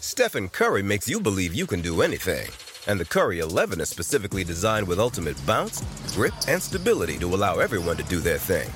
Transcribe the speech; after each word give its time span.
Stephen 0.00 0.48
Curry 0.48 0.82
makes 0.82 1.08
you 1.08 1.20
believe 1.20 1.54
you 1.54 1.66
can 1.66 1.80
do 1.80 2.02
anything. 2.02 2.48
And 2.86 3.00
the 3.00 3.04
Curry 3.04 3.40
11 3.40 3.80
is 3.80 3.88
specifically 3.88 4.44
designed 4.44 4.86
with 4.86 5.00
ultimate 5.00 5.36
bounce, 5.44 5.82
grip, 6.14 6.34
and 6.46 6.62
stability 6.62 7.18
to 7.18 7.34
allow 7.34 7.58
everyone 7.58 7.96
to 7.96 8.04
do 8.04 8.20
their 8.20 8.38
thing. 8.38 8.68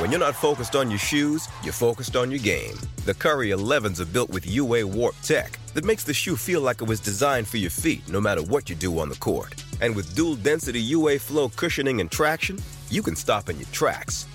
When 0.00 0.10
you're 0.10 0.20
not 0.20 0.34
focused 0.34 0.74
on 0.74 0.90
your 0.90 0.98
shoes, 0.98 1.46
you're 1.62 1.72
focused 1.72 2.16
on 2.16 2.30
your 2.30 2.40
game. 2.40 2.76
The 3.04 3.14
Curry 3.14 3.50
11s 3.50 4.00
are 4.00 4.06
built 4.06 4.30
with 4.30 4.46
UA 4.46 4.86
Warp 4.86 5.14
Tech 5.22 5.58
that 5.74 5.84
makes 5.84 6.02
the 6.02 6.14
shoe 6.14 6.36
feel 6.36 6.62
like 6.62 6.80
it 6.80 6.88
was 6.88 6.98
designed 6.98 7.46
for 7.46 7.58
your 7.58 7.70
feet 7.70 8.08
no 8.08 8.20
matter 8.20 8.42
what 8.42 8.70
you 8.70 8.74
do 8.74 8.98
on 8.98 9.08
the 9.10 9.16
court. 9.16 9.54
And 9.82 9.94
with 9.94 10.16
dual 10.16 10.36
density 10.36 10.80
UA 10.80 11.18
Flow 11.18 11.50
cushioning 11.50 12.00
and 12.00 12.10
traction, 12.10 12.58
you 12.90 13.02
can 13.02 13.16
stop 13.16 13.50
in 13.50 13.58
your 13.58 13.68
tracks. 13.70 14.26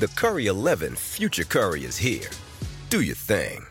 The 0.00 0.08
Curry 0.08 0.46
11 0.46 0.96
Future 0.96 1.44
Curry 1.44 1.84
is 1.84 1.96
here. 1.96 2.28
Do 2.90 3.00
your 3.00 3.16
thing. 3.16 3.67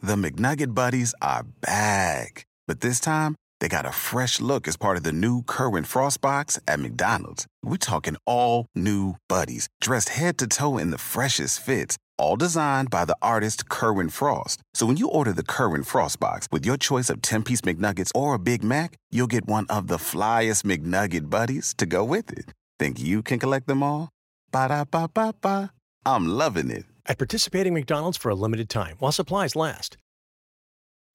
The 0.00 0.14
McNugget 0.14 0.76
Buddies 0.76 1.12
are 1.20 1.42
back. 1.60 2.46
But 2.68 2.82
this 2.82 3.00
time, 3.00 3.34
they 3.58 3.66
got 3.66 3.84
a 3.84 3.90
fresh 3.90 4.40
look 4.40 4.68
as 4.68 4.76
part 4.76 4.96
of 4.96 5.02
the 5.02 5.10
new 5.12 5.42
Kerwin 5.42 5.82
Frost 5.82 6.20
box 6.20 6.56
at 6.68 6.78
McDonald's. 6.78 7.48
We're 7.64 7.78
talking 7.78 8.16
all 8.24 8.66
new 8.76 9.16
buddies, 9.28 9.68
dressed 9.80 10.10
head 10.10 10.38
to 10.38 10.46
toe 10.46 10.78
in 10.78 10.90
the 10.90 10.98
freshest 10.98 11.58
fits, 11.58 11.96
all 12.16 12.36
designed 12.36 12.90
by 12.90 13.06
the 13.06 13.16
artist 13.20 13.68
Kerwin 13.68 14.08
Frost. 14.08 14.60
So 14.72 14.86
when 14.86 14.98
you 14.98 15.08
order 15.08 15.32
the 15.32 15.42
Kerwin 15.42 15.82
Frost 15.82 16.20
box 16.20 16.46
with 16.52 16.64
your 16.64 16.76
choice 16.76 17.10
of 17.10 17.20
10 17.20 17.42
piece 17.42 17.62
McNuggets 17.62 18.12
or 18.14 18.34
a 18.34 18.38
Big 18.38 18.62
Mac, 18.62 18.94
you'll 19.10 19.26
get 19.26 19.48
one 19.48 19.66
of 19.68 19.88
the 19.88 19.96
flyest 19.98 20.62
McNugget 20.62 21.28
buddies 21.28 21.74
to 21.76 21.86
go 21.86 22.04
with 22.04 22.30
it. 22.30 22.52
Think 22.78 23.00
you 23.00 23.20
can 23.20 23.40
collect 23.40 23.66
them 23.66 23.82
all? 23.82 24.10
Ba 24.52 24.68
da 24.68 24.84
ba 24.84 25.10
ba 25.12 25.34
ba. 25.40 25.72
I'm 26.06 26.28
loving 26.28 26.70
it. 26.70 26.84
At 27.08 27.16
participating 27.16 27.72
McDonald's 27.72 28.18
for 28.18 28.28
a 28.28 28.34
limited 28.34 28.68
time 28.68 28.96
while 28.98 29.12
supplies 29.12 29.56
last. 29.56 29.96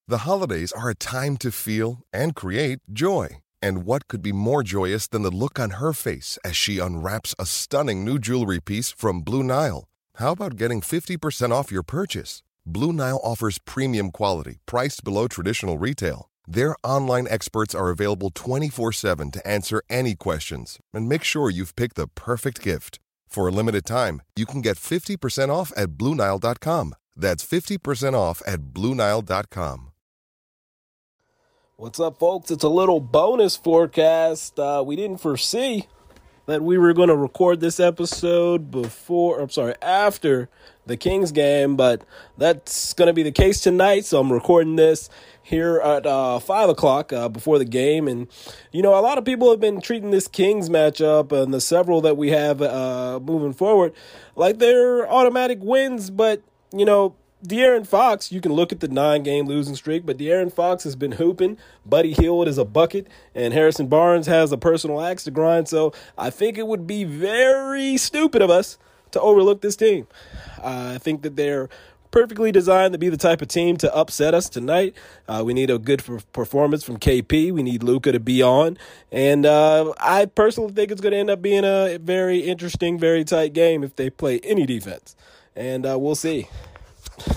The 0.07 0.25
holidays 0.29 0.71
are 0.71 0.89
a 0.89 0.95
time 0.95 1.37
to 1.37 1.51
feel 1.51 2.01
and 2.11 2.35
create 2.35 2.79
joy. 2.91 3.37
And 3.61 3.85
what 3.85 4.07
could 4.07 4.21
be 4.21 4.33
more 4.33 4.63
joyous 4.63 5.07
than 5.07 5.21
the 5.21 5.31
look 5.31 5.59
on 5.59 5.71
her 5.81 5.93
face 5.93 6.39
as 6.43 6.57
she 6.57 6.79
unwraps 6.79 7.35
a 7.37 7.45
stunning 7.45 8.03
new 8.03 8.17
jewelry 8.17 8.59
piece 8.59 8.91
from 8.91 9.21
Blue 9.21 9.43
Nile? 9.43 9.87
How 10.15 10.31
about 10.31 10.57
getting 10.57 10.81
50% 10.81 11.51
off 11.51 11.71
your 11.71 11.83
purchase? 11.83 12.43
Blue 12.65 12.91
Nile 12.91 13.21
offers 13.23 13.59
premium 13.59 14.09
quality, 14.11 14.57
priced 14.65 15.03
below 15.03 15.27
traditional 15.27 15.77
retail. 15.77 16.29
Their 16.47 16.75
online 16.83 17.27
experts 17.29 17.73
are 17.75 17.89
available 17.89 18.31
24 18.31 18.91
7 18.91 19.31
to 19.31 19.47
answer 19.47 19.83
any 19.89 20.15
questions 20.15 20.79
and 20.91 21.07
make 21.07 21.23
sure 21.23 21.49
you've 21.49 21.75
picked 21.75 21.95
the 21.95 22.07
perfect 22.07 22.61
gift. 22.61 22.99
For 23.33 23.47
a 23.47 23.51
limited 23.51 23.83
time, 23.83 24.21
you 24.35 24.45
can 24.45 24.61
get 24.61 24.77
50% 24.77 25.49
off 25.49 25.73
at 25.75 25.93
BlueNile.com. 25.97 26.93
That's 27.15 27.43
50% 27.43 28.13
off 28.13 28.43
at 28.45 28.59
BlueNile.com. 28.75 29.91
What's 31.75 31.99
up, 31.99 32.19
folks? 32.19 32.51
It's 32.51 32.63
a 32.63 32.69
little 32.69 32.99
bonus 32.99 33.55
forecast. 33.55 34.59
Uh, 34.59 34.83
we 34.85 34.95
didn't 34.95 35.17
foresee 35.17 35.87
that 36.45 36.61
we 36.61 36.77
were 36.77 36.93
going 36.93 37.09
to 37.09 37.15
record 37.15 37.59
this 37.59 37.79
episode 37.79 38.69
before, 38.69 39.39
I'm 39.39 39.49
sorry, 39.49 39.73
after 39.81 40.47
the 40.85 40.97
Kings 40.97 41.31
game, 41.31 41.75
but 41.75 42.03
that's 42.37 42.93
going 42.93 43.07
to 43.07 43.13
be 43.13 43.23
the 43.23 43.31
case 43.31 43.61
tonight. 43.61 44.05
So 44.05 44.19
I'm 44.19 44.31
recording 44.31 44.75
this 44.75 45.09
here 45.41 45.79
at 45.79 46.05
uh, 46.05 46.39
5 46.39 46.69
o'clock 46.69 47.13
uh, 47.13 47.29
before 47.29 47.57
the 47.57 47.65
game. 47.65 48.07
And, 48.07 48.27
you 48.71 48.81
know, 48.81 48.97
a 48.97 49.01
lot 49.01 49.17
of 49.17 49.25
people 49.25 49.49
have 49.51 49.59
been 49.59 49.81
treating 49.81 50.11
this 50.11 50.27
Kings 50.27 50.69
matchup 50.69 51.31
and 51.31 51.53
the 51.53 51.61
several 51.61 52.01
that 52.01 52.17
we 52.17 52.31
have 52.31 52.61
uh, 52.61 53.19
moving 53.21 53.53
forward 53.53 53.93
like 54.35 54.59
they're 54.59 55.09
automatic 55.09 55.59
wins, 55.61 56.09
but, 56.09 56.41
you 56.75 56.85
know, 56.85 57.15
De'Aaron 57.45 57.85
Fox, 57.85 58.31
you 58.31 58.39
can 58.39 58.53
look 58.53 58.71
at 58.71 58.79
the 58.79 58.87
nine 58.87 59.21
game 59.21 59.47
losing 59.47 59.75
streak, 59.75 60.05
but 60.05 60.17
De'Aaron 60.17 60.51
Fox 60.51 60.85
has 60.85 60.95
been 60.95 61.13
hooping. 61.13 61.57
Buddy 61.85 62.13
Hield 62.13 62.47
is 62.47 62.57
a 62.57 62.63
bucket, 62.63 63.07
and 63.35 63.53
Harrison 63.53 63.87
Barnes 63.87 64.27
has 64.27 64.53
a 64.53 64.57
personal 64.57 65.01
axe 65.01 65.25
to 65.25 65.31
grind. 65.31 65.67
So 65.67 65.93
I 66.17 66.29
think 66.29 66.57
it 66.57 66.67
would 66.67 66.87
be 66.87 67.03
very 67.03 67.97
stupid 67.97 68.41
of 68.41 68.49
us 68.49 68.77
to 69.13 69.21
overlook 69.21 69.61
this 69.61 69.75
team. 69.75 70.07
I 70.63 70.97
think 70.97 71.23
that 71.23 71.35
they're 71.35 71.69
perfectly 72.13 72.51
designed 72.51 72.93
to 72.93 72.99
be 72.99 73.09
the 73.09 73.17
type 73.17 73.41
of 73.41 73.47
team 73.47 73.75
to 73.75 73.91
upset 73.93 74.35
us 74.35 74.47
tonight. 74.47 74.93
Uh, 75.27 75.41
we 75.43 75.51
need 75.53 75.71
a 75.71 75.79
good 75.79 76.03
performance 76.31 76.83
from 76.83 76.97
KP. 76.97 77.51
We 77.51 77.63
need 77.63 77.81
Luka 77.81 78.11
to 78.11 78.19
be 78.19 78.43
on. 78.43 78.77
And 79.11 79.47
uh, 79.47 79.93
I 79.99 80.27
personally 80.27 80.73
think 80.73 80.91
it's 80.91 81.01
going 81.01 81.13
to 81.13 81.17
end 81.17 81.31
up 81.31 81.41
being 81.41 81.63
a 81.65 81.97
very 81.97 82.41
interesting, 82.41 82.99
very 82.99 83.23
tight 83.23 83.53
game 83.53 83.83
if 83.83 83.95
they 83.95 84.11
play 84.11 84.39
any 84.43 84.67
defense. 84.67 85.15
And 85.55 85.87
uh, 85.87 85.97
we'll 85.97 86.13
see. 86.13 86.47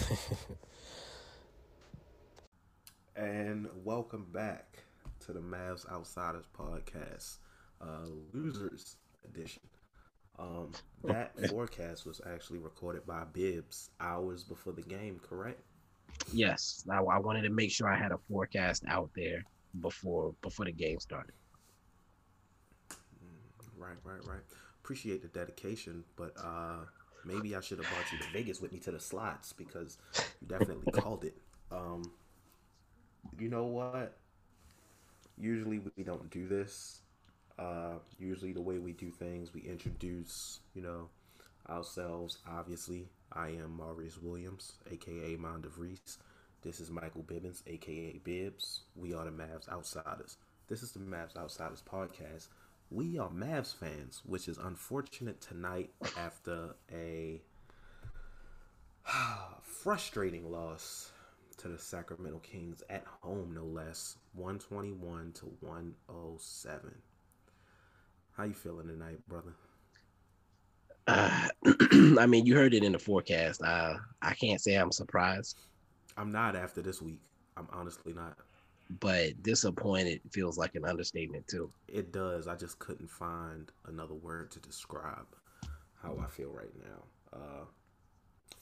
and 3.17 3.69
welcome 3.83 4.27
back 4.31 4.85
to 5.25 5.33
the 5.33 5.41
Mavs 5.41 5.91
Outsiders 5.91 6.45
podcast, 6.59 7.39
uh, 7.81 8.09
losers 8.35 8.97
edition. 9.25 9.63
Um, 10.39 10.77
that 11.05 11.39
forecast 11.39 12.07
was 12.07 12.21
actually 12.27 12.59
recorded 12.59 13.07
by 13.07 13.25
Bibs 13.25 13.91
hours 14.01 14.45
before 14.45 14.73
the 14.73 14.83
game, 14.83 15.19
correct? 15.19 15.63
Yes, 16.33 16.85
I, 16.91 16.99
I 16.99 17.19
wanted 17.19 17.43
to 17.43 17.51
make 17.51 17.71
sure 17.73 17.89
I 17.89 17.97
had 17.99 18.13
a 18.13 18.19
forecast 18.29 18.85
out 18.89 19.11
there 19.17 19.45
before 19.81 20.35
before 20.43 20.65
the 20.67 20.73
game 20.73 21.01
started. 21.01 21.35
Mm, 23.23 23.79
right, 23.79 23.97
right, 24.05 24.25
right. 24.25 24.43
Appreciate 24.83 25.23
the 25.23 25.29
dedication, 25.29 26.05
but 26.17 26.33
uh, 26.39 26.85
maybe 27.25 27.57
I 27.57 27.61
should 27.61 27.79
have 27.79 27.89
brought 27.89 28.13
you 28.13 28.19
to 28.19 28.25
Vegas 28.33 28.61
with 28.61 28.73
me 28.73 28.79
to 28.81 28.91
the 28.93 29.01
slots 29.01 29.53
because 29.53 29.99
you 30.41 30.47
definitely 30.47 30.87
called 30.93 31.25
it. 31.25 31.37
Um, 31.71 32.13
you 33.39 33.49
know 33.49 33.65
what? 33.67 34.17
Usually 35.39 35.79
we 35.97 36.05
don't 36.05 36.31
do 36.31 36.47
this. 36.49 37.01
Uh, 37.59 37.94
usually 38.19 38.53
the 38.53 38.61
way 38.61 38.78
we 38.78 38.93
do 38.93 39.11
things, 39.11 39.55
we 39.55 39.62
introduce, 39.62 40.61
you 40.75 40.83
know, 40.83 41.09
ourselves. 41.69 42.39
Obviously, 42.49 43.09
I 43.33 43.49
am 43.49 43.77
Maurice 43.77 44.19
Williams, 44.21 44.75
aka 44.91 45.37
Mind 45.37 45.65
of 45.65 45.78
Reese. 45.78 46.19
This 46.62 46.81
is 46.81 46.91
Michael 46.91 47.22
Bibbins, 47.22 47.62
aka 47.66 48.21
Bibs. 48.25 48.81
We 48.95 49.15
are 49.15 49.25
the 49.25 49.31
Mavs 49.31 49.69
Outsiders. 49.69 50.37
This 50.69 50.83
is 50.83 50.93
the 50.93 50.99
Mavs 50.99 51.37
Outsiders 51.37 51.83
podcast 51.91 52.49
we 52.91 53.19
are 53.19 53.28
Mavs 53.31 53.75
fans, 53.75 54.22
which 54.25 54.49
is 54.49 54.59
unfortunate 54.59 55.41
tonight 55.41 55.91
after 56.16 56.77
a 56.93 57.41
frustrating 59.62 60.50
loss 60.50 61.11
to 61.56 61.69
the 61.69 61.78
Sacramento 61.78 62.39
Kings 62.39 62.83
at 62.89 63.05
home, 63.22 63.53
no 63.55 63.65
less, 63.65 64.16
121 64.34 65.33
to 65.33 65.47
107. 65.61 66.95
How 68.37 68.45
you 68.45 68.55
feeling 68.55 68.89
tonight, 68.89 69.19
brother? 69.29 69.55
Uh, 71.07 71.49
I 72.21 72.27
mean, 72.27 72.47
you 72.47 72.55
heard 72.55 72.75
it 72.75 72.85
in 72.85 72.93
the 72.93 72.99
forecast. 72.99 73.63
Uh, 73.63 73.95
I 74.21 74.35
can't 74.35 74.61
say 74.61 74.75
I'm 74.75 74.93
surprised. 74.93 75.57
I'm 76.17 76.33
not 76.33 76.57
after 76.57 76.83
this 76.83 77.01
week. 77.01 77.21
I'm 77.57 77.69
honestly 77.73 78.13
not 78.13 78.37
but 79.01 79.43
disappointed 79.43 80.21
feels 80.31 80.57
like 80.57 80.75
an 80.75 80.85
understatement 80.85 81.47
too. 81.49 81.71
It 81.89 82.13
does. 82.13 82.47
I 82.47 82.57
just 82.57 82.79
couldn't 82.79 83.11
find 83.11 83.71
another 83.87 84.15
word 84.15 84.51
to 84.53 84.61
describe 84.61 85.27
how 86.03 86.19
I 86.23 86.27
feel 86.27 86.51
right 86.51 86.73
now. 86.79 87.39
Uh, 87.39 87.65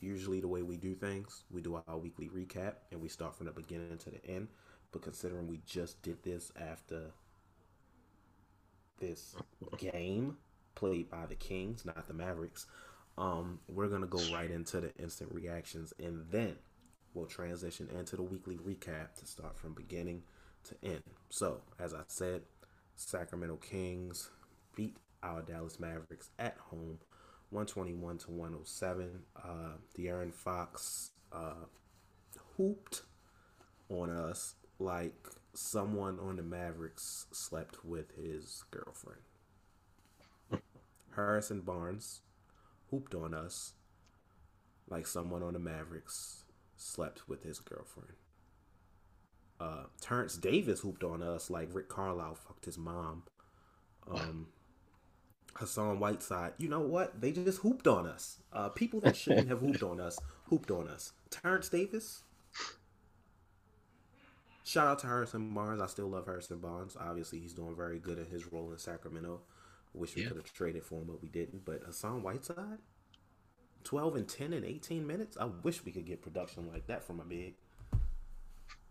usually, 0.01 0.41
the 0.41 0.49
way 0.49 0.63
we 0.63 0.77
do 0.77 0.95
things, 0.95 1.45
we 1.51 1.61
do 1.61 1.81
our 1.87 1.99
weekly 1.99 2.29
recap 2.29 2.75
and 2.91 3.01
we 3.01 3.09
start 3.09 3.35
from 3.37 3.47
the 3.47 3.53
beginning 3.53 3.99
to 3.99 4.11
the 4.11 4.25
end. 4.27 4.49
But 4.93 5.03
considering 5.03 5.49
we 5.49 5.61
just 5.67 6.01
did 6.03 6.23
this 6.23 6.53
after 6.59 7.11
this 9.07 9.37
game 9.77 10.37
played 10.75 11.11
by 11.11 11.27
the 11.27 11.35
Kings, 11.35 11.85
not 11.85 12.07
the 12.09 12.15
Mavericks, 12.15 12.67
um, 13.17 13.61
we're 13.69 13.89
gonna 13.89 14.07
go 14.07 14.21
right 14.33 14.51
into 14.51 14.81
the 14.81 14.95
instant 14.97 15.33
reactions 15.33 15.93
and 15.99 16.27
then 16.31 16.57
we'll 17.13 17.27
transition 17.27 17.89
into 17.97 18.17
the 18.17 18.23
weekly 18.23 18.57
recap 18.57 19.15
to 19.19 19.27
start 19.27 19.57
from 19.57 19.73
beginning 19.75 20.23
to 20.65 20.75
end. 20.83 21.03
So, 21.31 21.61
as 21.79 21.95
I 21.95 22.03
said, 22.09 22.43
Sacramento 22.97 23.57
Kings 23.57 24.31
beat 24.75 24.97
our 25.23 25.43
Dallas 25.43 25.79
Mavericks 25.79 26.31
at 26.39 26.57
home 26.59 26.99
121 27.51 28.19
to 28.19 28.31
107. 28.31 29.23
Uh, 29.37 29.77
De'Aaron 29.97 30.33
Fox 30.33 31.11
uh, 31.33 31.67
hooped 32.57 33.03
on 33.89 34.11
us 34.11 34.55
like 34.79 35.29
someone 35.55 36.19
on 36.19 36.37
the 36.37 36.43
Mavericks 36.43 37.27
slept 37.33 37.85
with 37.85 38.13
his 38.17 38.65
girlfriend. 38.71 39.23
Harrison 41.17 41.61
Barnes 41.61 42.21
hooped 42.91 43.15
on 43.15 43.35
us 43.35 43.73
like 44.89 45.07
someone 45.07 45.43
on 45.43 45.55
the 45.55 45.59
Mavericks 45.59 46.45
slept 46.77 47.29
with 47.29 47.43
his 47.43 47.59
girlfriend. 47.59 48.15
Uh, 49.61 49.85
Terence 50.01 50.37
Davis 50.37 50.81
hooped 50.81 51.05
on 51.05 51.23
us 51.23 51.49
like 51.49 51.69
Rick 51.73 51.89
Carlisle 51.89 52.35
fucked 52.35 52.65
his 52.67 52.77
mom. 52.77 53.23
Um, 54.11 54.49
Hassan 55.55 56.01
Whiteside, 56.01 56.53
you 56.59 56.69
know 56.69 56.81
what? 56.81 57.21
They 57.21 57.33
just 57.33 57.61
hooped 57.61 57.87
on 57.87 58.07
us. 58.07 58.39
Uh, 58.53 58.69
people 58.69 59.01
that 59.01 59.17
shouldn't 59.17 59.49
have 59.49 59.61
hooped 59.61 59.83
on 59.83 60.01
us 60.01 60.19
hooped 60.49 60.71
on 60.71 60.89
us. 60.89 61.13
Terence 61.31 61.69
Davis. 61.69 62.23
Shout 64.65 64.87
out 64.87 64.99
to 65.01 65.07
Harrison 65.07 65.53
Barnes. 65.55 65.81
I 65.83 65.87
still 65.87 66.09
love 66.09 66.25
Harrison 66.27 66.59
Barnes. 66.59 66.97
Obviously, 66.99 67.39
he's 67.39 67.53
doing 67.53 67.77
very 67.77 67.99
good 67.99 68.19
in 68.19 68.27
his 68.27 68.51
role 68.51 68.73
in 68.73 68.79
Sacramento. 68.79 69.43
Wish 69.93 70.17
we 70.17 70.23
Yeah. 70.23 70.29
could 70.29 70.39
have 70.39 70.53
traded 70.53 70.85
for 70.85 71.01
him, 71.03 71.07
but 71.07 71.23
we 71.23 71.29
didn't. 71.29 71.65
But 71.65 71.83
Hassan 71.85 72.23
Whiteside, 72.23 72.79
twelve 73.85 74.17
and 74.17 74.27
ten 74.29 74.53
in 74.53 74.65
eighteen 74.65 75.07
minutes. 75.07 75.37
I 75.39 75.45
wish 75.45 75.85
we 75.85 75.93
could 75.93 76.07
get 76.07 76.23
production 76.23 76.67
like 76.73 76.87
that 76.87 77.05
from 77.05 77.21
a 77.21 77.25
big. 77.25 77.55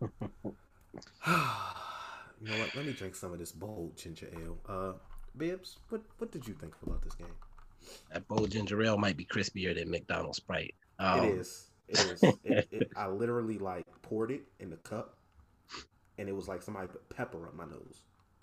you 1.26 2.48
know 2.48 2.58
what? 2.58 2.74
Let 2.74 2.86
me 2.86 2.92
drink 2.92 3.14
some 3.16 3.32
of 3.32 3.38
this 3.38 3.52
bold 3.52 3.96
ginger 3.96 4.28
ale. 4.32 4.58
Uh, 4.68 4.92
Bibs, 5.36 5.78
what 5.88 6.02
what 6.18 6.30
did 6.30 6.46
you 6.46 6.54
think 6.54 6.74
about 6.86 7.02
this 7.02 7.14
game? 7.14 7.26
That 8.12 8.26
bold 8.28 8.50
ginger 8.50 8.80
ale 8.82 8.96
might 8.96 9.16
be 9.16 9.24
crispier 9.26 9.74
than 9.74 9.90
McDonald's 9.90 10.36
Sprite. 10.38 10.74
Um, 10.98 11.20
it 11.24 11.34
is. 11.34 11.70
It 11.88 11.98
is. 11.98 12.22
it, 12.44 12.68
it, 12.70 12.90
I 12.96 13.08
literally 13.08 13.58
like 13.58 13.84
poured 14.02 14.30
it 14.30 14.42
in 14.60 14.70
the 14.70 14.76
cup, 14.76 15.18
and 16.18 16.28
it 16.28 16.34
was 16.34 16.48
like 16.48 16.62
somebody 16.62 16.86
put 16.86 17.08
pepper 17.08 17.46
up 17.46 17.54
my 17.54 17.64
nose. 17.64 18.02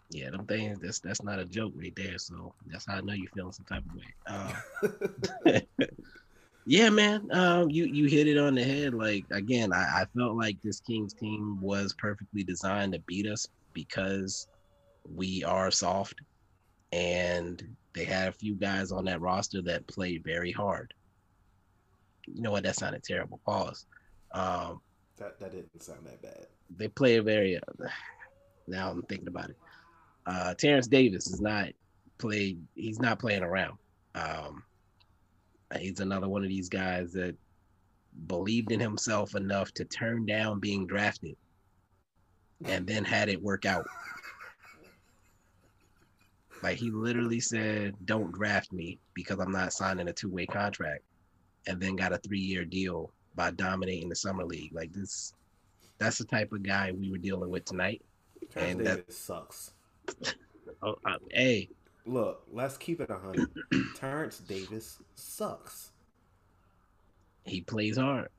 Yeah, 0.09 0.29
them 0.29 0.45
things. 0.45 0.79
That's 0.79 1.00
that's 1.00 1.23
not 1.23 1.39
a 1.39 1.45
joke 1.45 1.73
right 1.75 1.95
there. 1.95 2.18
So 2.18 2.53
that's 2.68 2.85
how 2.85 2.95
I 2.95 3.01
know 3.01 3.13
you're 3.13 3.31
feeling 3.33 3.53
some 3.53 3.65
type 3.65 3.83
of 3.89 3.95
way. 3.95 5.59
Uh, 5.77 5.88
yeah, 6.65 6.89
man. 6.89 7.27
Um, 7.31 7.69
you 7.69 7.85
you 7.85 8.07
hit 8.07 8.27
it 8.27 8.38
on 8.38 8.56
the 8.56 8.63
head. 8.63 8.94
Like 8.94 9.25
again, 9.31 9.71
I, 9.71 10.01
I 10.01 10.06
felt 10.18 10.35
like 10.35 10.57
this 10.62 10.81
Kings 10.81 11.13
team 11.13 11.59
was 11.62 11.95
perfectly 11.97 12.44
designed 12.44 12.94
to 12.94 13.00
beat 13.00 13.25
us 13.25 13.47
because 13.74 14.47
we 15.09 15.45
are 15.45 15.71
soft, 15.71 16.19
and 16.91 17.63
they 17.95 18.03
had 18.03 18.27
a 18.27 18.33
few 18.33 18.56
guys 18.56 18.91
on 18.91 19.06
that 19.06 19.21
roster 19.21 19.62
that 19.62 19.88
played 19.88 20.24
very 20.25 20.51
hard. 20.51 20.94
You 22.27 22.41
know 22.41 22.51
what? 22.51 22.63
That 22.63 22.75
sounded 22.75 23.03
terrible. 23.03 23.39
Pause. 23.45 23.85
Um, 24.33 24.81
that 25.21 25.39
that 25.39 25.51
didn't 25.51 25.83
sound 25.83 26.06
that 26.06 26.21
bad. 26.21 26.47
they 26.75 26.88
play 26.88 27.18
a 27.18 27.23
very. 27.23 27.59
now 28.68 28.89
I'm 28.89 29.03
thinking 29.03 29.27
about 29.27 29.51
it. 29.51 29.57
Uh, 30.25 30.53
Terence 30.56 30.88
Davis 30.88 31.27
is 31.27 31.41
not 31.41 31.69
played. 32.18 32.59
He's 32.75 33.00
not 33.00 33.19
playing 33.19 33.44
around. 33.44 33.77
Um, 34.15 34.63
he's 35.79 36.00
another 36.00 36.27
one 36.27 36.44
of 36.44 36.50
these 36.50 36.69
guys 36.69 37.13
that 37.13 37.35
believed 38.27 38.71
in 38.71 38.79
himself 38.79 39.35
enough 39.35 39.71
to 39.73 39.85
turn 39.85 40.25
down 40.25 40.59
being 40.59 40.88
drafted, 40.88 41.38
and 42.65 42.85
then 42.88 43.03
had 43.03 43.29
it 43.29 43.41
work 43.41 43.65
out. 43.65 43.85
Like 46.63 46.77
he 46.77 46.91
literally 46.91 47.39
said, 47.39 47.95
"Don't 48.06 48.31
draft 48.31 48.74
me 48.74 49.00
because 49.13 49.39
I'm 49.39 49.51
not 49.51 49.74
signing 49.74 50.07
a 50.07 50.13
two-way 50.13 50.45
contract," 50.45 51.03
and 51.67 51.79
then 51.79 51.95
got 51.95 52.13
a 52.13 52.17
three-year 52.17 52.65
deal 52.65 53.12
by 53.36 53.51
dominating 53.51 54.10
the 54.10 54.16
summer 54.16 54.44
league. 54.44 54.74
Like 54.74 54.92
this, 54.94 55.33
that's 55.98 56.18
the 56.18 56.25
type 56.25 56.51
of 56.51 56.63
guy 56.63 56.92
we 56.92 57.10
were 57.12 57.18
dealing 57.18 57.50
with 57.50 57.66
tonight. 57.66 58.01
Terence 58.51 58.72
And 58.72 58.86
that- 58.88 58.95
Davis 58.98 59.18
sucks. 59.18 59.74
Oh, 60.83 60.95
uh, 61.06 61.18
hey, 61.31 61.69
Look, 62.07 62.44
let's 62.51 62.75
keep 62.78 63.01
it 63.01 63.10
a 63.12 63.18
hundred. 63.18 63.50
Terence 63.95 64.39
Davis 64.39 64.98
sucks. 65.16 65.92
he 67.45 67.62
plays 67.62 67.98
hard, 67.98 68.30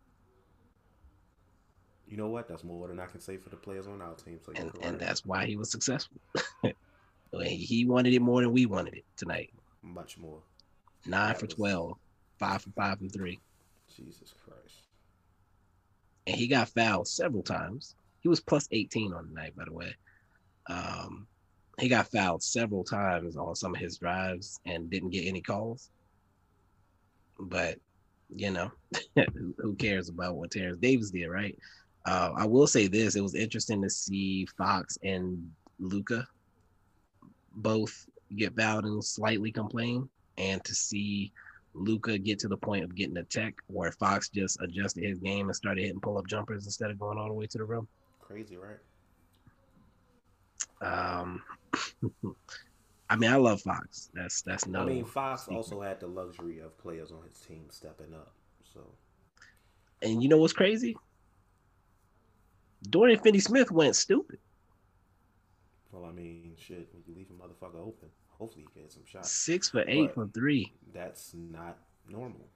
You 2.09 2.17
know 2.17 2.29
what? 2.29 2.49
That's 2.49 2.65
more 2.65 2.89
than 2.89 2.99
I 2.99 3.07
can 3.07 3.21
say 3.21 3.37
for 3.37 3.49
the 3.49 3.57
players 3.57 3.87
on 3.87 4.03
our 4.03 4.15
team. 4.15 4.39
So 4.45 4.53
and, 4.57 4.73
and 4.83 4.99
that's 4.99 5.25
why 5.25 5.47
he 5.47 5.57
was 5.57 5.71
successful. 5.71 6.17
he 7.43 7.55
he 7.57 7.85
wanted 7.85 8.13
it 8.13 8.21
more 8.23 8.41
than 8.43 8.53
we 8.53 8.67
wanted 8.67 8.95
it 8.95 9.05
tonight. 9.17 9.51
much 9.83 10.19
more. 10.19 10.39
Nine 11.07 11.29
That 11.29 11.39
for 11.41 11.47
was- 11.47 11.55
12, 11.55 11.99
five 12.39 12.63
for 12.63 12.71
five 12.71 13.01
and 13.01 13.13
three, 13.13 13.39
Jesus 13.97 14.35
Christ. 14.45 14.85
and 16.27 16.37
he 16.37 16.49
got 16.49 16.71
fouled 16.71 17.09
several 17.09 17.45
times. 17.45 17.97
He 18.21 18.29
was 18.29 18.41
plus 18.41 18.69
18 18.73 19.15
on 19.15 19.29
the 19.29 19.35
night, 19.35 19.57
by 19.57 19.65
the 19.67 19.75
way. 19.75 19.97
Um, 20.71 21.29
he 21.81 21.89
got 21.89 22.11
fouled 22.11 22.43
several 22.43 22.85
times 22.85 23.37
on 23.37 23.57
some 23.57 23.75
of 23.75 23.81
his 23.81 23.99
drives 23.99 24.61
and 24.67 24.91
didn't 24.91 25.11
get 25.11 25.27
any 25.27 25.43
calls. 25.43 25.91
But 27.41 27.79
you 28.31 28.51
know, 28.51 28.73
who- 29.17 29.77
cares 29.77 30.09
about 30.09 30.37
what 30.37 30.53
Terence 30.53 30.79
Davis 30.79 31.11
did, 31.11 31.29
right? 31.29 31.57
Uh, 32.07 32.31
I 32.37 32.47
will 32.47 32.67
say 32.69 32.89
this: 32.89 33.17
it 33.17 33.23
was 33.23 33.35
interesting 33.35 33.83
to 33.83 33.91
see 33.91 34.47
Fox 34.59 34.99
and 35.05 35.51
Luka 35.81 36.27
both 37.53 37.95
get 38.37 38.57
fouled 38.57 38.87
and 38.87 39.05
slightly 39.05 39.53
complain, 39.53 40.09
and 40.39 40.65
to 40.65 40.75
see 40.75 41.33
Luka 41.75 42.19
get 42.19 42.39
to 42.41 42.49
the 42.49 42.57
point 42.57 42.85
of 42.85 42.95
getting 42.95 43.17
a 43.17 43.25
tech 43.25 43.55
where 43.69 43.93
Fox 43.93 44.29
just 44.29 44.61
adjusted 44.61 45.05
his 45.05 45.19
game 45.19 45.47
and 45.47 45.57
started 45.57 45.83
hitting 45.83 46.01
pull 46.01 46.19
up 46.19 46.27
jumpers 46.27 46.67
instead 46.67 46.91
of 46.91 46.99
going 46.99 47.19
all 47.19 47.29
the 47.29 47.35
way 47.35 47.47
to 47.47 47.59
the 47.59 47.65
rim. 47.65 47.89
Crazy, 48.21 48.57
right? 48.57 48.79
Um, 50.83 51.43
I 53.11 53.17
mean, 53.17 53.31
I 53.31 53.37
love 53.37 53.61
Fox. 53.61 54.11
That's 54.15 54.43
that's 54.43 54.67
no. 54.67 54.81
I 54.81 54.85
mean, 54.87 55.05
Fox 55.05 55.43
secret. 55.43 55.57
also 55.57 55.81
had 55.81 56.01
the 56.01 56.07
luxury 56.07 56.61
of 56.61 56.77
players 56.79 57.11
on 57.11 57.23
his 57.29 57.39
team 57.41 57.65
stepping 57.69 58.15
up. 58.15 58.33
So 58.73 58.81
And 60.01 60.23
you 60.23 60.29
know 60.29 60.39
what's 60.39 60.53
crazy? 60.53 60.97
Dorian 62.89 63.21
Finney-Smith 63.21 63.71
went 63.71 63.95
stupid. 63.95 64.39
Well, 65.93 66.05
I 66.05 66.13
mean, 66.13 66.55
shit. 66.59 66.89
You 67.07 67.15
leave 67.15 67.29
a 67.31 67.35
motherfucker 67.35 67.81
open, 67.81 68.09
hopefully 68.43 68.67
he 68.75 68.81
gets 68.81 68.95
some 68.95 69.05
shots. 69.07 69.31
Six 69.31 69.71
for 69.71 69.85
eight 69.87 70.09
But- 70.09 70.15
from 70.15 70.33
three. 70.33 70.73
That's 70.93 71.33
not 71.35 71.79
normal. 72.09 72.49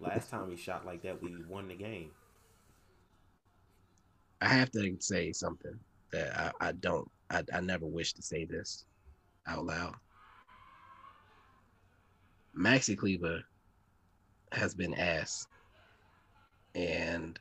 Last 0.00 0.28
time 0.28 0.50
he 0.50 0.56
shot 0.56 0.84
like 0.84 1.02
that, 1.02 1.22
we 1.22 1.34
won 1.48 1.68
the 1.68 1.74
game. 1.76 2.10
I 4.42 4.48
have 4.48 4.70
to 4.72 4.96
say 4.98 5.32
something 5.32 5.78
that 6.12 6.36
I, 6.60 6.68
I 6.68 6.72
don't. 6.72 7.08
I, 7.30 7.44
I 7.54 7.60
never 7.60 7.86
wish 7.86 8.12
to 8.14 8.22
say 8.22 8.44
this 8.44 8.84
out 9.46 9.64
loud. 9.64 9.94
Maxi 12.58 12.98
Kleber 12.98 13.42
has 14.52 14.74
been 14.74 14.92
ass, 14.94 15.46
and 16.74 17.38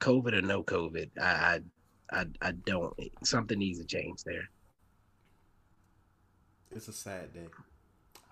COVID 0.00 0.32
or 0.32 0.42
no 0.42 0.62
COVID, 0.64 1.10
I, 1.20 1.60
I, 2.10 2.20
I, 2.20 2.26
I 2.40 2.52
don't. 2.52 2.94
Something 3.22 3.58
needs 3.58 3.78
to 3.78 3.84
change 3.84 4.24
there. 4.24 4.48
It's 6.70 6.88
a 6.88 6.92
sad 6.92 7.32
day. 7.32 7.48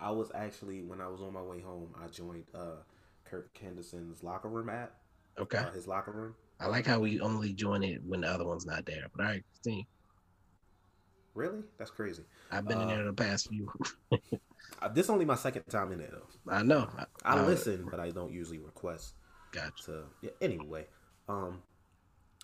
I 0.00 0.11
was 0.11 0.31
actually 0.35 0.83
when 0.83 1.00
I 1.00 1.09
was 1.09 1.21
on 1.23 1.33
my 1.33 1.43
way 1.43 1.61
home, 1.61 1.94
I 2.03 2.09
joined 2.09 2.44
uh 2.55 2.83
Kirk 3.25 3.56
Henderson's 3.61 4.23
locker 4.23 4.49
room 4.49 4.69
app. 4.69 4.94
Okay, 5.38 5.59
Uh, 5.59 5.71
his 5.73 5.87
locker 5.87 6.12
room. 6.12 6.35
I 6.61 6.67
like 6.67 6.87
how 6.87 7.00
we 7.00 7.21
only 7.21 7.52
join 7.52 7.83
it 7.83 8.02
when 8.05 8.23
the 8.23 8.28
other 8.28 8.47
one's 8.47 8.66
not 8.66 8.87
there. 8.87 9.07
But 9.14 9.25
all 9.25 9.31
right, 9.33 9.45
continue. 9.55 9.85
Really? 11.35 11.61
That's 11.76 11.90
crazy. 11.90 12.23
I've 12.50 12.66
been 12.66 12.81
in 12.81 12.88
Uh, 12.88 12.95
there 12.95 13.05
the 13.05 13.12
past 13.12 13.49
few. 13.49 13.71
Uh, 14.83 14.88
this 14.88 15.09
only 15.09 15.25
my 15.25 15.35
second 15.35 15.62
time 15.71 15.90
in 15.93 15.99
there 15.99 16.11
though. 16.11 16.52
I 16.52 16.62
know. 16.62 16.88
I 17.25 17.38
Uh, 17.38 17.47
listen, 17.47 17.87
but 17.90 17.99
I 18.00 18.11
don't 18.11 18.33
usually 18.33 18.59
request 18.59 19.14
Gotcha. 19.52 19.85
to. 19.85 20.05
Yeah, 20.23 20.31
anyway, 20.40 20.87
um, 21.28 21.62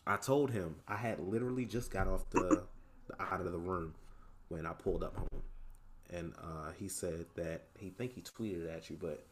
I 0.06 0.16
told 0.16 0.50
him 0.50 0.76
I 0.88 0.96
had 0.96 1.20
literally 1.20 1.66
just 1.66 1.90
got 1.90 2.06
off 2.08 2.28
the, 2.30 2.64
the 3.08 3.22
out 3.22 3.40
of 3.40 3.52
the 3.52 3.58
room 3.58 3.94
when 4.48 4.66
I 4.66 4.72
pulled 4.72 5.02
up 5.04 5.16
home, 5.16 5.42
and 6.12 6.32
uh, 6.42 6.72
he 6.78 6.88
said 6.88 7.26
that 7.36 7.62
he 7.78 7.90
think 7.90 8.12
he 8.14 8.20
tweeted 8.22 8.74
at 8.74 8.88
you, 8.90 8.96
but 9.00 9.24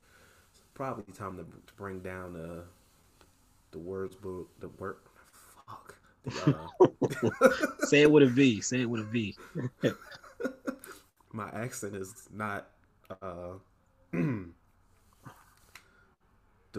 it's 0.51 0.61
probably 0.75 1.13
time 1.15 1.37
to, 1.37 1.43
to 1.43 1.73
bring 1.77 2.01
down 2.01 2.33
the 2.33 2.63
the 3.73 3.79
words 3.79 4.17
book 4.17 4.49
the 4.61 4.69
word. 4.69 4.97
Fuck. 5.67 5.95
The, 6.25 6.57
uh, 7.41 7.77
Say 7.87 8.03
it 8.03 8.11
with 8.11 8.23
a 8.25 8.27
V. 8.27 8.61
Say 8.61 8.83
it 8.83 8.91
with 8.91 9.01
a 9.03 9.05
V. 9.05 9.37
my 11.33 11.49
accent 11.51 11.95
is 11.97 12.29
not 12.33 12.69
uh 13.23 13.53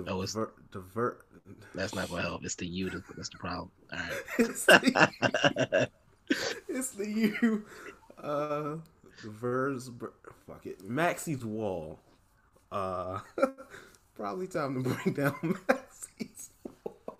Oh, 0.07 0.23
it's- 0.23 0.35
ver, 0.73 1.17
That's 1.75 1.93
not 1.93 2.09
gonna 2.09 2.21
help. 2.21 2.45
It's 2.45 2.55
the 2.55 2.65
U. 2.65 2.89
that- 2.91 3.03
That's 3.15 3.27
the 3.29 3.37
problem. 3.37 3.71
All 3.91 3.99
right. 3.99 4.23
it's, 4.39 4.65
the, 4.65 5.89
it's 6.69 6.91
the 6.91 7.09
you 7.09 7.65
uh 8.23 8.75
vers 9.23 9.89
fuck 10.47 10.65
it 10.65 10.81
Maxi's 10.87 11.45
wall 11.45 11.99
uh 12.71 13.19
probably 14.15 14.47
time 14.47 14.83
to 14.83 14.89
bring 14.89 15.13
down 15.13 15.35
Maxi's 15.69 16.49
wall 16.83 17.17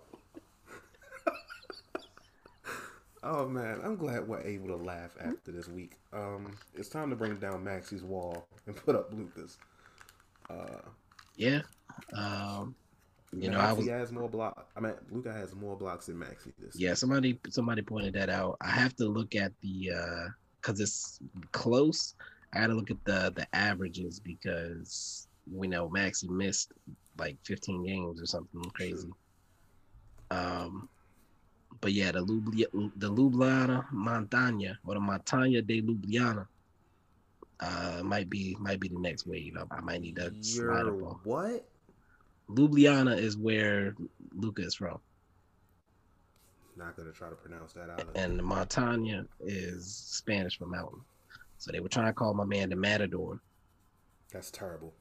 oh 3.22 3.48
man 3.48 3.80
I'm 3.84 3.96
glad 3.96 4.26
we're 4.26 4.40
able 4.40 4.68
to 4.68 4.76
laugh 4.76 5.16
after 5.20 5.52
this 5.52 5.68
week 5.68 5.98
um 6.12 6.56
it's 6.74 6.88
time 6.88 7.10
to 7.10 7.16
bring 7.16 7.36
down 7.36 7.64
Maxi's 7.64 8.02
wall 8.02 8.46
and 8.66 8.74
put 8.76 8.96
up 8.96 9.12
Lucas 9.12 9.58
uh 10.50 10.80
Yeah. 11.36 11.62
Um, 12.14 12.74
you 13.32 13.50
know, 13.50 13.58
Maxi 13.58 13.62
I 13.62 13.72
was 13.72 13.86
has 13.88 14.12
more 14.12 14.28
block. 14.28 14.68
I 14.76 14.80
mean, 14.80 14.92
Luka 15.10 15.32
has 15.32 15.54
more 15.54 15.76
blocks 15.76 16.06
than 16.06 16.16
Maxi. 16.16 16.52
This 16.58 16.76
yeah. 16.78 16.94
Somebody 16.94 17.38
somebody 17.48 17.82
pointed 17.82 18.14
that 18.14 18.28
out. 18.28 18.58
I 18.60 18.70
have 18.70 18.94
to 18.96 19.06
look 19.06 19.34
at 19.34 19.52
the 19.62 19.90
uh 19.90 20.28
because 20.62 20.80
it's 20.80 21.18
close. 21.50 22.14
I 22.52 22.60
got 22.60 22.66
to 22.68 22.74
look 22.74 22.90
at 22.90 23.04
the 23.04 23.32
the 23.34 23.46
averages 23.54 24.20
because 24.20 25.26
we 25.52 25.66
know 25.66 25.88
Maxi 25.88 26.28
missed 26.28 26.72
like 27.18 27.36
15 27.44 27.84
games 27.84 28.22
or 28.22 28.26
something 28.26 28.62
crazy. 28.74 29.10
Um, 30.30 30.88
but 31.80 31.92
yeah, 31.92 32.12
the 32.12 32.24
Lubli- 32.24 32.92
the 32.96 33.10
Ljubljana 33.10 33.86
Montagna 33.92 34.76
or 34.86 34.94
the 34.94 35.00
Montagna 35.00 35.66
de 35.66 35.82
Ljubljana 35.82 36.46
uh, 37.60 38.02
might 38.04 38.30
be 38.30 38.56
might 38.60 38.80
be 38.80 38.88
the 38.88 38.98
next 38.98 39.26
wave. 39.26 39.56
I, 39.56 39.76
I 39.76 39.80
might 39.80 40.00
need 40.00 40.16
to 40.16 40.32
slide 40.42 40.86
up 40.86 41.02
on. 41.02 41.20
what? 41.24 41.68
Ljubljana 42.50 43.18
is 43.18 43.36
where 43.36 43.94
Luka 44.34 44.62
is 44.62 44.74
from, 44.74 45.00
Not 46.82 46.96
gonna 46.96 47.12
try 47.12 47.28
to 47.28 47.36
pronounce 47.36 47.72
that 47.74 47.88
out. 47.90 48.08
and 48.16 48.38
the 48.38 48.42
Montagna 48.42 49.26
is 49.40 49.86
Spanish 49.94 50.58
for 50.58 50.66
mountain. 50.66 51.00
So 51.58 51.70
they 51.70 51.78
were 51.80 51.88
trying 51.88 52.06
to 52.06 52.12
call 52.12 52.34
my 52.34 52.44
man 52.44 52.70
the 52.70 52.76
Matador, 52.76 53.40
That's 54.32 54.50
terrible. 54.50 54.92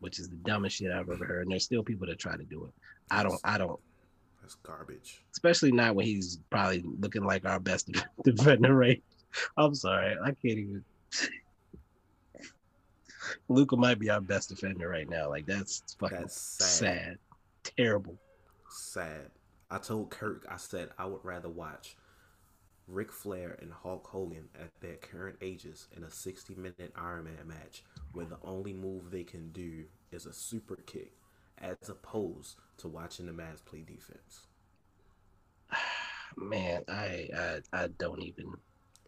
which 0.00 0.18
is 0.18 0.28
the 0.30 0.36
dumbest 0.36 0.76
shit 0.76 0.90
I've 0.90 1.10
ever 1.10 1.26
heard. 1.26 1.42
And 1.42 1.50
there's 1.52 1.64
still 1.64 1.82
people 1.82 2.06
that 2.06 2.18
try 2.18 2.36
to 2.36 2.44
do 2.44 2.64
it. 2.64 2.70
I 3.10 3.22
don't. 3.22 3.38
I 3.44 3.58
don't. 3.58 3.78
That's 4.40 4.54
garbage. 4.62 5.22
Especially 5.32 5.72
not 5.72 5.94
when 5.94 6.06
he's 6.06 6.38
probably 6.50 6.82
looking 7.00 7.24
like 7.24 7.44
our 7.44 7.60
best 7.60 7.90
defender, 8.24 8.74
right? 8.74 9.02
I'm 9.58 9.74
sorry, 9.74 10.16
I 10.22 10.28
can't 10.28 10.38
even. 10.58 10.84
Luka 13.48 13.76
might 13.76 13.98
be 13.98 14.08
our 14.10 14.20
best 14.20 14.48
defender 14.50 14.88
right 14.88 15.08
now. 15.08 15.28
Like 15.28 15.46
that's 15.46 15.82
fucking 15.98 16.18
That's 16.18 16.36
sad. 16.40 16.68
sad. 16.68 17.18
terrible. 17.76 18.16
Sad. 18.70 19.30
I 19.70 19.78
told 19.78 20.10
Kirk, 20.10 20.46
I 20.48 20.56
said 20.56 20.90
I 20.98 21.06
would 21.06 21.24
rather 21.24 21.48
watch 21.48 21.96
Ric 22.86 23.10
Flair 23.10 23.58
and 23.60 23.72
Hulk 23.72 24.06
Hogan 24.06 24.48
at 24.54 24.70
their 24.80 24.96
current 24.96 25.36
ages 25.40 25.88
in 25.96 26.04
a 26.04 26.10
60 26.10 26.54
minute 26.54 26.92
Iron 26.94 27.24
Man 27.24 27.48
match 27.48 27.82
where 28.12 28.26
the 28.26 28.38
only 28.44 28.72
move 28.72 29.10
they 29.10 29.24
can 29.24 29.50
do 29.50 29.84
is 30.12 30.26
a 30.26 30.32
super 30.32 30.76
kick 30.76 31.12
as 31.58 31.88
opposed 31.88 32.56
to 32.78 32.88
watching 32.88 33.26
the 33.26 33.32
Mavs 33.32 33.64
play 33.64 33.82
defense. 33.82 34.46
Man, 36.36 36.82
I 36.88 37.28
I, 37.36 37.60
I 37.72 37.88
don't 37.98 38.22
even. 38.22 38.52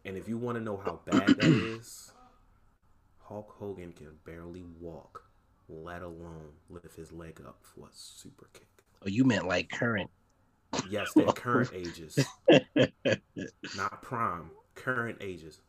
And 0.04 0.16
if 0.16 0.28
you 0.28 0.38
want 0.38 0.56
to 0.56 0.64
know 0.64 0.76
how 0.76 1.00
bad 1.04 1.28
that 1.28 1.44
is, 1.78 2.12
Hulk 3.18 3.54
Hogan 3.58 3.92
can 3.92 4.16
barely 4.24 4.64
walk, 4.80 5.24
let 5.68 6.02
alone 6.02 6.52
lift 6.70 6.96
his 6.96 7.12
leg 7.12 7.40
up 7.46 7.58
for 7.62 7.86
a 7.86 7.90
super 7.92 8.48
kick. 8.54 8.66
Oh, 9.04 9.08
you 9.08 9.24
meant 9.24 9.46
like 9.46 9.68
current. 9.70 10.10
Yes, 10.88 11.12
their 11.16 11.26
current 11.26 11.70
ages, 11.74 12.18
not 13.76 14.02
prime, 14.02 14.50
current 14.74 15.18
ages. 15.20 15.60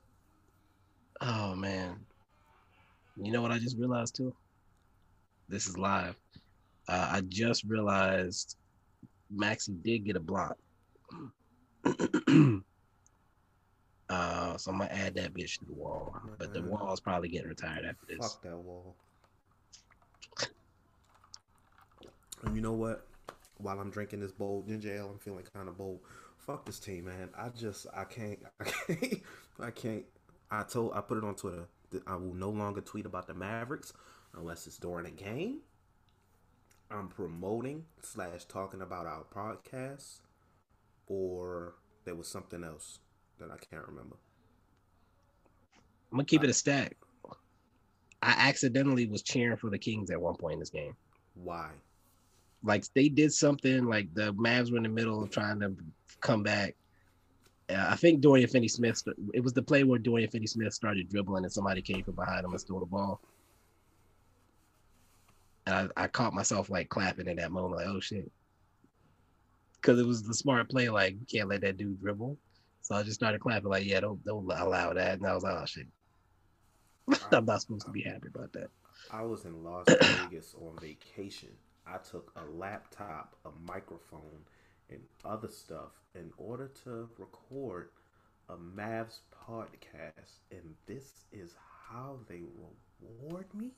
Oh 1.21 1.55
man. 1.55 1.97
You 3.21 3.31
know 3.31 3.41
what 3.41 3.51
I 3.51 3.59
just 3.59 3.77
realized 3.77 4.15
too? 4.15 4.33
This 5.49 5.67
is 5.67 5.77
live. 5.77 6.15
Uh, 6.87 7.09
I 7.11 7.21
just 7.27 7.65
realized 7.65 8.55
Maxi 9.35 9.81
did 9.83 10.05
get 10.05 10.15
a 10.15 10.19
block. 10.19 10.57
uh, 11.85 11.91
so 14.57 14.71
I'm 14.71 14.77
gonna 14.77 14.89
add 14.91 15.15
that 15.15 15.33
bitch 15.33 15.59
to 15.59 15.65
the 15.65 15.73
wall. 15.73 16.15
But 16.37 16.53
the 16.53 16.61
wall 16.61 16.93
is 16.93 16.99
probably 16.99 17.29
getting 17.29 17.49
retired 17.49 17.85
after 17.85 18.05
this. 18.07 18.17
Fuck 18.19 18.43
that 18.43 18.57
wall. 18.57 18.95
And 22.43 22.55
you 22.55 22.61
know 22.61 22.73
what? 22.73 23.08
While 23.59 23.79
I'm 23.79 23.91
drinking 23.91 24.21
this 24.21 24.31
bold 24.31 24.67
ginger 24.67 24.93
ale, 24.93 25.09
I'm 25.11 25.19
feeling 25.19 25.45
kind 25.53 25.67
of 25.67 25.77
bold. 25.77 25.99
Fuck 26.37 26.65
this 26.65 26.79
team, 26.79 27.05
man. 27.05 27.29
I 27.37 27.49
just 27.49 27.85
I 27.93 28.05
can't 28.05 28.39
I 28.59 28.63
can't 28.63 29.21
I 29.59 29.71
can't. 29.71 30.05
I 30.49 30.63
told 30.63 30.93
I 30.95 31.01
put 31.01 31.17
it 31.17 31.23
on 31.23 31.35
Twitter. 31.35 31.67
that 31.91 32.07
I 32.07 32.15
will 32.15 32.33
no 32.33 32.49
longer 32.49 32.81
tweet 32.81 33.05
about 33.05 33.27
the 33.27 33.33
Mavericks 33.33 33.93
unless 34.35 34.65
it's 34.65 34.77
during 34.77 35.05
a 35.05 35.11
game. 35.11 35.59
I'm 36.89 37.07
promoting 37.07 37.85
slash 38.01 38.45
talking 38.45 38.81
about 38.81 39.05
our 39.05 39.23
podcast, 39.23 40.21
or 41.07 41.75
there 42.05 42.15
was 42.15 42.27
something 42.27 42.63
else 42.63 42.99
that 43.39 43.51
I 43.51 43.57
can't 43.57 43.85
remember. 43.87 44.15
I'm 46.11 46.17
gonna 46.17 46.25
keep 46.25 46.43
it 46.43 46.49
a 46.49 46.53
stack. 46.53 46.97
I 48.21 48.49
accidentally 48.49 49.05
was 49.05 49.21
cheering 49.21 49.57
for 49.57 49.69
the 49.69 49.77
Kings 49.77 50.09
at 50.09 50.19
one 50.19 50.35
point 50.35 50.53
in 50.53 50.59
this 50.59 50.69
game. 50.71 50.95
Why? 51.35 51.69
Like 52.63 52.85
they 52.93 53.09
did 53.09 53.33
something 53.33 53.85
like 53.85 54.13
the 54.13 54.33
Mavs 54.33 54.71
were 54.71 54.77
in 54.77 54.83
the 54.83 54.89
middle 54.89 55.23
of 55.23 55.29
trying 55.29 55.59
to 55.61 55.75
come 56.19 56.43
back. 56.43 56.75
Uh, 57.69 57.87
I 57.89 57.95
think 57.95 58.21
Dorian 58.21 58.49
Finney 58.49 58.67
Smith. 58.67 59.01
It 59.33 59.43
was 59.43 59.53
the 59.53 59.61
play 59.61 59.83
where 59.83 59.99
Dorian 59.99 60.29
Finney 60.29 60.47
Smith 60.47 60.73
started 60.73 61.09
dribbling 61.09 61.43
and 61.43 61.53
somebody 61.53 61.81
came 61.81 62.03
from 62.03 62.15
behind 62.15 62.45
him 62.45 62.51
and 62.51 62.59
stole 62.59 62.79
the 62.79 62.85
ball. 62.85 63.21
And 65.65 65.75
I, 65.97 66.03
I 66.03 66.07
caught 66.07 66.33
myself 66.33 66.69
like 66.69 66.89
clapping 66.89 67.27
in 67.27 67.37
that 67.37 67.51
moment, 67.51 67.75
like 67.75 67.87
oh 67.87 67.99
shit, 67.99 68.29
because 69.75 69.99
it 69.99 70.05
was 70.05 70.23
the 70.23 70.33
smart 70.33 70.69
play. 70.69 70.89
Like 70.89 71.13
you 71.13 71.25
can't 71.31 71.49
let 71.49 71.61
that 71.61 71.77
dude 71.77 72.01
dribble. 72.01 72.37
So 72.81 72.95
I 72.95 73.03
just 73.03 73.15
started 73.19 73.39
clapping, 73.39 73.69
like 73.69 73.85
yeah, 73.85 73.99
don't 73.99 74.23
don't 74.25 74.51
allow 74.51 74.93
that. 74.93 75.19
And 75.19 75.27
I 75.27 75.35
was 75.35 75.43
like 75.43 75.55
oh 75.55 75.65
shit, 75.65 75.87
I'm 77.31 77.45
not 77.45 77.61
supposed 77.61 77.85
to 77.85 77.91
be 77.91 78.01
happy 78.01 78.27
about 78.33 78.51
that. 78.53 78.69
I 79.11 79.21
was 79.21 79.45
in 79.45 79.63
Las 79.63 79.85
Vegas 79.87 80.55
on 80.59 80.77
vacation. 80.81 81.49
I 81.93 81.97
took 81.97 82.31
a 82.35 82.45
laptop, 82.57 83.35
a 83.45 83.49
microphone, 83.67 84.45
and 84.89 85.01
other 85.25 85.47
stuff 85.47 85.91
in 86.15 86.31
order 86.37 86.69
to 86.83 87.09
record 87.17 87.89
a 88.49 88.55
Mavs 88.55 89.19
podcast, 89.47 90.39
and 90.51 90.75
this 90.87 91.25
is 91.31 91.53
how 91.89 92.19
they 92.27 92.41
reward 93.01 93.45
me? 93.53 93.71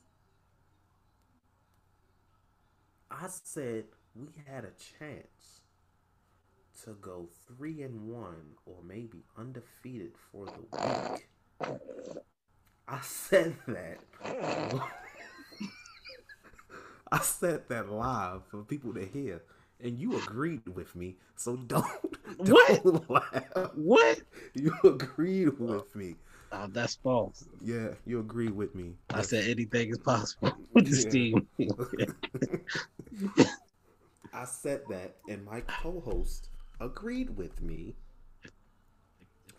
I 3.10 3.28
said 3.28 3.86
we 4.16 4.28
had 4.48 4.64
a 4.64 4.72
chance 5.00 5.62
to 6.84 6.92
go 7.02 7.30
three 7.48 7.82
and 7.84 8.08
one 8.08 8.56
or 8.66 8.78
maybe 8.84 9.24
undefeated 9.38 10.14
for 10.32 10.46
the 10.46 10.62
week. 10.62 11.28
I 12.88 13.00
said 13.02 13.56
that. 13.68 14.00
I 17.14 17.20
said 17.20 17.68
that 17.70 17.92
live 17.92 18.46
for 18.50 18.64
people 18.64 18.94
to 18.94 19.06
hear, 19.06 19.44
and 19.80 20.00
you 20.00 20.18
agreed 20.18 20.68
with 20.68 20.96
me. 20.96 21.18
So 21.36 21.58
don't, 21.58 21.86
don't 22.44 22.60
What? 22.84 23.10
laugh. 23.10 23.46
Uh, 23.56 23.68
what? 23.76 24.22
You 24.54 24.74
agreed 24.84 25.60
with 25.60 25.94
me. 25.96 26.16
Oh, 26.52 26.68
that's 26.72 26.96
false. 26.96 27.48
Yeah, 27.62 27.90
you 28.06 28.20
agreed 28.20 28.52
with 28.56 28.76
me. 28.76 28.96
I 29.14 29.22
said 29.22 29.46
anything 29.50 29.90
is 29.90 29.98
possible 30.00 30.54
with 30.74 30.90
this 30.90 31.06
team. 31.06 31.48
I 34.34 34.44
said 34.46 34.88
that, 34.90 35.18
and 35.28 35.46
my 35.46 35.62
co-host 35.62 36.50
agreed 36.82 37.38
with 37.38 37.62
me. 37.62 37.96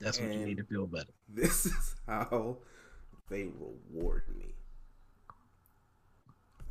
That's 0.00 0.20
what 0.20 0.32
you 0.34 0.40
need 0.40 0.58
to 0.58 0.64
feel 0.64 0.86
better. 0.86 1.12
This 1.28 1.66
is 1.66 1.96
how 2.06 2.58
they 3.28 3.44
reward 3.44 4.24
me. 4.36 4.54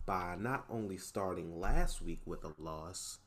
By 0.05 0.35
not 0.39 0.65
only 0.69 0.97
starting 0.97 1.59
last 1.59 2.01
week 2.01 2.21
with 2.25 2.43
a 2.43 2.53
loss 2.57 3.19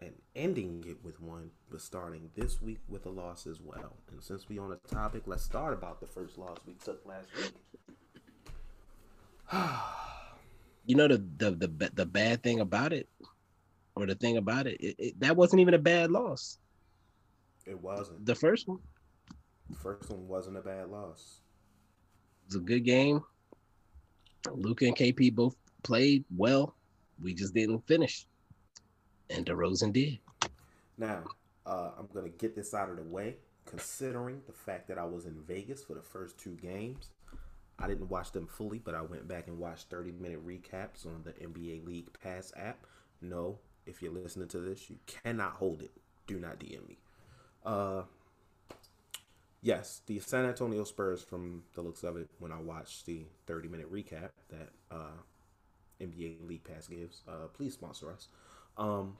and 0.00 0.12
ending 0.34 0.84
it 0.86 0.98
with 1.04 1.20
one, 1.20 1.50
but 1.70 1.80
starting 1.80 2.30
this 2.34 2.60
week 2.60 2.78
with 2.88 3.06
a 3.06 3.10
loss 3.10 3.46
as 3.46 3.60
well. 3.60 3.96
And 4.10 4.22
since 4.22 4.48
we 4.48 4.58
on 4.58 4.70
the 4.70 4.76
topic, 4.88 5.22
let's 5.26 5.42
start 5.42 5.72
about 5.72 6.00
the 6.00 6.06
first 6.06 6.38
loss 6.38 6.58
we 6.66 6.74
took 6.74 7.04
last 7.06 7.28
week. 7.36 7.54
You 10.86 10.96
know 10.96 11.06
the 11.06 11.18
the 11.36 11.50
the, 11.50 11.90
the 11.94 12.06
bad 12.06 12.42
thing 12.42 12.60
about 12.60 12.92
it, 12.92 13.06
or 13.94 14.06
the 14.06 14.14
thing 14.14 14.38
about 14.38 14.66
it, 14.66 14.80
it, 14.80 14.96
it, 14.98 15.20
that 15.20 15.36
wasn't 15.36 15.60
even 15.60 15.74
a 15.74 15.78
bad 15.78 16.10
loss. 16.10 16.58
It 17.66 17.80
wasn't. 17.80 18.24
The 18.24 18.34
first 18.34 18.66
one 18.66 18.78
The 19.68 19.76
first 19.76 20.10
one 20.10 20.26
wasn't 20.26 20.56
a 20.56 20.62
bad 20.62 20.88
loss. 20.88 21.42
It's 22.46 22.56
a 22.56 22.60
good 22.60 22.84
game. 22.84 23.22
Luka 24.50 24.86
and 24.86 24.96
KP 24.96 25.34
both 25.34 25.54
played 25.82 26.24
well. 26.36 26.74
We 27.22 27.34
just 27.34 27.54
didn't 27.54 27.86
finish, 27.86 28.26
and 29.28 29.44
DeRozan 29.44 29.92
did. 29.92 30.18
Now, 30.96 31.24
uh, 31.66 31.90
I'm 31.98 32.08
gonna 32.12 32.28
get 32.28 32.54
this 32.54 32.74
out 32.74 32.90
of 32.90 32.96
the 32.96 33.02
way. 33.02 33.36
Considering 33.66 34.42
the 34.46 34.52
fact 34.52 34.88
that 34.88 34.98
I 34.98 35.04
was 35.04 35.26
in 35.26 35.42
Vegas 35.46 35.84
for 35.84 35.94
the 35.94 36.02
first 36.02 36.38
two 36.38 36.56
games, 36.56 37.10
I 37.78 37.86
didn't 37.86 38.08
watch 38.08 38.32
them 38.32 38.46
fully, 38.46 38.78
but 38.78 38.94
I 38.94 39.02
went 39.02 39.26
back 39.28 39.46
and 39.46 39.58
watched 39.58 39.88
30 39.90 40.12
minute 40.12 40.46
recaps 40.46 41.06
on 41.06 41.22
the 41.24 41.32
NBA 41.32 41.86
League 41.86 42.08
Pass 42.22 42.52
app. 42.56 42.86
No, 43.22 43.58
if 43.86 44.02
you're 44.02 44.12
listening 44.12 44.48
to 44.48 44.58
this, 44.60 44.90
you 44.90 44.96
cannot 45.06 45.52
hold 45.52 45.82
it. 45.82 45.92
Do 46.26 46.38
not 46.38 46.58
DM 46.58 46.86
me. 46.88 46.98
Uh, 47.64 48.02
yes, 49.62 50.02
the 50.06 50.18
San 50.20 50.44
Antonio 50.44 50.84
Spurs, 50.84 51.22
from 51.22 51.62
the 51.74 51.82
looks 51.82 52.02
of 52.02 52.16
it, 52.16 52.28
when 52.38 52.52
I 52.52 52.60
watched 52.60 53.06
the 53.06 53.26
30 53.46 53.68
minute 53.68 53.92
recap 53.92 54.30
that 54.50 54.70
uh, 54.90 55.18
NBA 56.00 56.46
League 56.46 56.64
Pass 56.64 56.86
gives, 56.86 57.22
uh, 57.28 57.46
please 57.52 57.74
sponsor 57.74 58.12
us. 58.12 58.28
Um, 58.76 59.16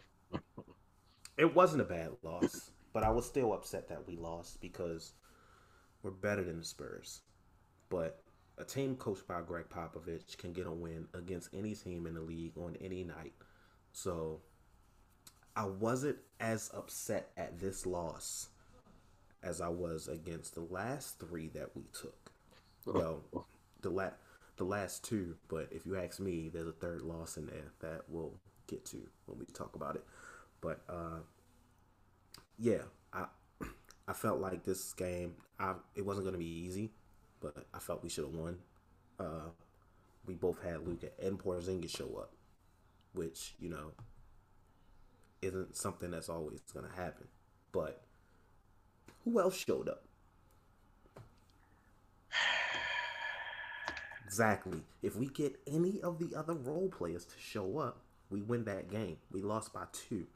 it 1.37 1.55
wasn't 1.55 1.83
a 1.83 1.85
bad 1.85 2.11
loss, 2.23 2.71
but 2.93 3.03
I 3.03 3.11
was 3.11 3.27
still 3.27 3.53
upset 3.53 3.89
that 3.89 4.07
we 4.07 4.17
lost 4.17 4.61
because 4.61 5.13
we're 6.03 6.11
better 6.11 6.43
than 6.43 6.59
the 6.59 6.65
Spurs. 6.65 7.23
But 7.89 8.23
a 8.59 8.65
team 8.65 8.97
coached 8.97 9.27
by 9.27 9.41
Gregg 9.43 9.67
Popovich 9.69 10.37
can 10.39 10.53
get 10.53 10.67
a 10.67 10.71
win 10.71 11.09
against 11.15 11.51
any 11.55 11.75
team 11.75 12.07
in 12.07 12.15
the 12.15 12.21
league 12.21 12.57
on 12.57 12.77
any 12.81 13.05
night. 13.05 13.33
So 13.93 14.41
I 15.57 15.65
wasn't 15.65 16.19
as 16.39 16.71
upset 16.75 17.31
at 17.37 17.59
this 17.59 17.87
loss 17.87 18.49
as 19.43 19.61
I 19.61 19.69
was 19.69 20.09
against 20.09 20.55
the 20.55 20.61
last 20.61 21.19
three 21.19 21.49
that 21.49 21.71
we 21.75 21.85
took. 21.93 22.17
Well, 22.87 23.23
the 23.83 23.91
la- 23.91 24.13
the 24.61 24.65
last 24.67 25.03
two, 25.03 25.37
but 25.49 25.69
if 25.71 25.87
you 25.87 25.97
ask 25.97 26.21
me, 26.21 26.51
there's 26.53 26.69
a 26.69 26.73
third 26.73 27.01
loss 27.01 27.39
in 27.39 27.47
there 27.47 27.73
that 27.81 28.03
we'll 28.09 28.35
get 28.67 28.85
to 28.85 28.99
when 29.25 29.39
we 29.39 29.47
talk 29.47 29.75
about 29.75 29.97
it. 29.97 30.05
But 30.61 30.83
uh, 30.87 31.21
yeah, 32.59 32.83
I 33.11 33.25
I 34.09 34.13
felt 34.13 34.39
like 34.39 34.63
this 34.63 34.93
game, 34.93 35.33
I 35.59 35.77
it 35.95 36.05
wasn't 36.05 36.27
going 36.27 36.35
to 36.35 36.39
be 36.39 36.45
easy, 36.45 36.91
but 37.41 37.57
I 37.73 37.79
felt 37.79 38.03
we 38.03 38.11
should 38.11 38.27
have 38.27 38.35
won. 38.35 38.59
Uh, 39.19 39.49
we 40.27 40.35
both 40.35 40.63
had 40.63 40.87
Luka 40.87 41.09
and 41.23 41.39
Porzingis 41.39 41.97
show 41.97 42.15
up, 42.19 42.33
which 43.15 43.55
you 43.59 43.71
know 43.71 43.93
isn't 45.41 45.75
something 45.75 46.11
that's 46.11 46.29
always 46.29 46.61
going 46.75 46.85
to 46.85 47.01
happen. 47.01 47.29
But 47.73 48.03
who 49.25 49.41
else 49.41 49.57
showed 49.57 49.89
up? 49.89 50.05
Exactly. 54.31 54.83
If 55.03 55.17
we 55.17 55.27
get 55.27 55.59
any 55.67 56.01
of 56.01 56.21
the 56.21 56.39
other 56.39 56.55
role 56.55 56.89
players 56.89 57.25
to 57.25 57.35
show 57.37 57.79
up, 57.79 57.99
we 58.31 58.41
win 58.41 58.63
that 58.67 58.89
game. 58.89 59.17
We 59.33 59.43
lost 59.43 59.73
by 59.73 59.87
two. 59.93 60.29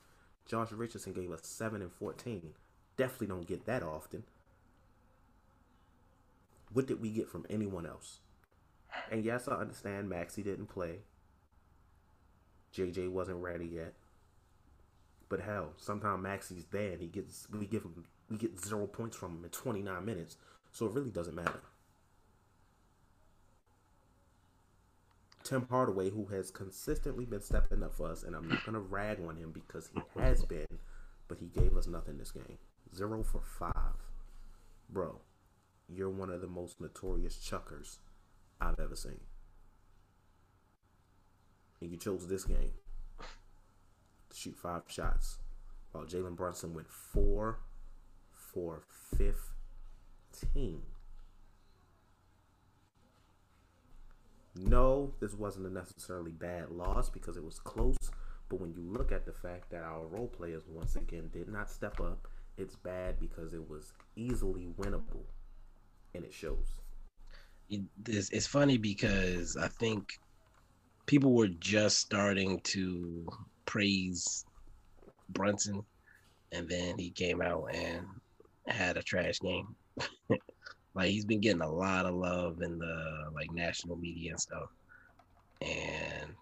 Josh 0.46 0.72
Richardson 0.72 1.12
gave 1.12 1.30
us 1.30 1.42
seven 1.44 1.80
and 1.80 1.92
fourteen. 1.92 2.54
Definitely 2.96 3.28
don't 3.28 3.46
get 3.46 3.66
that 3.66 3.84
often. 3.84 4.24
What 6.72 6.88
did 6.88 7.00
we 7.00 7.10
get 7.10 7.28
from 7.28 7.46
anyone 7.48 7.86
else? 7.86 8.18
And 9.12 9.24
yes, 9.24 9.46
I 9.46 9.52
understand 9.60 10.10
Maxi 10.10 10.42
didn't 10.42 10.66
play. 10.66 11.02
JJ 12.76 13.12
wasn't 13.12 13.44
ready 13.44 13.66
yet. 13.66 13.94
But 15.28 15.38
hell, 15.38 15.74
sometimes 15.76 16.26
Maxi's 16.26 16.64
there 16.72 16.90
and 16.90 17.00
he 17.00 17.06
gets 17.06 17.46
we 17.48 17.66
give 17.66 17.84
him 17.84 18.06
we 18.28 18.38
get 18.38 18.58
zero 18.58 18.88
points 18.88 19.16
from 19.16 19.36
him 19.36 19.44
in 19.44 19.50
29 19.50 20.04
minutes. 20.04 20.36
So 20.72 20.86
it 20.86 20.94
really 20.94 21.12
doesn't 21.12 21.36
matter. 21.36 21.60
Tim 25.44 25.66
Hardaway, 25.68 26.08
who 26.10 26.24
has 26.26 26.50
consistently 26.50 27.26
been 27.26 27.42
stepping 27.42 27.82
up 27.82 27.94
for 27.94 28.10
us, 28.10 28.22
and 28.22 28.34
I'm 28.34 28.48
not 28.48 28.64
gonna 28.64 28.80
rag 28.80 29.18
on 29.28 29.36
him 29.36 29.52
because 29.52 29.90
he 29.94 30.00
has 30.18 30.42
been, 30.46 30.78
but 31.28 31.38
he 31.38 31.46
gave 31.46 31.76
us 31.76 31.86
nothing 31.86 32.16
this 32.16 32.30
game. 32.32 32.58
Zero 32.94 33.22
for 33.22 33.42
five. 33.42 33.94
Bro, 34.88 35.20
you're 35.86 36.08
one 36.08 36.30
of 36.30 36.40
the 36.40 36.46
most 36.46 36.80
notorious 36.80 37.36
chuckers 37.36 37.98
I've 38.58 38.80
ever 38.80 38.96
seen. 38.96 39.20
And 41.80 41.90
you 41.90 41.98
chose 41.98 42.26
this 42.26 42.44
game 42.44 42.72
to 44.30 44.36
shoot 44.36 44.56
five 44.56 44.84
shots, 44.86 45.38
while 45.92 46.06
Jalen 46.06 46.36
Brunson 46.36 46.72
went 46.72 46.88
four 46.88 47.58
for 48.32 48.84
15. 49.16 50.93
No, 54.56 55.12
this 55.20 55.34
wasn't 55.34 55.66
a 55.66 55.70
necessarily 55.70 56.32
bad 56.32 56.70
loss 56.70 57.10
because 57.10 57.36
it 57.36 57.44
was 57.44 57.58
close. 57.58 57.96
But 58.48 58.60
when 58.60 58.72
you 58.72 58.82
look 58.82 59.10
at 59.10 59.26
the 59.26 59.32
fact 59.32 59.70
that 59.70 59.82
our 59.82 60.06
role 60.06 60.28
players 60.28 60.62
once 60.68 60.96
again 60.96 61.30
did 61.32 61.48
not 61.48 61.70
step 61.70 62.00
up, 62.00 62.28
it's 62.56 62.76
bad 62.76 63.18
because 63.18 63.52
it 63.52 63.68
was 63.68 63.92
easily 64.14 64.68
winnable, 64.78 65.24
and 66.14 66.24
it 66.24 66.32
shows. 66.32 66.80
It's, 67.68 68.30
it's 68.30 68.46
funny 68.46 68.78
because 68.78 69.56
I 69.56 69.68
think 69.68 70.12
people 71.06 71.32
were 71.32 71.48
just 71.48 71.98
starting 71.98 72.60
to 72.60 73.26
praise 73.64 74.44
Brunson, 75.30 75.82
and 76.52 76.68
then 76.68 76.98
he 76.98 77.10
came 77.10 77.42
out 77.42 77.74
and 77.74 78.06
had 78.68 78.96
a 78.96 79.02
trash 79.02 79.40
game. 79.40 79.74
like 80.94 81.10
he's 81.10 81.24
been 81.24 81.40
getting 81.40 81.62
a 81.62 81.70
lot 81.70 82.06
of 82.06 82.14
love 82.14 82.62
in 82.62 82.78
the 82.78 83.30
like 83.34 83.50
national 83.52 83.96
media 83.96 84.30
and 84.32 84.40
stuff. 84.40 84.68
And 85.60 86.34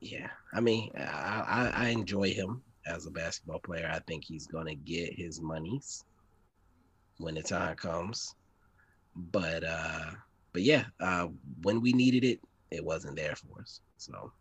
yeah, 0.00 0.30
I 0.52 0.60
mean, 0.60 0.90
I, 0.96 1.72
I, 1.76 1.84
I 1.86 1.88
enjoy 1.88 2.32
him 2.32 2.62
as 2.86 3.06
a 3.06 3.10
basketball 3.10 3.60
player. 3.60 3.90
I 3.92 4.00
think 4.00 4.24
he's 4.24 4.46
gonna 4.46 4.74
get 4.74 5.14
his 5.14 5.40
monies 5.40 6.04
when 7.18 7.34
the 7.34 7.42
time 7.42 7.76
comes. 7.76 8.34
But 9.16 9.64
uh 9.64 10.12
but 10.52 10.62
yeah, 10.62 10.86
uh 11.00 11.28
when 11.62 11.80
we 11.80 11.92
needed 11.92 12.24
it, 12.24 12.40
it 12.70 12.84
wasn't 12.84 13.16
there 13.16 13.36
for 13.36 13.60
us. 13.60 13.80
So 13.98 14.32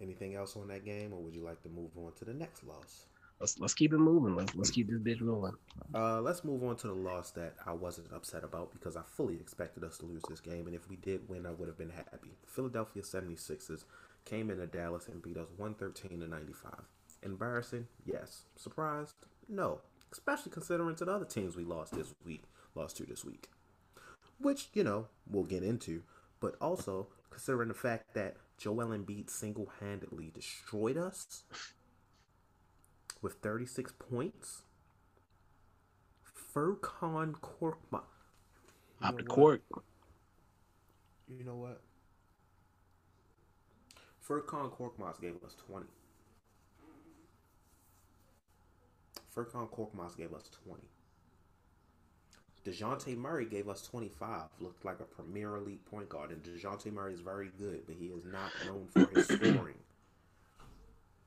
anything 0.00 0.34
else 0.34 0.56
on 0.56 0.68
that 0.68 0.84
game 0.84 1.12
or 1.12 1.22
would 1.22 1.34
you 1.34 1.42
like 1.42 1.62
to 1.62 1.68
move 1.68 1.90
on 1.96 2.12
to 2.14 2.24
the 2.24 2.34
next 2.34 2.64
loss? 2.64 3.06
Let's 3.40 3.58
let's 3.58 3.74
keep 3.74 3.92
it 3.92 3.98
moving. 3.98 4.34
Let's 4.36 4.54
let's 4.54 4.70
keep 4.70 4.88
this 4.88 4.98
bitch 4.98 5.20
rolling. 5.20 5.54
Uh, 5.94 6.20
let's 6.20 6.44
move 6.44 6.62
on 6.64 6.76
to 6.76 6.88
the 6.88 6.94
loss 6.94 7.30
that 7.32 7.54
I 7.66 7.72
wasn't 7.72 8.12
upset 8.12 8.44
about 8.44 8.72
because 8.72 8.96
I 8.96 9.02
fully 9.16 9.34
expected 9.36 9.84
us 9.84 9.98
to 9.98 10.06
lose 10.06 10.22
this 10.28 10.40
game, 10.40 10.66
and 10.66 10.74
if 10.74 10.88
we 10.88 10.96
did 10.96 11.28
win, 11.28 11.46
I 11.46 11.50
would 11.50 11.68
have 11.68 11.78
been 11.78 11.90
happy. 11.90 12.36
Philadelphia 12.46 13.02
76ers 13.02 13.84
came 14.24 14.50
into 14.50 14.66
Dallas 14.66 15.08
and 15.08 15.22
beat 15.22 15.36
us 15.36 15.48
113 15.56 16.20
to 16.20 16.28
95. 16.28 16.72
Embarrassing? 17.22 17.86
Yes. 18.04 18.42
Surprised? 18.56 19.14
No. 19.48 19.80
Especially 20.12 20.52
considering 20.52 20.96
to 20.96 21.04
the 21.04 21.12
other 21.12 21.24
teams 21.24 21.56
we 21.56 21.64
lost 21.64 21.94
this 21.94 22.14
week, 22.24 22.42
lost 22.74 22.96
to 22.96 23.04
this 23.04 23.24
week. 23.24 23.48
Which, 24.38 24.68
you 24.74 24.84
know, 24.84 25.06
we'll 25.30 25.44
get 25.44 25.62
into, 25.62 26.02
but 26.40 26.56
also 26.60 27.08
considering 27.30 27.68
the 27.68 27.74
fact 27.74 28.14
that 28.14 28.36
Joel 28.58 28.88
Embiid 28.88 29.30
single 29.30 29.70
handedly 29.80 30.30
destroyed 30.34 30.96
us 30.96 31.42
with 33.26 33.42
36 33.42 33.92
points. 33.98 34.62
Furkan 36.54 37.34
Korkmaz. 37.40 38.02
Up 39.02 39.16
the 39.16 39.24
Cork. 39.24 39.62
You 41.36 41.42
know 41.42 41.56
what? 41.56 41.80
Furkan 44.24 44.70
Korkmaz 44.70 45.20
gave 45.20 45.34
us 45.44 45.56
20. 45.66 45.86
Furkan 49.36 49.68
Korkmaz 49.70 50.16
gave 50.16 50.32
us 50.32 50.48
20. 50.64 50.84
DeJounte 52.64 53.16
Murray 53.16 53.46
gave 53.46 53.68
us 53.68 53.82
25. 53.82 54.42
Looked 54.60 54.84
like 54.84 55.00
a 55.00 55.04
Premier 55.20 55.58
League 55.58 55.84
point 55.84 56.08
guard. 56.08 56.30
And 56.30 56.44
DeJounte 56.44 56.92
Murray 56.92 57.14
is 57.14 57.20
very 57.20 57.50
good, 57.58 57.82
but 57.88 57.96
he 57.98 58.06
is 58.06 58.22
not 58.24 58.52
known 58.64 58.86
for 58.92 59.12
his 59.12 59.26
scoring. 59.26 59.80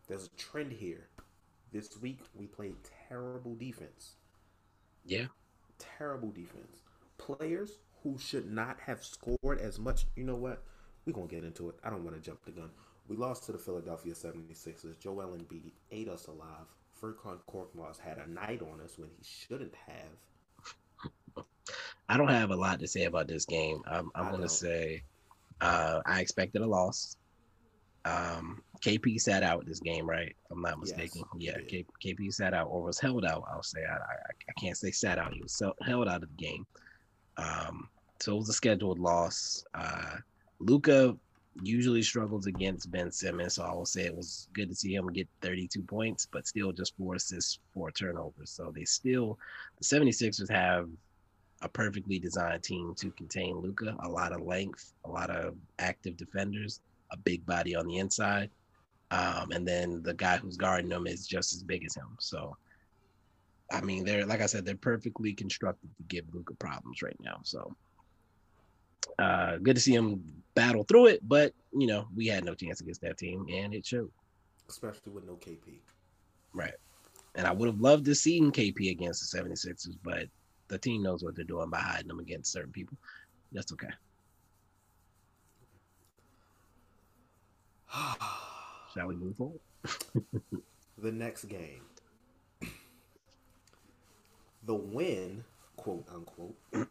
There's 0.07 0.27
a 0.27 0.37
trend 0.37 0.71
here. 0.71 1.09
This 1.71 1.99
week 2.01 2.19
we 2.33 2.47
played 2.47 2.75
terrible 3.07 3.55
defense. 3.55 4.15
Yeah. 5.05 5.27
Terrible 5.77 6.31
defense. 6.31 6.81
Players 7.17 7.77
who 8.03 8.17
should 8.17 8.51
not 8.51 8.79
have 8.79 9.03
scored 9.03 9.59
as 9.59 9.77
much. 9.77 10.05
You 10.15 10.23
know 10.23 10.35
what? 10.35 10.63
We're 11.05 11.13
going 11.13 11.27
to 11.27 11.35
get 11.35 11.43
into 11.43 11.69
it. 11.69 11.75
I 11.83 11.89
don't 11.89 12.03
want 12.03 12.15
to 12.15 12.21
jump 12.21 12.43
the 12.45 12.51
gun. 12.51 12.69
We 13.07 13.15
lost 13.15 13.45
to 13.45 13.51
the 13.51 13.57
Philadelphia 13.57 14.13
76ers. 14.13 14.99
Joel 14.99 15.37
Embiid 15.37 15.71
ate 15.91 16.07
us 16.07 16.27
alive. 16.27 16.67
Furkan 17.01 17.39
Korkmaz 17.49 17.99
had 17.99 18.17
a 18.17 18.29
night 18.29 18.61
on 18.61 18.81
us 18.81 18.97
when 18.97 19.09
he 19.09 19.23
shouldn't 19.23 19.73
have. 19.87 21.45
I 22.09 22.17
don't 22.17 22.29
have 22.29 22.51
a 22.51 22.55
lot 22.55 22.79
to 22.79 22.87
say 22.87 23.05
about 23.05 23.27
this 23.27 23.45
game. 23.45 23.81
I'm, 23.85 24.11
I'm 24.15 24.29
going 24.29 24.41
to 24.41 24.49
say 24.49 25.03
uh, 25.61 26.01
I 26.05 26.21
expected 26.21 26.61
a 26.61 26.67
loss. 26.67 27.15
Um, 28.09 28.61
KP 28.81 29.19
sat 29.19 29.43
out 29.43 29.65
this 29.65 29.79
game, 29.79 30.09
right? 30.09 30.35
If 30.45 30.51
I'm 30.51 30.61
not 30.61 30.79
mistaken. 30.79 31.23
Yes, 31.37 31.57
yeah, 31.69 31.81
KP 32.03 32.33
sat 32.33 32.53
out 32.53 32.67
or 32.69 32.81
was 32.81 32.99
held 32.99 33.25
out. 33.25 33.43
I'll 33.51 33.63
say 33.63 33.83
I, 33.85 33.95
I, 33.95 34.15
I 34.49 34.59
can't 34.59 34.77
say 34.77 34.91
sat 34.91 35.19
out. 35.19 35.33
He 35.33 35.41
was 35.41 35.61
held 35.85 36.07
out 36.07 36.23
of 36.23 36.29
the 36.29 36.43
game. 36.43 36.65
Um, 37.37 37.89
so 38.19 38.35
it 38.35 38.39
was 38.39 38.49
a 38.49 38.53
scheduled 38.53 38.99
loss. 38.99 39.65
Uh, 39.73 40.17
Luka 40.59 41.15
usually 41.61 42.01
struggles 42.01 42.45
against 42.45 42.91
Ben 42.91 43.11
Simmons, 43.11 43.55
so 43.55 43.63
I 43.63 43.73
will 43.73 43.85
say 43.85 44.03
it 44.03 44.15
was 44.15 44.47
good 44.53 44.69
to 44.69 44.75
see 44.75 44.93
him 44.93 45.07
get 45.07 45.27
32 45.41 45.81
points, 45.81 46.25
but 46.25 46.47
still 46.47 46.71
just 46.71 46.95
four 46.97 47.15
assists, 47.15 47.59
four 47.73 47.91
turnovers. 47.91 48.49
So 48.49 48.71
they 48.73 48.85
still, 48.85 49.37
the 49.77 49.85
76ers 49.85 50.49
have 50.49 50.89
a 51.61 51.67
perfectly 51.67 52.19
designed 52.19 52.63
team 52.63 52.93
to 52.95 53.11
contain 53.11 53.57
Luca. 53.57 53.95
A 54.03 54.07
lot 54.07 54.31
of 54.31 54.41
length, 54.41 54.93
a 55.03 55.09
lot 55.09 55.29
of 55.29 55.55
active 55.79 56.15
defenders, 56.15 56.79
a 57.11 57.17
big 57.17 57.45
body 57.45 57.75
on 57.75 57.87
the 57.87 57.97
inside. 57.97 58.49
Um, 59.11 59.51
and 59.51 59.67
then 59.67 60.03
the 60.03 60.13
guy 60.13 60.37
who's 60.37 60.57
guarding 60.57 60.89
them 60.89 61.07
is 61.07 61.25
just 61.25 61.53
as 61.53 61.63
big 61.63 61.83
as 61.83 61.95
him. 61.95 62.15
So, 62.19 62.55
I 63.71 63.81
mean, 63.81 64.05
they're 64.05 64.25
like 64.25 64.41
I 64.41 64.45
said, 64.45 64.65
they're 64.65 64.75
perfectly 64.75 65.33
constructed 65.33 65.89
to 65.97 66.03
give 66.03 66.25
Luka 66.33 66.53
problems 66.55 67.01
right 67.01 67.17
now. 67.19 67.39
So, 67.43 67.75
uh, 69.17 69.57
good 69.57 69.75
to 69.75 69.81
see 69.81 69.95
him 69.95 70.23
battle 70.53 70.83
through 70.83 71.07
it. 71.07 71.27
But 71.27 71.53
you 71.73 71.87
know, 71.87 72.07
we 72.15 72.27
had 72.27 72.45
no 72.45 72.53
chance 72.53 72.81
against 72.81 73.01
that 73.01 73.17
team, 73.17 73.45
and 73.51 73.73
it 73.73 73.85
showed. 73.85 74.11
Especially 74.67 75.11
with 75.11 75.25
no 75.25 75.33
KP. 75.33 75.79
Right. 76.53 76.73
And 77.35 77.47
I 77.47 77.51
would 77.51 77.67
have 77.67 77.79
loved 77.79 78.05
to 78.05 78.15
see 78.15 78.41
KP 78.41 78.91
against 78.91 79.31
the 79.31 79.39
76ers, 79.39 79.97
but 80.03 80.25
the 80.67 80.77
team 80.77 81.03
knows 81.03 81.23
what 81.23 81.35
they're 81.35 81.45
doing 81.45 81.69
by 81.69 81.79
hiding 81.79 82.07
them 82.07 82.19
against 82.19 82.51
certain 82.51 82.71
people. 82.71 82.97
That's 83.51 83.71
okay. 83.73 83.89
Shall 88.93 89.07
we 89.07 89.15
move 89.15 89.39
on? 89.39 89.59
the 90.97 91.11
next 91.11 91.45
game. 91.45 91.81
The 94.63 94.75
win, 94.75 95.43
quote 95.77 96.05
unquote, 96.13 96.55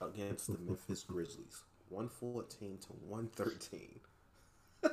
against 0.00 0.46
the 0.46 0.58
Memphis 0.58 1.04
Grizzlies. 1.04 1.62
114 1.88 2.78
to 2.78 2.92
113. 3.08 4.00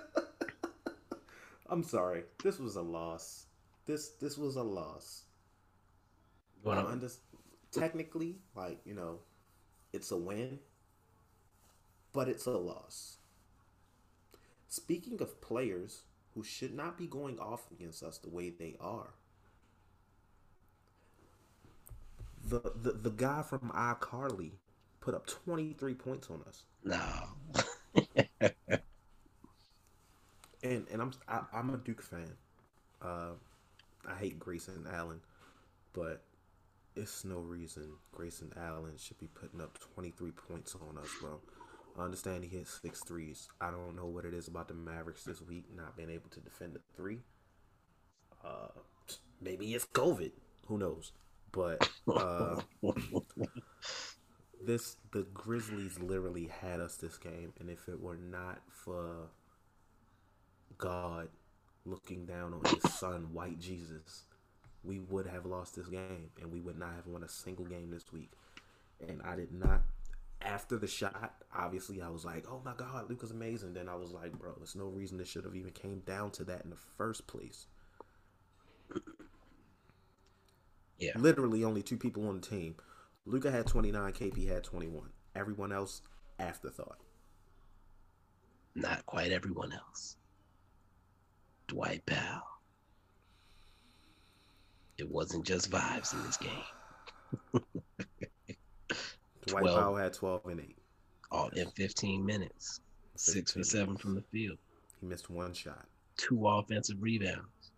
I'm 1.70 1.84
sorry. 1.84 2.24
This 2.44 2.60
was 2.60 2.76
a 2.76 2.82
loss. 2.82 3.46
This 3.86 4.10
this 4.20 4.38
was 4.38 4.56
a 4.56 4.64
loss. 4.64 5.24
Well, 6.64 6.80
I 6.80 6.92
under- 6.92 7.10
technically, 7.72 8.38
like, 8.56 8.80
you 8.86 8.96
know, 8.96 9.20
it's 9.94 10.12
a 10.12 10.18
win, 10.18 10.60
but 12.14 12.28
it's 12.28 12.46
a 12.46 12.52
loss. 12.52 13.18
Speaking 14.68 15.22
of 15.22 15.42
players 15.42 16.04
who 16.34 16.44
should 16.44 16.74
not 16.74 16.98
be 16.98 17.08
going 17.08 17.40
off 17.40 17.66
against 17.72 18.04
us 18.04 18.18
the 18.18 18.30
way 18.30 18.50
they 18.50 18.76
are, 18.80 19.14
the 22.44 22.60
the, 22.76 22.92
the 22.92 23.10
guy 23.12 23.42
from 23.42 23.72
iCarly 23.76 24.52
put 25.00 25.14
up 25.16 25.26
23 25.28 25.94
points 25.96 26.30
on 26.30 26.44
us. 26.48 26.64
no. 26.84 28.50
And 30.64 30.86
and 30.92 31.02
I'm 31.02 31.12
I, 31.28 31.42
I'm 31.54 31.70
a 31.70 31.78
Duke 31.78 32.02
fan. 32.02 32.34
Uh, 33.02 33.34
I 34.08 34.16
hate 34.16 34.40
Grayson 34.40 34.86
Allen, 34.92 35.22
but 35.94 36.24
it's 36.96 37.24
no 37.24 37.38
reason 37.40 37.92
Grayson 38.12 38.52
Allen 38.58 38.94
should 38.98 39.20
be 39.20 39.28
putting 39.28 39.62
up 39.62 39.78
23 39.94 40.32
points 40.32 40.76
on 40.76 40.98
us, 40.98 41.10
bro. 41.22 41.40
Understand 41.98 42.44
he 42.44 42.50
hit 42.50 42.68
six 42.68 43.04
threes. 43.04 43.48
I 43.60 43.72
don't 43.72 43.96
know 43.96 44.06
what 44.06 44.26
it 44.26 44.34
is 44.34 44.48
about 44.48 44.68
the 44.68 44.76
Mavericks 44.76 45.24
this 45.24 45.42
week 45.42 45.66
not 45.76 45.98
being 45.98 46.10
able 46.10 46.30
to 46.30 46.40
defend 46.40 46.74
the 46.74 46.82
three. 46.96 47.20
Uh, 48.46 48.68
maybe 49.42 49.74
it's 49.74 49.86
COVID. 49.86 50.32
Who 50.68 50.78
knows? 50.78 51.12
But 51.52 51.90
uh, 52.08 52.62
this 54.64 54.98
the 55.12 55.26
Grizzlies 55.34 56.00
literally 56.00 56.52
had 56.62 56.80
us 56.80 56.98
this 56.98 57.18
game, 57.18 57.54
and 57.60 57.70
if 57.70 57.88
it 57.88 58.00
were 58.00 58.18
not 58.18 58.60
for 58.70 59.30
God 60.78 61.30
looking 61.86 62.26
down 62.26 62.54
on 62.54 62.62
his 62.66 62.94
son, 62.94 63.34
White 63.34 63.60
Jesus, 63.60 64.26
we 64.84 65.00
would 65.00 65.28
have 65.28 65.46
lost 65.46 65.76
this 65.76 65.88
game 65.88 66.30
and 66.42 66.52
we 66.52 66.60
would 66.60 66.78
not 66.78 66.94
have 66.96 67.08
won 67.08 67.24
a 67.24 67.30
single 67.30 67.66
game 67.66 67.90
this 67.92 68.12
week. 68.12 68.32
And 69.08 69.22
I 69.24 69.36
did 69.36 69.52
not. 69.52 69.82
After 70.42 70.78
the 70.78 70.88
shot, 70.88 71.36
obviously, 71.54 72.02
I 72.02 72.10
was 72.10 72.24
like, 72.26 72.46
"Oh 72.50 72.62
my 72.64 72.74
God, 72.76 73.10
Luka's 73.10 73.32
amazing." 73.32 73.74
Then 73.74 73.90
I 73.90 73.96
was 73.96 74.12
like, 74.12 74.38
"Bro, 74.38 74.54
there's 74.58 74.76
no 74.76 74.86
reason 74.86 75.18
this 75.18 75.28
should 75.28 75.46
have 75.46 75.56
even 75.56 75.72
came 75.72 76.00
down 76.02 76.32
to 76.32 76.44
that 76.46 76.64
in 76.64 76.70
the 76.70 76.76
first 76.98 77.28
place." 77.28 77.68
Yeah. 81.00 81.12
Literally, 81.16 81.64
only 81.64 81.84
two 81.84 81.98
people 81.98 82.28
on 82.28 82.40
the 82.42 82.48
team. 82.48 82.76
Luka 83.26 83.52
had 83.52 83.68
29, 83.68 84.14
KP 84.14 84.48
had 84.48 84.64
21. 84.64 85.10
Everyone 85.36 85.72
else, 85.72 86.02
afterthought. 86.40 86.98
Not 88.76 89.06
quite 89.06 89.32
everyone 89.32 89.74
else. 89.74 90.18
Dwight 91.68 92.06
Powell. 92.06 92.44
It 94.98 95.10
wasn't 95.10 95.46
just 95.46 95.70
vibes 95.70 96.14
in 96.14 96.24
this 96.24 96.38
game. 96.38 96.64
Dwight 99.48 99.64
12. 99.64 99.80
Powell 99.80 99.96
had 99.96 100.14
12 100.14 100.46
and 100.46 100.60
8. 100.60 100.78
All 101.32 101.50
in 101.50 101.70
15 101.72 102.26
minutes. 102.26 102.82
Six 103.16 103.52
for 103.52 103.60
15 103.60 103.64
seven 103.64 103.98
from 103.98 104.16
the 104.16 104.22
field. 104.22 104.58
He 105.00 105.08
missed 105.08 105.30
one 105.30 105.54
shot. 105.54 105.86
Two 106.18 106.48
offensive 106.48 106.98
rebounds. 107.02 107.72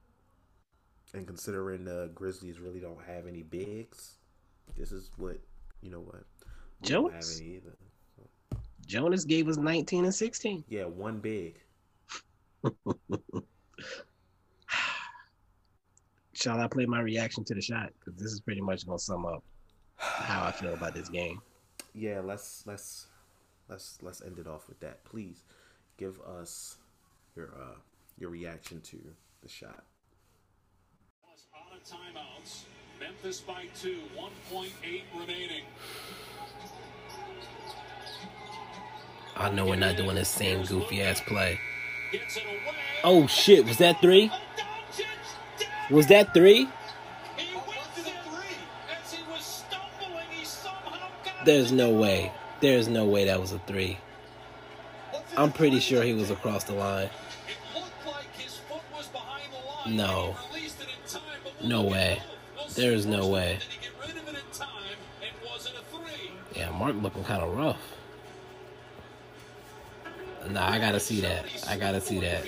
And 1.14 1.26
considering 1.26 1.86
the 1.86 2.12
Grizzlies 2.14 2.60
really 2.60 2.80
don't 2.80 3.02
have 3.08 3.26
any 3.26 3.42
bigs, 3.42 4.18
this 4.78 4.92
is 4.92 5.12
what 5.18 5.40
you 5.82 5.90
know 5.90 6.02
what. 6.02 6.24
We 6.82 6.90
don't 6.90 7.14
have 7.14 7.24
any 7.38 7.56
either. 7.56 7.76
Jonas 8.86 9.24
gave 9.26 9.48
us 9.48 9.58
19 9.58 10.06
and 10.06 10.14
16. 10.16 10.64
Yeah, 10.68 10.86
one 10.86 11.20
big. 11.20 11.56
Shall 16.34 16.60
I 16.60 16.68
play 16.68 16.86
my 16.86 17.02
reaction 17.02 17.44
to 17.46 17.54
the 17.54 17.62
shot? 17.62 17.92
Because 18.00 18.20
this 18.20 18.32
is 18.32 18.40
pretty 18.40 18.62
much 18.62 18.86
going 18.86 18.98
to 18.98 19.04
sum 19.04 19.26
up 19.26 19.44
how 19.96 20.46
I 20.46 20.52
feel 20.52 20.74
about 20.74 20.94
this 20.94 21.10
game. 21.10 21.42
Yeah, 21.94 22.22
let's 22.24 22.64
let's 22.66 23.08
let's 23.68 23.98
let's 24.02 24.22
end 24.22 24.40
it 24.40 24.48
off 24.48 24.68
with 24.68 24.80
that. 24.82 25.04
Please 25.04 25.44
give 25.98 26.20
us 26.22 26.78
your 27.36 27.54
uh 27.60 27.76
your 28.18 28.30
reaction 28.30 28.82
to 28.82 28.98
the 29.42 29.50
shot. 29.50 29.84
Out 31.56 31.76
of 31.76 31.84
timeouts. 31.84 32.64
Memphis 33.00 33.40
by 33.40 33.66
two. 33.80 34.00
1.8 34.18 34.68
remaining. 35.18 35.64
I 39.38 39.50
know 39.52 39.66
we're 39.66 39.78
not 39.78 39.96
doing 39.96 40.16
the 40.16 40.26
same 40.26 40.66
goofy 40.66 41.02
ass 41.02 41.22
play. 41.22 41.60
Gets 42.12 42.38
it 42.38 42.44
away. 42.44 42.76
Oh 43.04 43.28
shit, 43.28 43.66
was 43.66 43.78
that 43.78 44.02
three? 44.02 44.30
Was 45.90 46.08
that 46.08 46.34
three? 46.34 46.68
There's 51.46 51.72
no 51.72 51.90
way. 51.92 52.32
There's 52.60 52.88
no 52.88 53.06
way 53.06 53.26
that 53.26 53.40
was 53.40 53.54
a 53.54 53.60
three. 53.60 53.98
I'm 55.38 55.52
pretty 55.52 55.80
sure 55.80 56.04
he 56.04 56.14
was 56.14 56.30
across 56.30 56.66
the 56.66 56.74
line. 56.74 57.10
No. 59.88 60.36
No 61.64 61.84
way. 61.84 62.22
see. 62.68 62.82
There's 62.82 63.06
no 63.06 63.28
way. 63.28 63.60
Yeah, 66.56 66.72
Mark 66.72 66.96
looking 67.02 67.24
kind 67.24 67.42
of 67.42 67.56
rough. 67.56 67.96
Nah, 70.50 70.70
I 70.70 70.80
gotta 70.80 71.00
see 71.00 71.22
that. 71.22 71.46
I 71.70 71.78
gotta 71.78 72.02
see 72.02 72.20
that 72.20 72.46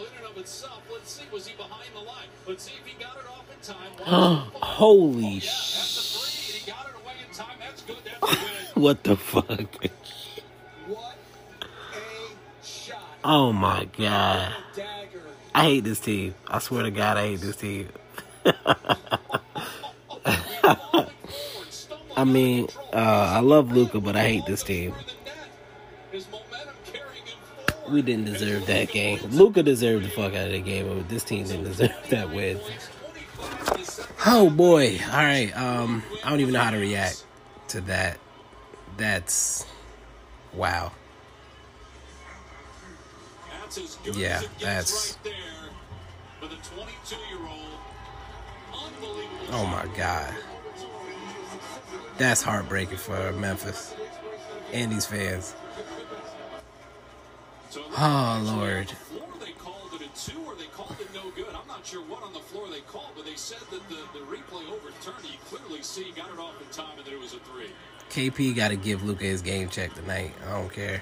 in 0.00 0.06
and 0.18 0.26
of 0.30 0.36
itself. 0.38 0.82
Let's 0.92 1.12
see, 1.12 1.24
was 1.32 1.46
he 1.46 1.56
behind 1.56 1.90
the 1.94 2.00
line? 2.00 2.28
Let's 2.46 2.64
see 2.64 2.72
if 2.80 2.86
he 2.86 2.98
got 3.02 3.16
it 3.16 3.26
off 3.28 3.44
in 3.50 3.60
time. 3.62 3.92
Holy 4.62 5.22
Yeah, 5.22 5.40
that's 5.40 6.16
a 6.16 6.18
three. 6.18 6.58
He 6.58 6.70
got 6.70 6.86
it 6.86 6.94
away 7.02 7.14
in 7.28 7.34
time. 7.34 7.56
That's 7.60 7.82
good. 7.82 7.96
That's 8.04 8.32
a. 8.32 8.74
What 8.80 9.04
the 9.04 9.16
fuck? 9.16 9.86
What 10.86 11.16
a 11.62 12.66
shot. 12.66 12.98
Oh 13.24 13.52
my 13.52 13.86
god. 13.96 14.54
I 15.54 15.64
hate 15.64 15.84
this 15.84 16.00
team. 16.00 16.34
I 16.48 16.58
swear 16.58 16.84
to 16.84 16.90
God, 16.90 17.16
I 17.18 17.26
hate 17.28 17.40
this 17.40 17.56
team. 17.56 17.88
I 22.16 22.24
mean, 22.24 22.68
uh, 22.92 22.96
I 22.96 23.40
love 23.40 23.72
Luka, 23.72 24.00
but 24.00 24.16
I 24.16 24.24
hate 24.24 24.46
this 24.46 24.62
team. 24.62 24.94
We 27.90 28.02
didn't 28.02 28.26
deserve 28.26 28.66
that 28.66 28.90
game. 28.90 29.18
Luka 29.30 29.62
deserved 29.62 30.04
the 30.04 30.08
fuck 30.10 30.34
out 30.34 30.46
of 30.46 30.52
the 30.52 30.60
game, 30.60 30.86
but 30.88 31.08
this 31.08 31.24
team 31.24 31.46
didn't 31.46 31.64
deserve 31.64 31.92
that 32.10 32.30
win. 32.30 32.60
Oh 34.24 34.48
boy! 34.50 34.98
All 35.10 35.16
right, 35.16 35.50
um, 35.56 36.02
I 36.24 36.30
don't 36.30 36.40
even 36.40 36.54
know 36.54 36.60
how 36.60 36.70
to 36.70 36.78
react 36.78 37.24
to 37.68 37.80
that. 37.82 38.18
That's 38.96 39.66
wow. 40.54 40.92
Yeah, 44.14 44.42
that's- 44.60 45.16
right 45.24 45.32
there 45.32 45.34
for 46.40 46.46
the 46.46 46.56
22-year-old. 46.56 48.84
Unbelievable. 48.94 49.46
Oh 49.50 49.66
my 49.66 49.86
god. 49.96 50.34
That's 52.18 52.42
heartbreaking 52.42 52.98
for 52.98 53.32
Memphis 53.32 53.94
and 54.72 54.92
these 54.92 55.06
fans. 55.06 55.54
So 57.72 57.80
it 57.80 57.86
Oh, 57.96 58.42
Lord. 58.44 58.90
Floor 58.90 59.28
they 59.40 59.52
called 59.52 59.94
it 59.94 60.02
a 60.02 60.30
two, 60.30 60.38
or 60.44 60.54
they 60.56 60.66
called 60.66 60.94
it 61.00 61.08
no 61.14 61.30
good. 61.30 61.54
I'm 61.54 61.66
not 61.66 61.86
sure 61.86 62.02
what 62.02 62.22
on 62.22 62.34
the 62.34 62.38
floor 62.38 62.68
they 62.68 62.80
called, 62.80 63.12
but 63.16 63.24
they 63.24 63.34
said 63.34 63.60
that 63.70 63.88
the, 63.88 63.96
the 64.12 64.26
replay 64.26 64.68
overturned. 64.68 65.24
You 65.24 65.38
clearly 65.46 65.80
see 65.80 66.12
got 66.14 66.28
it 66.30 66.38
off 66.38 66.52
in 66.60 66.68
time, 66.68 66.98
and 66.98 67.06
that 67.06 67.14
it 67.14 67.18
was 67.18 67.32
a 67.32 67.38
three. 67.38 67.70
KP 68.10 68.54
got 68.54 68.68
to 68.68 68.76
give 68.76 69.02
Luka 69.02 69.24
his 69.24 69.40
game 69.40 69.70
check 69.70 69.94
tonight. 69.94 70.34
I 70.46 70.60
don't 70.60 70.70
care. 70.70 71.00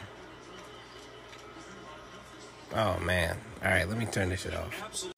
Oh 2.77 3.01
man. 3.01 3.37
All 3.65 3.71
right, 3.73 3.89
let 3.89 3.99
me 3.99 4.07
turn 4.07 4.29
this 4.29 4.43
shit 4.43 4.55
off. 4.55 5.09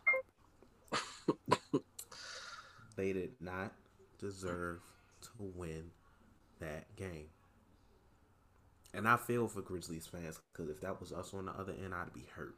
They 2.97 3.13
did 3.13 3.33
not 3.43 3.73
deserve 4.19 4.81
to 5.21 5.29
win 5.39 5.91
that 6.61 6.97
game. 6.97 7.29
And 8.95 9.09
I 9.09 9.17
feel 9.17 9.49
for 9.49 9.63
Grizzlies 9.63 10.07
fans 10.07 10.39
because 10.53 10.71
if 10.71 10.81
that 10.83 11.01
was 11.01 11.13
us 11.13 11.33
on 11.33 11.47
the 11.47 11.53
other 11.53 11.73
end, 11.73 11.95
I'd 11.95 12.13
be 12.13 12.27
hurt. 12.35 12.55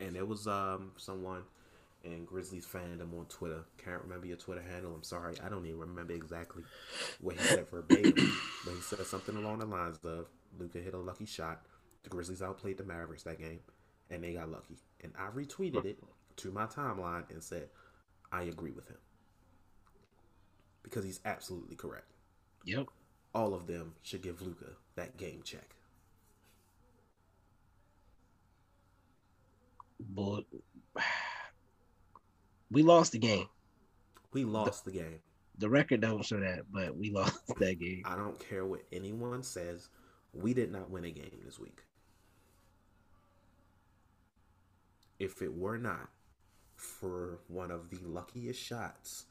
And 0.00 0.14
there 0.14 0.26
was 0.26 0.46
um 0.46 0.92
someone 0.96 1.42
and 2.04 2.26
Grizzlies 2.26 2.66
fandom 2.66 3.16
on 3.18 3.26
Twitter. 3.28 3.64
Can't 3.82 4.02
remember 4.02 4.26
your 4.26 4.36
Twitter 4.36 4.62
handle. 4.62 4.94
I'm 4.94 5.02
sorry. 5.02 5.34
I 5.44 5.48
don't 5.48 5.66
even 5.66 5.78
remember 5.80 6.12
exactly 6.12 6.64
what 7.20 7.36
he 7.36 7.42
said 7.42 7.68
verbatim, 7.70 8.32
but 8.64 8.74
he 8.74 8.80
said 8.80 9.06
something 9.06 9.36
along 9.36 9.60
the 9.60 9.66
lines 9.66 9.98
of 10.04 10.26
Luka 10.58 10.78
hit 10.78 10.94
a 10.94 10.98
lucky 10.98 11.26
shot. 11.26 11.62
The 12.02 12.10
Grizzlies 12.10 12.42
outplayed 12.42 12.78
the 12.78 12.84
Mavericks 12.84 13.22
that 13.22 13.38
game, 13.38 13.60
and 14.10 14.24
they 14.24 14.32
got 14.32 14.50
lucky. 14.50 14.78
And 15.02 15.12
I 15.16 15.28
retweeted 15.30 15.84
it 15.84 15.98
to 16.36 16.50
my 16.50 16.66
timeline 16.66 17.30
and 17.30 17.42
said, 17.42 17.68
I 18.32 18.42
agree 18.42 18.72
with 18.72 18.88
him 18.88 18.96
because 20.82 21.04
he's 21.04 21.20
absolutely 21.24 21.76
correct. 21.76 22.06
Yep. 22.64 22.88
All 23.34 23.54
of 23.54 23.66
them 23.66 23.94
should 24.02 24.22
give 24.22 24.42
Luka 24.42 24.72
that 24.96 25.16
game 25.16 25.40
check. 25.44 25.74
But 30.14 30.44
we 32.70 32.82
lost 32.82 33.12
the 33.12 33.18
game. 33.18 33.48
We 34.32 34.44
lost 34.44 34.84
the, 34.84 34.90
the 34.90 34.98
game. 34.98 35.18
The 35.58 35.68
record 35.68 36.00
don't 36.00 36.24
show 36.24 36.40
that, 36.40 36.64
but 36.72 36.96
we 36.96 37.10
lost 37.12 37.40
that 37.58 37.78
game. 37.78 38.02
I 38.04 38.16
don't 38.16 38.38
care 38.38 38.64
what 38.64 38.82
anyone 38.92 39.42
says. 39.42 39.88
We 40.34 40.54
did 40.54 40.72
not 40.72 40.90
win 40.90 41.04
a 41.04 41.10
game 41.10 41.40
this 41.44 41.58
week. 41.58 41.82
If 45.18 45.40
it 45.40 45.54
were 45.54 45.78
not 45.78 46.08
for 46.76 47.38
one 47.48 47.70
of 47.70 47.90
the 47.90 47.98
luckiest 48.04 48.60
shots 48.60 49.26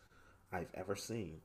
I've 0.52 0.70
ever 0.74 0.96
seen, 0.96 1.42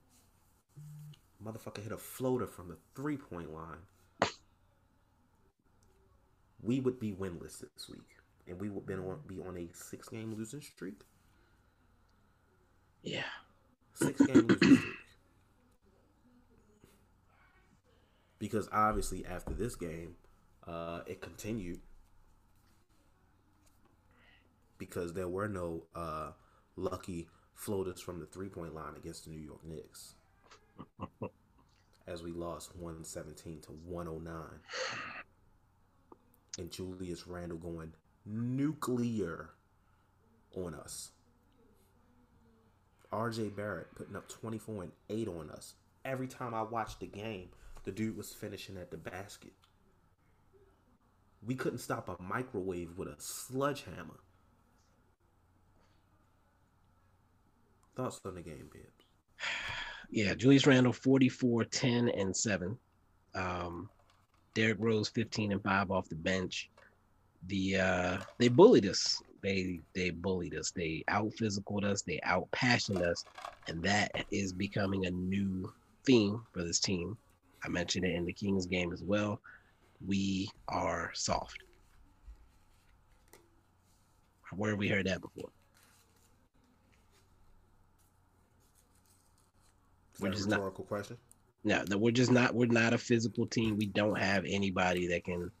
motherfucker 1.43 1.83
hit 1.83 1.91
a 1.91 1.97
floater 1.97 2.47
from 2.47 2.67
the 2.69 2.77
three 2.95 3.17
point 3.17 3.53
line, 3.53 4.29
we 6.61 6.79
would 6.79 6.99
be 6.99 7.11
winless 7.11 7.59
this 7.59 7.89
week. 7.89 8.17
And 8.47 8.59
we 8.61 8.69
would 8.69 8.85
be 8.85 8.93
on, 8.93 9.19
be 9.27 9.39
on 9.41 9.57
a 9.57 9.67
six 9.73 10.09
game 10.09 10.33
losing 10.33 10.61
streak. 10.61 11.01
Yeah. 13.03 13.23
Six 13.93 14.25
game 14.25 14.47
losing 14.47 14.77
streak. 14.77 14.93
Because 18.39 18.69
obviously 18.71 19.25
after 19.25 19.53
this 19.53 19.75
game, 19.75 20.15
uh, 20.65 21.01
it 21.07 21.21
continued 21.21 21.79
because 24.77 25.13
there 25.13 25.27
were 25.27 25.47
no 25.47 25.85
uh, 25.95 26.31
lucky 26.75 27.27
floaters 27.55 27.99
from 27.99 28.19
the 28.19 28.25
three 28.25 28.49
point 28.49 28.73
line 28.75 28.95
against 28.95 29.25
the 29.25 29.31
New 29.31 29.39
York 29.41 29.65
Knicks. 29.65 30.13
As 32.07 32.23
we 32.23 32.31
lost 32.31 32.75
117 32.75 33.61
to 33.61 33.71
109. 33.71 34.41
And 36.57 36.71
Julius 36.71 37.27
Randle 37.27 37.57
going 37.57 37.93
nuclear 38.25 39.49
on 40.55 40.73
us. 40.73 41.11
RJ 43.11 43.55
Barrett 43.55 43.95
putting 43.95 44.15
up 44.15 44.27
24 44.27 44.83
and 44.83 44.91
8 45.09 45.27
on 45.27 45.49
us. 45.49 45.75
Every 46.03 46.27
time 46.27 46.53
I 46.53 46.61
watched 46.61 46.99
the 46.99 47.07
game, 47.07 47.49
the 47.83 47.91
dude 47.91 48.17
was 48.17 48.33
finishing 48.33 48.77
at 48.77 48.91
the 48.91 48.97
basket. 48.97 49.53
We 51.45 51.55
couldn't 51.55 51.79
stop 51.79 52.09
a 52.09 52.21
microwave 52.21 52.97
with 52.97 53.07
a 53.07 53.15
sledgehammer. 53.17 54.19
Thoughts 57.95 58.19
on 58.25 58.35
the 58.35 58.41
game, 58.41 58.69
Bibs? 58.71 59.05
Yeah, 60.09 60.33
Julius 60.35 60.65
Randle 60.65 60.93
44, 60.93 61.65
10, 61.65 62.09
and 62.09 62.35
7. 62.35 62.77
Um, 63.35 63.89
Derrick 64.55 64.77
Rose 64.79 65.09
15 65.09 65.51
and 65.51 65.63
5 65.63 65.91
off 65.91 66.09
the 66.09 66.15
bench. 66.15 66.69
The 67.45 67.77
uh 67.77 68.17
they 68.39 68.47
bullied 68.47 68.87
us. 68.87 69.21
They 69.43 69.81
they 69.93 70.09
bullied 70.09 70.55
us. 70.55 70.71
They 70.71 71.03
out 71.07 71.31
physicaled 71.39 71.83
us, 71.85 72.01
they 72.01 72.19
out 72.23 72.49
passioned 72.51 73.03
us, 73.03 73.23
and 73.67 73.83
that 73.83 74.11
is 74.31 74.53
becoming 74.53 75.05
a 75.05 75.11
new 75.11 75.71
theme 76.07 76.41
for 76.53 76.63
this 76.63 76.79
team. 76.79 77.15
I 77.63 77.69
mentioned 77.69 78.05
it 78.05 78.15
in 78.15 78.25
the 78.25 78.33
Kings 78.33 78.65
game 78.65 78.91
as 78.91 79.03
well. 79.03 79.39
We 80.03 80.49
are 80.67 81.11
soft. 81.13 81.57
Where 84.55 84.71
have 84.71 84.79
we 84.79 84.87
heard 84.87 85.05
that 85.05 85.21
before? 85.21 85.49
Is 90.17 90.21
we're 90.21 90.31
just 90.31 90.49
rhetorical 90.49 90.83
not, 90.83 90.89
question. 90.89 91.17
No, 91.63 91.83
that 91.85 91.97
we're 91.97 92.11
just 92.11 92.31
not. 92.31 92.53
We're 92.55 92.67
not 92.67 92.93
a 92.93 92.97
physical 92.97 93.45
team. 93.45 93.77
We 93.77 93.87
don't 93.87 94.17
have 94.17 94.45
anybody 94.47 95.07
that 95.07 95.23
can. 95.23 95.51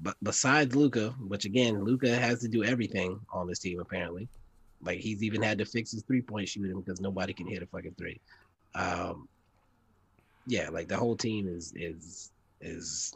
But 0.00 0.16
besides 0.22 0.74
Luka, 0.76 1.10
which 1.20 1.44
again, 1.44 1.84
Luka 1.84 2.16
has 2.16 2.40
to 2.40 2.48
do 2.48 2.64
everything 2.64 3.20
on 3.32 3.46
this 3.46 3.58
team 3.58 3.80
apparently. 3.80 4.28
Like 4.82 5.00
he's 5.00 5.22
even 5.22 5.42
had 5.42 5.58
to 5.58 5.64
fix 5.64 5.90
his 5.90 6.02
three 6.02 6.22
point 6.22 6.48
shooting 6.48 6.80
because 6.80 7.00
nobody 7.00 7.32
can 7.32 7.46
hit 7.46 7.62
a 7.62 7.66
fucking 7.66 7.96
three. 7.98 8.20
Um, 8.74 9.28
yeah, 10.46 10.68
like 10.70 10.88
the 10.88 10.96
whole 10.96 11.16
team 11.16 11.48
is 11.48 11.72
is 11.74 12.30
is 12.60 13.14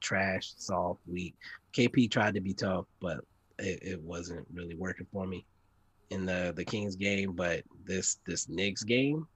trash, 0.00 0.52
soft, 0.58 1.00
weak. 1.06 1.34
KP 1.72 2.10
tried 2.10 2.34
to 2.34 2.40
be 2.40 2.54
tough, 2.54 2.86
but 3.00 3.24
it, 3.58 3.78
it 3.82 4.02
wasn't 4.02 4.46
really 4.52 4.74
working 4.74 5.06
for 5.12 5.26
me 5.26 5.44
in 6.10 6.26
the 6.26 6.52
the 6.56 6.64
Kings 6.64 6.96
game. 6.96 7.32
But 7.32 7.62
this 7.84 8.18
this 8.26 8.48
Knicks 8.48 8.82
game, 8.82 9.26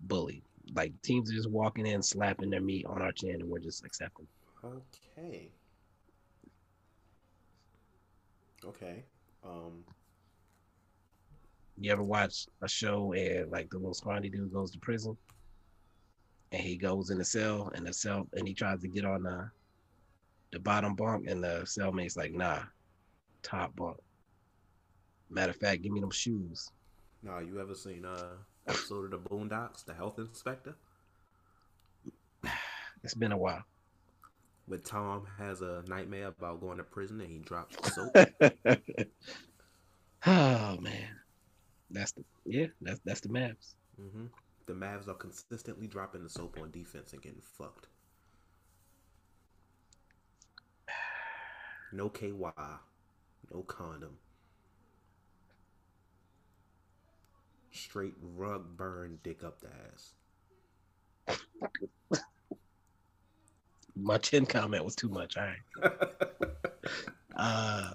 bully. 0.00 0.42
Like 0.74 0.92
teams 1.02 1.30
are 1.30 1.34
just 1.34 1.50
walking 1.50 1.86
in, 1.86 2.02
slapping 2.02 2.50
their 2.50 2.60
meat 2.60 2.86
on 2.86 3.02
our 3.02 3.12
chin, 3.12 3.40
and 3.40 3.48
we're 3.48 3.58
just 3.58 3.84
accepting. 3.84 4.26
Okay. 4.64 5.48
Okay. 8.64 9.04
Um. 9.44 9.84
You 11.76 11.90
ever 11.90 12.04
watch 12.04 12.46
a 12.62 12.68
show 12.68 13.12
and 13.14 13.50
like 13.50 13.68
the 13.68 13.78
little 13.78 13.94
scrawny 13.94 14.28
dude 14.28 14.52
goes 14.52 14.70
to 14.70 14.78
prison, 14.78 15.16
and 16.52 16.62
he 16.62 16.76
goes 16.76 17.10
in 17.10 17.18
the 17.18 17.24
cell, 17.24 17.70
and 17.74 17.86
the 17.86 17.92
cell, 17.92 18.28
and 18.34 18.46
he 18.46 18.54
tries 18.54 18.80
to 18.82 18.88
get 18.88 19.04
on 19.04 19.24
the 19.24 19.50
the 20.52 20.60
bottom 20.60 20.94
bunk, 20.94 21.26
and 21.28 21.42
the 21.42 21.62
cellmate's 21.64 22.16
like, 22.16 22.32
"Nah, 22.32 22.62
top 23.42 23.74
bunk." 23.74 23.96
Matter 25.28 25.50
of 25.50 25.56
fact, 25.56 25.82
give 25.82 25.90
me 25.92 26.00
them 26.00 26.12
shoes. 26.12 26.70
Nah, 27.22 27.40
you 27.40 27.60
ever 27.60 27.74
seen 27.74 28.04
uh 28.04 28.36
episode 28.66 29.04
of 29.04 29.10
the 29.10 29.28
Boondocks, 29.28 29.84
the 29.84 29.94
health 29.94 30.18
inspector? 30.18 30.74
It's 33.02 33.14
been 33.14 33.32
a 33.32 33.36
while. 33.36 33.64
When 34.66 34.80
Tom 34.80 35.26
has 35.36 35.60
a 35.60 35.84
nightmare 35.86 36.28
about 36.28 36.62
going 36.62 36.78
to 36.78 36.84
prison 36.84 37.20
and 37.20 37.30
he 37.30 37.38
drops 37.38 37.76
soap. 37.94 38.16
oh 40.26 40.78
man, 40.80 41.10
that's 41.90 42.12
the 42.12 42.24
yeah, 42.46 42.68
that's 42.80 43.00
that's 43.04 43.20
the 43.20 43.28
Mavs. 43.28 43.74
Mm-hmm. 44.00 44.24
The 44.66 44.72
Mavs 44.72 45.06
are 45.08 45.14
consistently 45.14 45.86
dropping 45.86 46.22
the 46.22 46.30
soap 46.30 46.56
on 46.58 46.70
defense 46.70 47.12
and 47.12 47.20
getting 47.20 47.42
fucked. 47.42 47.88
No 51.92 52.08
KY, 52.08 52.32
no 52.32 53.62
condom. 53.68 54.16
Straight 57.74 58.14
rug 58.36 58.76
burn 58.76 59.18
dick 59.22 59.42
up 59.44 59.60
the 59.60 59.68
ass. 59.92 61.38
My 63.96 64.18
chin 64.18 64.46
comment 64.46 64.84
was 64.84 64.96
too 64.96 65.08
much. 65.08 65.36
All 65.36 65.44
right. 65.44 65.92
uh, 67.36 67.90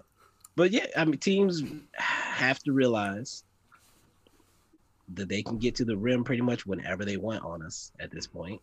but 0.56 0.72
yeah, 0.72 0.88
I 0.96 1.06
mean, 1.06 1.18
teams 1.18 1.64
have 1.94 2.60
to 2.64 2.72
realize 2.72 3.44
that 5.14 5.28
they 5.28 5.42
can 5.42 5.58
get 5.58 5.76
to 5.76 5.86
the 5.86 5.98
rim 5.98 6.24
pretty 6.24 6.42
much 6.42 6.66
whenever 6.66 7.04
they 7.04 7.18
want 7.18 7.44
on 7.44 7.64
us 7.64 7.92
at 8.00 8.12
this 8.12 8.28
point. 8.28 8.62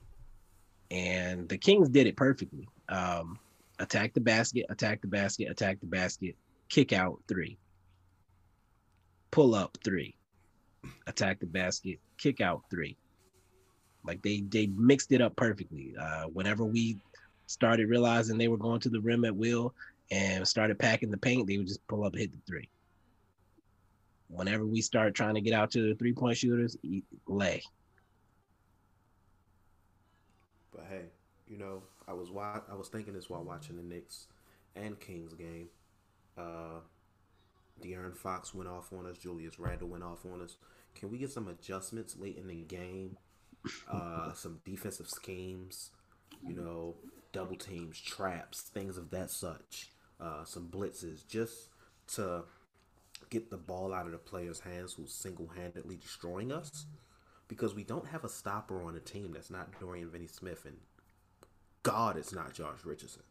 And 0.90 1.48
the 1.48 1.59
Kings 1.59 1.88
did 1.88 2.07
it 2.07 2.16
perfectly. 2.16 2.68
Um, 2.88 3.38
attack 3.79 4.14
the 4.14 4.20
basket, 4.20 4.66
attack 4.68 5.00
the 5.02 5.09
basket, 5.09 5.50
attack 5.50 5.81
the 5.81 5.87
basket, 5.87 6.37
kick 6.68 6.92
out 6.92 7.20
three, 7.29 7.59
pull 9.31 9.55
up 9.55 9.76
three, 9.85 10.16
attack 11.07 11.40
the 11.40 11.46
basket, 11.46 11.99
kick 12.18 12.40
out 12.40 12.62
three. 12.70 12.96
Like 14.05 14.22
they 14.22 14.42
they 14.49 14.68
mixed 14.68 15.12
it 15.12 15.20
up 15.20 15.35
perfectly. 15.37 15.94
Uh, 16.01 16.25
whenever 16.25 16.64
we 16.64 16.99
started 17.46 17.88
realizing 17.88 18.38
they 18.38 18.49
were 18.49 18.57
going 18.57 18.81
to 18.81 18.88
the 18.88 19.01
rim 19.01 19.25
at 19.25 19.35
will 19.35 19.75
and 20.11 20.46
started 20.46 20.79
packing 20.79 21.11
the 21.11 21.16
paint, 21.16 21.46
they 21.46 21.59
would 21.59 21.66
just 21.66 21.87
pull 21.88 22.05
up 22.05 22.14
hit 22.14 22.33
the 22.33 22.38
three. 22.46 22.68
Whenever 24.29 24.64
we 24.64 24.81
start 24.81 25.14
trying 25.14 25.35
to 25.35 25.40
get 25.40 25.53
out 25.55 25.70
to 25.72 25.88
the 25.88 25.94
three 25.94 26.12
point 26.12 26.37
shooters, 26.37 26.77
lay. 27.27 27.62
But 30.75 30.87
hey, 30.88 31.07
you 31.49 31.59
know, 31.59 31.83
I 32.07 32.12
was 32.12 32.31
wa- 32.31 32.62
I 32.70 32.75
was 32.75 32.88
thinking 32.88 33.14
this 33.14 33.29
while 33.29 33.44
watching 33.44 33.77
the 33.77 33.83
Knicks 33.83 34.27
and 34.75 34.99
Kings 35.01 35.35
game. 35.35 35.68
Uh, 36.37 36.81
De'Aaron 37.83 38.16
Fox 38.16 38.55
went 38.55 38.68
off 38.68 38.92
on 38.92 39.07
us. 39.07 39.18
Julius 39.18 39.59
Randle 39.59 39.88
went 39.88 40.05
off 40.05 40.25
on 40.25 40.42
us. 40.42 40.57
Can 40.98 41.11
we 41.11 41.18
get 41.18 41.30
some 41.30 41.48
adjustments 41.48 42.16
late 42.16 42.37
in 42.37 42.48
the 42.48 42.62
game? 42.62 43.16
Uh, 43.90 44.32
some 44.32 44.61
defensive 44.64 45.09
schemes, 45.09 45.90
you 46.46 46.54
know, 46.54 46.94
double 47.32 47.56
teams, 47.56 48.00
traps, 48.00 48.62
things 48.62 48.96
of 48.96 49.11
that 49.11 49.30
such. 49.30 49.90
Uh, 50.20 50.44
some 50.44 50.68
blitzes, 50.68 51.26
just 51.26 51.68
to 52.14 52.44
get 53.30 53.50
the 53.50 53.56
ball 53.56 53.92
out 53.92 54.06
of 54.06 54.12
the 54.12 54.18
player's 54.18 54.61
hands 54.61 54.94
who's 54.94 55.12
single 55.12 55.48
handedly 55.48 55.96
destroying 55.96 56.52
us 56.52 56.87
because 57.48 57.74
we 57.74 57.85
don't 57.85 58.06
have 58.06 58.24
a 58.24 58.28
stopper 58.28 58.82
on 58.82 58.94
the 58.94 59.00
team 59.00 59.32
that's 59.32 59.50
not 59.50 59.68
Dorian 59.80 60.11
Finney 60.11 60.26
Smith 60.26 60.64
and 60.64 60.76
God 61.82 62.16
it's 62.16 62.32
not 62.32 62.52
Josh 62.52 62.78
Richardson. 62.85 63.22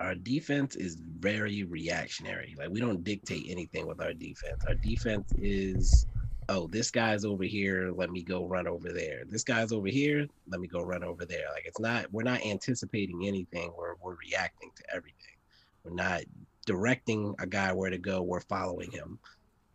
Our 0.00 0.14
defense 0.14 0.76
is 0.76 0.96
very 0.96 1.62
reactionary. 1.64 2.54
Like 2.58 2.70
we 2.70 2.80
don't 2.80 3.04
dictate 3.04 3.46
anything 3.48 3.86
with 3.86 4.00
our 4.00 4.14
defense. 4.14 4.64
Our 4.66 4.74
defense 4.74 5.30
is 5.38 6.06
oh, 6.50 6.66
this 6.66 6.90
guy's 6.90 7.24
over 7.24 7.44
here, 7.44 7.92
let 7.94 8.10
me 8.10 8.22
go 8.22 8.44
run 8.44 8.66
over 8.66 8.92
there. 8.92 9.22
This 9.28 9.44
guy's 9.44 9.70
over 9.70 9.86
here, 9.86 10.26
let 10.48 10.60
me 10.60 10.66
go 10.66 10.82
run 10.82 11.04
over 11.04 11.24
there. 11.24 11.46
Like 11.54 11.64
it's 11.64 11.78
not 11.78 12.12
we're 12.12 12.24
not 12.24 12.44
anticipating 12.44 13.26
anything, 13.26 13.72
we're 13.78 13.94
we're 14.02 14.16
reacting 14.16 14.70
to 14.76 14.82
everything. 14.94 15.36
We're 15.84 15.94
not 15.94 16.22
directing 16.66 17.34
a 17.38 17.46
guy 17.46 17.72
where 17.72 17.90
to 17.90 17.98
go, 17.98 18.22
we're 18.22 18.40
following 18.40 18.90
him. 18.90 19.18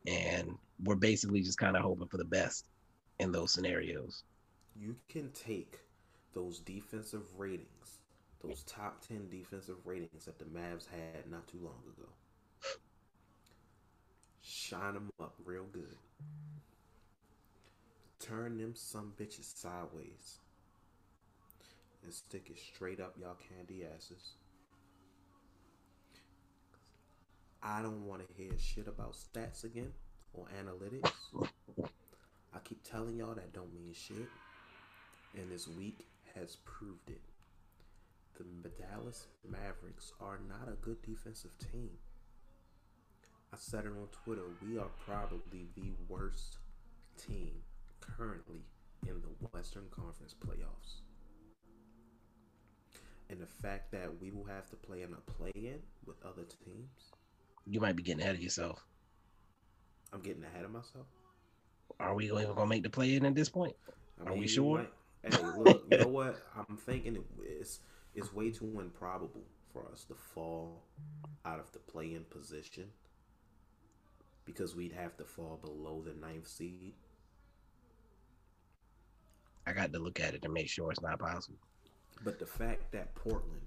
And 0.05 0.51
we're 0.83 0.95
basically 0.95 1.41
just 1.41 1.57
kind 1.57 1.77
of 1.77 1.81
hoping 1.81 2.07
for 2.07 2.17
the 2.17 2.25
best 2.25 2.67
in 3.19 3.31
those 3.31 3.53
scenarios. 3.53 4.23
You 4.75 4.97
can 5.07 5.31
take 5.31 5.79
those 6.33 6.59
defensive 6.59 7.23
ratings, 7.37 7.99
those 8.43 8.63
top 8.63 9.01
10 9.07 9.29
defensive 9.29 9.77
ratings 9.85 10.25
that 10.25 10.37
the 10.37 10.45
Mavs 10.45 10.87
had 10.89 11.31
not 11.31 11.47
too 11.47 11.59
long 11.63 11.81
ago, 11.97 12.09
shine 14.41 14.93
them 14.93 15.09
up 15.19 15.33
real 15.45 15.65
good, 15.71 15.95
turn 18.27 18.57
them 18.57 18.73
some 18.73 19.13
bitches 19.19 19.55
sideways, 19.55 20.39
and 22.03 22.13
stick 22.13 22.47
it 22.49 22.59
straight 22.59 22.99
up 22.99 23.15
y'all 23.19 23.37
candy 23.49 23.85
asses. 23.85 24.33
I 27.61 27.81
don't 27.81 28.05
want 28.05 28.27
to 28.27 28.33
hear 28.33 28.51
shit 28.59 28.87
about 28.87 29.13
stats 29.13 29.63
again 29.63 29.91
or 30.33 30.45
analytics. 30.59 31.11
I 32.53 32.59
keep 32.63 32.83
telling 32.83 33.17
y'all 33.17 33.35
that 33.35 33.53
don't 33.53 33.73
mean 33.73 33.93
shit. 33.93 34.29
And 35.35 35.51
this 35.51 35.67
week 35.67 36.07
has 36.35 36.57
proved 36.63 37.09
it. 37.09 37.21
The 38.37 38.69
Dallas 38.69 39.27
Mavericks 39.49 40.13
are 40.21 40.39
not 40.47 40.67
a 40.67 40.75
good 40.75 41.01
defensive 41.01 41.51
team. 41.71 41.89
I 43.53 43.57
said 43.57 43.85
it 43.85 43.91
on 43.91 44.07
Twitter. 44.23 44.43
We 44.61 44.77
are 44.77 44.89
probably 45.05 45.69
the 45.75 45.93
worst 46.07 46.57
team 47.17 47.64
currently 48.17 48.61
in 49.07 49.21
the 49.21 49.47
Western 49.51 49.85
Conference 49.91 50.33
playoffs. 50.33 51.01
And 53.29 53.39
the 53.39 53.47
fact 53.47 53.91
that 53.91 54.21
we 54.21 54.31
will 54.31 54.45
have 54.45 54.69
to 54.69 54.75
play 54.75 55.01
in 55.01 55.13
a 55.13 55.31
play 55.31 55.51
in 55.55 55.79
with 56.05 56.17
other 56.23 56.43
teams 56.63 57.11
you 57.67 57.79
might 57.79 57.95
be 57.95 58.03
getting 58.03 58.21
ahead 58.21 58.35
of 58.35 58.41
yourself. 58.41 58.83
I'm 60.13 60.21
getting 60.21 60.43
ahead 60.43 60.65
of 60.65 60.71
myself. 60.71 61.07
Are 61.99 62.13
we 62.13 62.25
even 62.25 62.45
gonna 62.53 62.67
make 62.67 62.83
the 62.83 62.89
play 62.89 63.15
in 63.15 63.25
at 63.25 63.35
this 63.35 63.49
point? 63.49 63.75
I 64.23 64.29
Are 64.29 64.35
we 64.35 64.47
sure? 64.47 64.87
Might, 65.23 65.33
hey, 65.33 65.43
look, 65.57 65.85
you 65.91 65.97
know 65.97 66.07
what? 66.07 66.39
I'm 66.55 66.77
thinking 66.77 67.23
it's 67.43 67.79
it's 68.13 68.33
way 68.33 68.51
too 68.51 68.79
improbable 68.79 69.43
for 69.73 69.85
us 69.91 70.05
to 70.05 70.15
fall 70.15 70.83
out 71.43 71.59
of 71.59 71.71
the 71.73 71.79
play-in 71.79 72.23
position 72.25 72.85
because 74.45 74.75
we'd 74.75 74.93
have 74.93 75.17
to 75.17 75.25
fall 75.25 75.59
below 75.61 76.01
the 76.05 76.13
ninth 76.13 76.47
seed. 76.47 76.93
I 79.67 79.73
got 79.73 79.91
to 79.93 79.99
look 79.99 80.19
at 80.19 80.33
it 80.33 80.41
to 80.43 80.49
make 80.49 80.69
sure 80.69 80.91
it's 80.91 81.01
not 81.01 81.19
possible. 81.19 81.57
But 82.23 82.39
the 82.39 82.45
fact 82.45 82.91
that 82.91 83.15
Portland 83.15 83.61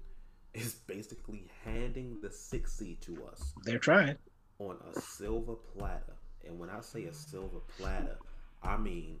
is 0.53 0.75
basically 0.87 1.49
handing 1.63 2.17
the 2.21 2.31
six 2.31 2.73
seed 2.73 3.01
to 3.01 3.23
us. 3.31 3.53
They're 3.63 3.77
trying 3.77 4.17
on 4.57 4.77
a 4.95 4.99
silver 4.99 5.55
platter, 5.55 6.15
and 6.45 6.59
when 6.59 6.69
I 6.69 6.81
say 6.81 7.05
a 7.05 7.13
silver 7.13 7.59
platter, 7.77 8.17
I 8.63 8.77
mean 8.77 9.19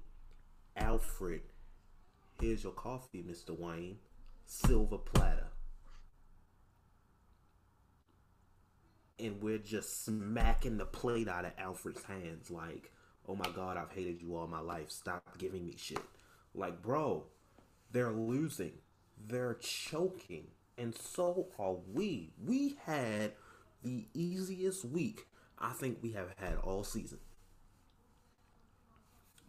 Alfred. 0.75 1.41
Here's 2.41 2.63
your 2.63 2.73
coffee, 2.73 3.23
Mister 3.25 3.53
Wayne. 3.53 3.97
Silver 4.45 4.97
platter. 4.97 5.47
And 9.19 9.41
we're 9.41 9.57
just 9.57 10.05
smacking 10.05 10.77
the 10.77 10.85
plate 10.85 11.27
out 11.27 11.45
of 11.45 11.51
Alfred's 11.57 12.03
hands, 12.03 12.49
like, 12.49 12.91
oh 13.27 13.35
my 13.35 13.49
god, 13.53 13.75
I've 13.75 13.91
hated 13.91 14.21
you 14.21 14.35
all 14.37 14.47
my 14.47 14.61
life. 14.61 14.89
Stop 14.89 15.37
giving 15.37 15.67
me 15.67 15.75
shit. 15.77 15.99
Like, 16.53 16.81
bro, 16.81 17.25
they're 17.91 18.11
losing. 18.11 18.73
They're 19.27 19.55
choking 19.55 20.47
and 20.79 20.95
so 20.95 21.49
are 21.59 21.75
we. 21.93 22.31
We 22.43 22.77
had 22.85 23.33
the 23.83 24.07
easiest 24.13 24.85
week 24.85 25.27
I 25.59 25.73
think 25.73 25.99
we 26.01 26.13
have 26.13 26.33
had 26.37 26.55
all 26.63 26.85
season. 26.85 27.19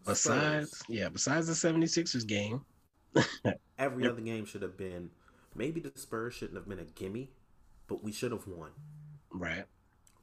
Besides, 0.05 0.71
Spurs, 0.71 0.83
yeah, 0.89 1.09
besides 1.09 1.47
the 1.47 1.53
76ers 1.53 2.27
game, 2.27 2.63
every 3.79 4.09
other 4.09 4.21
game 4.21 4.45
should 4.45 4.63
have 4.63 4.77
been 4.77 5.11
maybe 5.55 5.81
the 5.81 5.93
Spurs 5.95 6.35
shouldn't 6.35 6.57
have 6.57 6.69
been 6.69 6.81
a 6.81 6.85
gimme, 6.85 7.31
but 7.87 8.03
we 8.03 8.11
should 8.11 8.33
have 8.33 8.47
won. 8.49 8.71
Right. 9.31 9.67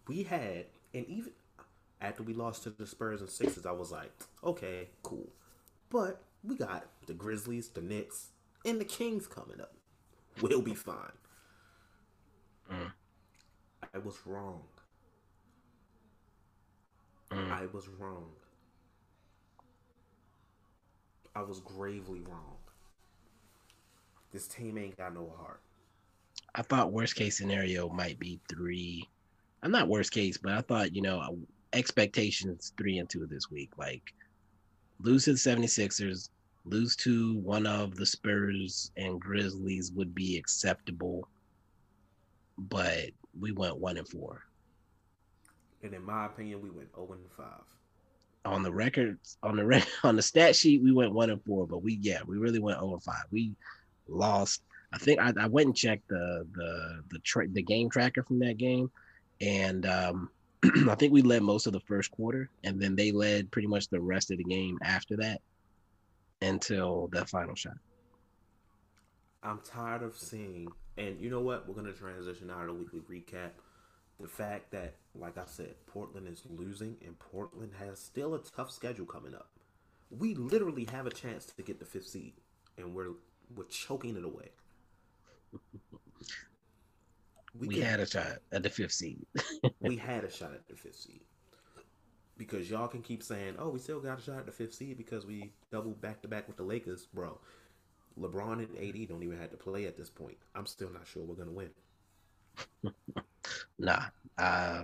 We 0.07 0.23
had, 0.23 0.65
and 0.93 1.05
even 1.05 1.31
after 2.01 2.23
we 2.23 2.33
lost 2.33 2.63
to 2.63 2.69
the 2.71 2.85
Spurs 2.85 3.21
and 3.21 3.29
Sixers, 3.29 3.65
I 3.65 3.71
was 3.71 3.91
like, 3.91 4.11
okay, 4.43 4.89
cool. 5.03 5.29
But 5.89 6.21
we 6.47 6.55
got 6.55 6.85
the 7.05 7.13
Grizzlies, 7.13 7.69
the 7.69 7.81
Knicks, 7.81 8.29
and 8.65 8.79
the 8.79 8.85
Kings 8.85 9.27
coming 9.27 9.59
up. 9.59 9.73
We'll 10.41 10.61
be 10.61 10.73
fine. 10.73 10.95
Mm. 12.71 12.91
I 13.93 13.97
was 13.99 14.17
wrong. 14.25 14.61
Mm. 17.31 17.51
I 17.51 17.65
was 17.73 17.87
wrong. 17.99 18.29
I 21.35 21.41
was 21.41 21.59
gravely 21.59 22.21
wrong. 22.21 22.57
This 24.31 24.47
team 24.47 24.77
ain't 24.77 24.97
got 24.97 25.13
no 25.13 25.31
heart. 25.37 25.61
I 26.55 26.61
thought 26.61 26.91
worst 26.91 27.15
case 27.15 27.37
scenario 27.37 27.89
might 27.89 28.19
be 28.19 28.39
three. 28.49 29.07
I'm 29.61 29.71
not 29.71 29.87
worst 29.87 30.11
case, 30.11 30.37
but 30.37 30.53
I 30.53 30.61
thought, 30.61 30.95
you 30.95 31.01
know, 31.01 31.37
expectations 31.73 32.73
three 32.77 32.97
and 32.97 33.09
two 33.09 33.25
this 33.27 33.51
week. 33.51 33.71
Like 33.77 34.13
lose 35.01 35.25
to 35.25 35.33
the 35.33 35.37
76ers, 35.37 36.29
lose 36.69 36.95
to 36.97 37.37
one 37.39 37.65
of 37.65 37.95
the 37.95 38.05
Spurs 38.05 38.91
and 38.97 39.19
Grizzlies 39.19 39.91
would 39.93 40.13
be 40.13 40.37
acceptable, 40.37 41.27
but 42.57 43.09
we 43.39 43.51
went 43.51 43.77
one 43.77 43.97
and 43.97 44.07
four. 44.07 44.43
And 45.83 45.93
in 45.93 46.03
my 46.03 46.25
opinion, 46.25 46.61
we 46.61 46.69
went 46.69 46.89
zero 46.93 47.11
and 47.11 47.31
five. 47.35 47.63
On 48.45 48.63
the 48.63 48.71
record, 48.71 49.19
on 49.43 49.55
the 49.55 49.65
rec- 49.65 49.87
on 50.03 50.15
the 50.15 50.21
stat 50.21 50.55
sheet, 50.55 50.83
we 50.83 50.91
went 50.91 51.13
one 51.13 51.29
and 51.29 51.43
four, 51.43 51.67
but 51.67 51.83
we 51.83 51.99
yeah, 52.01 52.19
we 52.25 52.37
really 52.37 52.59
went 52.59 52.79
zero 52.79 52.93
and 52.93 53.03
five. 53.03 53.25
We 53.31 53.53
lost. 54.07 54.61
I 54.93 54.97
think 54.97 55.19
I, 55.19 55.33
I 55.39 55.47
went 55.47 55.67
and 55.67 55.75
checked 55.75 56.07
the 56.07 56.47
the 56.53 57.01
the 57.11 57.19
tra- 57.19 57.47
the 57.47 57.61
game 57.61 57.89
tracker 57.89 58.23
from 58.23 58.39
that 58.39 58.57
game, 58.57 58.89
and 59.41 59.85
um, 59.85 60.29
I 60.89 60.95
think 60.95 61.13
we 61.13 61.21
led 61.21 61.43
most 61.43 61.67
of 61.67 61.73
the 61.73 61.79
first 61.81 62.09
quarter, 62.11 62.49
and 62.63 62.81
then 62.81 62.95
they 62.95 63.11
led 63.11 63.51
pretty 63.51 63.67
much 63.67 63.89
the 63.89 64.01
rest 64.01 64.31
of 64.31 64.37
the 64.37 64.43
game 64.43 64.79
after 64.81 65.17
that 65.17 65.41
until 66.41 67.09
that 67.13 67.29
final 67.29 67.55
shot. 67.55 67.77
I'm 69.43 69.61
tired 69.61 70.03
of 70.03 70.17
seeing, 70.17 70.67
and 70.97 71.19
you 71.21 71.29
know 71.29 71.41
what? 71.41 71.67
We're 71.67 71.75
gonna 71.75 71.93
transition 71.93 72.49
out 72.49 72.61
of 72.61 72.67
the 72.67 72.73
weekly 72.73 73.01
recap. 73.01 73.51
The 74.19 74.27
fact 74.27 74.71
that, 74.71 74.95
like 75.13 75.37
I 75.37 75.45
said, 75.45 75.75
Portland 75.85 76.27
is 76.27 76.41
losing, 76.49 76.97
and 77.05 77.17
Portland 77.19 77.71
has 77.79 77.99
still 77.99 78.33
a 78.33 78.39
tough 78.39 78.71
schedule 78.71 79.05
coming 79.05 79.35
up. 79.35 79.49
We 80.09 80.33
literally 80.33 80.87
have 80.91 81.05
a 81.05 81.11
chance 81.11 81.45
to 81.45 81.61
get 81.61 81.79
the 81.79 81.85
fifth 81.85 82.07
seed, 82.07 82.33
and 82.77 82.93
we're 82.95 83.13
we're 83.55 83.65
choking 83.65 84.17
it 84.17 84.25
away. 84.25 84.49
We, 87.57 87.67
we 87.67 87.79
had 87.79 87.99
a 87.99 88.07
shot 88.07 88.39
at 88.51 88.63
the 88.63 88.69
fifth 88.69 88.93
seed. 88.93 89.25
we 89.79 89.97
had 89.97 90.23
a 90.23 90.31
shot 90.31 90.53
at 90.53 90.67
the 90.67 90.75
fifth 90.75 90.95
seed 90.95 91.21
because 92.37 92.69
y'all 92.69 92.87
can 92.87 93.01
keep 93.01 93.23
saying, 93.23 93.55
"Oh, 93.57 93.69
we 93.69 93.79
still 93.79 93.99
got 93.99 94.19
a 94.19 94.21
shot 94.21 94.39
at 94.39 94.45
the 94.45 94.51
fifth 94.51 94.75
seed 94.75 94.97
because 94.97 95.25
we 95.25 95.51
doubled 95.71 96.01
back 96.01 96.21
to 96.21 96.27
back 96.27 96.47
with 96.47 96.57
the 96.57 96.63
Lakers, 96.63 97.07
bro." 97.13 97.39
LeBron 98.19 98.53
and 98.59 98.77
AD 98.77 99.07
don't 99.07 99.23
even 99.23 99.37
have 99.37 99.51
to 99.51 99.57
play 99.57 99.85
at 99.85 99.95
this 99.95 100.09
point. 100.09 100.37
I'm 100.55 100.65
still 100.65 100.89
not 100.91 101.07
sure 101.07 101.23
we're 101.23 101.35
gonna 101.35 101.51
win. 101.51 101.69
nah, 103.79 104.05
uh, 104.37 104.83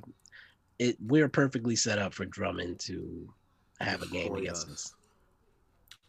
it 0.79 0.97
we're 1.05 1.29
perfectly 1.29 1.75
set 1.75 1.99
up 1.99 2.13
for 2.13 2.25
Drummond 2.25 2.79
to 2.81 3.27
have 3.79 4.01
Destroy 4.01 4.19
a 4.19 4.23
game 4.23 4.35
against 4.35 4.67
us. 4.67 4.73
us. 4.73 4.95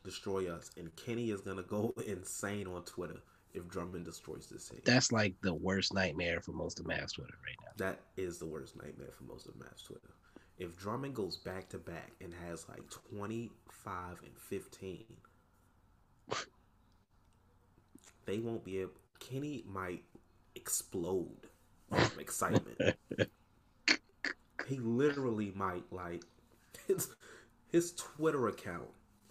Destroy 0.04 0.52
us, 0.52 0.70
and 0.76 0.94
Kenny 0.96 1.30
is 1.30 1.40
gonna 1.40 1.62
go 1.62 1.94
insane 2.06 2.66
on 2.66 2.84
Twitter 2.84 3.20
if 3.54 3.68
Drummond 3.68 4.04
destroys 4.04 4.46
this 4.46 4.68
team. 4.68 4.80
That's 4.84 5.12
like 5.12 5.34
the 5.40 5.54
worst 5.54 5.94
nightmare 5.94 6.40
for 6.40 6.52
most 6.52 6.80
of 6.80 6.86
Mavs 6.86 7.14
Twitter 7.14 7.34
right 7.44 7.56
now. 7.62 7.72
That 7.76 8.00
is 8.16 8.38
the 8.38 8.46
worst 8.46 8.76
nightmare 8.76 9.12
for 9.16 9.24
most 9.24 9.46
of 9.46 9.54
Mavs 9.54 9.86
Twitter 9.86 10.10
if 10.58 10.76
Drummond 10.76 11.14
goes 11.14 11.36
back 11.36 11.68
to 11.70 11.78
back 11.78 12.12
and 12.20 12.32
has 12.48 12.66
like 12.68 12.82
25 13.08 14.18
and 14.22 14.38
15, 14.38 15.04
they 18.26 18.38
won't 18.38 18.64
be 18.64 18.78
able. 18.78 18.92
Kenny 19.18 19.64
might 19.66 20.04
explode 20.54 21.48
from 21.90 22.20
excitement. 22.20 22.96
he 24.66 24.78
literally 24.78 25.52
might 25.54 25.84
like 25.90 26.22
his 26.86 27.14
his 27.70 27.92
Twitter 27.92 28.48
account 28.48 28.88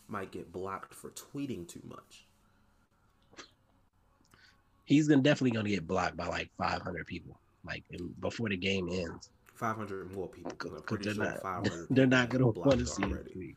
might 0.07 0.31
get 0.31 0.51
blocked 0.51 0.93
for 0.93 1.11
tweeting 1.11 1.67
too 1.67 1.81
much. 1.85 2.25
He's 4.85 5.07
gonna 5.07 5.21
definitely 5.21 5.51
gonna 5.51 5.69
get 5.69 5.87
blocked 5.87 6.17
by 6.17 6.27
like 6.27 6.49
500 6.57 7.07
people, 7.07 7.39
like 7.65 7.83
before 8.19 8.49
the 8.49 8.57
game 8.57 8.89
ends. 8.91 9.29
500 9.63 10.13
more 10.13 10.27
people. 10.27 10.51
I'm 10.75 10.81
pretty 10.81 11.05
they're 11.05 11.13
sure 11.13 11.23
not, 11.23 11.41
500 11.41 11.87
they're 11.89 12.05
not 12.05 12.27
gonna 12.27 12.47
want 12.47 12.79
to 12.79 12.85
see 12.85 13.03
already. 13.03 13.55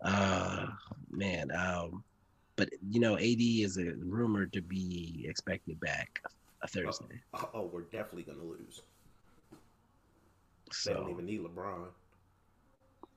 Uh, 0.00 0.66
man, 1.10 1.50
um, 1.50 2.04
but 2.54 2.68
you 2.88 3.00
know, 3.00 3.16
AD 3.16 3.40
is 3.40 3.76
a 3.76 3.94
rumored 3.98 4.52
to 4.52 4.62
be 4.62 5.26
expected 5.28 5.80
back 5.80 6.22
a 6.62 6.68
Thursday. 6.68 7.20
Oh, 7.34 7.50
oh, 7.54 7.70
we're 7.72 7.82
definitely 7.82 8.22
gonna 8.22 8.44
lose. 8.44 8.82
So, 10.70 10.90
They 10.90 11.00
don't 11.00 11.10
even 11.10 11.26
need 11.26 11.40
LeBron. 11.40 11.88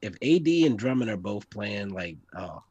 if 0.02 0.16
AD 0.24 0.48
and 0.66 0.80
Drummond 0.80 1.12
are 1.12 1.18
both 1.18 1.48
playing, 1.52 1.90
like, 1.90 2.18
oh, 2.36 2.64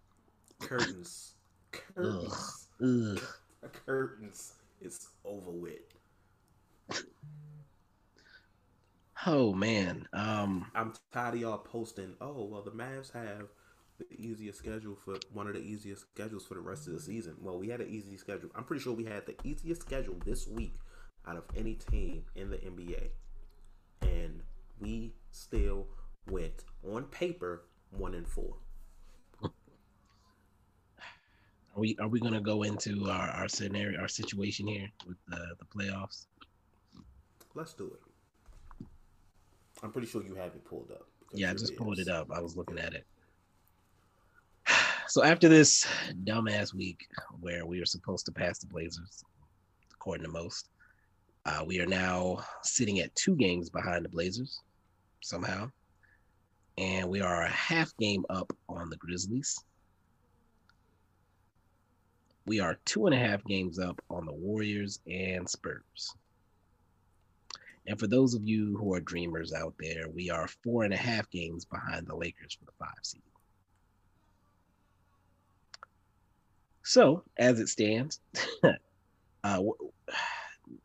Curtains, 0.59 1.35
curtains, 1.71 2.67
ugh. 2.83 3.23
curtains. 3.87 4.55
It's 4.81 5.11
over 5.25 5.53
with. 5.53 5.79
Oh 9.27 9.53
man, 9.53 10.09
um, 10.13 10.71
I'm 10.75 10.93
tired 11.13 11.35
of 11.35 11.41
y'all 11.41 11.59
posting. 11.59 12.15
Oh 12.21 12.45
well, 12.45 12.63
the 12.63 12.71
Mavs 12.71 13.13
have 13.13 13.49
the 13.99 14.07
easiest 14.13 14.59
schedule 14.59 14.97
for 15.05 15.17
one 15.33 15.49
of 15.49 15.55
the 15.55 15.61
easiest 15.61 16.03
schedules 16.03 16.47
for 16.47 16.55
the 16.55 16.61
rest 16.61 16.87
of 16.87 16.93
the 16.93 17.01
season. 17.01 17.37
Well, 17.41 17.59
we 17.59 17.69
had 17.69 17.81
an 17.81 17.89
easy 17.89 18.17
schedule. 18.17 18.51
I'm 18.55 18.65
pretty 18.65 18.83
sure 18.83 18.93
we 18.93 19.05
had 19.05 19.27
the 19.27 19.35
easiest 19.45 19.83
schedule 19.83 20.17
this 20.25 20.47
week 20.47 20.75
out 21.27 21.37
of 21.37 21.45
any 21.57 21.75
team 21.75 22.25
in 22.37 22.51
the 22.51 22.59
NBA, 22.59 23.09
and 24.03 24.43
we 24.81 25.15
still 25.33 25.87
went 26.31 26.65
on 26.85 27.05
paper 27.05 27.65
one 27.91 28.15
and 28.15 28.29
four. 28.29 28.55
are 29.43 29.51
we 31.77 31.97
are 32.01 32.09
we 32.09 32.21
gonna 32.21 32.41
go 32.41 32.63
into 32.63 33.11
our, 33.11 33.31
our 33.31 33.49
scenario, 33.49 34.01
our 34.01 34.09
situation 34.09 34.67
here 34.67 34.89
with 35.07 35.17
the 35.29 35.57
the 35.59 35.65
playoffs? 35.65 36.27
Let's 37.55 37.73
do 37.73 37.87
it. 37.87 38.08
I'm 39.83 39.93
pretty 39.93 40.09
sure 40.09 40.23
you 40.23 40.35
have 40.35 40.55
it 40.55 40.65
pulled 40.65 40.91
up. 40.91 41.07
Yeah, 41.33 41.51
I 41.51 41.55
just 41.55 41.77
pulled 41.77 41.99
it 41.99 42.09
up. 42.09 42.29
I 42.33 42.41
was 42.41 42.57
looking 42.57 42.79
at 42.79 42.95
it. 42.95 43.07
So 45.09 45.25
after 45.25 45.49
this 45.49 45.87
dumbass 46.25 46.75
week 46.75 47.09
where 47.41 47.65
we 47.65 47.79
were 47.79 47.87
supposed 47.87 48.27
to 48.27 48.33
pass 48.33 48.59
the 48.59 48.67
Blazers, 48.67 49.25
according 49.95 50.27
to 50.27 50.31
most, 50.31 50.69
uh, 51.47 51.65
we 51.67 51.81
are 51.81 51.87
now 51.87 52.45
sitting 52.63 53.01
at 53.01 53.15
two 53.15 53.35
games 53.35 53.71
behind 53.71 54.05
the 54.05 54.11
Blazers 54.11 54.61
somehow, 55.23 55.71
and 56.77 57.09
we 57.09 57.23
are 57.23 57.45
a 57.45 57.49
half 57.49 57.97
game 57.97 58.27
up 58.29 58.53
on 58.69 58.91
the 58.91 58.99
Grizzlies. 58.99 59.59
We 62.45 62.61
are 62.61 62.79
two 62.85 63.07
and 63.07 63.15
a 63.15 63.19
half 63.19 63.43
games 63.45 63.79
up 63.79 63.99
on 64.11 64.27
the 64.27 64.33
Warriors 64.35 65.01
and 65.07 65.49
Spurs. 65.49 66.15
And 67.89 67.99
for 67.99 68.07
those 68.07 68.35
of 68.35 68.47
you 68.47 68.77
who 68.77 68.93
are 68.93 69.01
dreamers 69.01 69.55
out 69.55 69.75
there, 69.81 70.09
we 70.15 70.29
are 70.29 70.47
four 70.63 70.85
and 70.85 70.93
a 70.93 70.97
half 70.97 71.29
games 71.31 71.65
behind 71.65 72.07
the 72.07 72.15
Lakers 72.15 72.55
for 72.55 72.67
the 72.67 72.73
five 72.79 72.91
seed. 73.03 73.23
So, 76.85 77.25
as 77.39 77.61
it 77.61 77.69
stands, 77.69 78.21
uh, 79.45 79.63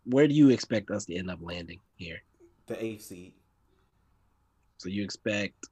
where 0.06 0.30
do 0.30 0.34
you 0.34 0.50
expect 0.50 0.92
us 0.92 1.06
to 1.06 1.16
end 1.16 1.30
up 1.30 1.40
landing 1.42 1.80
here? 1.98 2.24
The 2.68 2.82
eighth 2.82 3.04
seed. 3.04 3.34
So, 4.78 4.88
you 4.88 5.04
expect 5.04 5.68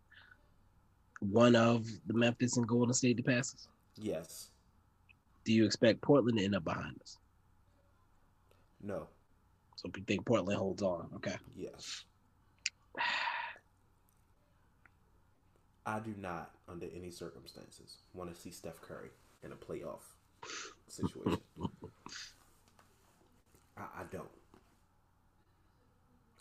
one 1.21 1.55
of 1.55 1.86
the 2.07 2.13
Memphis 2.13 2.57
and 2.57 2.67
Golden 2.67 2.93
State 2.93 3.15
to 3.17 3.23
pass 3.23 3.53
us? 3.53 3.67
Yes. 3.95 4.49
Do 5.45 5.53
you 5.53 5.65
expect 5.65 6.01
Portland 6.01 6.39
to 6.39 6.43
end 6.43 6.55
up 6.55 6.65
behind 6.65 6.99
us? 7.01 7.17
No. 8.82 9.07
So, 9.82 9.89
you 9.95 10.03
think 10.03 10.25
Portland 10.25 10.59
holds 10.59 10.84
on? 10.84 11.09
Okay. 11.15 11.36
Yes. 11.55 12.03
I 15.86 15.99
do 15.99 16.13
not, 16.19 16.51
under 16.69 16.86
any 16.95 17.09
circumstances, 17.09 17.97
want 18.13 18.32
to 18.34 18.39
see 18.39 18.51
Steph 18.51 18.79
Curry 18.82 19.09
in 19.43 19.51
a 19.51 19.55
playoff 19.55 20.03
situation. 20.88 21.41
I, 23.75 23.82
I 23.82 24.03
don't. 24.11 24.29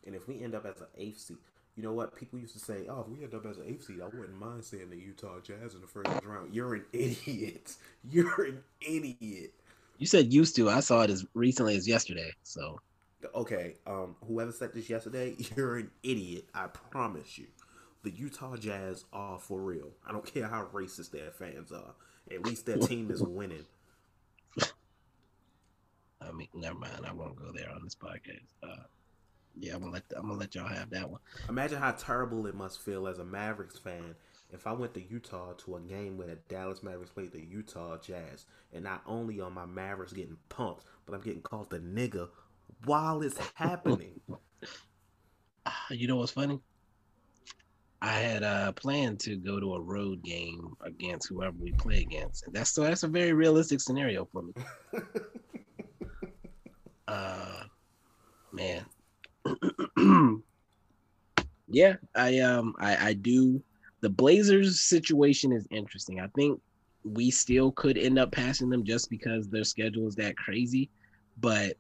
And 0.06 0.14
if 0.14 0.28
we 0.28 0.42
end 0.42 0.54
up 0.54 0.66
as 0.66 0.78
an 0.80 0.88
eighth 0.98 1.20
seed, 1.20 1.38
you 1.76 1.82
know 1.82 1.94
what? 1.94 2.14
People 2.14 2.38
used 2.38 2.52
to 2.52 2.60
say, 2.60 2.86
"Oh, 2.90 3.00
if 3.00 3.08
we 3.08 3.24
end 3.24 3.34
up 3.34 3.46
as 3.46 3.56
an 3.56 3.64
eighth 3.66 3.84
seed, 3.84 4.00
I 4.02 4.06
wouldn't 4.06 4.38
mind 4.38 4.64
seeing 4.64 4.90
the 4.90 4.96
Utah 4.96 5.40
Jazz 5.40 5.74
in 5.74 5.80
the 5.80 5.86
first 5.86 6.10
round." 6.24 6.54
You're 6.54 6.74
an 6.74 6.84
idiot. 6.92 7.76
You're 8.10 8.44
an 8.44 8.62
idiot. 8.80 9.54
You 9.96 10.06
said 10.06 10.32
used 10.32 10.56
to. 10.56 10.68
I 10.68 10.80
saw 10.80 11.02
it 11.02 11.10
as 11.10 11.24
recently 11.32 11.76
as 11.76 11.88
yesterday. 11.88 12.32
So, 12.42 12.80
Okay, 13.34 13.76
um, 13.86 14.16
whoever 14.26 14.52
said 14.52 14.72
this 14.72 14.88
yesterday, 14.88 15.36
you're 15.56 15.76
an 15.76 15.90
idiot. 16.02 16.46
I 16.54 16.66
promise 16.66 17.38
you. 17.38 17.46
The 18.02 18.10
Utah 18.10 18.56
Jazz 18.56 19.04
are 19.12 19.38
for 19.38 19.60
real. 19.60 19.90
I 20.06 20.12
don't 20.12 20.24
care 20.24 20.48
how 20.48 20.68
racist 20.72 21.10
their 21.10 21.30
fans 21.30 21.70
are. 21.70 21.94
At 22.32 22.46
least 22.46 22.64
their 22.64 22.78
team 22.78 23.10
is 23.10 23.22
winning. 23.22 23.66
I 26.22 26.32
mean, 26.32 26.48
never 26.54 26.78
mind. 26.78 27.04
I 27.06 27.12
won't 27.12 27.36
go 27.36 27.52
there 27.52 27.70
on 27.70 27.82
this 27.82 27.94
podcast. 27.94 28.54
Uh, 28.62 28.84
yeah, 29.58 29.74
I'm 29.74 29.80
gonna 29.80 29.92
let 29.92 30.04
I'm 30.16 30.28
gonna 30.28 30.38
let 30.38 30.54
y'all 30.54 30.66
have 30.66 30.90
that 30.90 31.10
one. 31.10 31.20
Imagine 31.48 31.78
how 31.78 31.90
terrible 31.92 32.46
it 32.46 32.54
must 32.54 32.80
feel 32.80 33.06
as 33.06 33.18
a 33.18 33.24
Mavericks 33.24 33.78
fan 33.78 34.14
if 34.52 34.66
I 34.66 34.72
went 34.72 34.94
to 34.94 35.02
Utah 35.02 35.52
to 35.52 35.76
a 35.76 35.80
game 35.80 36.16
where 36.16 36.26
the 36.26 36.36
Dallas 36.48 36.82
Mavericks 36.82 37.12
played 37.12 37.32
the 37.32 37.40
Utah 37.40 37.96
Jazz, 37.98 38.46
and 38.72 38.84
not 38.84 39.02
only 39.06 39.40
are 39.40 39.50
my 39.50 39.66
Mavericks 39.66 40.12
getting 40.12 40.38
pumped, 40.48 40.84
but 41.06 41.14
I'm 41.14 41.20
getting 41.20 41.42
called 41.42 41.70
the 41.70 41.78
nigga 41.78 42.28
while 42.84 43.22
it's 43.22 43.38
happening. 43.54 44.20
Ah, 45.66 45.86
You 45.90 46.08
know 46.08 46.16
what's 46.16 46.32
funny? 46.32 46.60
I 48.02 48.14
had 48.14 48.42
uh 48.42 48.72
planned 48.72 49.20
to 49.20 49.36
go 49.36 49.60
to 49.60 49.74
a 49.74 49.80
road 49.80 50.22
game 50.22 50.74
against 50.82 51.28
whoever 51.28 51.56
we 51.58 51.72
play 51.72 52.00
against, 52.00 52.46
and 52.46 52.54
that's 52.54 52.70
so 52.70 52.82
that's 52.82 53.02
a 53.02 53.08
very 53.08 53.34
realistic 53.34 53.80
scenario 53.80 54.26
for 54.32 54.42
me. 54.42 54.54
uh, 57.08 57.64
man, 58.52 58.86
yeah, 61.68 61.96
I 62.16 62.38
um 62.38 62.74
I 62.78 63.08
I 63.08 63.12
do. 63.14 63.62
The 64.00 64.08
Blazers 64.08 64.80
situation 64.80 65.52
is 65.52 65.66
interesting. 65.70 66.20
I 66.20 66.28
think 66.28 66.58
we 67.04 67.30
still 67.30 67.70
could 67.72 67.98
end 67.98 68.18
up 68.18 68.32
passing 68.32 68.70
them 68.70 68.84
just 68.84 69.10
because 69.10 69.48
their 69.48 69.64
schedule 69.64 70.08
is 70.08 70.14
that 70.16 70.36
crazy, 70.38 70.88
but 71.38 71.76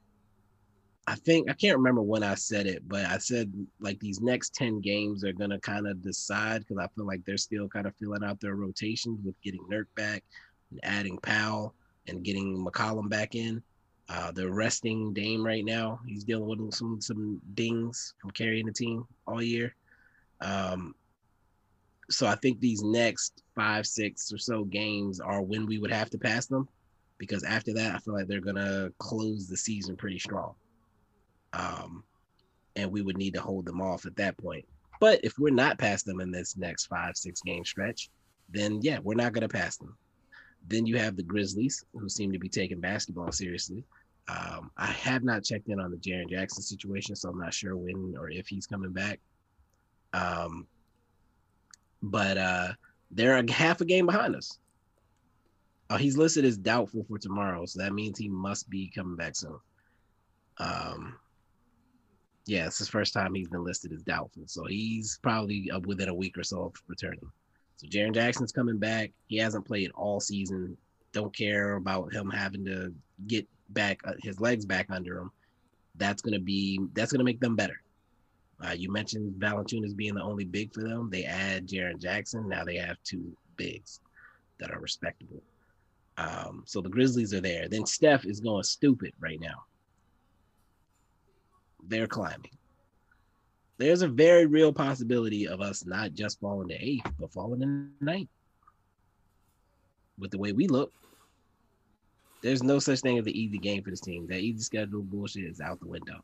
I 1.06 1.14
think 1.16 1.50
I 1.50 1.54
can't 1.54 1.78
remember 1.78 2.02
when 2.02 2.22
I 2.22 2.34
said 2.34 2.66
it, 2.66 2.86
but 2.86 3.04
I 3.04 3.18
said 3.18 3.52
like 3.80 3.98
these 3.98 4.20
next 4.20 4.54
10 4.54 4.80
games 4.80 5.24
are 5.24 5.32
gonna 5.32 5.58
kind 5.58 5.86
of 5.86 6.02
decide 6.02 6.60
because 6.60 6.78
I 6.78 6.88
feel 6.94 7.06
like 7.06 7.24
they're 7.24 7.36
still 7.36 7.68
kind 7.68 7.86
of 7.86 7.96
filling 7.96 8.22
out 8.22 8.40
their 8.40 8.54
rotations 8.54 9.18
with 9.24 9.40
getting 9.42 9.64
Nurk 9.70 9.86
back 9.96 10.22
and 10.70 10.80
adding 10.82 11.18
Powell 11.18 11.74
and 12.06 12.22
getting 12.22 12.64
McCollum 12.64 13.08
back 13.08 13.34
in. 13.34 13.62
Uh, 14.08 14.30
they're 14.32 14.52
resting 14.52 15.12
Dame 15.12 15.44
right 15.44 15.64
now. 15.64 16.00
He's 16.06 16.24
dealing 16.24 16.48
with 16.48 16.74
some 16.74 17.00
some 17.00 17.40
dings 17.54 18.14
from 18.20 18.30
carrying 18.32 18.66
the 18.66 18.72
team 18.72 19.04
all 19.26 19.42
year. 19.42 19.74
Um, 20.40 20.94
so 22.10 22.26
I 22.26 22.34
think 22.36 22.60
these 22.60 22.82
next 22.82 23.42
five, 23.54 23.86
six 23.86 24.32
or 24.32 24.38
so 24.38 24.64
games 24.64 25.20
are 25.20 25.42
when 25.42 25.66
we 25.66 25.78
would 25.78 25.92
have 25.92 26.10
to 26.10 26.18
pass 26.18 26.46
them, 26.46 26.68
because 27.18 27.44
after 27.44 27.72
that, 27.74 27.94
I 27.94 27.98
feel 27.98 28.14
like 28.14 28.26
they're 28.26 28.40
gonna 28.40 28.90
close 28.98 29.48
the 29.48 29.56
season 29.56 29.96
pretty 29.96 30.18
strong 30.18 30.54
um, 31.52 32.04
and 32.76 32.90
we 32.90 33.02
would 33.02 33.16
need 33.16 33.34
to 33.34 33.40
hold 33.40 33.66
them 33.66 33.80
off 33.80 34.06
at 34.06 34.16
that 34.16 34.36
point. 34.38 34.64
But 35.00 35.20
if 35.24 35.38
we're 35.38 35.52
not 35.52 35.78
past 35.78 36.04
them 36.04 36.20
in 36.20 36.30
this 36.30 36.56
next 36.56 36.86
five, 36.86 37.16
six 37.16 37.40
game 37.40 37.64
stretch, 37.64 38.10
then 38.50 38.80
yeah, 38.82 38.98
we're 39.02 39.14
not 39.14 39.32
going 39.32 39.48
to 39.48 39.48
pass 39.48 39.76
them. 39.76 39.96
Then 40.68 40.86
you 40.86 40.98
have 40.98 41.16
the 41.16 41.22
Grizzlies, 41.22 41.84
who 41.94 42.08
seem 42.08 42.32
to 42.32 42.38
be 42.38 42.48
taking 42.48 42.80
basketball 42.80 43.32
seriously. 43.32 43.84
Um, 44.28 44.70
I 44.76 44.86
have 44.86 45.24
not 45.24 45.42
checked 45.42 45.68
in 45.68 45.80
on 45.80 45.90
the 45.90 45.96
Jaren 45.96 46.28
Jackson 46.28 46.62
situation, 46.62 47.16
so 47.16 47.30
I'm 47.30 47.38
not 47.38 47.54
sure 47.54 47.76
when 47.76 48.14
or 48.18 48.30
if 48.30 48.46
he's 48.46 48.66
coming 48.66 48.92
back. 48.92 49.18
Um, 50.12 50.66
but 52.02 52.36
uh, 52.36 52.68
they're 53.10 53.36
a 53.36 53.50
half 53.50 53.80
a 53.80 53.84
game 53.84 54.06
behind 54.06 54.36
us. 54.36 54.58
Oh, 55.88 55.96
he's 55.96 56.16
listed 56.16 56.44
as 56.44 56.56
doubtful 56.56 57.04
for 57.08 57.18
tomorrow, 57.18 57.66
so 57.66 57.80
that 57.80 57.92
means 57.92 58.18
he 58.18 58.28
must 58.28 58.70
be 58.70 58.92
coming 58.94 59.16
back 59.16 59.34
soon. 59.34 59.58
Um, 60.58 61.16
yeah, 62.50 62.66
it's 62.66 62.78
his 62.78 62.88
first 62.88 63.14
time 63.14 63.32
he's 63.32 63.48
been 63.48 63.62
listed 63.62 63.92
as 63.92 64.02
doubtful, 64.02 64.42
so 64.46 64.64
he's 64.64 65.20
probably 65.22 65.70
uh, 65.70 65.78
within 65.86 66.08
a 66.08 66.14
week 66.14 66.36
or 66.36 66.42
so 66.42 66.64
of 66.64 66.74
returning. 66.88 67.30
So 67.76 67.86
Jaren 67.86 68.12
Jackson's 68.12 68.50
coming 68.50 68.76
back. 68.76 69.12
He 69.28 69.36
hasn't 69.36 69.64
played 69.64 69.92
all 69.94 70.18
season. 70.18 70.76
Don't 71.12 71.34
care 71.34 71.74
about 71.74 72.12
him 72.12 72.28
having 72.28 72.64
to 72.64 72.92
get 73.28 73.46
back 73.68 74.00
uh, 74.04 74.14
his 74.20 74.40
legs 74.40 74.66
back 74.66 74.86
under 74.90 75.18
him. 75.18 75.30
That's 75.94 76.22
gonna 76.22 76.40
be 76.40 76.80
that's 76.92 77.12
gonna 77.12 77.22
make 77.22 77.38
them 77.38 77.54
better. 77.54 77.80
Uh, 78.66 78.72
you 78.72 78.90
mentioned 78.90 79.40
Valanciunas 79.40 79.94
being 79.94 80.16
the 80.16 80.22
only 80.22 80.44
big 80.44 80.74
for 80.74 80.82
them. 80.82 81.08
They 81.08 81.22
add 81.22 81.68
Jaren 81.68 82.00
Jackson. 82.00 82.48
Now 82.48 82.64
they 82.64 82.78
have 82.78 82.96
two 83.04 83.32
bigs 83.54 84.00
that 84.58 84.72
are 84.72 84.80
respectable. 84.80 85.40
Um, 86.18 86.64
so 86.66 86.80
the 86.80 86.88
Grizzlies 86.88 87.32
are 87.32 87.40
there. 87.40 87.68
Then 87.68 87.86
Steph 87.86 88.26
is 88.26 88.40
going 88.40 88.64
stupid 88.64 89.12
right 89.20 89.40
now. 89.40 89.66
They're 91.88 92.06
climbing. 92.06 92.50
There's 93.78 94.02
a 94.02 94.08
very 94.08 94.46
real 94.46 94.72
possibility 94.72 95.48
of 95.48 95.60
us 95.60 95.86
not 95.86 96.12
just 96.12 96.38
falling 96.38 96.68
to 96.68 96.74
eighth, 96.74 97.10
but 97.18 97.32
falling 97.32 97.62
in 97.62 97.92
ninth. 98.00 98.28
With 100.18 100.30
the 100.30 100.38
way 100.38 100.52
we 100.52 100.66
look, 100.66 100.92
there's 102.42 102.62
no 102.62 102.78
such 102.78 103.00
thing 103.00 103.18
as 103.18 103.24
the 103.24 103.38
easy 103.38 103.58
game 103.58 103.82
for 103.82 103.90
this 103.90 104.00
team. 104.00 104.26
That 104.26 104.40
easy 104.40 104.62
schedule 104.62 105.02
bullshit 105.02 105.44
is 105.44 105.60
out 105.60 105.80
the 105.80 105.86
window. 105.86 106.22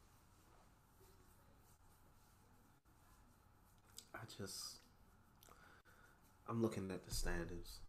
I 4.15 4.19
just, 4.37 4.77
I'm 6.49 6.61
looking 6.61 6.91
at 6.91 7.07
the 7.07 7.15
standings, 7.15 7.81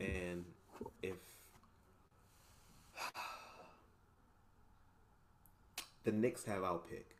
and 0.00 0.44
if 1.02 1.16
the 6.06 6.12
Knicks 6.12 6.46
have 6.46 6.64
our 6.64 6.78
pick, 6.78 7.18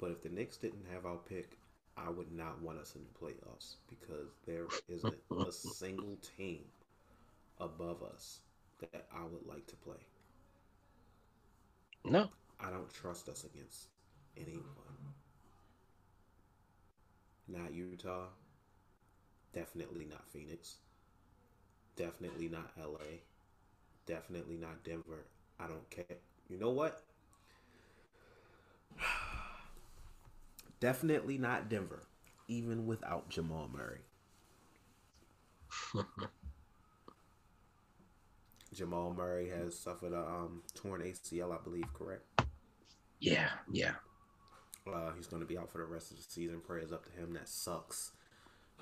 but 0.00 0.10
if 0.10 0.22
the 0.22 0.30
Knicks 0.30 0.56
didn't 0.56 0.86
have 0.92 1.06
our 1.06 1.18
pick, 1.18 1.58
I 1.96 2.10
would 2.10 2.32
not 2.32 2.62
want 2.62 2.78
us 2.78 2.96
in 2.96 3.02
the 3.04 3.18
playoffs 3.18 3.76
because 3.88 4.34
there 4.46 4.66
isn't 4.88 5.18
a 5.38 5.52
single 5.52 6.16
team 6.36 6.64
above 7.58 8.02
us 8.02 8.40
that 8.80 9.06
I 9.12 9.24
would 9.24 9.46
like 9.46 9.66
to 9.68 9.76
play. 9.76 10.06
No, 12.04 12.30
I 12.60 12.70
don't 12.70 12.92
trust 12.92 13.28
us 13.28 13.44
against 13.44 13.88
anyone. 14.36 15.14
Not 17.48 17.72
Utah. 17.74 18.28
Definitely 19.52 20.06
not 20.06 20.26
Phoenix. 20.28 20.78
Definitely 21.96 22.48
not 22.48 22.72
LA. 22.78 23.20
Definitely 24.06 24.56
not 24.56 24.84
Denver. 24.84 25.26
I 25.60 25.68
don't 25.68 25.90
care. 25.90 26.18
You 26.48 26.58
know 26.58 26.70
what? 26.70 27.07
Definitely 30.80 31.38
not 31.38 31.68
Denver, 31.68 32.02
even 32.46 32.86
without 32.86 33.28
Jamal 33.28 33.68
Murray. 33.72 34.00
Jamal 38.74 39.12
Murray 39.14 39.48
has 39.48 39.78
suffered 39.78 40.12
a 40.12 40.20
um, 40.20 40.62
torn 40.74 41.00
ACL, 41.00 41.58
I 41.58 41.62
believe, 41.62 41.92
correct? 41.94 42.24
yeah, 43.20 43.48
yeah. 43.72 43.92
Uh, 44.86 45.12
he's 45.16 45.26
going 45.26 45.42
to 45.42 45.46
be 45.46 45.58
out 45.58 45.70
for 45.70 45.78
the 45.78 45.84
rest 45.84 46.10
of 46.10 46.16
the 46.16 46.22
season. 46.22 46.60
Prayers 46.60 46.92
up 46.92 47.04
to 47.06 47.12
him. 47.12 47.34
That 47.34 47.48
sucks 47.48 48.12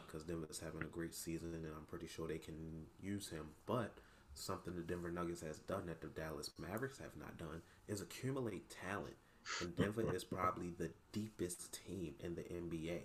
because 0.07 0.25
Denver's 0.25 0.61
having 0.61 0.83
a 0.83 0.91
great 0.91 1.15
season, 1.15 1.53
and 1.55 1.65
I'm 1.65 1.87
pretty 1.89 2.07
sure 2.07 2.29
they 2.29 2.39
can 2.39 2.87
use 3.01 3.29
him. 3.29 3.47
But 3.67 3.95
something 4.35 4.75
the 4.77 4.83
Denver 4.83 5.11
Nuggets 5.11 5.41
has 5.43 5.59
done 5.59 5.87
that 5.87 6.01
the 6.01 6.09
Dallas 6.09 6.51
Mavericks 6.59 6.99
have 6.99 7.17
not 7.19 7.39
done 7.39 7.63
is 7.89 8.01
accumulate 8.01 8.73
talent. 8.89 9.17
And 9.61 9.77
Denver 9.77 10.15
is 10.15 10.25
probably 10.25 10.73
the 10.77 10.91
deepest 11.13 11.73
team 11.87 12.15
in 12.21 12.35
the 12.35 12.43
NBA. 12.43 13.01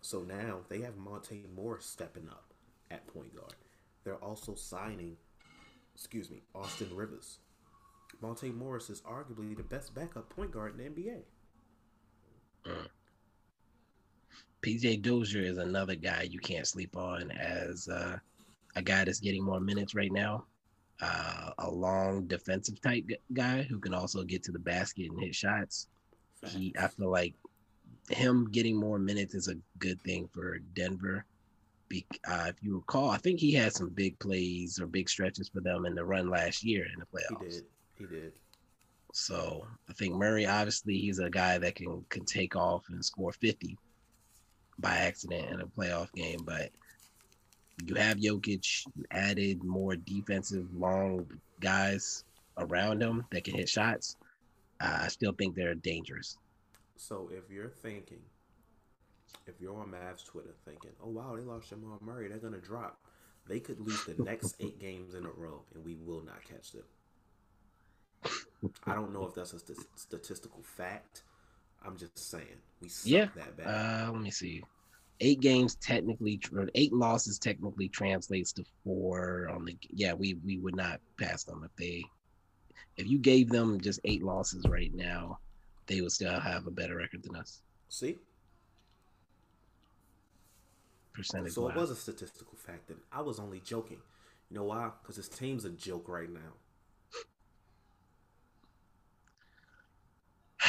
So 0.00 0.20
now 0.20 0.60
they 0.68 0.80
have 0.80 0.96
Monte 0.96 1.44
Morris 1.54 1.86
stepping 1.86 2.28
up 2.28 2.52
at 2.90 3.06
point 3.06 3.34
guard. 3.34 3.54
They're 4.04 4.22
also 4.22 4.54
signing, 4.54 5.16
excuse 5.94 6.30
me, 6.30 6.42
Austin 6.54 6.94
Rivers. 6.94 7.38
Monte 8.20 8.50
Morris 8.50 8.90
is 8.90 9.00
arguably 9.02 9.56
the 9.56 9.62
best 9.62 9.94
backup 9.94 10.28
point 10.30 10.50
guard 10.50 10.78
in 10.78 10.94
the 10.94 11.02
NBA. 11.02 11.22
PJ 14.62 15.02
Dozier 15.02 15.42
is 15.42 15.58
another 15.58 15.94
guy 15.94 16.22
you 16.22 16.38
can't 16.38 16.66
sleep 16.66 16.96
on 16.96 17.30
as 17.32 17.88
uh, 17.88 18.16
a 18.76 18.82
guy 18.82 19.04
that's 19.04 19.20
getting 19.20 19.44
more 19.44 19.60
minutes 19.60 19.94
right 19.94 20.12
now. 20.12 20.44
Uh, 21.00 21.50
a 21.58 21.70
long 21.70 22.26
defensive 22.26 22.80
type 22.80 23.04
guy 23.32 23.62
who 23.62 23.78
can 23.80 23.92
also 23.92 24.22
get 24.22 24.42
to 24.44 24.52
the 24.52 24.58
basket 24.58 25.10
and 25.10 25.20
hit 25.20 25.34
shots. 25.34 25.88
He, 26.46 26.74
I 26.80 26.86
feel 26.88 27.10
like 27.10 27.34
him 28.10 28.48
getting 28.50 28.76
more 28.76 28.98
minutes 28.98 29.34
is 29.34 29.48
a 29.48 29.56
good 29.78 30.00
thing 30.02 30.28
for 30.32 30.58
Denver. 30.74 31.24
Be, 31.88 32.06
uh, 32.26 32.46
if 32.48 32.56
you 32.62 32.76
recall, 32.76 33.10
I 33.10 33.18
think 33.18 33.40
he 33.40 33.52
had 33.52 33.72
some 33.72 33.88
big 33.90 34.18
plays 34.18 34.80
or 34.80 34.86
big 34.86 35.08
stretches 35.08 35.48
for 35.48 35.60
them 35.60 35.84
in 35.84 35.94
the 35.94 36.04
run 36.04 36.30
last 36.30 36.62
year 36.62 36.86
in 36.92 37.00
the 37.00 37.06
playoffs. 37.06 37.42
He 37.42 37.48
did. 37.48 37.64
He 37.98 38.06
did. 38.06 38.32
So 39.12 39.66
I 39.88 39.92
think 39.92 40.14
Murray, 40.14 40.46
obviously, 40.46 40.98
he's 40.98 41.18
a 41.18 41.30
guy 41.30 41.58
that 41.58 41.76
can 41.76 42.04
can 42.08 42.24
take 42.24 42.56
off 42.56 42.84
and 42.88 43.04
score 43.04 43.32
50 43.32 43.78
by 44.78 44.96
accident 44.96 45.50
in 45.50 45.60
a 45.60 45.66
playoff 45.66 46.12
game. 46.12 46.40
But 46.44 46.70
you 47.86 47.94
have 47.96 48.18
Jokic, 48.18 48.86
you 48.96 49.04
added 49.10 49.62
more 49.64 49.96
defensive 49.96 50.66
long 50.74 51.26
guys 51.60 52.24
around 52.58 53.02
him 53.02 53.24
that 53.32 53.44
can 53.44 53.54
hit 53.54 53.68
shots. 53.68 54.16
Uh, 54.80 54.98
I 55.02 55.08
still 55.08 55.32
think 55.32 55.54
they're 55.56 55.74
dangerous. 55.74 56.36
So 56.96 57.30
if 57.32 57.50
you're 57.50 57.68
thinking, 57.82 58.20
if 59.46 59.60
you're 59.60 59.78
on 59.78 59.88
Mavs 59.88 60.24
Twitter 60.24 60.54
thinking, 60.64 60.90
oh 61.02 61.10
wow, 61.10 61.34
they 61.36 61.42
lost 61.42 61.68
Jamal 61.70 61.98
Murray, 62.00 62.28
they're 62.28 62.38
gonna 62.38 62.58
drop. 62.58 62.98
They 63.48 63.60
could 63.60 63.80
lose 63.80 64.04
the 64.04 64.22
next 64.22 64.56
eight 64.60 64.78
games 64.78 65.14
in 65.14 65.26
a 65.26 65.30
row, 65.30 65.62
and 65.74 65.84
we 65.84 65.96
will 65.96 66.22
not 66.24 66.42
catch 66.44 66.72
them. 66.72 66.84
I 68.86 68.94
don't 68.94 69.12
know 69.12 69.26
if 69.26 69.34
that's 69.34 69.52
a 69.52 69.58
st- 69.58 69.78
statistical 69.96 70.62
fact. 70.62 71.24
I'm 71.84 71.96
just 71.98 72.18
saying 72.30 72.44
we 72.80 72.88
suck 72.88 73.10
Yeah. 73.10 73.26
that 73.36 73.56
bad. 73.56 73.66
Uh, 74.08 74.12
let 74.12 74.22
me 74.22 74.30
see. 74.30 74.62
Eight 75.20 75.40
games 75.40 75.76
technically, 75.76 76.40
eight 76.74 76.92
losses 76.92 77.38
technically 77.38 77.88
translates 77.88 78.52
to 78.52 78.64
four 78.82 79.48
on 79.48 79.64
the. 79.64 79.76
Yeah, 79.90 80.12
we 80.12 80.34
we 80.44 80.58
would 80.58 80.76
not 80.76 81.00
pass 81.18 81.44
them 81.44 81.62
if 81.64 81.74
they, 81.76 82.02
if 82.96 83.06
you 83.06 83.18
gave 83.18 83.48
them 83.48 83.80
just 83.80 84.00
eight 84.04 84.24
losses 84.24 84.66
right 84.68 84.92
now, 84.92 85.38
they 85.86 86.00
would 86.00 86.12
still 86.12 86.40
have 86.40 86.66
a 86.66 86.70
better 86.70 86.96
record 86.96 87.22
than 87.22 87.36
us 87.36 87.62
See, 87.88 88.18
percentage. 91.12 91.52
so 91.52 91.68
it 91.68 91.76
was 91.76 91.90
a 91.90 91.96
statistical 91.96 92.56
fact, 92.56 92.88
that 92.88 92.96
I 93.12 93.20
was 93.22 93.38
only 93.38 93.60
joking. 93.60 94.00
You 94.50 94.56
know 94.56 94.64
why? 94.64 94.90
Because 95.00 95.16
his 95.16 95.28
team's 95.28 95.64
a 95.64 95.70
joke 95.70 96.08
right 96.08 96.28
now. 96.28 96.40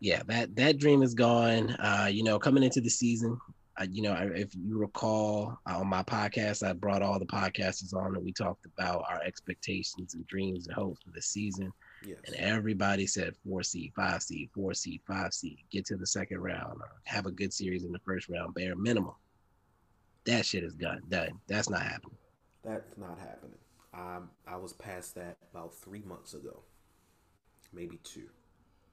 yeah, 0.00 0.22
that 0.26 0.54
that 0.56 0.78
dream 0.78 1.02
is 1.02 1.14
gone. 1.14 1.70
Uh, 1.70 2.08
you 2.10 2.22
know, 2.22 2.38
coming 2.38 2.62
into 2.62 2.80
the 2.80 2.90
season, 2.90 3.38
uh, 3.80 3.86
you 3.90 4.02
know, 4.02 4.12
I- 4.12 4.24
if 4.34 4.54
you 4.54 4.76
recall 4.78 5.58
uh, 5.68 5.78
on 5.78 5.86
my 5.88 6.02
podcast, 6.02 6.66
I 6.66 6.72
brought 6.72 7.02
all 7.02 7.18
the 7.18 7.26
podcasters 7.26 7.94
on 7.94 8.16
and 8.16 8.24
we 8.24 8.32
talked 8.32 8.66
about 8.66 9.04
our 9.08 9.22
expectations 9.22 10.14
and 10.14 10.26
dreams 10.26 10.66
and 10.66 10.74
hopes 10.74 11.00
for 11.04 11.10
the 11.10 11.22
season. 11.22 11.72
Yes. 12.04 12.18
And 12.26 12.34
everybody 12.36 13.06
said 13.06 13.34
four 13.44 13.62
seed, 13.62 13.92
five 13.94 14.22
seed, 14.22 14.50
four 14.54 14.74
seed, 14.74 15.00
five 15.06 15.32
seed, 15.32 15.58
get 15.70 15.84
to 15.86 15.96
the 15.96 16.06
second 16.06 16.40
round, 16.40 16.80
or 16.80 16.90
have 17.04 17.26
a 17.26 17.30
good 17.30 17.52
series 17.52 17.84
in 17.84 17.92
the 17.92 17.98
first 18.00 18.28
round, 18.28 18.54
bare 18.54 18.76
minimum. 18.76 19.14
That 20.26 20.44
shit 20.44 20.64
is 20.64 20.74
done. 20.74 21.02
Done. 21.08 21.40
That's 21.46 21.70
not 21.70 21.82
happening. 21.82 22.16
That's 22.64 22.96
not 22.98 23.18
happening. 23.18 23.58
Um, 23.94 24.30
I 24.46 24.56
was 24.56 24.72
past 24.74 25.14
that 25.14 25.36
about 25.52 25.74
three 25.74 26.02
months 26.02 26.34
ago, 26.34 26.62
maybe 27.72 27.98
two. 28.04 28.28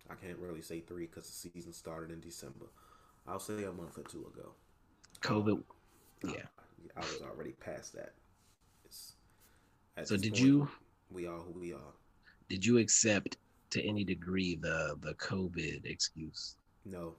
I 0.09 0.15
can't 0.15 0.37
really 0.37 0.61
say 0.61 0.79
three 0.79 1.07
because 1.07 1.27
the 1.27 1.49
season 1.49 1.73
started 1.73 2.11
in 2.11 2.21
December. 2.21 2.67
I'll 3.27 3.39
say 3.39 3.63
a 3.63 3.71
month 3.71 3.97
or 3.97 4.03
two 4.03 4.31
ago. 4.33 4.53
COVID. 5.25 5.59
Uh, 6.23 6.31
Yeah. 6.33 6.45
I 6.95 6.99
was 7.01 7.21
already 7.21 7.51
past 7.53 7.93
that. 7.93 8.13
So 10.03 10.17
did 10.17 10.33
point, 10.33 10.43
you 10.43 10.69
We 11.09 11.25
are 11.27 11.39
who 11.39 11.59
we 11.59 11.73
are. 11.73 11.93
did 12.49 12.65
you 12.65 12.77
accept 12.79 13.37
to 13.71 13.81
any 13.83 14.03
degree 14.03 14.55
the 14.55 14.97
the 15.01 15.13
COVID 15.15 15.85
excuse? 15.85 16.57
No, 16.85 17.15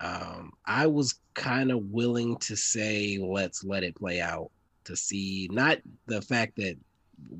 um, 0.00 0.52
I 0.64 0.86
was 0.86 1.20
kind 1.34 1.70
of 1.70 1.82
willing 1.90 2.36
to 2.38 2.56
say 2.56 3.18
let's 3.18 3.64
let 3.64 3.82
it 3.82 3.94
play 3.96 4.20
out 4.20 4.50
to 4.84 4.96
see 4.96 5.48
not 5.52 5.78
the 6.06 6.22
fact 6.22 6.56
that 6.56 6.76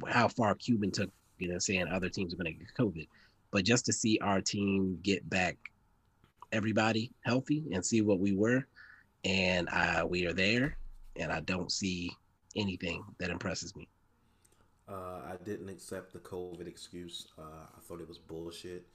how 0.06 0.28
far 0.28 0.54
Cuban 0.54 0.90
took 0.90 1.10
you 1.38 1.48
know 1.48 1.58
saying 1.58 1.88
other 1.88 2.08
teams 2.08 2.34
are 2.34 2.36
going 2.36 2.52
to 2.52 2.58
get 2.58 2.74
COVID, 2.78 3.08
but 3.50 3.64
just 3.64 3.86
to 3.86 3.92
see 3.92 4.18
our 4.20 4.40
team 4.40 4.98
get 5.02 5.28
back 5.28 5.56
everybody 6.52 7.12
healthy 7.22 7.64
and 7.72 7.84
see 7.84 8.02
what 8.02 8.20
we 8.20 8.32
were, 8.32 8.66
and 9.24 9.68
uh, 9.72 10.06
we 10.08 10.26
are 10.26 10.32
there, 10.32 10.76
and 11.16 11.32
I 11.32 11.40
don't 11.40 11.70
see 11.72 12.10
anything 12.56 13.04
that 13.18 13.30
impresses 13.30 13.74
me. 13.76 13.88
uh, 14.88 15.20
I 15.32 15.36
didn't 15.44 15.68
accept 15.68 16.12
the 16.12 16.18
COVID 16.20 16.66
excuse. 16.66 17.28
Uh, 17.38 17.42
I 17.76 17.80
thought 17.82 18.00
it 18.00 18.08
was 18.08 18.18
bullshit. 18.18 18.86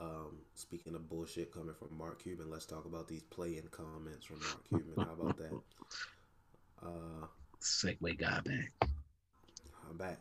Um, 0.00 0.38
speaking 0.54 0.94
of 0.94 1.08
bullshit 1.08 1.52
coming 1.52 1.74
from 1.74 1.96
Mark 1.96 2.22
Cuban, 2.22 2.50
let's 2.50 2.66
talk 2.66 2.84
about 2.84 3.08
these 3.08 3.22
play-in 3.24 3.66
comments 3.70 4.26
from 4.26 4.38
Mark 4.40 4.68
Cuban. 4.68 4.94
How 4.96 5.12
about 5.12 5.36
that? 5.38 5.52
Uh, 6.82 7.26
Segue 7.60 8.18
guy 8.18 8.38
back. 8.40 8.72
I'm 9.88 9.96
back. 9.96 10.20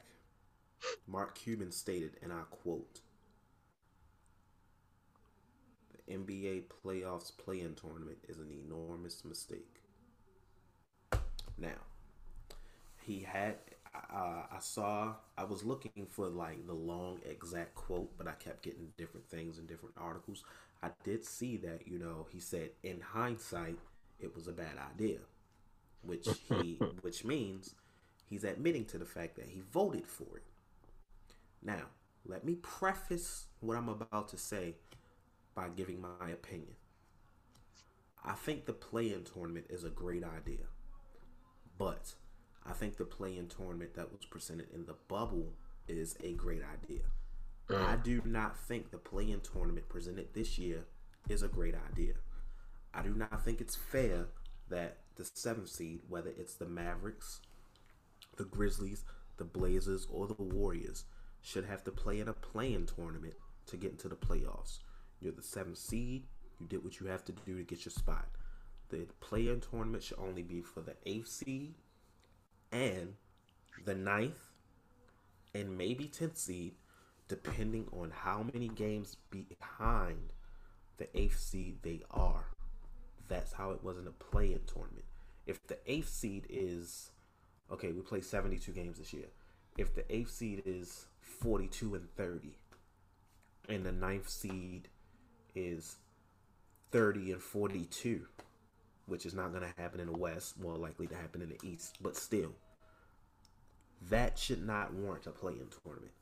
Mark 1.06 1.36
Cuban 1.38 1.70
stated, 1.72 2.12
and 2.24 2.32
I 2.32 2.42
quote, 2.50 3.02
NBA 6.10 6.64
playoffs 6.84 7.36
play-in 7.36 7.76
tournament 7.76 8.18
is 8.28 8.38
an 8.38 8.50
enormous 8.52 9.24
mistake. 9.26 9.82
Now, 11.58 11.82
he 13.02 13.22
had 13.22 13.56
uh, 14.14 14.44
I 14.52 14.60
saw 14.60 15.14
I 15.38 15.44
was 15.46 15.64
looking 15.64 16.08
for 16.10 16.28
like 16.28 16.68
the 16.68 16.74
long 16.74 17.20
exact 17.30 17.76
quote, 17.76 18.12
but 18.18 18.28
I 18.28 18.34
kept 18.34 18.64
getting 18.64 18.90
different 18.98 19.28
things 19.30 19.58
in 19.58 19.66
different 19.66 19.96
articles. 19.98 20.44
I 20.84 20.90
did 21.04 21.26
see 21.26 21.58
that 21.58 21.88
you 21.88 21.98
know 21.98 22.28
he 22.32 22.40
said 22.40 22.72
in 22.84 23.00
hindsight 23.02 23.78
it 24.20 24.36
was 24.36 24.48
a 24.48 24.52
bad 24.52 24.78
idea, 24.94 25.20
which 26.02 26.28
he 26.50 26.80
which 27.02 27.24
means 27.24 27.76
he's 28.30 28.44
admitting 28.44 28.86
to 28.86 28.98
the 28.98 29.06
fact 29.06 29.36
that 29.38 29.48
he 29.50 29.62
voted 29.72 30.08
for 30.08 30.38
it. 30.38 30.44
Now, 31.62 31.88
let 32.26 32.44
me 32.44 32.56
preface 32.56 33.46
what 33.60 33.78
I'm 33.78 33.90
about 33.90 34.28
to 34.30 34.38
say 34.38 34.76
by 35.56 35.70
giving 35.70 36.02
my 36.02 36.30
opinion. 36.30 36.76
I 38.24 38.34
think 38.34 38.66
the 38.66 38.74
play-in 38.74 39.24
tournament 39.24 39.68
is 39.70 39.84
a 39.84 39.90
great 39.90 40.24
idea, 40.24 40.66
but 41.78 42.14
I 42.66 42.74
think 42.74 42.98
the 42.98 43.06
play-in 43.06 43.48
tournament 43.48 43.94
that 43.96 44.12
was 44.12 44.26
presented 44.26 44.68
in 44.74 44.86
the 44.86 44.96
bubble 45.08 45.54
is 45.88 46.18
a 46.24 46.34
great 46.34 46.62
idea. 46.64 47.04
Mm. 47.70 47.88
I 47.88 47.96
do 47.98 48.22
not 48.26 48.58
think 48.58 48.92
the 48.92 48.98
play-in 48.98 49.42
tournament 49.42 49.88
presented 49.90 50.34
this 50.34 50.58
year 50.58 50.86
is 51.30 51.44
a 51.44 51.48
great 51.48 51.76
idea. 51.92 52.14
I 52.94 53.02
do 53.04 53.14
not 53.14 53.44
think 53.44 53.62
it's 53.62 53.76
fair 53.76 54.28
that 54.70 54.98
the 55.16 55.30
seventh 55.34 55.70
seed, 55.70 56.02
whether 56.10 56.32
it's 56.38 56.56
the 56.56 56.66
Mavericks, 56.66 57.42
the 58.38 58.46
Grizzlies, 58.46 59.04
the 59.38 59.44
Blazers, 59.46 60.08
or 60.12 60.28
the 60.28 60.42
Warriors, 60.42 61.06
should 61.42 61.66
have 61.66 61.84
to 61.84 61.92
play 61.92 62.20
in 62.20 62.28
a 62.28 62.34
play-in 62.34 62.86
tournament 62.86 63.36
to 63.68 63.78
get 63.78 63.92
into 63.92 64.08
the 64.08 64.16
playoffs. 64.16 64.80
You're 65.26 65.34
the 65.34 65.42
seventh 65.42 65.80
seed. 65.80 66.28
You 66.60 66.68
did 66.68 66.84
what 66.84 67.00
you 67.00 67.08
have 67.08 67.26
to 67.26 67.32
do 67.32 67.58
to 67.58 67.64
get 67.64 67.84
your 67.84 67.92
spot. 67.92 68.28
The 68.90 69.08
play-in 69.22 69.60
tournament 69.60 70.04
should 70.04 70.20
only 70.20 70.44
be 70.44 70.62
for 70.62 70.82
the 70.82 70.94
eighth 71.04 71.30
seed 71.30 71.74
and 72.72 73.16
the 73.84 73.96
ninth 73.96 74.38
and 75.56 75.76
maybe 75.76 76.06
10th 76.08 76.38
seed, 76.38 76.76
depending 77.28 77.88
on 77.92 78.12
how 78.12 78.46
many 78.54 78.68
games 78.68 79.18
behind 79.32 80.30
the 80.98 81.08
eighth 81.20 81.40
seed 81.40 81.80
they 81.82 82.04
are. 82.12 82.46
That's 83.28 83.54
how 83.54 83.72
it 83.72 83.84
was 83.84 83.98
in 83.98 84.06
a 84.06 84.12
play 84.12 84.54
in 84.54 84.60
tournament. 84.72 85.06
If 85.48 85.66
the 85.66 85.80
eighth 85.88 86.10
seed 86.10 86.46
is, 86.52 87.10
okay, 87.72 87.92
we 87.92 88.02
play 88.02 88.22
72 88.22 88.72
games 88.74 89.00
this 89.00 89.12
year. 89.12 89.30
If 89.76 89.96
the 89.96 90.06
eighth 90.16 90.30
seed 90.30 90.62
is 90.68 91.08
42 91.20 91.96
and 91.96 92.16
30, 92.16 92.60
and 93.68 93.84
the 93.84 93.92
ninth 93.92 94.30
seed 94.30 94.90
is 95.56 95.98
30 96.92 97.34
and 97.34 97.42
42, 97.42 98.28
which 99.08 99.26
is 99.26 99.34
not 99.34 99.52
going 99.52 99.64
to 99.64 99.82
happen 99.82 100.00
in 100.00 100.08
the 100.08 100.18
West, 100.18 100.60
more 100.60 100.78
likely 100.78 101.08
to 101.08 101.16
happen 101.16 101.42
in 101.42 101.50
the 101.50 101.60
East, 101.64 101.98
but 102.02 102.16
still, 102.16 102.54
that 104.10 104.38
should 104.38 104.66
not 104.66 104.94
warrant 104.94 105.28
a 105.28 105.32
play-in 105.32 105.68
tournament. 105.84 106.14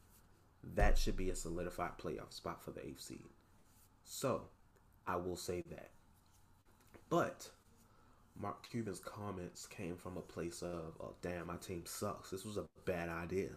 That 0.76 0.98
should 0.98 1.18
be 1.18 1.30
a 1.30 1.36
solidified 1.36 1.98
playoff 1.98 2.32
spot 2.32 2.64
for 2.64 2.72
the 2.72 2.86
eighth 2.86 3.02
seed. 3.02 3.26
So, 4.04 4.44
I 5.06 5.18
will 5.18 5.36
say 5.36 5.64
that. 5.70 5.92
But 7.10 7.50
Mark 8.40 8.68
Cuban's 8.70 9.00
comments 9.00 9.68
came 9.68 9.98
from 9.98 10.18
a 10.18 10.22
place 10.22 10.64
of, 10.64 10.96
"Oh, 11.00 11.16
damn, 11.22 11.48
my 11.48 11.58
team 11.58 11.86
sucks. 11.86 12.30
This 12.30 12.46
was 12.46 12.58
a 12.58 12.68
bad 12.86 13.10
idea." 13.10 13.52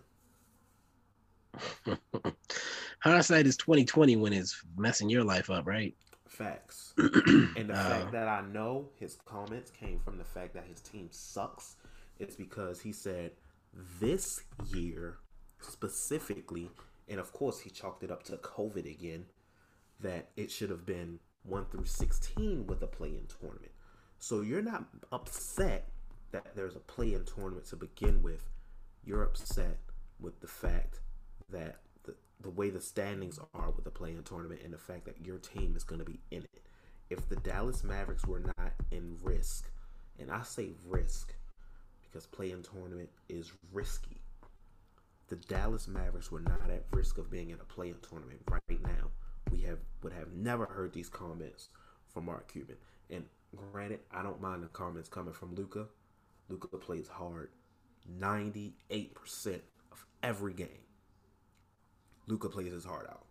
Hindsight 3.00 3.46
is 3.46 3.56
twenty 3.56 3.84
twenty 3.84 4.16
when 4.16 4.32
it's 4.32 4.62
messing 4.76 5.08
your 5.08 5.24
life 5.24 5.50
up, 5.50 5.66
right? 5.66 5.94
Facts. 6.28 6.94
and 6.98 7.68
the 7.68 7.74
uh, 7.74 7.88
fact 7.88 8.12
that 8.12 8.28
I 8.28 8.42
know 8.52 8.88
his 8.98 9.18
comments 9.24 9.70
came 9.70 10.00
from 10.00 10.18
the 10.18 10.24
fact 10.24 10.54
that 10.54 10.64
his 10.68 10.80
team 10.80 11.08
sucks, 11.10 11.76
it's 12.18 12.36
because 12.36 12.80
he 12.80 12.92
said 12.92 13.32
this 14.00 14.42
year 14.70 15.18
specifically, 15.60 16.70
and 17.08 17.20
of 17.20 17.32
course 17.32 17.60
he 17.60 17.70
chalked 17.70 18.02
it 18.02 18.10
up 18.10 18.22
to 18.24 18.36
COVID 18.38 18.90
again, 18.90 19.26
that 20.00 20.28
it 20.36 20.50
should 20.50 20.70
have 20.70 20.84
been 20.84 21.18
1 21.44 21.66
through 21.70 21.84
16 21.84 22.66
with 22.66 22.82
a 22.82 22.86
play 22.86 23.08
in 23.08 23.26
tournament. 23.40 23.72
So 24.18 24.40
you're 24.40 24.62
not 24.62 24.84
upset 25.12 25.88
that 26.32 26.54
there's 26.54 26.76
a 26.76 26.80
play 26.80 27.14
in 27.14 27.24
tournament 27.24 27.66
to 27.66 27.76
begin 27.76 28.22
with. 28.22 28.48
You're 29.04 29.22
upset 29.22 29.78
with 30.20 30.40
the 30.40 30.48
fact 30.48 31.00
that 31.50 31.76
the, 32.40 32.50
way 32.50 32.70
the 32.70 32.80
standings 32.80 33.38
are 33.54 33.70
with 33.70 33.84
the 33.84 33.90
play 33.90 34.10
in 34.10 34.22
tournament 34.22 34.60
and 34.64 34.72
the 34.72 34.78
fact 34.78 35.04
that 35.06 35.24
your 35.24 35.38
team 35.38 35.74
is 35.76 35.84
going 35.84 35.98
to 35.98 36.04
be 36.04 36.20
in 36.30 36.42
it. 36.42 36.62
If 37.08 37.28
the 37.28 37.36
Dallas 37.36 37.84
Mavericks 37.84 38.26
were 38.26 38.40
not 38.40 38.72
in 38.90 39.16
risk, 39.22 39.70
and 40.18 40.30
I 40.30 40.42
say 40.42 40.70
risk 40.84 41.34
because 42.02 42.26
play-in 42.26 42.62
tournament 42.62 43.10
is 43.28 43.52
risky. 43.72 44.20
The 45.28 45.36
Dallas 45.36 45.88
Mavericks 45.88 46.30
were 46.30 46.40
not 46.40 46.70
at 46.70 46.84
risk 46.92 47.18
of 47.18 47.30
being 47.30 47.50
in 47.50 47.60
a 47.60 47.64
play-in 47.64 47.96
tournament 48.08 48.40
right 48.48 48.82
now. 48.82 49.10
We 49.50 49.60
have 49.62 49.78
would 50.02 50.12
have 50.12 50.32
never 50.32 50.66
heard 50.66 50.92
these 50.92 51.08
comments 51.08 51.68
from 52.12 52.26
Mark 52.26 52.50
Cuban. 52.50 52.76
And 53.10 53.24
granted, 53.54 54.00
I 54.12 54.22
don't 54.22 54.40
mind 54.40 54.62
the 54.62 54.68
comments 54.68 55.08
coming 55.08 55.34
from 55.34 55.54
Luka. 55.54 55.86
Luka 56.48 56.68
plays 56.78 57.08
hard 57.08 57.50
98% 58.20 59.60
of 59.92 60.06
every 60.22 60.54
game. 60.54 60.85
Luka 62.26 62.48
plays 62.48 62.72
his 62.72 62.84
heart 62.84 63.06
out. 63.10 63.26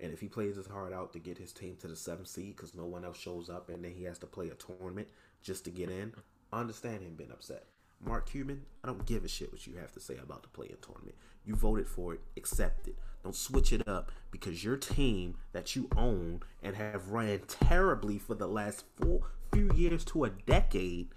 And 0.00 0.12
if 0.12 0.20
he 0.20 0.28
plays 0.28 0.56
his 0.56 0.66
heart 0.66 0.92
out 0.92 1.12
to 1.12 1.18
get 1.18 1.38
his 1.38 1.52
team 1.52 1.76
to 1.80 1.88
the 1.88 1.96
seventh 1.96 2.28
seed 2.28 2.56
because 2.56 2.74
no 2.74 2.84
one 2.86 3.04
else 3.04 3.18
shows 3.18 3.50
up 3.50 3.68
and 3.68 3.84
then 3.84 3.92
he 3.92 4.04
has 4.04 4.18
to 4.20 4.26
play 4.26 4.48
a 4.48 4.54
tournament 4.54 5.08
just 5.42 5.64
to 5.64 5.70
get 5.70 5.90
in, 5.90 6.14
I 6.52 6.60
understand 6.60 7.02
him 7.02 7.14
being 7.16 7.32
upset. 7.32 7.64
Mark 8.04 8.30
Cuban, 8.30 8.62
I 8.84 8.86
don't 8.86 9.06
give 9.06 9.24
a 9.24 9.28
shit 9.28 9.50
what 9.50 9.66
you 9.66 9.74
have 9.76 9.92
to 9.92 10.00
say 10.00 10.16
about 10.22 10.42
the 10.42 10.48
play-in 10.48 10.76
tournament. 10.80 11.16
You 11.44 11.56
voted 11.56 11.88
for 11.88 12.14
it, 12.14 12.20
accept 12.36 12.86
it. 12.86 12.96
Don't 13.24 13.34
switch 13.34 13.72
it 13.72 13.88
up 13.88 14.12
because 14.30 14.62
your 14.62 14.76
team 14.76 15.36
that 15.52 15.74
you 15.74 15.88
own 15.96 16.40
and 16.62 16.76
have 16.76 17.08
ran 17.08 17.40
terribly 17.48 18.18
for 18.18 18.34
the 18.34 18.46
last 18.46 18.84
four, 18.94 19.22
few 19.52 19.72
years 19.74 20.04
to 20.04 20.24
a 20.24 20.30
decade 20.30 21.08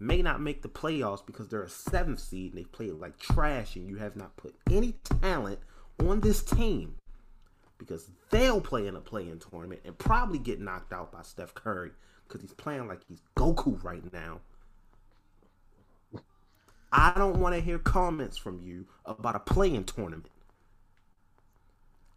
may 0.00 0.20
not 0.20 0.40
make 0.40 0.62
the 0.62 0.68
playoffs 0.68 1.24
because 1.24 1.48
they're 1.48 1.62
a 1.62 1.68
seventh 1.68 2.18
seed 2.18 2.52
and 2.52 2.58
they 2.58 2.64
play 2.64 2.90
like 2.90 3.18
trash 3.18 3.76
and 3.76 3.86
you 3.86 3.96
have 3.96 4.16
not 4.16 4.36
put 4.36 4.56
any 4.68 4.92
talent 5.20 5.60
on 6.00 6.20
this 6.20 6.42
team 6.42 6.96
because 7.78 8.10
they'll 8.30 8.60
play 8.60 8.86
in 8.86 8.96
a 8.96 9.00
play-in 9.00 9.38
tournament 9.38 9.80
and 9.84 9.96
probably 9.98 10.38
get 10.38 10.60
knocked 10.60 10.92
out 10.92 11.12
by 11.12 11.22
Steph 11.22 11.54
Curry 11.54 11.90
because 12.26 12.40
he's 12.40 12.54
playing 12.54 12.88
like 12.88 13.00
he's 13.08 13.22
Goku 13.36 13.82
right 13.82 14.02
now 14.12 14.40
I 16.92 17.12
don't 17.16 17.40
want 17.40 17.54
to 17.54 17.60
hear 17.60 17.78
comments 17.78 18.36
from 18.36 18.60
you 18.60 18.86
about 19.06 19.34
a 19.34 19.40
play-in 19.40 19.84
tournament. 19.84 20.30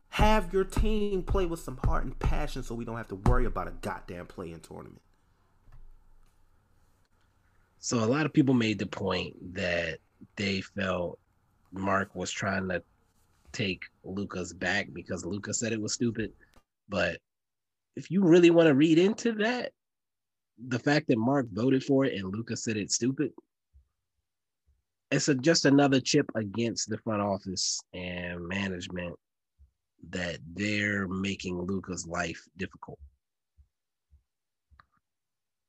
Have 0.09 0.53
your 0.53 0.65
team 0.65 1.23
play 1.23 1.45
with 1.45 1.61
some 1.61 1.77
heart 1.77 2.03
and 2.03 2.17
passion 2.19 2.61
so 2.61 2.75
we 2.75 2.83
don't 2.83 2.97
have 2.97 3.07
to 3.09 3.15
worry 3.15 3.45
about 3.45 3.69
a 3.69 3.71
goddamn 3.71 4.27
play-in 4.27 4.59
tournament. 4.59 5.01
So 7.79 8.03
a 8.03 8.05
lot 8.05 8.25
of 8.25 8.33
people 8.33 8.53
made 8.53 8.79
the 8.79 8.85
point 8.85 9.55
that 9.55 9.99
they 10.35 10.61
felt 10.61 11.19
Mark 11.71 12.13
was 12.13 12.31
trying 12.31 12.67
to 12.69 12.83
take 13.55 13.83
Luka's 14.03 14.53
back 14.53 14.89
because 14.93 15.25
Luka 15.25 15.53
said 15.53 15.71
it 15.71 15.81
was 15.81 15.93
stupid. 15.93 16.31
But 16.89 17.19
if 17.95 18.11
you 18.11 18.23
really 18.23 18.51
want 18.51 18.67
to 18.67 18.75
read 18.75 18.99
into 18.99 19.33
that, 19.33 19.71
the 20.67 20.79
fact 20.79 21.07
that 21.07 21.17
Mark 21.17 21.47
voted 21.51 21.83
for 21.83 22.05
it 22.05 22.13
and 22.13 22.31
Luka 22.31 22.55
said 22.55 22.77
it's 22.77 22.95
stupid, 22.95 23.31
it's 25.11 25.27
a, 25.29 25.35
just 25.35 25.65
another 25.65 25.99
chip 25.99 26.25
against 26.35 26.89
the 26.89 26.97
front 26.99 27.21
office 27.21 27.79
and 27.93 28.45
management 28.47 29.15
that 30.09 30.37
they're 30.53 31.07
making 31.07 31.57
Luka's 31.57 32.05
life 32.05 32.41
difficult. 32.57 32.99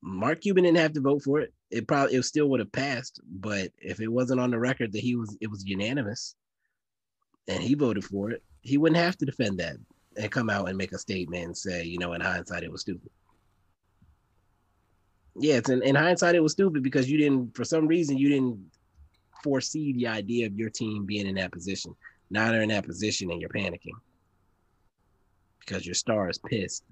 Mark 0.02 0.40
Cuban 0.40 0.64
didn't 0.64 0.78
have 0.78 0.92
to 0.92 1.00
vote 1.00 1.22
for 1.22 1.40
it. 1.40 1.52
It 1.70 1.88
probably 1.88 2.14
it 2.14 2.22
still 2.22 2.48
would 2.50 2.60
have 2.60 2.70
passed, 2.70 3.20
but 3.28 3.70
if 3.78 4.00
it 4.00 4.08
wasn't 4.08 4.40
on 4.40 4.50
the 4.50 4.58
record 4.58 4.92
that 4.92 5.00
he 5.00 5.16
was 5.16 5.36
it 5.40 5.50
was 5.50 5.64
unanimous 5.64 6.36
and 7.48 7.62
he 7.62 7.74
voted 7.74 8.04
for 8.04 8.30
it, 8.30 8.42
he 8.62 8.78
wouldn't 8.78 9.00
have 9.00 9.16
to 9.18 9.26
defend 9.26 9.58
that 9.58 9.76
and 10.16 10.30
come 10.30 10.50
out 10.50 10.68
and 10.68 10.76
make 10.76 10.92
a 10.92 10.98
statement 10.98 11.44
and 11.44 11.56
say, 11.56 11.84
you 11.84 11.98
know, 11.98 12.14
in 12.14 12.20
hindsight 12.20 12.62
it 12.62 12.72
was 12.72 12.80
stupid. 12.80 13.10
Yeah, 15.38 15.56
it's 15.56 15.68
in, 15.68 15.82
in 15.82 15.94
hindsight 15.94 16.34
it 16.34 16.42
was 16.42 16.52
stupid 16.52 16.82
because 16.82 17.10
you 17.10 17.18
didn't 17.18 17.54
for 17.54 17.64
some 17.64 17.86
reason 17.86 18.16
you 18.16 18.28
didn't 18.28 18.58
foresee 19.44 19.92
the 19.92 20.06
idea 20.06 20.46
of 20.46 20.56
your 20.56 20.70
team 20.70 21.04
being 21.04 21.26
in 21.26 21.34
that 21.34 21.52
position. 21.52 21.94
Now 22.30 22.50
they're 22.50 22.62
in 22.62 22.70
that 22.70 22.86
position 22.86 23.30
and 23.30 23.40
you're 23.40 23.50
panicking 23.50 23.92
because 25.60 25.84
your 25.84 25.94
star 25.94 26.28
is 26.30 26.38
pissed. 26.38 26.84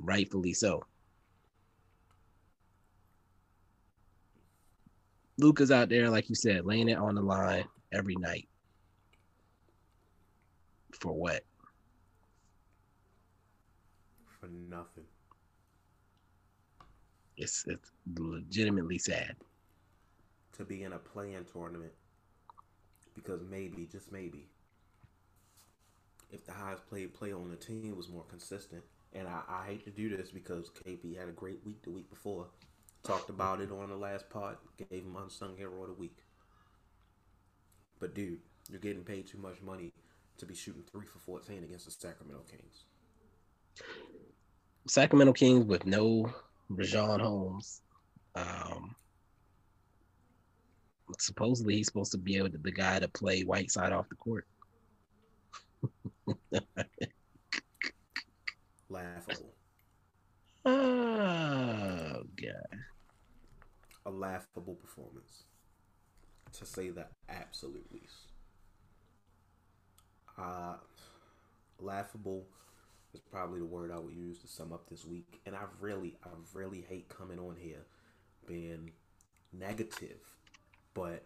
Rightfully 0.00 0.54
so. 0.54 0.84
Luka's 5.38 5.70
out 5.70 5.88
there, 5.88 6.08
like 6.08 6.28
you 6.28 6.34
said, 6.34 6.64
laying 6.64 6.88
it 6.88 6.98
on 6.98 7.14
the 7.14 7.22
line 7.22 7.64
every 7.92 8.16
night. 8.16 8.48
For 10.98 11.12
what? 11.12 11.44
For 14.40 14.48
nothing. 14.48 15.04
It's 17.36 17.64
it's 17.66 17.90
legitimately 18.16 18.98
sad. 18.98 19.36
To 20.58 20.64
be 20.64 20.82
in 20.82 20.92
a 20.92 20.98
play-in 20.98 21.44
tournament 21.44 21.92
because 23.14 23.40
maybe, 23.48 23.88
just 23.90 24.12
maybe, 24.12 24.46
if 26.30 26.46
the 26.46 26.52
highest 26.52 26.88
played 26.88 27.12
player 27.14 27.36
on 27.36 27.50
the 27.50 27.56
team 27.56 27.96
was 27.96 28.08
more 28.08 28.24
consistent, 28.28 28.82
and 29.12 29.28
I, 29.28 29.42
I 29.48 29.66
hate 29.66 29.84
to 29.84 29.90
do 29.90 30.14
this 30.14 30.30
because 30.30 30.70
KP 30.70 31.18
had 31.18 31.28
a 31.28 31.32
great 31.32 31.60
week 31.64 31.82
the 31.82 31.90
week 31.90 32.08
before. 32.10 32.46
Talked 33.02 33.30
about 33.30 33.60
it 33.60 33.70
on 33.72 33.88
the 33.88 33.96
last 33.96 34.30
part, 34.30 34.58
Gave 34.78 35.02
him 35.02 35.16
unsung 35.20 35.56
hero 35.56 35.82
of 35.82 35.88
the 35.88 35.94
week. 35.94 36.21
But 38.02 38.14
dude, 38.16 38.40
you're 38.68 38.80
getting 38.80 39.04
paid 39.04 39.28
too 39.28 39.38
much 39.38 39.62
money 39.62 39.92
to 40.36 40.44
be 40.44 40.56
shooting 40.56 40.82
three 40.90 41.06
for 41.06 41.20
fourteen 41.20 41.62
against 41.62 41.84
the 41.84 41.92
Sacramento 41.92 42.42
Kings. 42.50 42.86
Sacramento 44.88 45.32
Kings 45.34 45.64
with 45.66 45.86
no 45.86 46.28
Richaun 46.68 47.20
Holmes. 47.20 47.82
Um, 48.34 48.96
supposedly 51.20 51.76
he's 51.76 51.86
supposed 51.86 52.10
to 52.10 52.18
be 52.18 52.36
able 52.38 52.50
to 52.50 52.58
the 52.58 52.72
guy 52.72 52.98
to 52.98 53.06
play 53.06 53.42
Whiteside 53.42 53.92
off 53.92 54.08
the 54.08 54.16
court. 54.16 54.48
Laughable. 58.88 59.54
Oh 60.64 62.22
god. 62.34 62.80
A 64.06 64.10
laughable 64.10 64.74
performance. 64.74 65.44
To 66.58 66.66
say 66.66 66.90
the 66.90 67.06
absolute 67.28 67.86
least. 67.92 68.32
Uh 70.38 70.74
laughable 71.78 72.46
is 73.14 73.20
probably 73.20 73.60
the 73.60 73.66
word 73.66 73.90
I 73.90 73.98
would 73.98 74.14
use 74.14 74.38
to 74.38 74.48
sum 74.48 74.72
up 74.72 74.88
this 74.88 75.04
week. 75.04 75.40
And 75.46 75.54
I 75.54 75.62
really, 75.80 76.16
I 76.24 76.28
really 76.54 76.84
hate 76.88 77.08
coming 77.08 77.38
on 77.38 77.56
here 77.58 77.84
being 78.46 78.92
negative, 79.52 80.20
but 80.94 81.24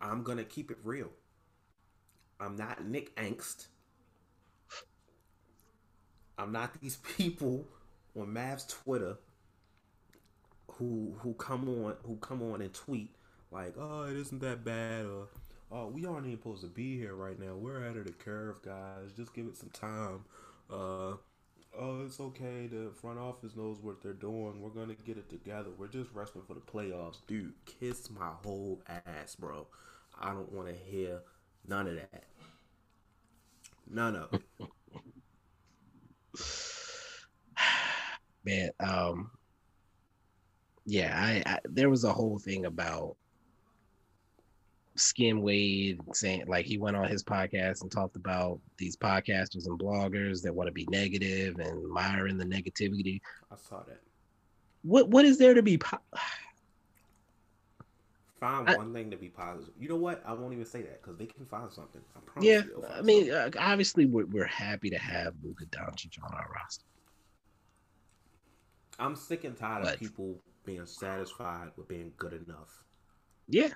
I'm 0.00 0.22
gonna 0.22 0.44
keep 0.44 0.70
it 0.70 0.78
real. 0.82 1.10
I'm 2.40 2.56
not 2.56 2.84
Nick 2.84 3.14
Angst. 3.16 3.66
I'm 6.38 6.52
not 6.52 6.80
these 6.80 6.96
people 7.16 7.66
on 8.16 8.26
Mavs 8.26 8.68
Twitter 8.68 9.16
who 10.72 11.14
who 11.20 11.34
come 11.34 11.68
on 11.68 11.94
who 12.04 12.16
come 12.16 12.42
on 12.42 12.62
and 12.62 12.72
tweet 12.72 13.14
like, 13.52 13.74
oh, 13.78 14.04
it 14.04 14.16
isn't 14.16 14.40
that 14.40 14.64
bad, 14.64 15.04
or 15.06 15.28
oh, 15.70 15.86
we 15.88 16.06
aren't 16.06 16.26
even 16.26 16.38
supposed 16.38 16.62
to 16.62 16.68
be 16.68 16.96
here 16.98 17.14
right 17.14 17.38
now. 17.38 17.54
We're 17.54 17.86
out 17.86 17.96
of 17.96 18.06
the 18.06 18.12
curve, 18.12 18.62
guys. 18.62 19.12
Just 19.16 19.34
give 19.34 19.46
it 19.46 19.56
some 19.56 19.70
time. 19.70 20.24
Uh, 20.70 21.16
oh, 21.78 22.04
it's 22.04 22.20
okay. 22.20 22.66
The 22.66 22.90
front 23.00 23.18
office 23.18 23.56
knows 23.56 23.78
what 23.80 24.02
they're 24.02 24.12
doing. 24.12 24.60
We're 24.60 24.70
gonna 24.70 24.94
get 24.94 25.18
it 25.18 25.28
together. 25.28 25.70
We're 25.76 25.88
just 25.88 26.10
resting 26.14 26.42
for 26.42 26.54
the 26.54 26.60
playoffs, 26.60 27.18
dude. 27.26 27.52
Kiss 27.66 28.10
my 28.10 28.30
whole 28.42 28.80
ass, 28.88 29.36
bro. 29.36 29.66
I 30.20 30.32
don't 30.32 30.52
want 30.52 30.68
to 30.68 30.74
hear 30.74 31.20
none 31.66 31.86
of 31.88 31.96
that. 31.96 32.24
None 33.90 34.16
of. 34.16 34.30
Man, 38.44 38.70
um, 38.80 39.30
yeah, 40.84 41.14
I, 41.16 41.42
I 41.46 41.58
there 41.64 41.90
was 41.90 42.04
a 42.04 42.12
whole 42.12 42.38
thing 42.38 42.64
about 42.66 43.16
Skin 44.94 45.40
Wade 45.40 46.00
saying 46.12 46.44
like 46.46 46.66
he 46.66 46.76
went 46.78 46.96
on 46.96 47.08
his 47.08 47.22
podcast 47.24 47.82
and 47.82 47.90
talked 47.90 48.16
about 48.16 48.60
these 48.76 48.96
podcasters 48.96 49.66
and 49.66 49.78
bloggers 49.78 50.42
that 50.42 50.54
want 50.54 50.66
to 50.68 50.72
be 50.72 50.86
negative 50.90 51.58
and 51.58 51.84
admiring 51.84 52.36
the 52.36 52.44
negativity. 52.44 53.20
I 53.50 53.56
saw 53.56 53.82
that. 53.88 54.00
What 54.82 55.08
what 55.08 55.24
is 55.24 55.38
there 55.38 55.54
to 55.54 55.62
be? 55.62 55.78
Po- 55.78 55.98
find 58.40 58.68
I- 58.68 58.76
one 58.76 58.92
thing 58.92 59.10
to 59.10 59.16
be 59.16 59.28
positive. 59.28 59.72
You 59.78 59.88
know 59.88 59.96
what? 59.96 60.22
I 60.26 60.32
won't 60.32 60.52
even 60.52 60.66
say 60.66 60.82
that 60.82 61.00
because 61.00 61.16
they 61.16 61.26
can 61.26 61.46
find 61.46 61.72
something. 61.72 62.00
I 62.16 62.20
promise 62.26 62.44
yeah, 62.48 62.62
I 62.92 63.02
mean, 63.02 63.30
something. 63.30 63.58
uh, 63.58 63.62
obviously 63.64 64.06
we're 64.06 64.26
we're 64.26 64.44
happy 64.46 64.90
to 64.90 64.98
have 64.98 65.34
Luka 65.42 65.64
Doncic 65.66 66.18
on 66.22 66.34
our 66.34 66.50
roster. 66.54 66.84
I'm 68.98 69.16
sick 69.16 69.44
and 69.44 69.56
tired 69.56 69.84
but- 69.84 69.94
of 69.94 70.00
people 70.00 70.38
being 70.64 70.86
satisfied 70.86 71.70
with 71.76 71.88
being 71.88 72.12
good 72.18 72.32
enough. 72.34 72.84
Yeah. 73.48 73.70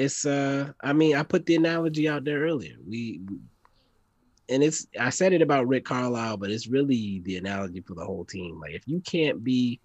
It's 0.00 0.24
uh 0.24 0.72
I 0.82 0.94
mean, 0.94 1.14
I 1.14 1.22
put 1.22 1.44
the 1.44 1.56
analogy 1.56 2.08
out 2.08 2.24
there 2.24 2.40
earlier. 2.40 2.76
We 2.88 3.20
and 4.48 4.62
it's 4.62 4.86
I 4.98 5.10
said 5.10 5.34
it 5.34 5.42
about 5.42 5.68
Rick 5.68 5.84
Carlisle, 5.84 6.38
but 6.38 6.50
it's 6.50 6.68
really 6.68 7.20
the 7.26 7.36
analogy 7.36 7.82
for 7.82 7.92
the 7.92 8.04
whole 8.06 8.24
team. 8.24 8.58
Like 8.58 8.72
if 8.72 8.88
you 8.88 9.00
can't 9.00 9.44
be 9.44 9.78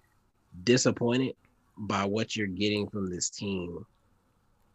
disappointed 0.64 1.34
by 1.76 2.06
what 2.06 2.34
you're 2.34 2.46
getting 2.46 2.88
from 2.88 3.10
this 3.10 3.28
team, 3.28 3.84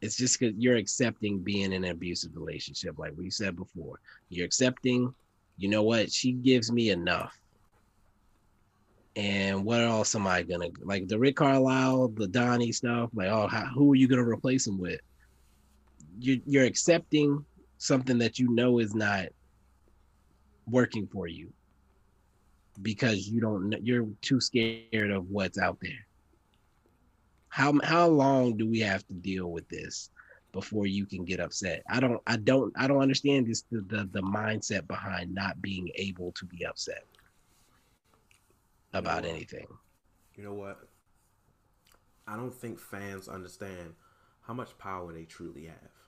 it's 0.01 0.15
just 0.15 0.39
because 0.39 0.53
you're 0.59 0.75
accepting 0.75 1.39
being 1.39 1.73
in 1.73 1.85
an 1.85 1.89
abusive 1.89 2.35
relationship, 2.35 2.99
like 2.99 3.13
we 3.17 3.31
said 3.31 3.55
before. 3.55 3.99
You're 4.29 4.45
accepting, 4.45 5.11
you 5.57 5.69
know 5.69 5.81
what, 5.81 6.11
she 6.11 6.33
gives 6.33 6.71
me 6.71 6.91
enough. 6.91 7.35
And 9.15 9.65
what 9.65 9.79
else 9.79 10.13
am 10.13 10.27
I 10.27 10.43
gonna 10.43 10.69
like 10.83 11.07
the 11.07 11.17
Rick 11.17 11.37
Carlisle, 11.37 12.09
the 12.09 12.27
Donnie 12.27 12.71
stuff? 12.71 13.09
Like, 13.15 13.29
oh, 13.29 13.47
how, 13.47 13.65
who 13.65 13.91
are 13.91 13.95
you 13.95 14.07
gonna 14.07 14.21
replace 14.21 14.67
him 14.67 14.77
with? 14.77 15.01
You're 16.21 16.37
you're 16.45 16.65
accepting 16.65 17.43
something 17.77 18.19
that 18.19 18.37
you 18.37 18.49
know 18.49 18.79
is 18.79 18.93
not 18.93 19.27
working 20.67 21.07
for 21.07 21.27
you 21.27 21.51
because 22.81 23.27
you 23.27 23.41
don't 23.41 23.69
know 23.69 23.77
you're 23.81 24.07
too 24.21 24.39
scared 24.39 25.11
of 25.11 25.29
what's 25.29 25.57
out 25.57 25.79
there. 25.81 26.05
How 27.49 27.73
how 27.83 28.07
long 28.07 28.55
do 28.55 28.69
we 28.69 28.79
have 28.79 29.05
to 29.07 29.13
deal 29.13 29.51
with 29.51 29.67
this 29.67 30.11
before 30.51 30.85
you 30.85 31.05
can 31.07 31.25
get 31.25 31.39
upset? 31.39 31.81
I 31.89 31.99
don't 31.99 32.21
I 32.27 32.37
don't 32.37 32.71
I 32.77 32.87
don't 32.87 33.01
understand 33.01 33.47
this 33.47 33.63
the 33.71 33.81
the, 33.81 34.09
the 34.11 34.21
mindset 34.21 34.87
behind 34.87 35.33
not 35.33 35.59
being 35.61 35.89
able 35.95 36.31
to 36.33 36.45
be 36.45 36.65
upset 36.65 37.05
about 38.93 39.23
what? 39.23 39.31
anything. 39.31 39.67
You 40.35 40.43
know 40.43 40.53
what? 40.53 40.79
I 42.27 42.35
don't 42.35 42.53
think 42.53 42.79
fans 42.79 43.27
understand 43.27 43.95
how 44.41 44.53
much 44.53 44.77
power 44.77 45.11
they 45.11 45.25
truly 45.25 45.65
have. 45.65 46.00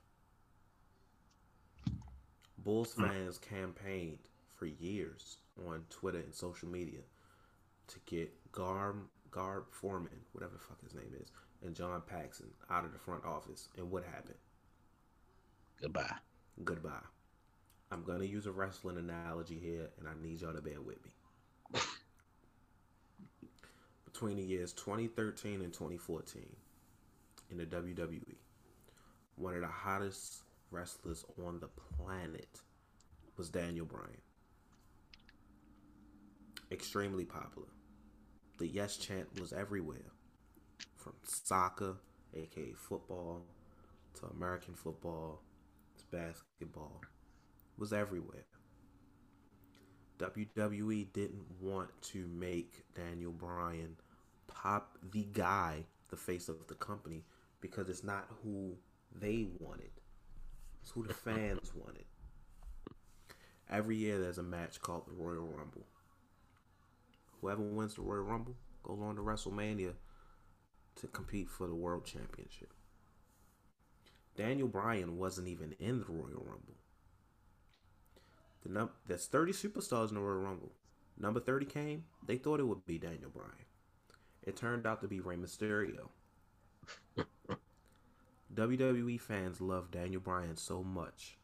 Bulls 2.63 2.93
Hmm. 2.95 3.05
fans 3.05 3.37
campaigned 3.37 4.29
for 4.55 4.65
years 4.65 5.37
on 5.67 5.85
Twitter 5.89 6.19
and 6.19 6.33
social 6.33 6.69
media 6.69 7.01
to 7.87 7.99
get 8.05 8.51
Garb 8.51 9.09
Garb 9.31 9.71
Forman, 9.71 10.25
whatever 10.31 10.53
the 10.53 10.59
fuck 10.59 10.81
his 10.83 10.93
name 10.93 11.13
is, 11.19 11.31
and 11.63 11.75
John 11.75 12.01
Paxson 12.01 12.53
out 12.69 12.85
of 12.85 12.93
the 12.93 12.99
front 12.99 13.25
office. 13.25 13.67
And 13.77 13.89
what 13.89 14.03
happened? 14.03 14.37
Goodbye. 15.81 16.17
Goodbye. 16.63 17.03
I'm 17.91 18.03
gonna 18.03 18.25
use 18.25 18.45
a 18.45 18.51
wrestling 18.51 18.97
analogy 18.97 19.59
here, 19.59 19.89
and 19.97 20.07
I 20.07 20.13
need 20.21 20.41
y'all 20.41 20.53
to 20.53 20.61
bear 20.61 20.81
with 20.81 21.03
me. 21.03 21.11
Between 24.05 24.37
the 24.37 24.43
years 24.43 24.73
2013 24.73 25.61
and 25.61 25.73
2014, 25.73 26.55
in 27.49 27.57
the 27.57 27.65
WWE, 27.65 28.35
one 29.35 29.55
of 29.55 29.61
the 29.61 29.67
hottest 29.67 30.43
wrestlers 30.73 31.23
on 31.45 31.59
the 31.59 31.67
planet 31.67 32.61
was 33.37 33.49
Daniel 33.49 33.85
Bryan. 33.85 34.21
Extremely 36.71 37.25
popular. 37.25 37.67
The 38.57 38.67
yes 38.67 38.97
chant 38.97 39.39
was 39.39 39.53
everywhere, 39.53 40.11
from 40.95 41.13
soccer, 41.23 41.97
aka 42.33 42.73
football, 42.73 43.45
to 44.15 44.25
American 44.27 44.73
football, 44.73 45.41
to 45.97 46.05
basketball, 46.15 47.01
was 47.77 47.93
everywhere. 47.93 48.45
WWE 50.19 51.11
didn't 51.13 51.45
want 51.59 51.89
to 52.01 52.27
make 52.27 52.83
Daniel 52.95 53.31
Bryan 53.31 53.95
pop 54.47 54.97
the 55.11 55.27
guy, 55.33 55.85
the 56.09 56.15
face 56.15 56.49
of 56.49 56.67
the 56.67 56.75
company, 56.75 57.23
because 57.61 57.89
it's 57.89 58.03
not 58.03 58.27
who 58.43 58.75
they 59.19 59.47
wanted. 59.59 59.91
It's 60.83 60.91
who 60.91 61.07
the 61.07 61.13
fans 61.13 61.71
wanted. 61.73 62.03
Every 63.69 63.95
year 63.95 64.19
there's 64.19 64.37
a 64.37 64.43
match 64.43 64.81
called 64.81 65.07
the 65.07 65.13
Royal 65.13 65.47
Rumble. 65.47 65.85
Whoever 67.39 67.61
wins 67.61 67.95
the 67.95 68.01
Royal 68.01 68.23
Rumble 68.23 68.57
goes 68.83 68.99
on 69.01 69.15
to 69.15 69.21
WrestleMania 69.21 69.93
to 70.95 71.07
compete 71.07 71.49
for 71.49 71.67
the 71.67 71.73
World 71.73 72.05
Championship. 72.05 72.73
Daniel 74.35 74.67
Bryan 74.67 75.17
wasn't 75.17 75.47
even 75.47 75.73
in 75.79 76.01
the 76.01 76.05
Royal 76.05 76.43
Rumble. 76.45 76.75
The 78.63 78.69
num- 78.69 78.89
there's 79.07 79.27
30 79.27 79.53
superstars 79.53 80.09
in 80.09 80.15
the 80.15 80.21
Royal 80.21 80.41
Rumble. 80.41 80.73
Number 81.17 81.39
30 81.39 81.65
came, 81.65 82.03
they 82.27 82.35
thought 82.35 82.59
it 82.59 82.67
would 82.67 82.85
be 82.85 82.99
Daniel 82.99 83.29
Bryan. 83.33 83.51
It 84.41 84.57
turned 84.57 84.85
out 84.85 84.99
to 85.01 85.07
be 85.07 85.21
Rey 85.21 85.37
Mysterio. 85.37 86.09
WWE 88.53 89.19
fans 89.19 89.61
love 89.61 89.91
Daniel 89.91 90.21
Bryan 90.21 90.57
so 90.57 90.83
much. 90.83 91.37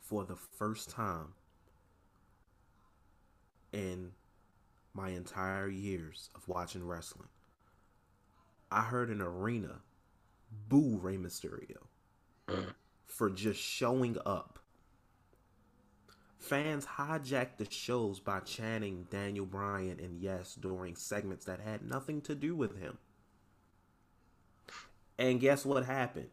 For 0.00 0.24
the 0.24 0.36
first 0.36 0.90
time, 0.90 1.34
in 3.72 4.12
my 4.92 5.10
entire 5.10 5.68
years 5.68 6.30
of 6.34 6.48
watching 6.48 6.86
wrestling. 6.86 7.28
I 8.70 8.82
heard 8.82 9.10
an 9.10 9.20
arena 9.20 9.80
boo 10.68 10.98
Rey 11.00 11.16
Mysterio 11.16 11.86
for 13.06 13.30
just 13.30 13.60
showing 13.60 14.16
up. 14.26 14.58
Fans 16.38 16.86
hijacked 16.86 17.58
the 17.58 17.70
shows 17.70 18.18
by 18.18 18.40
chanting 18.40 19.06
Daniel 19.10 19.46
Bryan 19.46 20.00
and 20.00 20.18
yes 20.18 20.54
during 20.54 20.96
segments 20.96 21.44
that 21.44 21.60
had 21.60 21.82
nothing 21.82 22.20
to 22.22 22.34
do 22.34 22.56
with 22.56 22.80
him. 22.80 22.98
And 25.20 25.38
guess 25.38 25.66
what 25.66 25.84
happened? 25.84 26.30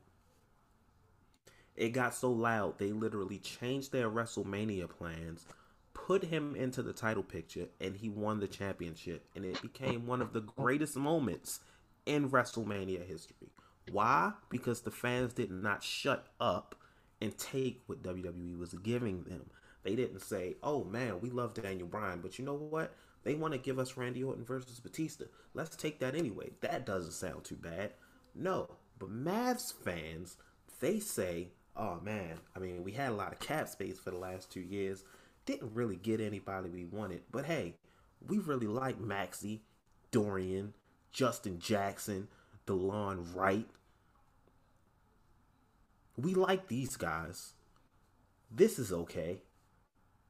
It 1.76 1.90
got 1.90 2.16
so 2.16 2.32
loud 2.32 2.80
they 2.80 2.94
literally 2.94 3.38
changed 3.38 3.92
their 3.92 4.10
WrestleMania 4.10 4.90
plans, 4.90 5.46
put 5.94 6.24
him 6.24 6.56
into 6.56 6.82
the 6.82 6.94
title 6.94 7.22
picture, 7.22 7.68
and 7.82 7.98
he 7.98 8.08
won 8.08 8.40
the 8.40 8.48
championship. 8.48 9.26
And 9.36 9.44
it 9.44 9.62
became 9.62 10.08
one 10.08 10.22
of 10.22 10.32
the 10.32 10.40
greatest 10.40 10.96
moments 10.96 11.60
in 12.06 12.30
WrestleMania 12.30 13.06
history. 13.06 13.52
Why? 13.92 14.32
Because 14.50 14.82
the 14.82 14.92
fans 14.92 15.34
did 15.34 15.52
not 15.52 15.84
shut 15.84 16.28
up 16.40 16.74
and 17.22 17.38
take 17.38 17.84
what 17.88 18.02
WWE 18.02 18.58
was 18.58 18.74
giving 18.74 19.24
them. 19.24 19.50
They 19.84 19.96
didn't 19.96 20.22
say, 20.22 20.56
"Oh 20.64 20.86
man, 20.86 21.20
we 21.20 21.30
love 21.30 21.54
Daniel 21.54 21.88
Bryan, 21.90 22.22
but 22.22 22.40
you 22.40 22.46
know 22.46 22.54
what? 22.54 22.96
They 23.24 23.36
want 23.36 23.54
to 23.54 23.60
give 23.60 23.80
us 23.80 23.98
Randy 23.98 24.24
Orton 24.24 24.46
versus 24.46 24.80
Batista. 24.80 25.26
Let's 25.54 25.76
take 25.76 26.00
that 26.00 26.16
anyway." 26.16 26.52
That 26.62 26.86
doesn't 26.86 27.12
sound 27.12 27.44
too 27.44 27.56
bad. 27.58 27.94
No, 28.38 28.70
but 29.00 29.10
Mavs 29.10 29.74
fans, 29.74 30.38
they 30.80 31.00
say, 31.00 31.50
"Oh 31.76 32.00
man, 32.02 32.40
I 32.56 32.60
mean, 32.60 32.84
we 32.84 32.92
had 32.92 33.10
a 33.10 33.16
lot 33.16 33.34
of 33.34 33.40
cap 33.40 33.68
space 33.68 34.00
for 34.00 34.12
the 34.12 34.18
last 34.18 34.52
2 34.52 34.60
years. 34.60 35.04
Didn't 35.46 35.74
really 35.74 35.96
get 35.96 36.22
anybody 36.22 36.70
we 36.70 36.86
wanted, 36.86 37.24
but 37.32 37.46
hey, 37.46 37.76
we 38.26 38.38
really 38.38 38.68
like 38.68 39.00
Maxi, 39.00 39.62
Dorian, 40.12 40.74
Justin 41.12 41.60
Jackson, 41.60 42.28
Delon 42.68 43.36
Wright. 43.36 43.68
We 46.16 46.34
like 46.34 46.68
these 46.68 46.96
guys. 46.96 47.54
This 48.52 48.78
is 48.78 48.92
okay. 48.92 49.42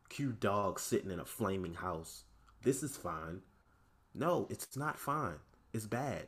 Q 0.10 0.32
Dog 0.32 0.80
sitting 0.80 1.12
in 1.12 1.20
a 1.20 1.26
flaming 1.26 1.76
house. 1.76 2.24
This 2.64 2.84
is 2.84 2.96
fine. 2.96 3.42
No, 4.14 4.48
it's 4.50 4.78
not 4.78 4.98
fine. 4.98 5.40
It's 5.74 5.86
bad. 5.86 6.28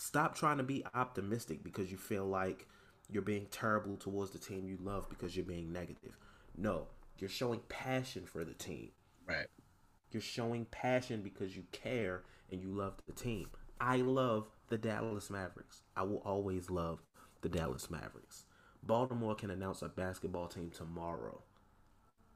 Stop 0.00 0.34
trying 0.34 0.56
to 0.56 0.62
be 0.62 0.82
optimistic 0.94 1.62
because 1.62 1.90
you 1.90 1.98
feel 1.98 2.24
like 2.24 2.66
you're 3.10 3.20
being 3.20 3.46
terrible 3.50 3.98
towards 3.98 4.30
the 4.30 4.38
team 4.38 4.66
you 4.66 4.78
love 4.80 5.06
because 5.10 5.36
you're 5.36 5.44
being 5.44 5.74
negative. 5.74 6.16
No, 6.56 6.86
you're 7.18 7.28
showing 7.28 7.60
passion 7.68 8.24
for 8.24 8.42
the 8.42 8.54
team. 8.54 8.92
Right. 9.28 9.44
You're 10.10 10.22
showing 10.22 10.64
passion 10.64 11.20
because 11.20 11.54
you 11.54 11.64
care 11.72 12.22
and 12.50 12.62
you 12.62 12.70
love 12.70 12.94
the 13.06 13.12
team. 13.12 13.48
I 13.78 13.96
love 13.96 14.48
the 14.70 14.78
Dallas 14.78 15.28
Mavericks. 15.28 15.82
I 15.94 16.04
will 16.04 16.22
always 16.24 16.70
love 16.70 17.02
the 17.42 17.50
Dallas 17.50 17.90
Mavericks. 17.90 18.44
Baltimore 18.82 19.34
can 19.34 19.50
announce 19.50 19.82
a 19.82 19.88
basketball 19.90 20.48
team 20.48 20.70
tomorrow. 20.74 21.42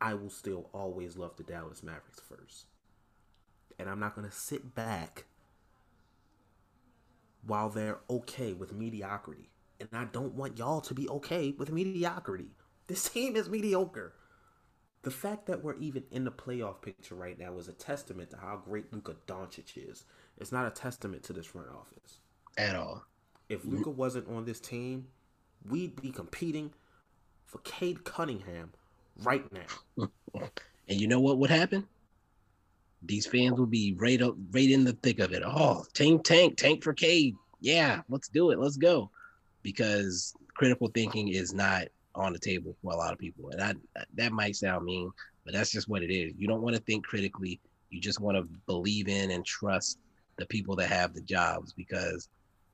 I 0.03 0.13
will 0.13 0.29
still 0.29 0.69
always 0.75 1.17
love 1.17 1.39
the 1.39 1.45
Dallas 1.45 1.83
Mavericks 1.83 2.21
first. 2.29 2.67
And 3.79 3.89
I'm 3.89 4.01
not 4.01 4.15
going 4.15 4.29
to 4.29 4.37
sit 4.37 4.75
back 4.75 5.25
while 7.47 7.69
they're 7.69 8.01
okay 8.09 8.53
with 8.53 8.73
mediocrity. 8.73 9.51
And 9.81 9.89
I 9.93 10.05
don't 10.05 10.35
want 10.35 10.59
y'all 10.59 10.81
to 10.83 10.95
be 10.95 11.09
okay 11.09 11.55
with 11.59 11.73
mediocrity. 11.73 12.51
This 12.87 13.09
team 13.09 13.37
is 13.37 13.49
mediocre. 13.49 14.15
The 15.03 15.11
fact 15.11 15.47
that 15.47 15.63
we're 15.63 15.77
even 15.77 16.05
in 16.11 16.25
the 16.25 16.31
playoff 16.31 16.81
picture 16.81 17.15
right 17.15 17.39
now 17.39 17.59
is 17.59 17.69
a 17.69 17.73
testament 17.73 18.31
to 18.31 18.39
how 18.39 18.63
great 18.65 18.93
Luka 18.93 19.17
Doncic 19.27 19.77
is. 19.77 20.05
It's 20.39 20.53
not 20.53 20.67
a 20.67 20.71
testament 20.71 21.23
to 21.25 21.33
this 21.33 21.47
front 21.47 21.69
office 21.69 22.21
at 22.57 22.75
all. 22.75 23.05
If 23.49 23.65
Luka 23.65 23.91
wasn't 23.91 24.29
on 24.29 24.47
this 24.47 24.61
team, 24.61 25.09
we'd 25.69 26.01
be 26.01 26.11
competing 26.11 26.73
for 27.45 27.59
Cade 27.59 28.05
Cunningham 28.05 28.73
right 29.23 29.45
now. 29.53 30.09
and 30.89 31.01
you 31.01 31.07
know 31.07 31.21
what 31.21 31.39
would 31.39 31.51
happen? 31.51 31.87
These 33.07 33.27
fans 33.27 33.59
will 33.59 33.67
be 33.67 33.95
right 33.99 34.21
up, 34.23 34.35
right 34.51 34.71
in 34.71 34.85
the 34.85 34.95
thick 34.95 35.19
of 35.19 35.33
it. 35.33 35.43
Oh, 35.45 35.85
tank, 35.95 36.25
tank, 36.25 36.57
tank 36.57 36.83
for 36.83 36.93
Cade. 36.93 37.35
Yeah, 37.61 38.01
let's 38.09 38.29
do 38.29 38.51
it. 38.51 38.59
Let's 38.59 38.77
go. 38.77 39.11
Because 39.63 40.35
critical 40.57 40.89
thinking 40.89 41.29
is 41.29 41.53
not 41.53 41.89
on 42.15 42.33
the 42.33 42.39
table 42.39 42.77
for 42.83 42.93
a 42.93 42.97
lot 42.97 43.13
of 43.13 43.19
people, 43.19 43.51
and 43.51 43.63
I, 43.63 43.75
that 44.15 44.33
might 44.33 44.57
sound 44.57 44.85
mean, 44.85 45.11
but 45.45 45.55
that's 45.55 45.71
just 45.71 45.89
what 45.89 46.03
it 46.03 46.13
is. 46.13 46.35
You 46.39 46.47
don't 46.47 46.63
want 46.63 46.77
to 46.77 46.83
think 46.83 47.05
critically. 47.05 47.61
You 47.91 48.01
just 48.01 48.21
want 48.21 48.37
to 48.37 48.49
believe 48.67 49.09
in 49.09 49.31
and 49.31 49.45
trust 49.45 49.99
the 50.37 50.47
people 50.47 50.77
that 50.77 50.89
have 50.89 51.15
the 51.15 51.23
jobs 51.23 51.73
because 51.73 52.29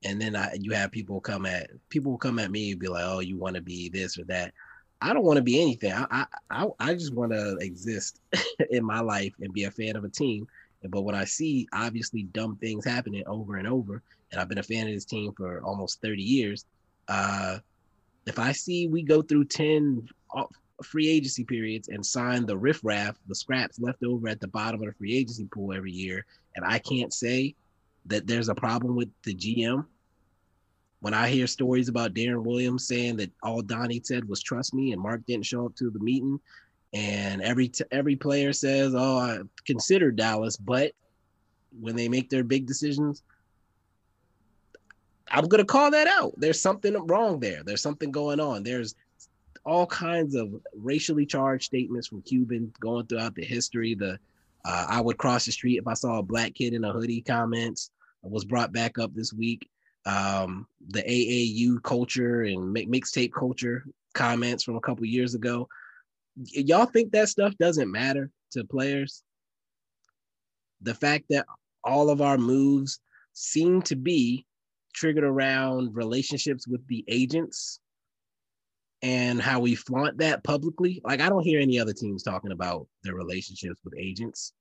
and 0.05 0.21
then 0.21 0.35
I, 0.35 0.57
you 0.59 0.73
have 0.73 0.91
people 0.91 1.21
come 1.21 1.47
at 1.47 1.69
people 1.91 2.17
come 2.17 2.39
at 2.39 2.51
me 2.51 2.73
and 2.73 2.81
be 2.81 2.89
like, 2.89 3.05
"Oh, 3.05 3.21
you 3.21 3.37
want 3.37 3.57
to 3.57 3.63
be 3.63 3.89
this 3.89 4.19
or 4.19 4.25
that." 4.25 4.55
I 5.03 5.13
don't 5.13 5.25
want 5.25 5.39
to 5.39 5.43
be 5.43 5.61
anything. 5.61 5.93
I 5.93 6.27
I 6.51 6.67
I 6.79 6.95
just 6.95 7.15
want 7.15 7.33
to 7.33 7.57
exist 7.61 8.21
in 8.71 8.85
my 8.85 9.01
life 9.01 9.33
and 9.41 9.53
be 9.53 9.65
a 9.65 9.71
fan 9.71 9.97
of 9.97 10.05
a 10.05 10.09
team. 10.09 10.47
But 10.89 11.03
when 11.03 11.15
I 11.15 11.25
see 11.25 11.69
obviously 11.73 12.25
dumb 12.25 12.57
things 12.57 12.85
happening 12.85 13.23
over 13.27 13.57
and 13.57 13.69
over, 13.69 14.03
and 14.33 14.41
I've 14.41 14.49
been 14.49 14.59
a 14.59 14.63
fan 14.63 14.87
of 14.87 14.95
this 14.95 15.05
team 15.05 15.33
for 15.37 15.63
almost 15.63 16.01
30 16.01 16.23
years, 16.23 16.65
uh, 17.09 17.59
if 18.27 18.39
I 18.39 18.53
see 18.53 18.87
we 18.87 19.03
go 19.03 19.23
through 19.23 19.45
10 19.47 20.09
free 20.83 21.11
agency 21.11 21.45
periods 21.45 21.89
and 21.89 22.05
sign 22.05 22.47
the 22.47 22.57
riffraff, 22.57 23.17
the 23.29 23.35
scraps 23.35 23.79
left 23.79 24.03
over 24.03 24.29
at 24.29 24.41
the 24.41 24.49
bottom 24.49 24.81
of 24.81 24.87
the 24.87 24.95
free 24.95 25.17
agency 25.17 25.47
pool 25.53 25.75
every 25.75 25.93
year, 25.93 26.25
and 26.57 26.65
I 26.65 26.79
can't 26.79 27.13
say 27.13 27.55
that 28.07 28.27
there's 28.27 28.49
a 28.49 28.55
problem 28.55 28.97
with 28.97 29.09
the 29.25 29.35
GM. 29.35 29.85
When 31.01 31.15
I 31.15 31.29
hear 31.29 31.47
stories 31.47 31.89
about 31.89 32.15
Deron 32.15 32.45
Williams 32.45 32.87
saying 32.87 33.17
that 33.17 33.31
all 33.43 33.63
Donnie 33.63 34.03
said 34.05 34.29
was 34.29 34.43
trust 34.43 34.75
me, 34.75 34.93
and 34.93 35.01
Mark 35.01 35.25
didn't 35.27 35.47
show 35.47 35.67
up 35.67 35.75
to 35.77 35.91
the 35.91 35.99
meeting, 35.99 36.39
and 36.93 37.41
every 37.43 37.69
t- 37.69 37.85
every 37.91 38.17
player 38.17 38.53
says, 38.53 38.95
"Oh, 38.95 39.19
I 39.19 39.41
consider 39.65 40.11
Dallas," 40.11 40.57
but 40.57 40.93
when 41.81 41.97
they 41.97 42.09
make 42.09 42.29
their 42.29 42.45
big 42.45 42.67
decisions, 42.67 43.23
I'm 45.31 45.47
gonna 45.47 45.65
call 45.65 45.91
that 45.93 46.07
out. 46.07 46.35
There's 46.37 46.61
something 46.61 46.95
wrong 47.07 47.41
there. 47.41 47.63
There's 47.63 47.83
something 47.83 48.11
going 48.11 48.41
on. 48.41 48.63
There's 48.63 48.95
all 49.65 49.87
kinds 49.87 50.35
of 50.35 50.53
racially 50.75 51.25
charged 51.27 51.65
statements 51.65 52.09
from 52.09 52.23
Cuban 52.23 52.73
going 52.81 53.07
throughout 53.07 53.35
the 53.35 53.45
history. 53.45 53.95
The 53.95 54.19
uh, 54.65 54.87
I 54.89 55.01
would 55.01 55.17
cross 55.17 55.47
the 55.47 55.53
street 55.53 55.79
if 55.79 55.87
I 55.87 55.95
saw 55.95 56.19
a 56.19 56.23
black 56.23 56.55
kid 56.55 56.75
in 56.75 56.85
a 56.85 56.93
hoodie. 56.93 57.23
Comments 57.23 57.91
was 58.23 58.45
brought 58.45 58.73
back 58.73 58.99
up 58.99 59.15
this 59.15 59.33
week. 59.33 59.70
Um, 60.07 60.67
the 60.89 61.03
AAU 61.03 61.83
culture 61.83 62.43
and 62.43 62.75
mixtape 62.75 63.33
culture 63.33 63.85
comments 64.15 64.65
from 64.65 64.77
a 64.77 64.81
couple 64.81 65.05
years 65.05 65.35
ago. 65.35 65.69
Y- 66.37 66.65
y'all 66.67 66.87
think 66.87 67.13
that 67.13 67.29
stuff 67.29 67.55
doesn't 67.59 67.91
matter 67.91 68.31
to 68.53 68.65
players? 68.65 69.23
The 70.81 70.95
fact 70.95 71.27
that 71.31 71.47
all 71.85 72.11
of 72.11 72.23
our 72.23 72.39
moves 72.39 73.01
seem 73.33 73.83
to 73.83 73.97
be 73.97 74.47
triggered 74.95 75.25
around 75.25 75.95
relationships 75.95 76.67
with 76.67 76.87
the 76.89 77.05
agents 77.09 77.81
and 79.03 79.41
how 79.41 79.61
we 79.61 79.75
flaunt 79.75 80.19
that 80.19 80.45
publicly. 80.45 81.01
Like 81.05 81.21
I 81.21 81.29
don't 81.29 81.45
hear 81.45 81.61
any 81.61 81.79
other 81.79 81.93
teams 81.93 82.23
talking 82.23 82.53
about 82.53 82.87
their 83.03 83.15
relationships 83.15 83.81
with 83.85 83.95
agents 83.97 84.53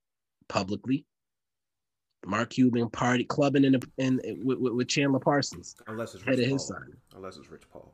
publicly. 0.48 1.06
Mark 2.26 2.52
Cuban 2.52 2.90
party 2.90 3.24
clubbing 3.24 3.64
in, 3.64 3.74
the, 3.74 3.90
in, 3.98 4.20
in 4.24 4.46
with, 4.46 4.60
with, 4.60 4.88
Chandler 4.88 5.20
Parsons, 5.20 5.76
unless 5.88 6.16
it's 6.16 6.26
Rich 6.26 6.50
Paul. 6.50 6.60
Son. 6.60 6.94
Unless 7.16 7.38
it's 7.38 7.50
Rich 7.50 7.64
Paul. 7.72 7.94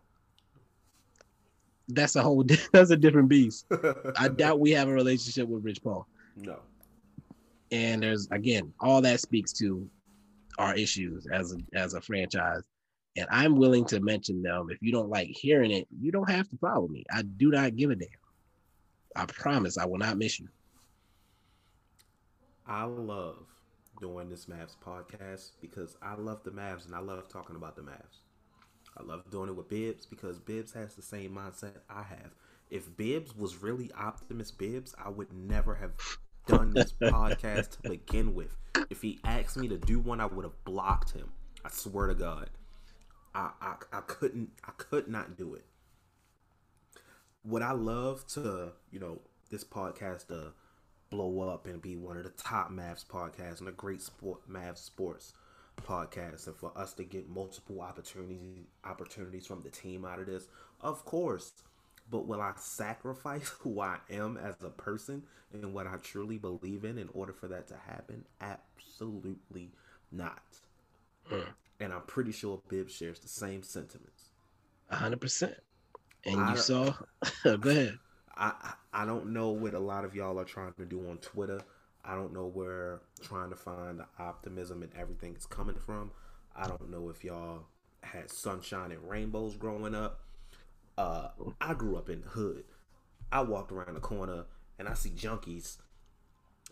That's 1.90 2.16
a 2.16 2.22
whole. 2.22 2.44
That's 2.72 2.90
a 2.90 2.98
different 2.98 3.30
beast. 3.30 3.66
I 4.18 4.28
doubt 4.30 4.60
we 4.60 4.72
have 4.72 4.88
a 4.88 4.94
relationship 4.94 5.48
with 5.48 5.64
Rich 5.64 5.84
Paul. 5.84 6.08
No. 6.36 6.60
And 7.72 8.04
there's 8.04 8.28
again, 8.32 8.74
all 8.80 9.02
that 9.02 9.20
speaks 9.20 9.54
to 9.54 9.88
our 10.58 10.76
issues 10.76 11.28
as 11.28 11.54
a 11.54 11.58
as 11.78 11.94
a 11.94 12.02
franchise 12.02 12.64
and 13.18 13.28
I'm 13.30 13.56
willing 13.56 13.86
to 13.86 14.00
mention 14.02 14.42
them. 14.42 14.68
If 14.70 14.82
you 14.82 14.92
don't 14.92 15.10
like 15.10 15.30
hearing 15.30 15.72
it, 15.72 15.88
you 16.00 16.12
don't 16.12 16.30
have 16.30 16.50
to 16.50 16.58
follow 16.58 16.88
me. 16.88 17.06
I 17.12 17.22
do 17.22 17.50
not 17.50 17.76
give 17.76 17.90
a 17.90 17.96
damn. 17.96 18.10
I 19.16 19.26
promise 19.26 19.78
I 19.78 19.86
will 19.86 19.98
not 19.98 20.18
miss 20.18 20.40
you. 20.40 20.50
I 22.68 22.84
love 22.84 23.46
doing 24.00 24.30
this 24.30 24.46
Mavs 24.46 24.76
podcast 24.84 25.52
because 25.62 25.98
I 26.02 26.16
love 26.16 26.44
the 26.44 26.52
Mavs 26.52 26.86
and 26.86 26.96
I 26.96 27.00
love 27.00 27.28
talking 27.30 27.56
about 27.56 27.76
the 27.76 27.82
Mavs. 27.82 28.20
I 28.98 29.04
love 29.04 29.30
doing 29.30 29.50
it 29.50 29.56
with 29.56 29.70
Bibs 29.70 30.06
because 30.06 30.40
Bibs 30.40 30.74
has 30.74 30.96
the 30.96 31.02
same 31.02 31.32
mindset 31.32 31.74
I 31.90 32.04
have. 32.04 32.32
If 32.70 32.96
Bibs 32.96 33.36
was 33.36 33.62
really 33.62 33.92
Optimus 33.94 34.52
Bibs, 34.52 34.96
I 35.04 35.10
would 35.10 35.32
never 35.34 35.76
have 35.76 35.92
done 36.48 36.72
this 36.74 36.94
podcast 37.02 37.82
to 37.82 37.90
begin 37.90 38.34
with. 38.34 38.56
If 38.90 39.02
he 39.02 39.20
asked 39.24 39.58
me 39.58 39.68
to 39.68 39.78
do 39.78 40.00
one, 40.00 40.22
I 40.22 40.26
would 40.26 40.46
have 40.46 40.64
blocked 40.64 41.12
him. 41.12 41.32
I 41.64 41.70
swear 41.70 42.08
to 42.08 42.16
God. 42.16 42.50
I, 43.34 43.52
I 43.62 43.76
I 43.92 44.02
couldn't 44.02 44.52
I 44.64 44.72
could 44.78 45.08
not 45.08 45.36
do 45.38 45.56
it. 45.56 45.66
What 47.44 47.62
I 47.62 47.72
love 47.72 48.26
to 48.28 48.72
you 48.92 49.00
know 49.00 49.20
this 49.52 49.64
podcast 49.64 50.28
to 50.28 50.54
blow 51.16 51.50
up 51.50 51.66
and 51.66 51.82
be 51.82 51.96
one 51.96 52.18
of 52.18 52.24
the 52.24 52.30
top 52.32 52.72
Mavs 52.72 53.06
podcasts 53.06 53.60
and 53.60 53.70
a 53.70 53.72
great 53.72 54.02
sport 54.02 54.40
Mavs 54.50 54.80
sports 54.80 55.34
podcast, 55.82 56.48
and 56.48 56.56
for 56.56 56.72
us 56.76 56.94
to 56.94 57.04
get 57.04 57.30
multiple 57.30 57.82
opportunities 57.82 58.66
opportunities 58.84 59.46
from 59.48 59.62
the 59.62 59.70
team 59.70 60.06
out 60.06 60.20
of 60.20 60.26
this, 60.26 60.48
of 60.82 61.06
course. 61.06 61.54
But 62.12 62.28
will 62.28 62.42
I 62.42 62.52
sacrifice 62.58 63.48
who 63.60 63.80
I 63.80 63.98
am 64.12 64.38
as 64.38 64.56
a 64.62 64.70
person 64.70 65.24
and 65.54 65.74
what 65.74 65.88
I 65.88 65.96
truly 65.98 66.38
believe 66.38 66.84
in 66.84 66.98
in 66.98 67.10
order 67.14 67.34
for 67.34 67.48
that 67.48 67.68
to 67.70 67.76
happen? 67.88 68.26
Absolutely 68.42 69.72
not. 70.12 70.44
Mm. 71.32 71.46
And 71.80 71.94
I'm 71.94 72.04
pretty 72.04 72.32
sure 72.32 72.62
Bibb 72.68 72.90
shares 72.90 73.20
the 73.20 73.28
same 73.28 73.64
sentiments. 73.64 74.32
hundred 74.92 75.22
percent. 75.22 75.56
And 76.26 76.40
I, 76.40 76.52
you 76.52 76.58
saw 76.58 76.94
go 77.44 77.70
ahead. 77.70 77.98
I, 78.38 78.74
I 78.94 79.06
don't 79.06 79.28
know 79.28 79.50
what 79.50 79.74
a 79.74 79.80
lot 79.80 80.06
of 80.06 80.16
y'all 80.16 80.40
are 80.40 80.46
trying 80.46 80.74
to 80.74 80.86
do 80.86 81.08
on 81.10 81.18
Twitter. 81.20 81.62
I 82.04 82.16
don't 82.16 82.34
know 82.34 82.46
where 82.46 83.02
trying 83.22 83.50
to 83.50 83.56
find 83.56 84.00
the 84.00 84.06
optimism 84.20 84.84
and 84.84 84.92
everything 85.00 85.36
is 85.36 85.46
coming 85.46 85.76
from. 85.76 86.12
I 86.56 86.68
don't 86.68 86.90
know 86.90 87.10
if 87.10 87.24
y'all 87.24 87.64
had 88.04 88.30
sunshine 88.30 88.92
and 88.92 89.10
rainbows 89.10 89.56
growing 89.56 89.96
up. 89.96 90.20
Uh, 90.98 91.30
I 91.60 91.74
grew 91.74 91.98
up 91.98 92.10
in 92.10 92.22
the 92.22 92.28
hood. 92.28 92.64
I 93.32 93.42
walked 93.42 93.72
around 93.72 93.96
the 93.96 94.00
corner 94.00 94.46
and 94.78 94.88
I 94.88 94.94
see 94.94 95.10
junkies. 95.10 95.78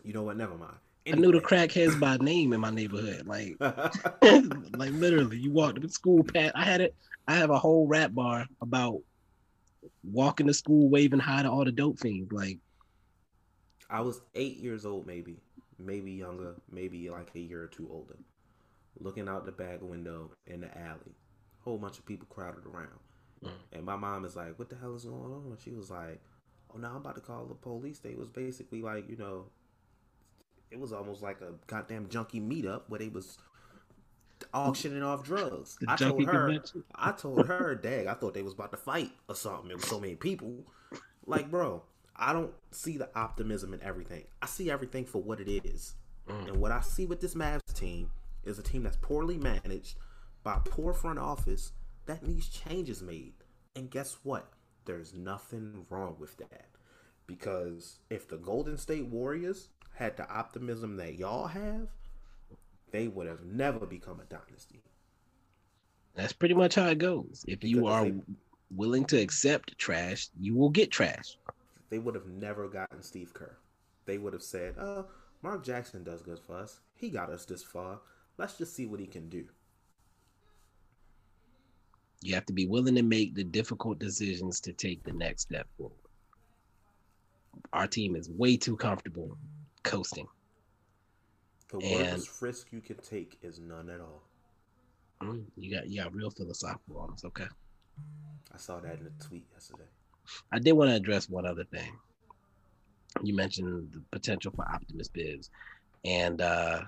You 0.04 0.14
know 0.14 0.24
what? 0.24 0.38
Never 0.38 0.56
mind. 0.56 0.76
Anyway. 1.06 1.18
I 1.18 1.22
knew 1.22 1.32
the 1.40 1.46
crackheads 1.46 2.00
by 2.00 2.18
name 2.18 2.54
in 2.54 2.62
my 2.62 2.70
neighborhood. 2.70 3.26
Like, 3.26 3.58
like 3.60 4.92
literally, 4.92 5.38
you 5.38 5.52
walked 5.52 5.82
to 5.82 5.90
school 5.90 6.24
past. 6.24 6.54
I 6.56 6.64
had 6.64 6.82
it. 6.82 6.96
I 7.28 7.36
have 7.36 7.50
a 7.50 7.60
whole 7.60 7.88
rap 7.88 8.14
bar 8.14 8.48
about 8.62 9.02
walking 10.04 10.48
to 10.48 10.54
school 10.54 10.90
waving 10.90 11.20
hi 11.20 11.44
to 11.44 11.50
all 11.50 11.66
the 11.66 11.72
dope 11.72 12.00
fiends. 12.00 12.32
Like, 12.32 12.60
I 13.90 14.02
was 14.02 14.22
eight 14.36 14.58
years 14.58 14.86
old, 14.86 15.06
maybe, 15.06 15.38
maybe 15.78 16.12
younger, 16.12 16.56
maybe 16.72 17.10
like 17.10 17.30
a 17.36 17.40
year 17.40 17.64
or 17.64 17.68
two 17.68 17.88
older. 17.92 18.18
Looking 19.00 19.28
out 19.28 19.46
the 19.46 19.52
back 19.52 19.82
window 19.82 20.32
in 20.46 20.62
the 20.62 20.78
alley, 20.78 21.16
whole 21.64 21.78
bunch 21.78 21.98
of 21.98 22.06
people 22.06 22.28
crowded 22.30 22.66
around, 22.66 23.00
mm. 23.44 23.50
and 23.72 23.84
my 23.84 23.96
mom 23.96 24.24
is 24.24 24.36
like, 24.36 24.58
"What 24.60 24.70
the 24.70 24.76
hell 24.76 24.96
is 24.96 25.06
going 25.06 25.34
on?" 25.34 25.46
And 25.48 25.60
she 25.60 25.72
was 25.72 25.90
like, 25.90 26.22
"Oh, 26.74 26.78
now 26.78 26.92
I'm 26.92 26.98
about 26.98 27.16
to 27.16 27.22
call 27.22 27.46
the 27.46 27.56
police." 27.56 28.00
They 28.00 28.14
was 28.14 28.30
basically 28.30 28.82
like, 28.82 29.10
you 29.10 29.18
know, 29.18 29.46
it 30.70 30.80
was 30.80 30.94
almost 30.94 31.22
like 31.22 31.42
a 31.42 31.54
goddamn 31.68 32.10
junkie 32.10 32.40
meetup 32.40 32.84
where 32.88 33.00
they 33.00 33.10
was 33.10 33.38
auctioning 34.54 35.04
off 35.04 35.24
drugs. 35.24 35.78
The 35.80 35.92
I 35.92 35.96
told 35.96 36.26
her, 36.26 36.48
convention. 36.48 36.84
I 36.96 37.12
told 37.12 37.48
her, 37.48 37.76
dang, 37.76 38.08
I 38.08 38.14
thought 38.14 38.34
they 38.34 38.44
was 38.44 38.54
about 38.54 38.72
to 38.72 38.78
fight 38.78 39.12
or 39.28 39.36
something. 39.36 39.72
It 39.72 39.78
was 39.78 39.88
so 39.88 40.00
many 40.00 40.16
people. 40.16 40.66
Like, 41.26 41.50
bro, 41.50 41.84
I 42.16 42.34
don't 42.34 42.54
see 42.72 42.98
the 42.98 43.10
optimism 43.16 43.74
in 43.74 43.82
everything. 43.82 44.26
I 44.42 44.46
see 44.46 44.70
everything 44.70 45.06
for 45.06 45.22
what 45.22 45.40
it 45.40 45.50
is. 45.50 45.96
Mm. 46.28 46.50
And 46.50 46.58
what 46.58 46.72
I 46.72 46.82
see 46.82 47.06
with 47.06 47.22
this 47.22 47.36
Mavs 47.36 47.74
team 47.74 48.12
is 48.44 48.60
a 48.60 48.64
team 48.64 48.84
that's 48.84 48.98
poorly 48.98 49.38
managed 49.38 49.96
by 50.44 50.60
poor 50.66 50.94
front 50.94 51.20
office 51.20 51.72
that 52.06 52.26
needs 52.26 52.50
changes 52.50 53.02
made. 53.02 53.34
And 53.76 53.90
guess 53.90 54.18
what? 54.24 54.52
There's 54.86 55.14
nothing 55.14 55.86
wrong 55.90 56.18
with 56.20 56.38
that. 56.38 56.68
Because 57.26 58.00
if 58.10 58.28
the 58.28 58.38
Golden 58.38 58.78
State 58.78 59.06
Warriors 59.06 59.70
had 59.96 60.18
the 60.18 60.30
optimism 60.30 60.98
that 60.98 61.18
y'all 61.18 61.48
have, 61.48 61.88
they 62.94 63.08
would 63.08 63.28
have 63.28 63.44
never 63.44 63.86
become 63.86 64.22
a 64.22 64.26
dynasty. 64.26 64.82
That's 66.16 66.32
pretty 66.32 66.54
much 66.54 66.76
how 66.76 66.88
it 66.88 67.00
goes. 67.00 67.44
If 67.48 67.60
because 67.60 67.72
you 67.72 67.88
are 67.88 68.06
they, 68.06 68.22
willing 68.74 69.04
to 69.06 69.20
accept 69.20 69.78
trash, 69.80 70.30
you 70.40 70.56
will 70.56 70.70
get 70.70 70.92
trash. 70.92 71.38
They 71.90 71.98
would 71.98 72.16
have 72.16 72.28
never 72.28 72.70
gotten 72.70 73.02
Steve 73.02 73.34
Kerr. 73.34 73.58
They 74.06 74.20
would 74.20 74.34
have 74.34 74.44
said, 74.44 74.76
"Oh, 74.78 75.08
Mark 75.42 75.64
Jackson 75.66 76.04
does 76.04 76.22
good 76.22 76.40
for 76.40 76.56
us. 76.56 76.80
He 76.96 77.10
got 77.10 77.32
us 77.32 77.46
this 77.46 77.64
far. 77.64 78.00
Let's 78.38 78.58
just 78.58 78.76
see 78.76 78.86
what 78.86 79.00
he 79.00 79.08
can 79.08 79.28
do." 79.28 79.50
You 82.22 82.36
have 82.36 82.46
to 82.46 82.54
be 82.54 82.68
willing 82.68 82.96
to 82.96 83.04
make 83.04 83.34
the 83.34 83.44
difficult 83.44 83.98
decisions 83.98 84.62
to 84.62 84.72
take 84.72 85.04
the 85.04 85.14
next 85.14 85.42
step 85.42 85.68
forward. 85.78 85.98
Our 87.74 87.88
team 87.88 88.16
is 88.16 88.30
way 88.30 88.56
too 88.56 88.78
comfortable 88.78 89.36
coasting. 89.82 90.28
The 91.74 91.80
worst 91.80 92.40
risk 92.40 92.68
you 92.72 92.82
can 92.82 92.98
take 92.98 93.40
is 93.42 93.60
none 93.60 93.90
at 93.90 94.00
all. 94.00 94.22
Mm, 95.24 95.46
you 95.58 95.74
got 95.74 95.90
you 95.90 96.04
got 96.04 96.14
real 96.14 96.30
philosophical 96.30 97.00
on 97.00 97.14
us. 97.14 97.26
Okay. 97.26 97.48
I 98.54 98.58
saw 98.58 98.80
that 98.80 99.00
in 99.00 99.08
a 99.08 99.24
tweet 99.24 99.46
yesterday. 99.52 99.90
I 100.52 100.60
did 100.60 100.74
want 100.74 100.92
to 100.92 100.96
address 100.96 101.28
one 101.28 101.48
other 101.48 101.64
thing. 101.64 101.98
You 103.24 103.36
mentioned 103.36 103.90
the 103.92 104.02
potential 104.12 104.52
for 104.56 104.68
Optimus 104.70 105.08
Bibs, 105.08 105.50
and 106.06 106.42
uh, 106.42 106.82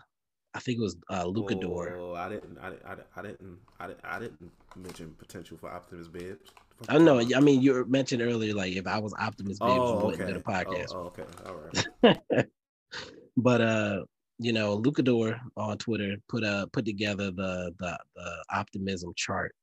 I 0.54 0.60
think 0.60 0.78
it 0.78 0.82
was 0.82 0.98
uh, 1.10 1.26
Lukador. 1.26 1.98
Oh, 1.98 2.14
I 2.14 2.30
didn't, 2.30 2.58
I, 2.60 2.68
I, 2.88 2.96
I 3.16 3.22
didn't, 3.24 3.58
I 3.80 3.88
didn't, 3.88 4.00
I 4.04 4.20
didn't 4.20 4.52
mention 4.76 5.16
potential 5.18 5.58
for 5.58 5.72
Optimus 5.72 6.08
Bibs. 6.08 6.52
I 6.90 7.00
know. 7.00 7.20
I 7.20 7.40
mean, 7.40 7.62
you 7.62 7.86
mentioned 7.86 8.22
earlier, 8.22 8.54
like 8.54 8.74
if 8.74 8.86
I 8.86 9.00
was 9.00 9.16
Optimus 9.16 9.58
Bibs, 9.58 9.72
oh, 9.72 10.06
wouldn't 10.06 10.28
do 10.28 10.34
the 10.34 10.40
podcast. 10.40 10.94
Oh, 10.94 11.12
okay, 11.12 11.24
all 11.46 11.56
right. 12.04 12.48
but 13.38 13.62
uh, 13.62 14.04
you 14.40 14.54
know, 14.54 14.80
Lukador 14.82 15.40
on 15.56 15.78
Twitter 15.78 16.18
put 16.28 16.44
a 16.44 16.68
put 16.74 16.86
together 16.86 17.32
the 17.32 17.74
the 17.80 17.98
the 18.16 18.44
optimism 18.52 19.14
chart, 19.16 19.56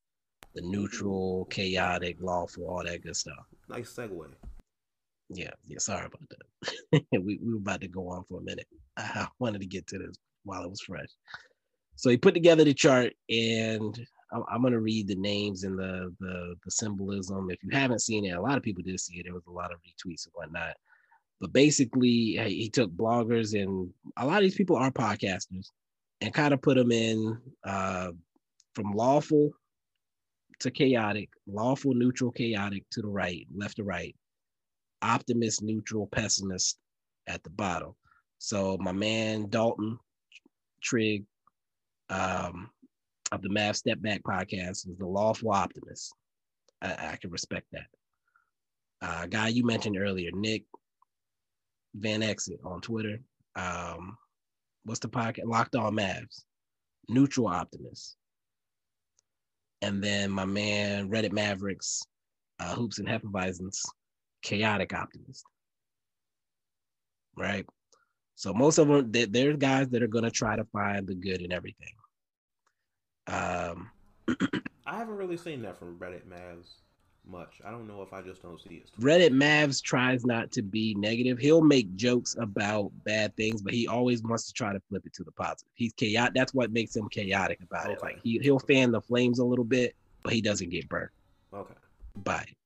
the 0.55 0.63
neutral, 0.63 1.47
chaotic, 1.51 2.17
lawful, 2.21 2.67
all 2.67 2.85
that 2.85 3.03
good 3.03 3.17
stuff. 3.17 3.47
Nice 3.69 3.95
segue. 3.95 4.29
Yeah, 5.29 5.51
yeah. 5.67 5.79
Sorry 5.79 6.07
about 6.07 6.29
that. 6.31 7.05
we 7.13 7.39
we 7.43 7.53
were 7.53 7.59
about 7.59 7.81
to 7.83 7.89
go 7.89 8.09
on 8.09 8.25
for 8.29 8.41
a 8.41 8.43
minute. 8.43 8.67
I 8.97 9.29
wanted 9.39 9.61
to 9.61 9.67
get 9.67 9.87
to 9.89 9.99
this 9.99 10.17
while 10.45 10.65
it 10.65 10.71
was 10.71 10.81
fresh. 10.81 11.09
So 11.97 12.11
he 12.11 12.17
put 12.17 12.35
together 12.35 12.65
the 12.65 12.75
chart, 12.75 13.13
and 13.29 13.99
I'm, 14.33 14.43
I'm 14.51 14.61
going 14.63 14.73
to 14.73 14.81
read 14.81 15.07
the 15.07 15.15
names 15.15 15.65
and 15.65 15.79
the, 15.79 16.15
the 16.19 16.55
the 16.65 16.71
symbolism. 16.71 17.51
If 17.51 17.63
you 17.63 17.71
haven't 17.73 18.01
seen 18.01 18.25
it, 18.25 18.37
a 18.37 18.41
lot 18.41 18.57
of 18.57 18.63
people 18.63 18.83
did 18.83 18.99
see 18.99 19.19
it. 19.19 19.25
There 19.25 19.35
was 19.35 19.47
a 19.47 19.53
lot 19.53 19.73
of 19.73 19.79
retweets 19.81 20.25
and 20.25 20.33
whatnot. 20.33 20.75
But 21.43 21.53
basically, 21.53 22.39
he 22.47 22.71
took 22.71 22.93
bloggers 22.93 23.61
and 23.61 23.91
a 24.17 24.25
lot 24.25 24.37
of 24.37 24.43
these 24.45 24.55
people 24.55 24.77
are 24.77 24.93
podcasters 24.93 25.67
and 26.21 26.33
kind 26.33 26.55
of 26.55 26.63
put 26.63 26.77
them 26.77 26.93
in 26.93 27.37
uh, 27.65 28.13
from 28.77 28.93
lawful 28.93 29.51
to 30.61 30.71
chaotic, 30.71 31.31
lawful, 31.49 31.95
neutral, 31.95 32.31
chaotic 32.31 32.85
to 32.93 33.03
the 33.03 33.09
right, 33.09 33.45
left 33.53 33.79
to 33.79 33.83
right, 33.83 34.15
optimist, 35.03 35.65
neutral, 35.65 36.07
pessimist 36.07 36.79
at 37.27 37.43
the 37.43 37.51
bottom. 37.51 37.93
So 38.39 38.79
my 38.81 38.93
man 38.93 39.49
Dalton 39.51 39.99
Trigg 40.81 41.25
um, 42.09 42.71
of 43.33 43.43
the 43.43 43.49
Math 43.49 43.79
Step 43.79 44.01
Back 44.01 44.23
podcast 44.23 44.89
is 44.89 44.97
the 44.97 45.07
lawful 45.07 45.51
optimist. 45.51 46.15
I, 46.81 47.15
I 47.15 47.19
can 47.21 47.31
respect 47.31 47.67
that. 47.73 47.87
Uh, 49.01 49.27
guy 49.27 49.49
you 49.49 49.67
mentioned 49.67 49.99
earlier, 49.99 50.31
Nick 50.33 50.63
Van 51.95 52.23
Exit 52.23 52.61
on 52.65 52.81
Twitter. 52.81 53.21
Um, 53.57 54.17
what's 54.85 55.01
the 55.01 55.09
podcast? 55.09 55.45
Locked 55.47 55.77
on 55.77 55.95
Mavs. 55.95 56.45
Neutral 57.09 57.49
Optimist. 57.49 58.17
And 59.83 60.03
then 60.03 60.31
my 60.31 60.45
man 60.45 61.11
Reddit 61.11 61.33
Mavericks, 61.33 62.03
uh, 62.61 62.75
Hoops 62.75 62.99
and 62.99 63.09
Hefeweizens, 63.09 63.81
Chaotic 64.43 64.95
Optimist. 64.95 65.45
Right? 67.37 67.67
So 68.37 68.53
most 68.53 68.79
of 68.79 68.89
them, 68.89 69.11
they 69.11 69.25
there's 69.25 69.57
guys 69.57 69.89
that 69.91 70.03
are 70.03 70.09
going 70.09 70.25
to 70.25 70.31
try 70.31 70.57
to 70.57 70.65
find 70.73 71.07
the 71.07 71.15
good 71.15 71.43
in 71.43 71.53
everything. 71.53 71.95
Um, 73.27 73.91
I 74.87 74.99
haven't 74.99 75.17
really 75.17 75.37
seen 75.37 75.63
that 75.63 75.79
from 75.79 75.99
Reddit 75.99 76.27
Mavs 76.27 76.82
much. 77.27 77.61
I 77.65 77.71
don't 77.71 77.87
know 77.87 78.03
if 78.03 78.13
I 78.13 78.23
just 78.23 78.43
don't 78.43 78.61
see 78.61 78.83
it. 78.85 78.91
Reddit 79.01 79.31
Mavs 79.31 79.83
tries 79.83 80.25
not 80.25 80.51
to 80.53 80.63
be 80.63 80.95
negative. 80.95 81.39
He'll 81.39 81.63
make 81.63 81.95
jokes 81.95 82.37
about 82.39 82.91
bad 83.05 83.37
things, 83.37 83.63
but 83.63 83.73
he 83.75 83.87
always 83.87 84.23
wants 84.23 84.47
to 84.47 84.53
try 84.53 84.73
to 84.73 84.81
flip 84.89 85.07
it 85.07 85.13
to 85.15 85.25
the 85.25 85.33
positive. 85.33 85.71
He's 85.75 85.93
chaotic. 85.93 86.35
That's 86.35 86.55
what 86.55 86.73
makes 86.73 86.97
him 86.97 87.09
chaotic 87.09 87.61
about 87.63 87.87
okay. 87.87 87.93
it. 87.93 88.03
Like 88.03 88.19
he 88.23 88.39
he'll 88.43 88.59
fan 88.59 88.91
the 88.93 89.01
flames 89.01 89.39
a 89.39 89.45
little 89.45 89.65
bit, 89.65 89.95
but 90.23 90.33
he 90.33 90.41
doesn't 90.41 90.71
get 90.71 90.89
burnt. 90.89 91.11
Okay. 91.55 91.75
By 92.17 92.43
it. 92.43 92.57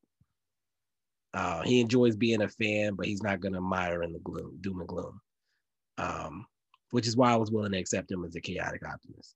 Uh, 1.35 1.63
he 1.63 1.81
enjoys 1.81 2.17
being 2.17 2.43
a 2.43 2.49
fan, 2.49 2.95
but 2.95 3.07
he's 3.07 3.23
not 3.23 3.41
gonna 3.41 3.61
mire 3.61 4.03
in 4.03 4.13
the 4.13 4.21
gloom, 4.21 4.59
doom 4.61 4.81
and 4.81 4.89
gloom. 4.89 5.21
Um, 5.99 6.47
which 6.91 7.07
is 7.07 7.17
why 7.17 7.33
I 7.33 7.37
was 7.37 7.51
willing 7.51 7.73
to 7.73 7.79
accept 7.79 8.11
him 8.11 8.25
as 8.25 8.37
a 8.37 8.41
chaotic 8.41 8.87
optimist. 8.87 9.35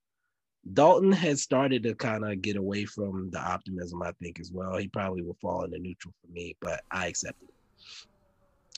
Dalton 0.72 1.12
has 1.12 1.42
started 1.42 1.82
to 1.84 1.94
kind 1.94 2.24
of 2.24 2.42
get 2.42 2.56
away 2.56 2.84
from 2.84 3.30
the 3.30 3.40
optimism, 3.40 4.02
I 4.02 4.12
think, 4.22 4.38
as 4.40 4.52
well. 4.52 4.76
He 4.76 4.88
probably 4.88 5.22
will 5.22 5.36
fall 5.40 5.64
into 5.64 5.78
neutral 5.78 6.12
for 6.20 6.32
me, 6.32 6.54
but 6.60 6.82
I 6.90 7.06
accept 7.06 7.42
it. 7.42 7.50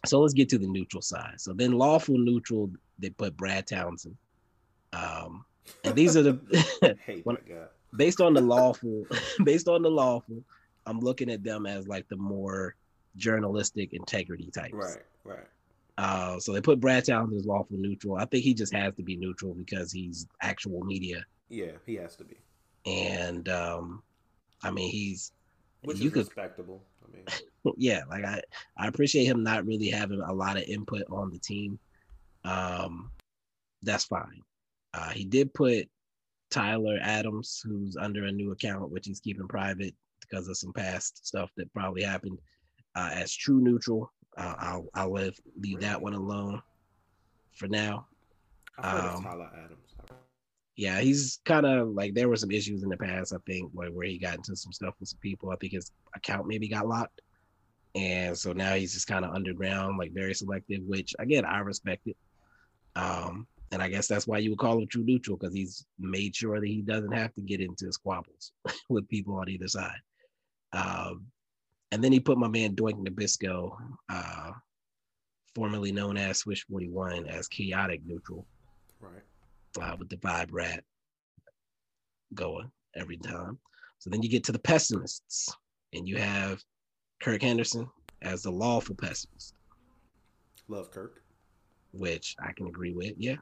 So 0.06 0.20
let's 0.20 0.34
get 0.34 0.48
to 0.50 0.58
the 0.58 0.66
neutral 0.66 1.02
side. 1.02 1.40
So 1.40 1.52
then 1.52 1.72
lawful 1.72 2.18
neutral, 2.18 2.70
they 2.98 3.10
put 3.10 3.36
Brad 3.36 3.66
Townsend. 3.66 4.16
Um, 4.92 5.44
and 5.84 5.94
these 5.94 6.16
are 6.16 6.22
the 6.22 6.96
hey, 7.06 7.20
when, 7.24 7.36
based 7.96 8.20
on 8.20 8.34
the 8.34 8.40
lawful, 8.40 9.04
based 9.44 9.68
on 9.68 9.82
the 9.82 9.90
lawful, 9.90 10.42
I'm 10.86 11.00
looking 11.00 11.30
at 11.30 11.44
them 11.44 11.66
as 11.66 11.86
like 11.86 12.08
the 12.08 12.16
more 12.16 12.74
journalistic 13.16 13.92
integrity 13.92 14.50
types. 14.50 14.72
Right, 14.72 15.02
right. 15.24 15.46
Uh, 15.98 16.40
so 16.40 16.52
they 16.52 16.60
put 16.60 16.80
Brad 16.80 17.04
Townsend 17.04 17.38
as 17.38 17.46
lawful 17.46 17.76
neutral. 17.76 18.16
I 18.16 18.24
think 18.24 18.44
he 18.44 18.54
just 18.54 18.74
has 18.74 18.94
to 18.94 19.02
be 19.02 19.16
neutral 19.16 19.54
because 19.54 19.92
he's 19.92 20.26
actual 20.40 20.82
media, 20.84 21.24
Yeah, 21.52 21.72
he 21.84 21.96
has 21.96 22.16
to 22.16 22.24
be. 22.24 22.38
and 22.86 23.46
um, 23.50 24.02
I 24.64 24.70
mean 24.70 24.90
he's 24.90 25.32
Which 25.84 25.98
you 25.98 26.06
is 26.06 26.12
could 26.14 26.26
respectable. 26.26 26.82
I 27.04 27.14
mean, 27.14 27.74
yeah, 27.76 28.00
like 28.08 28.24
I 28.24 28.40
I 28.78 28.86
appreciate 28.88 29.26
him 29.26 29.42
not 29.42 29.66
really 29.66 29.90
having 29.90 30.22
a 30.22 30.32
lot 30.32 30.56
of 30.56 30.62
input 30.62 31.02
on 31.10 31.30
the 31.30 31.38
team. 31.38 31.78
Um, 32.44 33.10
that's 33.82 34.04
fine. 34.04 34.40
Uh, 34.94 35.10
he 35.10 35.26
did 35.26 35.52
put 35.52 35.88
Tyler 36.50 36.98
Adams, 37.02 37.60
who's 37.62 37.98
under 37.98 38.24
a 38.24 38.32
new 38.32 38.52
account, 38.52 38.90
which 38.90 39.06
he's 39.06 39.20
keeping 39.20 39.46
private 39.46 39.94
because 40.22 40.48
of 40.48 40.56
some 40.56 40.72
past 40.72 41.26
stuff 41.26 41.50
that 41.58 41.72
probably 41.74 42.02
happened, 42.02 42.38
uh, 42.96 43.10
as 43.12 43.34
true 43.34 43.60
neutral. 43.60 44.10
Uh, 44.38 44.54
I'll 44.58 44.86
I'll 44.94 45.12
leave, 45.12 45.38
leave 45.60 45.80
that 45.80 46.00
one 46.00 46.14
alone 46.14 46.62
for 47.52 47.68
now. 47.68 48.06
Um, 48.78 49.22
Tyler 49.22 49.50
Adams. 49.54 49.94
Yeah, 50.76 51.00
he's 51.00 51.40
kind 51.44 51.66
of 51.66 51.88
like 51.88 52.14
there 52.14 52.28
were 52.28 52.36
some 52.36 52.50
issues 52.50 52.82
in 52.82 52.88
the 52.88 52.96
past. 52.96 53.34
I 53.34 53.38
think 53.46 53.70
where, 53.72 53.90
where 53.92 54.06
he 54.06 54.18
got 54.18 54.36
into 54.36 54.56
some 54.56 54.72
stuff 54.72 54.94
with 54.98 55.10
some 55.10 55.18
people. 55.20 55.50
I 55.50 55.56
think 55.56 55.72
his 55.72 55.92
account 56.14 56.46
maybe 56.46 56.68
got 56.68 56.88
locked, 56.88 57.20
and 57.94 58.36
so 58.36 58.52
now 58.52 58.74
he's 58.74 58.94
just 58.94 59.06
kind 59.06 59.24
of 59.24 59.34
underground, 59.34 59.98
like 59.98 60.12
very 60.12 60.34
selective. 60.34 60.80
Which 60.86 61.14
again, 61.18 61.44
I 61.44 61.58
respect 61.58 62.06
it. 62.06 62.16
Um, 62.96 63.46
and 63.70 63.82
I 63.82 63.88
guess 63.88 64.06
that's 64.06 64.26
why 64.26 64.38
you 64.38 64.50
would 64.50 64.58
call 64.58 64.78
him 64.78 64.86
true 64.86 65.04
neutral 65.04 65.36
because 65.36 65.54
he's 65.54 65.86
made 65.98 66.36
sure 66.36 66.60
that 66.60 66.66
he 66.66 66.82
doesn't 66.82 67.12
have 67.12 67.34
to 67.34 67.40
get 67.40 67.60
into 67.60 67.90
squabbles 67.90 68.52
with 68.90 69.08
people 69.08 69.36
on 69.36 69.48
either 69.48 69.68
side. 69.68 70.00
Um, 70.74 71.26
and 71.90 72.04
then 72.04 72.12
he 72.12 72.20
put 72.20 72.38
my 72.38 72.48
man 72.48 72.74
Doink 72.74 73.06
Nabisco, 73.06 73.76
uh, 74.10 74.50
formerly 75.54 75.90
known 75.90 76.18
as 76.18 76.38
Swish 76.38 76.66
41, 76.66 77.26
as 77.26 77.48
chaotic 77.48 78.00
neutral 78.04 78.46
Right. 79.02 79.22
Uh, 79.80 79.96
with 79.98 80.08
the 80.08 80.16
vibe 80.16 80.48
rat 80.52 80.84
going 82.34 82.70
every 82.94 83.16
time. 83.18 83.58
So 83.98 84.10
then 84.10 84.22
you 84.22 84.28
get 84.28 84.44
to 84.44 84.52
the 84.52 84.58
pessimists, 84.58 85.54
and 85.92 86.08
you 86.08 86.16
have 86.16 86.62
Kirk 87.22 87.42
Henderson 87.42 87.88
as 88.20 88.42
the 88.42 88.50
lawful 88.50 88.94
pessimist, 88.96 89.54
Love 90.68 90.90
Kirk. 90.90 91.22
which 91.92 92.34
I 92.40 92.52
can 92.52 92.66
agree 92.66 92.92
with. 92.92 93.14
Yeah. 93.16 93.36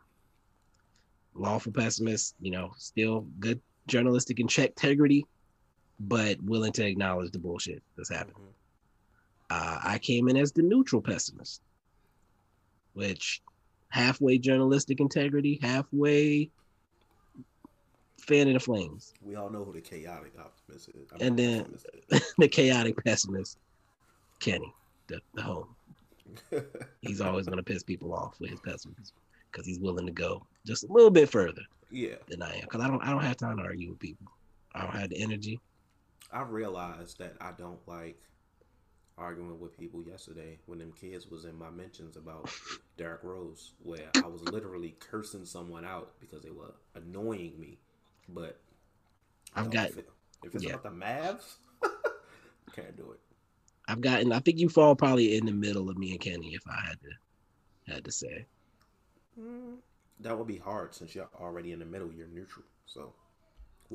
Lawful 1.35 1.72
pessimist, 1.72 2.35
you 2.41 2.51
know, 2.51 2.72
still 2.76 3.20
good 3.39 3.61
journalistic 3.87 4.41
and 4.41 4.51
check 4.51 4.70
integrity, 4.70 5.24
but 6.01 6.43
willing 6.43 6.72
to 6.72 6.87
acknowledge 6.87 7.31
the 7.31 7.39
bullshit 7.39 7.83
that's 7.97 8.11
happening. 8.11 8.37
Mhm. 8.43 8.55
Uh, 9.51 9.81
I 9.83 9.99
came 9.99 10.28
in 10.28 10.37
as 10.37 10.53
the 10.53 10.62
neutral 10.62 11.01
pessimist, 11.03 11.62
which 12.93 13.43
halfway 13.91 14.38
journalistic 14.38 15.01
integrity, 15.01 15.59
halfway 15.62 16.51
fan 18.20 18.49
of 18.49 18.55
the 18.55 18.61
flames. 18.61 19.12
We 19.22 19.34
all 19.36 19.51
know 19.51 19.64
who 19.64 19.72
the 19.72 19.80
chaotic 19.80 20.32
optimist 20.38 20.88
is. 20.91 21.09
I 21.12 21.24
And 21.24 21.38
then- 21.38 21.76
the 22.38 22.49
chaotic 22.49 23.03
pessimist, 23.05 23.59
Kenny, 24.38 24.72
the, 25.09 25.20
the 25.34 25.43
home. 25.43 25.74
He's 27.01 27.20
always 27.20 27.47
going 27.47 27.59
to 27.59 27.64
piss 27.64 27.82
people 27.82 28.14
off 28.14 28.38
with 28.38 28.51
his 28.51 28.61
pessimism 28.61 29.16
because 29.51 29.66
he's 29.66 29.80
willing 29.80 30.07
to 30.07 30.12
go 30.12 30.47
just 30.64 30.84
a 30.84 30.93
little 30.93 31.11
bit 31.11 31.28
further 31.28 31.62
yeah, 31.91 32.14
than 32.28 32.41
I 32.41 32.55
am. 32.55 32.61
Because 32.61 32.80
I 32.82 32.86
don't, 32.86 33.03
I 33.03 33.11
don't 33.11 33.24
have 33.24 33.36
time 33.36 33.57
to 33.57 33.64
argue 33.64 33.91
with 33.91 33.99
people. 33.99 34.28
I 34.76 34.82
don't 34.82 34.95
have 34.95 35.11
the 35.11 35.20
energy. 35.20 35.59
I 36.32 36.43
realize 36.43 37.14
that 37.14 37.34
I 37.41 37.51
don't 37.59 37.80
like 37.88 38.22
arguing 39.19 39.59
with 39.61 39.77
people 39.79 40.03
yesterday 40.03 40.59
when 40.67 40.79
them 40.79 40.93
kids 40.99 41.27
was 41.29 41.45
in 41.45 41.57
my 41.59 41.71
mentions 41.71 42.17
about 42.17 42.51
Derrick 42.97 43.23
Rose, 43.23 43.73
where 43.83 44.11
I 44.23 44.27
was 44.27 44.43
literally 44.43 44.97
cursing 44.99 45.45
someone 45.45 45.85
out 45.85 46.13
because 46.21 46.43
they 46.43 46.51
were 46.51 46.75
annoying 46.95 47.59
me. 47.59 47.79
But 48.29 48.59
I've 49.55 49.71
got- 49.71 49.91
if, 49.91 49.99
it- 49.99 50.09
if 50.45 50.55
it's 50.55 50.65
yeah. 50.65 50.71
about 50.71 50.85
the 50.85 50.91
Mavs, 51.05 51.57
can't 52.75 52.97
do 52.97 53.11
it. 53.13 53.21
I've 53.89 54.01
gotten. 54.01 54.33
I 54.33 54.39
think 54.39 54.59
you 54.59 54.69
fall 54.69 54.95
probably 54.95 55.37
in 55.37 55.45
the 55.45 55.53
middle 55.53 55.91
of 55.91 55.99
me 55.99 56.13
and 56.13 56.21
Kenny, 56.21 56.55
if 56.55 56.63
I 56.69 56.81
had 56.87 56.99
to, 57.03 57.93
had 57.93 58.05
to 58.05 58.13
say. 58.13 58.47
Mm, 59.39 59.77
That 60.21 60.39
would 60.39 60.47
be 60.47 60.57
hard 60.59 60.95
since 60.95 61.15
you're 61.15 61.29
already 61.41 61.73
in 61.73 61.81
the 61.81 61.85
middle. 61.85 62.11
You're 62.13 62.29
neutral, 62.29 62.65
so. 62.87 63.13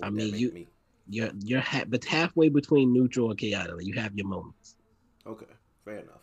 I 0.03 0.09
mean, 0.09 0.36
you- 0.36 0.51
me? 0.51 0.68
You're, 1.07 1.30
you're, 1.43 1.61
ha- 1.61 1.86
but 1.88 2.03
halfway 2.03 2.49
between 2.49 2.91
neutral 2.91 3.30
and 3.30 3.38
chaotic. 3.39 3.76
You 3.82 3.93
have 3.93 4.16
your 4.16 4.28
moments. 4.28 4.76
Okay, 5.28 5.45
fair 5.84 5.99
enough. 5.99 6.21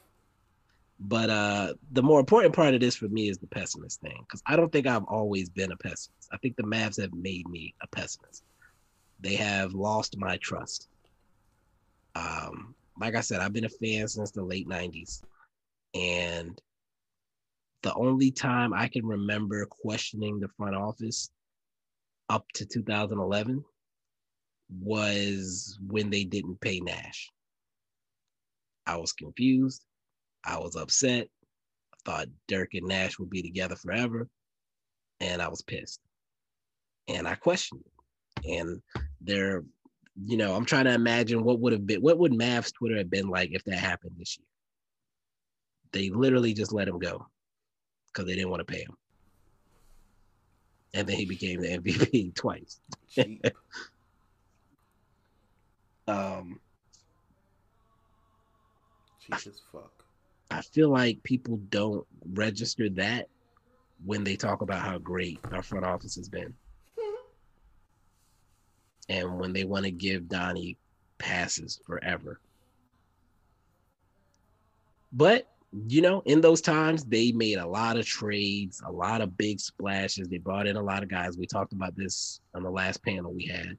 But 1.00 1.30
uh, 1.30 1.74
the 1.90 2.02
more 2.02 2.20
important 2.20 2.54
part 2.54 2.74
of 2.74 2.80
this 2.80 2.94
for 2.94 3.08
me 3.08 3.28
is 3.28 3.38
the 3.38 3.48
pessimist 3.48 4.00
thing, 4.00 4.18
because 4.20 4.42
I 4.46 4.54
don't 4.54 4.70
think 4.70 4.86
I've 4.86 5.04
always 5.04 5.48
been 5.48 5.72
a 5.72 5.76
pessimist. 5.76 6.28
I 6.32 6.36
think 6.38 6.56
the 6.56 6.62
Mavs 6.62 7.00
have 7.00 7.12
made 7.12 7.48
me 7.48 7.74
a 7.82 7.88
pessimist. 7.88 8.44
They 9.20 9.34
have 9.34 9.72
lost 9.72 10.16
my 10.16 10.36
trust. 10.38 10.88
Um, 12.14 12.74
like 13.00 13.16
I 13.16 13.20
said, 13.20 13.40
I've 13.40 13.52
been 13.52 13.64
a 13.64 13.68
fan 13.68 14.06
since 14.06 14.30
the 14.30 14.44
late 14.44 14.68
'90s, 14.68 15.22
and 15.94 16.60
the 17.82 17.94
only 17.94 18.30
time 18.30 18.72
I 18.72 18.86
can 18.86 19.04
remember 19.04 19.66
questioning 19.66 20.38
the 20.38 20.48
front 20.56 20.76
office 20.76 21.30
up 22.28 22.46
to 22.54 22.64
2011 22.64 23.64
was 24.80 25.78
when 25.86 26.10
they 26.10 26.24
didn't 26.24 26.60
pay 26.60 26.80
Nash. 26.80 27.28
I 28.86 28.96
was 28.96 29.12
confused. 29.12 29.84
I 30.44 30.58
was 30.58 30.76
upset. 30.76 31.28
I 31.94 31.96
thought 32.04 32.28
Dirk 32.48 32.74
and 32.74 32.88
Nash 32.88 33.18
would 33.18 33.30
be 33.30 33.42
together 33.42 33.76
forever. 33.76 34.28
And 35.20 35.40
I 35.40 35.48
was 35.48 35.62
pissed. 35.62 36.00
And 37.08 37.28
I 37.28 37.34
questioned 37.34 37.82
it. 37.84 38.50
And 38.50 38.82
they're, 39.20 39.62
you 40.20 40.36
know, 40.36 40.54
I'm 40.54 40.64
trying 40.64 40.84
to 40.86 40.94
imagine 40.94 41.44
what 41.44 41.60
would 41.60 41.72
have 41.72 41.86
been, 41.86 42.00
what 42.00 42.18
would 42.18 42.32
Mavs 42.32 42.72
Twitter 42.74 42.96
have 42.98 43.10
been 43.10 43.28
like 43.28 43.50
if 43.52 43.62
that 43.64 43.78
happened 43.78 44.14
this 44.18 44.36
year? 44.38 44.46
They 45.92 46.10
literally 46.10 46.54
just 46.54 46.72
let 46.72 46.88
him 46.88 46.98
go 46.98 47.26
because 48.08 48.26
they 48.26 48.34
didn't 48.34 48.50
want 48.50 48.66
to 48.66 48.72
pay 48.72 48.80
him. 48.80 48.96
And 50.94 51.06
then 51.06 51.16
he 51.16 51.24
became 51.24 51.60
the 51.60 51.68
MVP 51.78 52.34
twice. 52.34 52.80
Um, 56.08 56.60
As 59.32 59.62
fuck. 59.72 60.04
I 60.50 60.60
feel 60.60 60.90
like 60.90 61.22
people 61.22 61.56
don't 61.70 62.06
register 62.32 62.90
that 62.90 63.28
when 64.04 64.24
they 64.24 64.36
talk 64.36 64.60
about 64.60 64.82
how 64.82 64.98
great 64.98 65.38
our 65.50 65.62
front 65.62 65.84
office 65.84 66.16
has 66.16 66.28
been. 66.28 66.54
And 69.08 69.38
when 69.38 69.52
they 69.52 69.64
want 69.64 69.84
to 69.84 69.90
give 69.90 70.28
Donnie 70.28 70.76
passes 71.18 71.80
forever. 71.84 72.38
But, 75.12 75.48
you 75.86 76.00
know, 76.00 76.22
in 76.24 76.40
those 76.40 76.60
times, 76.60 77.04
they 77.04 77.32
made 77.32 77.58
a 77.58 77.66
lot 77.66 77.96
of 77.96 78.06
trades, 78.06 78.80
a 78.86 78.92
lot 78.92 79.20
of 79.20 79.36
big 79.36 79.60
splashes. 79.60 80.28
They 80.28 80.38
brought 80.38 80.66
in 80.66 80.76
a 80.76 80.82
lot 80.82 81.02
of 81.02 81.08
guys. 81.08 81.36
We 81.36 81.46
talked 81.46 81.72
about 81.72 81.96
this 81.96 82.40
on 82.54 82.62
the 82.62 82.70
last 82.70 83.02
panel 83.02 83.32
we 83.32 83.46
had. 83.46 83.76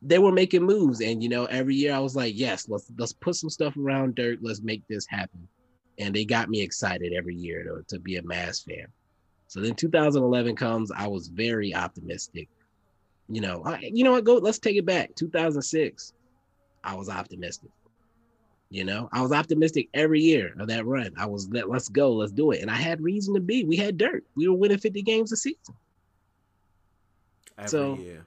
They 0.00 0.18
were 0.18 0.32
making 0.32 0.62
moves, 0.62 1.00
and 1.00 1.22
you 1.22 1.28
know, 1.28 1.46
every 1.46 1.74
year 1.74 1.92
I 1.94 1.98
was 1.98 2.14
like, 2.14 2.34
"Yes, 2.36 2.68
let's 2.68 2.90
let's 2.98 3.12
put 3.12 3.34
some 3.34 3.50
stuff 3.50 3.76
around 3.76 4.14
Dirk. 4.14 4.38
Let's 4.40 4.60
make 4.62 4.86
this 4.86 5.06
happen." 5.06 5.48
And 5.98 6.14
they 6.14 6.24
got 6.24 6.48
me 6.48 6.60
excited 6.60 7.12
every 7.12 7.34
year 7.34 7.64
to, 7.64 7.82
to 7.88 7.98
be 7.98 8.16
a 8.16 8.22
Mavs 8.22 8.64
fan. 8.64 8.86
So 9.48 9.60
then 9.60 9.74
2011 9.74 10.54
comes. 10.54 10.92
I 10.92 11.08
was 11.08 11.26
very 11.28 11.74
optimistic. 11.74 12.48
You 13.28 13.40
know, 13.40 13.62
I, 13.64 13.90
you 13.92 14.04
know 14.04 14.12
what? 14.12 14.22
Go. 14.24 14.36
Let's 14.36 14.60
take 14.60 14.76
it 14.76 14.86
back. 14.86 15.14
2006. 15.16 16.12
I 16.84 16.94
was 16.94 17.08
optimistic. 17.08 17.70
You 18.70 18.84
know, 18.84 19.08
I 19.12 19.22
was 19.22 19.32
optimistic 19.32 19.88
every 19.94 20.20
year 20.20 20.54
of 20.60 20.68
that 20.68 20.86
run. 20.86 21.12
I 21.18 21.26
was 21.26 21.48
let 21.48 21.68
let's 21.68 21.88
go, 21.88 22.12
let's 22.12 22.32
do 22.32 22.52
it. 22.52 22.60
And 22.60 22.70
I 22.70 22.74
had 22.76 23.00
reason 23.00 23.34
to 23.34 23.40
be. 23.40 23.64
We 23.64 23.76
had 23.76 23.96
Dirk. 23.96 24.22
We 24.36 24.46
were 24.46 24.54
winning 24.54 24.78
50 24.78 25.02
games 25.02 25.32
a 25.32 25.36
season. 25.36 25.74
Every 27.56 27.68
So- 27.68 27.96
year. 27.96 28.24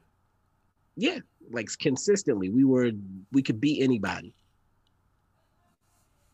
Yeah, 0.97 1.19
like 1.53 1.69
consistently. 1.79 2.49
We 2.49 2.63
were 2.63 2.91
we 3.31 3.41
could 3.41 3.61
beat 3.61 3.83
anybody. 3.83 4.33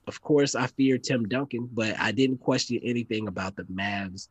Of 0.08 0.22
course, 0.22 0.56
I 0.56 0.68
feared 0.68 1.04
Tim 1.04 1.28
Duncan, 1.28 1.70
but 1.74 2.00
I 2.00 2.12
didn't 2.12 2.38
question 2.38 2.80
anything 2.82 3.28
about 3.28 3.56
the 3.56 3.64
Mavs 3.64 4.30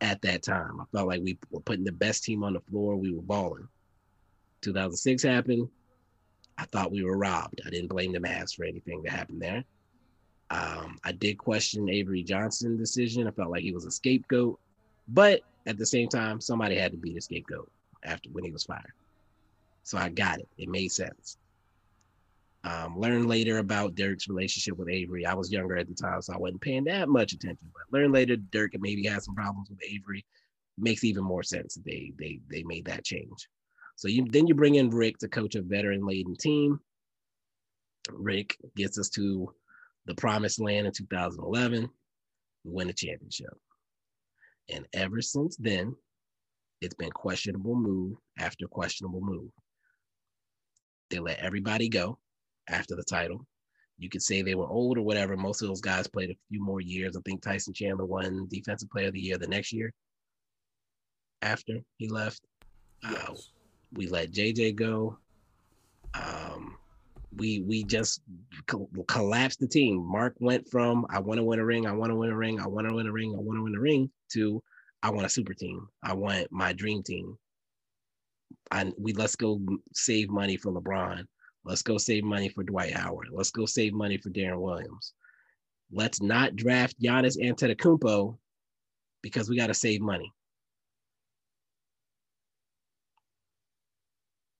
at 0.00 0.22
that 0.22 0.42
time. 0.42 0.80
I 0.80 0.84
felt 0.92 1.08
like 1.08 1.22
we 1.22 1.38
were 1.50 1.60
putting 1.60 1.84
the 1.84 1.92
best 1.92 2.22
team 2.22 2.44
on 2.44 2.52
the 2.52 2.60
floor. 2.60 2.96
We 2.96 3.12
were 3.12 3.22
balling. 3.22 3.66
2006 4.62 5.22
happened. 5.22 5.68
I 6.56 6.64
thought 6.64 6.92
we 6.92 7.02
were 7.02 7.16
robbed. 7.16 7.60
I 7.66 7.70
didn't 7.70 7.88
blame 7.88 8.12
the 8.12 8.20
Mavs 8.20 8.54
for 8.54 8.64
anything 8.64 9.02
that 9.02 9.12
happened 9.12 9.42
there. 9.42 9.64
Um, 10.50 10.98
I 11.04 11.12
did 11.12 11.36
question 11.36 11.88
Avery 11.88 12.22
Johnson's 12.22 12.78
decision. 12.78 13.26
I 13.26 13.32
felt 13.32 13.50
like 13.50 13.62
he 13.62 13.72
was 13.72 13.84
a 13.84 13.90
scapegoat, 13.90 14.58
but 15.08 15.42
at 15.66 15.78
the 15.78 15.86
same 15.86 16.08
time, 16.08 16.40
somebody 16.40 16.76
had 16.76 16.92
to 16.92 16.98
be 16.98 17.12
the 17.12 17.20
scapegoat 17.20 17.70
after 18.02 18.30
when 18.30 18.44
he 18.44 18.50
was 18.50 18.64
fired. 18.64 18.92
So 19.88 19.96
I 19.96 20.10
got 20.10 20.38
it. 20.38 20.48
It 20.58 20.68
made 20.68 20.92
sense. 20.92 21.38
Um, 22.62 23.00
learn 23.00 23.26
later 23.26 23.56
about 23.56 23.94
Dirk's 23.94 24.28
relationship 24.28 24.76
with 24.76 24.90
Avery. 24.90 25.24
I 25.24 25.32
was 25.32 25.50
younger 25.50 25.78
at 25.78 25.88
the 25.88 25.94
time, 25.94 26.20
so 26.20 26.34
I 26.34 26.36
wasn't 26.36 26.60
paying 26.60 26.84
that 26.84 27.08
much 27.08 27.32
attention. 27.32 27.70
But 27.72 27.98
learn 27.98 28.12
later, 28.12 28.36
Dirk 28.36 28.72
maybe 28.78 29.06
had 29.06 29.22
some 29.22 29.34
problems 29.34 29.70
with 29.70 29.78
Avery. 29.82 30.26
Makes 30.76 31.04
even 31.04 31.24
more 31.24 31.42
sense. 31.42 31.78
They 31.86 32.12
they 32.18 32.38
they 32.50 32.62
made 32.64 32.84
that 32.84 33.02
change. 33.02 33.48
So 33.96 34.08
you 34.08 34.26
then 34.28 34.46
you 34.46 34.54
bring 34.54 34.74
in 34.74 34.90
Rick 34.90 35.16
to 35.20 35.28
coach 35.28 35.54
a 35.54 35.62
veteran 35.62 36.06
laden 36.06 36.36
team. 36.36 36.78
Rick 38.12 38.58
gets 38.76 38.98
us 38.98 39.08
to 39.10 39.54
the 40.04 40.14
promised 40.16 40.60
land 40.60 40.86
in 40.86 40.92
2011, 40.92 41.88
win 42.64 42.90
a 42.90 42.92
championship. 42.92 43.56
And 44.68 44.86
ever 44.92 45.22
since 45.22 45.56
then, 45.56 45.96
it's 46.82 46.94
been 46.94 47.10
questionable 47.10 47.74
move 47.74 48.18
after 48.38 48.66
questionable 48.66 49.22
move. 49.22 49.50
They 51.10 51.18
let 51.18 51.38
everybody 51.38 51.88
go 51.88 52.18
after 52.68 52.94
the 52.94 53.04
title. 53.04 53.46
You 53.98 54.08
could 54.08 54.22
say 54.22 54.42
they 54.42 54.54
were 54.54 54.68
old 54.68 54.98
or 54.98 55.02
whatever. 55.02 55.36
Most 55.36 55.62
of 55.62 55.68
those 55.68 55.80
guys 55.80 56.06
played 56.06 56.30
a 56.30 56.38
few 56.48 56.62
more 56.62 56.80
years. 56.80 57.16
I 57.16 57.20
think 57.24 57.42
Tyson 57.42 57.74
Chandler 57.74 58.04
won 58.04 58.46
Defensive 58.48 58.90
Player 58.90 59.08
of 59.08 59.14
the 59.14 59.20
Year 59.20 59.38
the 59.38 59.48
next 59.48 59.72
year 59.72 59.92
after 61.42 61.80
he 61.96 62.08
left. 62.08 62.40
Uh, 63.04 63.10
Yes. 63.12 63.28
Uh, 63.28 63.34
we 63.92 64.06
let 64.06 64.32
JJ 64.32 64.74
go. 64.76 65.18
Um, 66.14 66.76
we 67.36 67.60
we 67.60 67.84
just 67.84 68.20
co- 68.66 68.88
collapsed 69.06 69.60
the 69.60 69.68
team. 69.68 70.04
Mark 70.04 70.34
went 70.40 70.68
from 70.68 71.06
I 71.10 71.18
want 71.20 71.38
to 71.38 71.44
win 71.44 71.58
a 71.58 71.64
ring, 71.64 71.86
I 71.86 71.92
want 71.92 72.10
to 72.10 72.16
win 72.16 72.30
a 72.30 72.36
ring, 72.36 72.60
I 72.60 72.66
want 72.66 72.88
to 72.88 72.94
win 72.94 73.06
a 73.06 73.12
ring, 73.12 73.34
I 73.34 73.40
want 73.40 73.58
to 73.58 73.62
win 73.64 73.74
a 73.74 73.80
ring 73.80 74.10
to 74.32 74.62
I 75.02 75.10
want 75.10 75.26
a 75.26 75.30
super 75.30 75.54
team. 75.54 75.88
I 76.02 76.12
want 76.14 76.50
my 76.50 76.72
dream 76.72 77.02
team. 77.02 77.38
And 78.70 78.92
we 78.98 79.12
let's 79.12 79.36
go 79.36 79.60
save 79.94 80.30
money 80.30 80.56
for 80.56 80.72
LeBron. 80.72 81.24
Let's 81.64 81.82
go 81.82 81.98
save 81.98 82.24
money 82.24 82.48
for 82.48 82.62
Dwight 82.62 82.92
Howard. 82.94 83.28
Let's 83.30 83.50
go 83.50 83.66
save 83.66 83.92
money 83.92 84.18
for 84.18 84.30
Deron 84.30 84.60
Williams. 84.60 85.12
Let's 85.90 86.20
not 86.20 86.56
draft 86.56 87.00
Giannis 87.00 87.38
Antetokounmpo 87.38 88.36
because 89.22 89.48
we 89.48 89.56
got 89.56 89.68
to 89.68 89.74
save 89.74 90.00
money. 90.00 90.32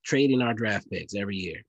Trading 0.04 0.40
our 0.40 0.54
draft 0.54 0.90
picks 0.90 1.14
every 1.14 1.36
year 1.36 1.62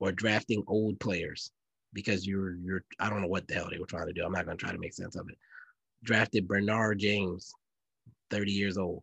or 0.00 0.12
drafting 0.12 0.62
old 0.66 1.00
players 1.00 1.50
because 1.92 2.26
you're 2.26 2.56
you're 2.56 2.84
I 3.00 3.08
don't 3.08 3.22
know 3.22 3.28
what 3.28 3.48
the 3.48 3.54
hell 3.54 3.68
they 3.70 3.78
were 3.78 3.86
trying 3.86 4.06
to 4.06 4.12
do. 4.12 4.24
I'm 4.24 4.32
not 4.32 4.44
going 4.44 4.56
to 4.56 4.62
try 4.62 4.72
to 4.72 4.78
make 4.78 4.92
sense 4.92 5.16
of 5.16 5.28
it. 5.28 5.38
Drafted 6.04 6.46
Bernard 6.46 6.98
James, 6.98 7.52
30 8.30 8.52
years 8.52 8.78
old. 8.78 9.02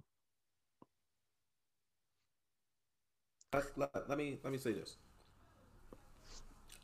Let, 3.53 3.77
let- 3.77 4.09
let 4.09 4.17
me 4.17 4.39
let 4.43 4.51
me 4.51 4.57
say 4.59 4.73
this. 4.73 4.95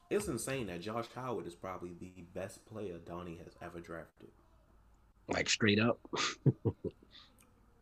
It's 0.09 0.27
insane 0.27 0.67
that 0.67 0.81
Josh 0.81 1.05
Howard 1.15 1.47
is 1.47 1.55
probably 1.55 1.91
the 1.99 2.11
best 2.33 2.65
player 2.65 2.97
Donnie 3.05 3.39
has 3.43 3.53
ever 3.61 3.79
drafted. 3.79 4.27
Like 5.29 5.49
straight 5.49 5.79
up. 5.79 5.99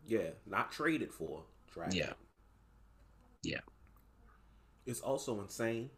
Yeah, 0.05 0.29
not 0.45 0.71
traded 0.71 1.11
for, 1.11 1.43
drafted. 1.73 1.99
Yeah. 1.99 2.13
Yeah. 3.41 3.59
It's 4.85 4.99
also 5.01 5.39
insane. 5.41 5.89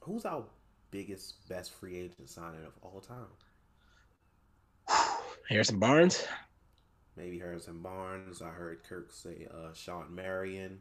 Who's 0.00 0.24
our 0.24 0.44
biggest, 0.92 1.48
best 1.48 1.72
free 1.72 1.96
agent 1.96 2.28
signing 2.28 2.64
of 2.64 2.72
all 2.82 3.00
time? 3.00 3.26
Harrison 5.48 5.80
Barnes. 5.80 6.24
Maybe 7.16 7.38
Harrison 7.40 7.80
Barnes. 7.82 8.40
I 8.40 8.50
heard 8.50 8.84
Kirk 8.84 9.12
say 9.12 9.48
uh, 9.52 9.72
Shawn 9.74 10.14
Marion. 10.14 10.78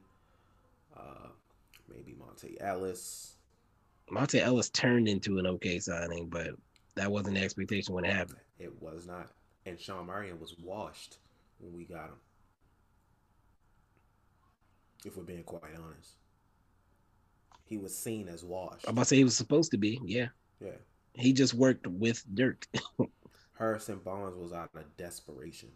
Uh, 0.96 1.30
maybe 1.90 2.14
Monta 2.14 2.56
Ellis. 2.60 3.36
Monta 4.12 4.40
Ellis 4.42 4.70
turned 4.70 5.08
into 5.08 5.40
an 5.40 5.48
okay 5.48 5.80
signing, 5.80 6.28
but 6.28 6.50
that 6.96 7.12
wasn't 7.12 7.36
the 7.36 7.44
expectation 7.44 7.94
when 7.94 8.06
it 8.06 8.14
happened. 8.14 8.40
It 8.60 8.82
was 8.82 9.08
not. 9.08 9.32
And 9.66 9.80
Shawn 9.80 10.08
Marion 10.08 10.40
was 10.40 10.56
washed 10.62 11.18
when 11.60 11.74
we 11.74 11.86
got 11.86 12.06
him. 12.06 12.20
If 15.06 15.18
we're 15.18 15.24
being 15.24 15.44
quite 15.44 15.76
honest. 15.76 16.16
He 17.66 17.78
was 17.78 17.96
seen 17.96 18.28
as 18.28 18.44
washed. 18.44 18.86
I'm 18.86 18.92
about 18.92 19.04
to 19.04 19.08
say 19.08 19.16
he 19.16 19.24
was 19.24 19.38
supposed 19.38 19.72
to 19.72 19.78
be. 19.78 20.00
Yeah. 20.04 20.28
Yeah. 20.60 20.72
He 21.14 21.34
just 21.34 21.54
worked 21.54 21.88
with 21.88 22.24
Dirk. 22.36 22.68
Harrison 23.58 24.00
Barnes 24.04 24.36
was 24.36 24.54
out 24.54 24.72
of 24.76 24.98
desperation. 24.98 25.70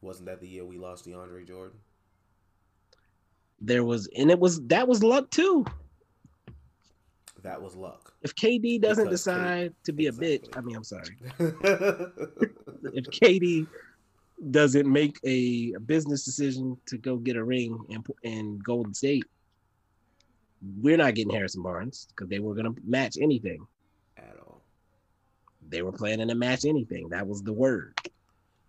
Wasn't 0.00 0.26
that 0.26 0.40
the 0.40 0.48
year 0.48 0.64
we 0.64 0.78
lost 0.78 1.06
DeAndre 1.06 1.46
Jordan? 1.46 1.78
There 3.62 3.84
was, 3.84 4.08
and 4.16 4.30
it 4.30 4.38
was 4.38 4.60
that 4.66 4.86
was 4.86 5.02
luck 5.02 5.30
too. 5.30 5.64
That 7.42 7.60
was 7.60 7.74
luck. 7.74 8.12
If 8.22 8.34
KD 8.34 8.80
doesn't 8.80 9.04
Because 9.04 9.20
decide 9.20 9.74
to 9.84 9.92
be 9.92 10.06
a 10.06 10.12
bitch, 10.12 10.48
I 10.56 10.60
mean, 10.60 10.76
I'm 10.76 10.84
sorry. 10.84 11.16
If 12.84 13.04
KD 13.06 13.68
doesn't 14.50 14.90
make 14.90 15.18
a 15.22 15.72
business 15.86 16.24
decision 16.24 16.76
to 16.86 16.98
go 16.98 17.16
get 17.16 17.36
a 17.36 17.44
ring 17.44 17.78
in, 17.88 18.02
in 18.24 18.58
Golden 18.58 18.92
State, 18.92 19.24
we're 20.80 20.96
not 20.96 21.14
getting 21.14 21.32
Harrison 21.32 21.62
Barnes 21.62 22.08
because 22.08 22.28
they 22.28 22.40
were 22.40 22.54
going 22.54 22.74
to 22.74 22.80
match 22.84 23.16
anything. 23.20 23.64
At 24.16 24.36
all. 24.44 24.62
They 25.68 25.82
were 25.82 25.92
planning 25.92 26.26
to 26.26 26.34
match 26.34 26.64
anything. 26.64 27.08
That 27.10 27.26
was 27.26 27.42
the 27.42 27.52
word. 27.52 27.96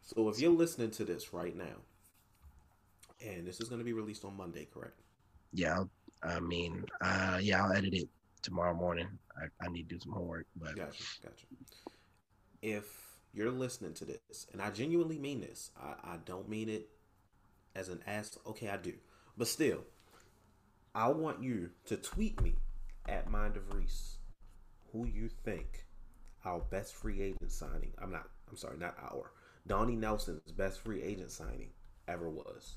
So 0.03 0.29
if 0.29 0.39
you're 0.39 0.51
listening 0.51 0.91
to 0.91 1.05
this 1.05 1.33
right 1.33 1.55
now, 1.55 1.81
and 3.25 3.45
this 3.47 3.59
is 3.59 3.69
going 3.69 3.79
to 3.79 3.85
be 3.85 3.93
released 3.93 4.25
on 4.25 4.35
Monday, 4.37 4.67
correct? 4.73 4.99
Yeah, 5.53 5.83
I'll- 6.23 6.41
mean, 6.41 6.85
uh, 7.01 7.39
yeah, 7.41 7.63
I'll 7.63 7.73
edit 7.73 7.93
it 7.93 8.09
tomorrow 8.41 8.73
morning. 8.73 9.07
I, 9.37 9.65
I 9.65 9.69
need 9.69 9.89
to 9.89 9.95
do 9.95 9.99
some 9.99 10.13
homework, 10.13 10.45
but 10.55 10.75
Gotcha, 10.75 11.03
gotcha. 11.21 11.45
If 12.61 12.85
you're 13.33 13.51
listening 13.51 13.93
to 13.95 14.05
this, 14.05 14.47
and 14.53 14.61
I 14.61 14.69
genuinely 14.69 15.19
mean 15.19 15.41
this, 15.41 15.71
I, 15.81 16.13
I 16.13 16.17
don't 16.25 16.47
mean 16.47 16.69
it 16.69 16.89
as 17.75 17.89
an 17.89 18.01
ass. 18.07 18.37
Okay, 18.47 18.69
I 18.69 18.77
do, 18.77 18.93
but 19.37 19.47
still, 19.47 19.83
I 20.95 21.09
want 21.09 21.41
you 21.41 21.71
to 21.85 21.97
tweet 21.97 22.41
me 22.41 22.55
at 23.09 23.29
Mind 23.29 23.57
of 23.57 23.73
Reese 23.73 24.17
who 24.91 25.07
you 25.07 25.27
think 25.43 25.85
our 26.45 26.59
best 26.59 26.93
free 26.93 27.21
agent 27.21 27.51
signing. 27.51 27.91
I'm 28.01 28.11
not. 28.11 28.29
I'm 28.49 28.57
sorry, 28.57 28.77
not 28.77 28.95
our. 29.01 29.31
Donnie 29.65 29.95
Nelson's 29.95 30.51
best 30.51 30.81
free 30.81 31.01
agent 31.01 31.31
signing 31.31 31.69
ever 32.07 32.29
was. 32.29 32.75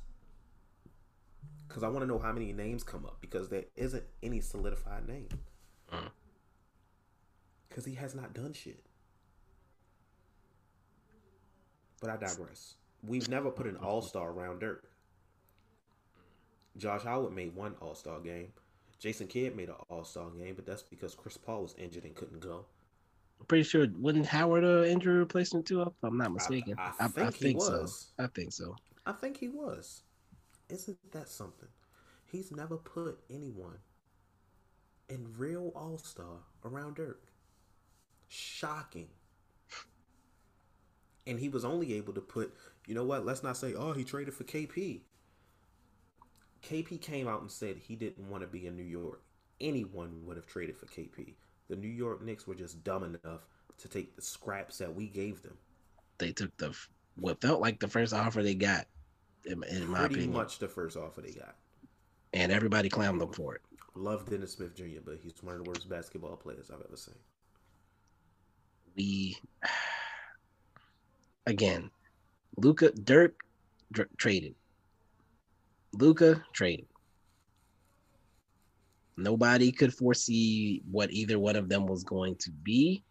Because 1.67 1.83
I 1.83 1.89
want 1.89 2.01
to 2.01 2.07
know 2.07 2.19
how 2.19 2.33
many 2.33 2.53
names 2.53 2.83
come 2.83 3.05
up 3.05 3.19
because 3.21 3.49
there 3.49 3.65
isn't 3.77 4.05
any 4.23 4.41
solidified 4.41 5.09
name. 5.09 5.29
Mm. 5.93 6.11
Because 7.69 7.85
he 7.85 7.95
has 7.95 8.15
not 8.15 8.35
done 8.35 8.53
shit. 8.53 8.85
But 12.01 12.11
I 12.11 12.17
digress. 12.17 12.75
We've 13.03 13.29
never 13.29 13.51
put 13.51 13.67
an 13.67 13.77
all 13.77 14.03
star 14.03 14.31
around 14.31 14.61
Dirk. 14.61 14.91
Josh 16.77 17.03
Howard 17.03 17.33
made 17.35 17.55
one 17.55 17.75
all 17.81 17.95
star 17.95 18.21
game. 18.21 18.53
Jason 18.99 19.27
Kidd 19.27 19.57
made 19.57 19.69
an 19.69 19.75
all 19.89 20.05
star 20.05 20.31
game, 20.31 20.55
but 20.55 20.67
that's 20.67 20.83
because 20.83 21.15
Chris 21.15 21.37
Paul 21.37 21.63
was 21.63 21.75
injured 21.79 22.05
and 22.05 22.15
couldn't 22.15 22.41
go. 22.41 22.65
I'm 23.39 23.47
pretty 23.47 23.65
sure 23.65 23.87
wasn't 23.99 24.27
Howard 24.27 24.65
a 24.65 24.91
injury 24.91 25.19
replacement 25.19 25.67
too? 25.67 25.83
If 25.83 25.89
I'm 26.03 26.17
not 26.17 26.33
mistaken, 26.33 26.75
I 26.79 27.09
think 27.09 27.35
he 27.35 27.55
was. 27.55 28.13
so. 28.17 28.25
I 28.25 28.27
think 28.29 28.53
so. 28.53 28.77
I 29.05 29.13
think 29.13 29.37
he 29.37 29.49
was. 29.49 30.03
Isn't 30.69 31.13
that 31.13 31.29
something? 31.29 31.69
He's 32.25 32.51
never 32.51 32.77
put 32.77 33.19
anyone 33.31 33.79
in 35.09 35.35
real 35.37 35.73
all 35.77 35.99
star 35.99 36.41
around 36.65 36.97
Dirk. 36.97 37.23
Shocking. 38.29 39.09
And 41.27 41.39
he 41.39 41.49
was 41.49 41.65
only 41.65 41.95
able 41.95 42.13
to 42.15 42.21
put, 42.21 42.55
you 42.87 42.95
know 42.95 43.05
what? 43.05 43.25
Let's 43.25 43.43
not 43.43 43.57
say, 43.57 43.75
oh, 43.75 43.93
he 43.93 44.05
traded 44.05 44.35
for 44.35 44.45
KP. 44.45 45.01
KP 46.69 47.01
came 47.01 47.29
out 47.29 47.41
and 47.41 47.51
said 47.51 47.77
he 47.77 47.95
didn't 47.95 48.29
want 48.29 48.43
to 48.43 48.49
be 48.49 48.67
in 48.67 48.77
New 48.77 48.83
York. 48.83 49.23
Anyone 49.61 50.25
would 50.25 50.37
have 50.37 50.47
traded 50.47 50.77
for 50.77 50.87
KP. 50.87 51.35
The 51.69 51.77
New 51.77 51.89
York 51.89 52.23
Knicks 52.23 52.47
were 52.47 52.55
just 52.55 52.83
dumb 52.85 53.05
enough 53.05 53.47
to 53.79 53.89
take 53.89 54.17
the 54.17 54.23
scraps 54.23 54.79
that 54.79 54.95
we 54.95 55.07
gave 55.09 55.43
them. 55.43 55.57
They 56.19 56.33
took 56.33 56.57
the 56.57 56.77
what 57.17 57.41
felt 57.41 57.61
like 57.61 57.81
the 57.81 57.89
first 57.89 58.13
offer 58.13 58.43
they 58.43 58.55
got, 58.55 58.87
in, 59.47 59.63
in 59.65 59.87
my 59.89 60.01
Pretty 60.01 60.15
opinion, 60.17 60.33
much 60.33 60.59
the 60.59 60.69
first 60.69 60.97
offer 60.97 61.21
they 61.21 61.33
got. 61.33 61.57
and 62.33 62.51
everybody 62.53 62.89
clowned 62.89 63.19
them 63.19 63.33
for 63.33 63.55
it. 63.55 63.63
Love 63.95 64.29
Dennis 64.29 64.53
Smith 64.53 64.75
Jr., 64.77 65.01
but 65.05 65.19
he's 65.23 65.33
one 65.43 65.55
of 65.57 65.65
the 65.65 65.71
worst 65.71 65.89
basketball 65.89 66.37
players 66.37 66.71
I've 66.71 66.83
ever 66.87 66.97
seen. 66.97 67.15
we 68.97 69.37
again, 71.47 71.91
Luka 72.57 72.91
Dirk 72.93 73.35
dr- 73.93 74.09
traded. 74.19 74.55
Luka 75.95 76.43
traded. 76.53 76.87
Nobody 79.17 79.73
could 79.73 79.95
foresee 79.95 80.83
what 80.91 81.11
either 81.11 81.39
one 81.39 81.57
of 81.57 81.69
them 81.71 81.87
was 81.87 82.05
going 82.05 82.37
to 82.37 82.51
be. 82.51 83.03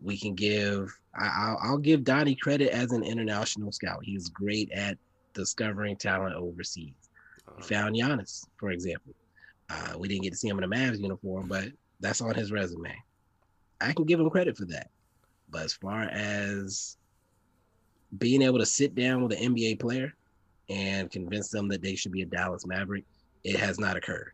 We 0.00 0.16
can 0.16 0.34
give. 0.34 0.98
I, 1.14 1.26
I'll, 1.26 1.58
I'll 1.62 1.78
give 1.78 2.04
Donnie 2.04 2.36
credit 2.36 2.70
as 2.70 2.92
an 2.92 3.02
international 3.02 3.70
scout. 3.72 4.00
He's 4.02 4.28
great 4.30 4.70
at 4.72 4.96
discovering 5.36 5.96
talent 5.96 6.34
overseas. 6.34 6.94
He 7.56 7.62
found 7.62 7.94
Giannis, 7.94 8.46
for 8.56 8.70
example. 8.70 9.14
Uh, 9.70 9.94
we 9.98 10.08
didn't 10.08 10.22
get 10.22 10.32
to 10.32 10.38
see 10.38 10.48
him 10.48 10.58
in 10.58 10.64
a 10.64 10.68
Mavs 10.68 10.98
uniform, 10.98 11.46
but 11.48 11.68
that's 12.00 12.20
on 12.20 12.34
his 12.34 12.50
resume. 12.52 12.94
I 13.80 13.92
can 13.92 14.04
give 14.04 14.18
him 14.18 14.30
credit 14.30 14.56
for 14.56 14.64
that. 14.66 14.90
But 15.50 15.62
as 15.62 15.72
far 15.74 16.02
as 16.04 16.96
being 18.18 18.42
able 18.42 18.58
to 18.58 18.66
sit 18.66 18.94
down 18.94 19.22
with 19.22 19.32
an 19.32 19.54
NBA 19.54 19.78
player 19.80 20.12
and 20.68 21.10
convince 21.10 21.48
them 21.50 21.68
that 21.68 21.82
they 21.82 21.94
should 21.94 22.12
be 22.12 22.22
a 22.22 22.26
Dallas 22.26 22.66
Maverick, 22.66 23.04
it 23.44 23.56
has 23.56 23.78
not 23.78 23.96
occurred. 23.96 24.32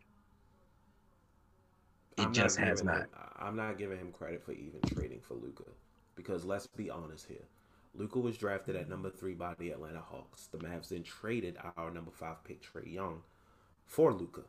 It 2.17 2.23
I'm 2.23 2.33
just 2.33 2.57
has 2.57 2.83
not. 2.83 3.01
him- 3.01 3.07
I'm 3.37 3.55
not 3.55 3.77
giving 3.77 3.97
him 3.97 4.11
credit 4.11 4.41
for 4.43 4.53
even 4.53 4.79
trading 4.87 5.19
for 5.21 5.33
Luka, 5.33 5.65
because 6.15 6.45
let's 6.45 6.65
be 6.67 6.89
honest 6.89 7.27
here. 7.27 7.43
Luka 7.95 8.19
was 8.19 8.37
drafted 8.37 8.75
at 8.75 8.89
number 8.89 9.09
three 9.09 9.33
by 9.35 9.53
the 9.59 9.69
Atlanta 9.69 10.01
Hawks. 10.01 10.47
The 10.51 10.57
Mavs 10.57 10.89
then 10.89 11.03
traded 11.03 11.57
our 11.77 11.91
number 11.91 12.11
five 12.11 12.43
pick 12.43 12.61
Trae 12.63 12.91
Young 12.91 13.21
for 13.85 14.11
Luka. 14.13 14.43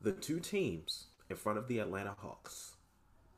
The 0.00 0.12
two 0.12 0.38
teams 0.40 1.06
in 1.28 1.36
front 1.36 1.58
of 1.58 1.66
the 1.66 1.78
Atlanta 1.80 2.14
Hawks 2.18 2.76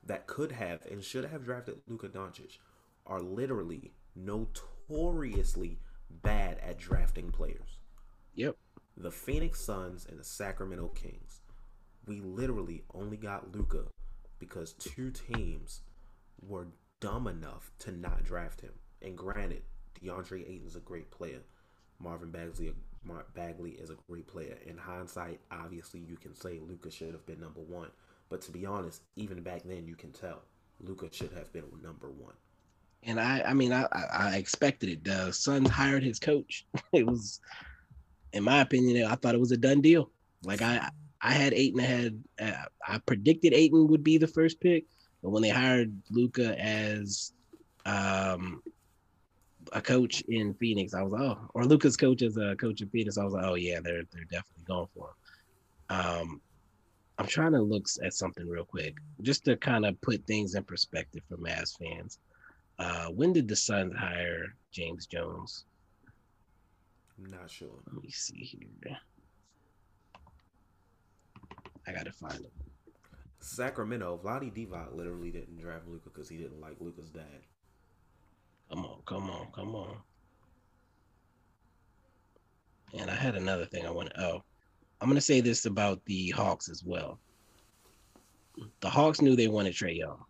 that 0.04 0.26
could 0.26 0.52
have 0.52 0.84
and 0.90 1.02
should 1.02 1.24
have 1.24 1.44
drafted 1.44 1.80
Luka 1.86 2.08
Doncic 2.08 2.58
are 3.06 3.20
literally 3.20 3.92
notoriously 4.14 5.78
bad 6.10 6.58
at 6.58 6.78
drafting 6.78 7.30
players 7.30 7.78
Yep. 8.34 8.56
the 8.96 9.10
Phoenix 9.10 9.60
Suns 9.60 10.06
and 10.08 10.18
the 10.18 10.24
Sacramento 10.24 10.88
Kings. 10.88 11.40
We 12.06 12.20
literally 12.20 12.84
only 12.94 13.16
got 13.16 13.54
Luka 13.54 13.84
because 14.38 14.74
two 14.74 15.10
teams 15.10 15.80
were 16.46 16.66
dumb 17.00 17.26
enough 17.26 17.70
to 17.80 17.92
not 17.92 18.24
draft 18.24 18.60
him. 18.60 18.72
And 19.02 19.16
granted, 19.16 19.62
DeAndre 20.00 20.48
Ayton's 20.48 20.76
a 20.76 20.80
great 20.80 21.10
player. 21.10 21.40
Marvin 21.98 22.30
Bagley, 22.30 22.72
Bagley 23.34 23.70
is 23.72 23.90
a 23.90 23.96
great 24.08 24.26
player. 24.26 24.56
In 24.66 24.76
hindsight, 24.76 25.40
obviously 25.50 26.00
you 26.00 26.16
can 26.16 26.34
say 26.34 26.58
Luka 26.60 26.90
should 26.90 27.12
have 27.12 27.26
been 27.26 27.40
number 27.40 27.60
one. 27.60 27.88
But 28.28 28.40
to 28.42 28.50
be 28.50 28.66
honest, 28.66 29.02
even 29.16 29.42
back 29.42 29.62
then 29.64 29.86
you 29.86 29.94
can 29.94 30.12
tell 30.12 30.42
Luka 30.80 31.08
should 31.12 31.32
have 31.32 31.52
been 31.52 31.64
number 31.82 32.10
one. 32.10 32.34
And 33.04 33.20
I, 33.20 33.42
I 33.42 33.54
mean, 33.54 33.72
I, 33.72 33.86
I 33.92 34.06
I 34.12 34.36
expected 34.36 34.88
it. 34.88 35.04
The 35.04 35.32
Suns 35.32 35.68
hired 35.68 36.02
his 36.02 36.18
coach. 36.18 36.66
It 36.92 37.06
was, 37.06 37.40
in 38.32 38.44
my 38.44 38.60
opinion, 38.60 39.06
I 39.06 39.16
thought 39.16 39.34
it 39.34 39.40
was 39.40 39.52
a 39.52 39.56
done 39.56 39.80
deal. 39.80 40.10
Like 40.44 40.62
I, 40.62 40.88
I 41.20 41.32
had 41.32 41.52
Ayton 41.52 41.80
ahead. 41.80 42.22
Uh, 42.40 42.52
I 42.86 42.98
predicted 42.98 43.54
Ayton 43.54 43.88
would 43.88 44.04
be 44.04 44.18
the 44.18 44.26
first 44.26 44.60
pick, 44.60 44.86
but 45.22 45.30
when 45.30 45.42
they 45.42 45.48
hired 45.48 45.96
Luka 46.10 46.58
as, 46.60 47.32
um, 47.86 48.62
a 49.72 49.80
coach 49.80 50.20
in 50.28 50.54
Phoenix, 50.54 50.94
I 50.94 51.02
was 51.02 51.14
oh, 51.14 51.38
or 51.54 51.64
Luka's 51.64 51.96
coach 51.96 52.22
as 52.22 52.36
a 52.36 52.54
coach 52.56 52.80
in 52.80 52.88
Phoenix, 52.88 53.18
I 53.18 53.24
was 53.24 53.32
like, 53.32 53.44
oh 53.44 53.54
yeah, 53.54 53.80
they're 53.80 54.04
they're 54.12 54.24
definitely 54.24 54.64
going 54.66 54.88
for 54.94 55.08
him. 55.08 55.98
Um, 55.98 56.40
I'm 57.18 57.26
trying 57.26 57.52
to 57.52 57.60
look 57.60 57.86
at 58.02 58.14
something 58.14 58.48
real 58.48 58.64
quick, 58.64 58.96
just 59.20 59.44
to 59.44 59.56
kind 59.56 59.84
of 59.84 60.00
put 60.00 60.26
things 60.26 60.54
in 60.54 60.64
perspective 60.64 61.22
for 61.28 61.36
Mavs 61.36 61.78
fans. 61.78 62.18
Uh, 62.78 63.06
when 63.06 63.32
did 63.32 63.48
the 63.48 63.56
Suns 63.56 63.94
hire 63.94 64.54
James 64.72 65.06
Jones? 65.06 65.64
I'm 67.18 67.30
not 67.30 67.50
sure. 67.50 67.68
Let 67.92 68.02
me 68.02 68.10
see 68.10 68.38
here. 68.38 68.98
I 71.86 71.92
gotta 71.92 72.12
find 72.12 72.40
it. 72.40 72.52
Sacramento, 73.40 74.20
Vlade 74.22 74.52
Divac 74.54 74.94
literally 74.94 75.30
didn't 75.30 75.58
draft 75.58 75.86
Luka 75.88 76.10
because 76.10 76.28
he 76.28 76.36
didn't 76.36 76.60
like 76.60 76.76
Luka's 76.80 77.10
dad. 77.10 77.42
Come 78.70 78.84
on, 78.84 78.98
come 79.06 79.30
on, 79.30 79.48
come 79.54 79.74
on. 79.74 79.96
And 82.94 83.10
I 83.10 83.14
had 83.14 83.36
another 83.36 83.66
thing 83.66 83.86
I 83.86 83.90
want 83.90 84.10
to. 84.10 84.20
Oh, 84.22 84.42
I'm 85.00 85.08
gonna 85.08 85.20
say 85.20 85.40
this 85.40 85.66
about 85.66 86.04
the 86.04 86.30
Hawks 86.30 86.68
as 86.68 86.82
well. 86.84 87.18
The 88.80 88.90
Hawks 88.90 89.20
knew 89.20 89.34
they 89.34 89.48
wanted 89.48 89.74
Trae 89.74 89.96
Young. 89.96 90.24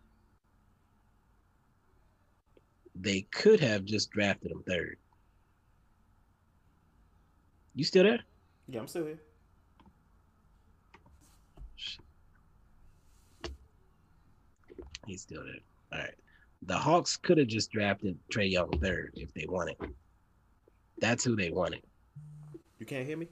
They 2.95 3.21
could 3.31 3.59
have 3.59 3.85
just 3.85 4.11
drafted 4.11 4.51
him 4.51 4.63
third. 4.67 4.97
You 7.75 7.83
still 7.83 8.03
there? 8.03 8.19
Yeah, 8.67 8.79
I'm 8.79 8.87
still 8.87 9.05
here. 9.05 9.19
He's 15.05 15.21
still 15.21 15.43
there. 15.43 15.55
All 15.91 15.99
right. 15.99 16.13
The 16.65 16.77
Hawks 16.77 17.17
could 17.17 17.37
have 17.37 17.47
just 17.47 17.71
drafted 17.71 18.17
Trae 18.31 18.51
Young 18.51 18.71
third 18.79 19.11
if 19.15 19.33
they 19.33 19.45
wanted. 19.47 19.75
That's 20.99 21.23
who 21.23 21.35
they 21.35 21.51
wanted. 21.51 21.81
You 22.79 22.85
can't 22.85 23.05
hear 23.05 23.17
me? 23.17 23.27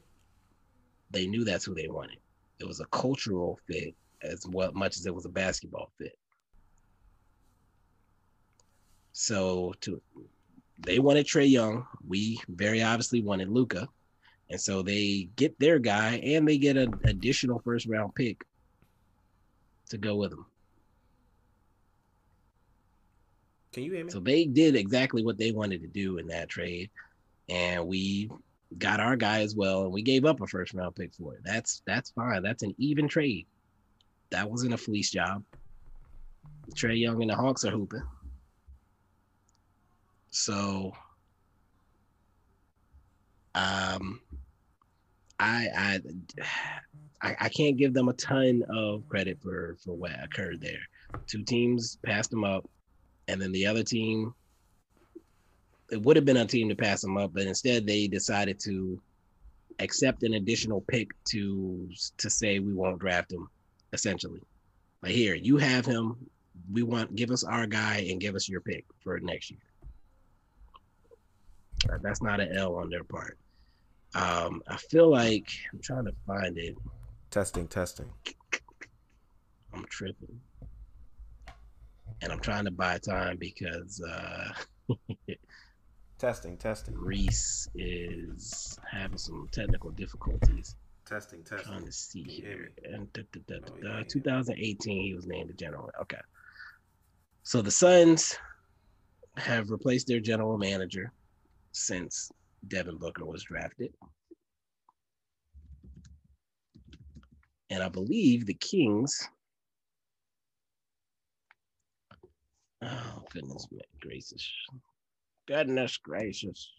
They 1.11 1.27
knew 1.27 1.43
that's 1.43 1.65
who 1.65 1.73
they 1.73 1.87
wanted. 1.87 2.17
It 2.59 2.67
was 2.67 2.79
a 2.79 2.85
cultural 2.85 3.59
fit 3.67 3.95
as 4.21 4.45
well, 4.49 4.71
much 4.73 4.97
as 4.97 5.05
it 5.05 5.15
was 5.15 5.25
a 5.25 5.29
basketball 5.29 5.91
fit. 5.97 6.17
So 9.13 9.73
to 9.81 10.01
they 10.79 10.99
wanted 10.99 11.25
Trae 11.25 11.49
Young. 11.49 11.85
We 12.07 12.39
very 12.49 12.81
obviously 12.81 13.21
wanted 13.21 13.49
Luka. 13.49 13.87
And 14.49 14.59
so 14.59 14.81
they 14.81 15.29
get 15.35 15.57
their 15.59 15.79
guy 15.79 16.15
and 16.17 16.47
they 16.47 16.57
get 16.57 16.75
an 16.75 16.99
additional 17.05 17.61
first 17.63 17.87
round 17.87 18.13
pick 18.15 18.43
to 19.89 19.97
go 19.97 20.15
with 20.15 20.33
him. 20.33 20.45
Can 23.71 23.83
you 23.83 23.93
hear 23.93 24.05
me? 24.05 24.11
So 24.11 24.19
they 24.19 24.45
did 24.45 24.75
exactly 24.75 25.23
what 25.23 25.37
they 25.37 25.51
wanted 25.51 25.81
to 25.81 25.87
do 25.87 26.17
in 26.17 26.27
that 26.27 26.49
trade, 26.49 26.89
and 27.47 27.87
we 27.87 28.29
got 28.77 28.99
our 28.99 29.15
guy 29.15 29.41
as 29.41 29.55
well, 29.55 29.83
and 29.83 29.93
we 29.93 30.01
gave 30.01 30.25
up 30.25 30.41
a 30.41 30.47
first 30.47 30.73
round 30.73 30.95
pick 30.95 31.13
for 31.13 31.35
it. 31.35 31.41
That's 31.43 31.81
that's 31.85 32.11
fine. 32.11 32.43
That's 32.43 32.63
an 32.63 32.75
even 32.77 33.07
trade. 33.07 33.47
That 34.29 34.49
wasn't 34.49 34.73
a 34.73 34.77
fleece 34.77 35.11
job. 35.11 35.43
Trae 36.75 36.99
Young 36.99 37.21
and 37.21 37.31
the 37.31 37.35
Hawks 37.35 37.65
are 37.65 37.71
hooping. 37.71 38.03
So, 40.31 40.93
um, 43.55 44.21
I 45.39 45.67
I 45.75 45.99
I, 47.23 47.35
I 47.41 47.49
can't 47.49 47.77
give 47.77 47.93
them 47.93 48.09
a 48.09 48.13
ton 48.13 48.63
of 48.69 49.07
credit 49.07 49.39
for 49.41 49.77
for 49.83 49.93
what 49.95 50.11
occurred 50.21 50.59
there. 50.59 50.79
Two 51.27 51.43
teams 51.43 51.97
passed 52.03 52.31
them 52.31 52.43
up 52.43 52.67
and 53.27 53.41
then 53.41 53.51
the 53.51 53.65
other 53.65 53.83
team 53.83 54.33
it 55.91 56.01
would 56.01 56.15
have 56.15 56.25
been 56.25 56.37
a 56.37 56.45
team 56.45 56.69
to 56.69 56.75
pass 56.75 57.01
them 57.01 57.17
up 57.17 57.31
but 57.33 57.43
instead 57.43 57.85
they 57.85 58.07
decided 58.07 58.59
to 58.59 59.01
accept 59.81 60.23
an 60.23 60.35
additional 60.35 60.81
pick 60.81 61.09
to 61.25 61.89
to 62.17 62.29
say 62.29 62.59
we 62.59 62.73
won't 62.73 62.99
draft 62.99 63.31
him 63.31 63.49
essentially. 63.93 64.41
Like 65.01 65.13
here 65.13 65.35
you 65.35 65.57
have 65.57 65.85
him. 65.85 66.15
We 66.71 66.83
want 66.83 67.15
give 67.15 67.31
us 67.31 67.43
our 67.43 67.65
guy 67.65 68.05
and 68.09 68.19
give 68.19 68.35
us 68.35 68.47
your 68.47 68.61
pick 68.61 68.85
for 69.03 69.19
next 69.19 69.51
year. 69.51 69.59
Uh, 71.91 71.97
that's 72.01 72.21
not 72.21 72.39
an 72.39 72.55
l 72.55 72.75
on 72.75 72.89
their 72.89 73.03
part. 73.03 73.37
Um 74.13 74.61
i 74.67 74.77
feel 74.77 75.09
like 75.09 75.49
i'm 75.73 75.79
trying 75.81 76.05
to 76.05 76.13
find 76.27 76.57
it. 76.57 76.77
Testing, 77.29 77.67
testing. 77.67 78.09
i'm 79.73 79.85
tripping 79.89 80.39
and 82.21 82.31
i'm 82.31 82.39
trying 82.39 82.65
to 82.65 82.71
buy 82.71 82.97
time 82.99 83.37
because 83.37 84.01
uh 84.01 84.49
Testing, 86.21 86.55
testing. 86.55 86.93
Reese 86.95 87.67
is 87.73 88.77
having 88.91 89.17
some 89.17 89.49
technical 89.51 89.89
difficulties. 89.89 90.75
Testing, 91.07 91.43
testing. 91.43 91.71
Trying 91.71 91.85
to 91.87 91.91
see 91.91 92.21
here. 92.21 92.69
And 92.83 93.11
da, 93.11 93.23
da, 93.33 93.39
da, 93.47 93.55
Oh, 93.67 93.97
yeah. 93.97 94.03
2018, 94.07 95.01
he 95.01 95.15
was 95.15 95.25
named 95.25 95.49
the 95.49 95.53
general. 95.55 95.89
Okay. 95.99 96.19
So 97.41 97.63
the 97.63 97.71
Suns 97.71 98.37
have 99.37 99.71
replaced 99.71 100.05
their 100.05 100.19
general 100.19 100.59
manager 100.59 101.11
since 101.71 102.29
Devin 102.67 102.99
Booker 102.99 103.25
was 103.25 103.43
drafted. 103.43 103.91
And 107.71 107.81
I 107.81 107.89
believe 107.89 108.45
the 108.45 108.53
Kings. 108.53 109.27
Oh, 112.83 113.23
goodness 113.33 113.67
gracious. 114.01 114.49
Goodness 115.47 115.97
gracious. 115.97 116.71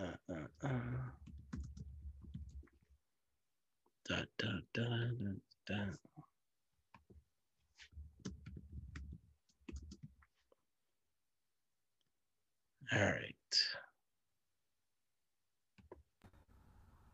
Uh, 0.00 0.04
uh, 0.32 0.66
uh. 0.68 0.80
Da, 4.08 4.16
da, 4.38 4.48
da, 4.74 4.84
da, 4.84 5.32
da. 5.68 5.84
All 12.92 13.06
right. 13.06 13.34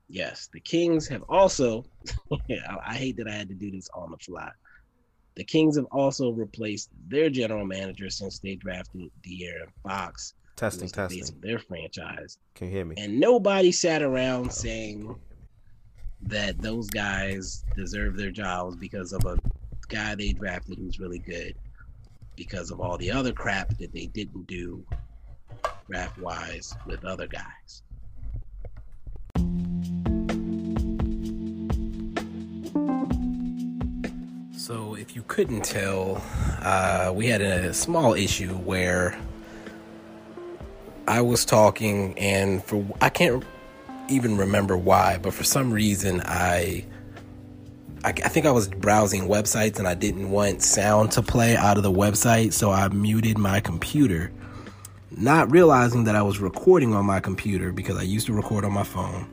Yes, 0.08 0.48
the 0.52 0.60
Kings 0.60 1.08
have 1.08 1.22
also. 1.28 1.84
I, 2.32 2.36
I 2.88 2.94
hate 2.96 3.16
that 3.18 3.28
I 3.28 3.32
had 3.32 3.48
to 3.48 3.54
do 3.54 3.70
this 3.70 3.88
on 3.94 4.10
the 4.12 4.18
fly. 4.18 4.50
The 5.36 5.44
Kings 5.44 5.76
have 5.76 5.86
also 5.86 6.30
replaced 6.30 6.90
their 7.08 7.28
general 7.28 7.66
manager 7.66 8.08
since 8.08 8.38
they 8.38 8.54
drafted 8.54 9.10
De'Aaron 9.22 9.68
Fox 9.82 10.34
Testing, 10.56 10.88
testing. 10.88 11.40
their 11.40 11.58
franchise. 11.58 12.38
Can 12.54 12.68
you 12.68 12.74
hear 12.74 12.84
me? 12.84 12.94
And 12.96 13.18
nobody 13.18 13.72
sat 13.72 14.02
around 14.02 14.46
oh, 14.46 14.50
saying 14.50 15.16
that 16.22 16.60
those 16.62 16.88
guys 16.88 17.64
deserve 17.76 18.16
their 18.16 18.30
jobs 18.30 18.76
because 18.76 19.12
of 19.12 19.24
a 19.24 19.36
guy 19.88 20.14
they 20.14 20.32
drafted 20.32 20.78
who's 20.78 21.00
really 21.00 21.18
good, 21.18 21.56
because 22.36 22.70
of 22.70 22.80
all 22.80 22.96
the 22.96 23.10
other 23.10 23.32
crap 23.32 23.76
that 23.78 23.92
they 23.92 24.06
didn't 24.06 24.46
do 24.46 24.84
draft 25.90 26.18
wise 26.18 26.72
with 26.86 27.04
other 27.04 27.26
guys. 27.26 27.82
So, 34.66 34.94
if 34.94 35.14
you 35.14 35.22
couldn't 35.28 35.62
tell, 35.62 36.22
uh, 36.62 37.12
we 37.14 37.26
had 37.26 37.42
a 37.42 37.74
small 37.74 38.14
issue 38.14 38.54
where 38.54 39.14
I 41.06 41.20
was 41.20 41.44
talking, 41.44 42.18
and 42.18 42.64
for 42.64 42.82
I 43.02 43.10
can't 43.10 43.44
even 44.08 44.38
remember 44.38 44.74
why, 44.74 45.18
but 45.18 45.34
for 45.34 45.44
some 45.44 45.70
reason 45.70 46.22
I, 46.24 46.86
I, 48.04 48.08
I 48.08 48.28
think 48.30 48.46
I 48.46 48.52
was 48.52 48.68
browsing 48.68 49.28
websites 49.28 49.78
and 49.78 49.86
I 49.86 49.92
didn't 49.92 50.30
want 50.30 50.62
sound 50.62 51.12
to 51.12 51.20
play 51.20 51.58
out 51.58 51.76
of 51.76 51.82
the 51.82 51.92
website, 51.92 52.54
so 52.54 52.70
I 52.70 52.88
muted 52.88 53.36
my 53.36 53.60
computer, 53.60 54.32
not 55.10 55.50
realizing 55.50 56.04
that 56.04 56.16
I 56.16 56.22
was 56.22 56.38
recording 56.38 56.94
on 56.94 57.04
my 57.04 57.20
computer 57.20 57.70
because 57.70 57.98
I 57.98 58.02
used 58.04 58.24
to 58.28 58.32
record 58.32 58.64
on 58.64 58.72
my 58.72 58.84
phone, 58.84 59.28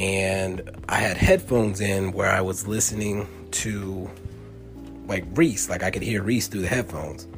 and 0.00 0.68
I 0.88 0.96
had 0.96 1.16
headphones 1.16 1.80
in 1.80 2.10
where 2.10 2.32
I 2.32 2.40
was 2.40 2.66
listening 2.66 3.28
to 3.52 4.10
like 5.12 5.24
Reese, 5.34 5.68
like 5.68 5.82
I 5.82 5.90
could 5.90 6.02
hear 6.02 6.22
Reese 6.22 6.48
through 6.48 6.62
the 6.62 6.68
headphones. 6.68 7.28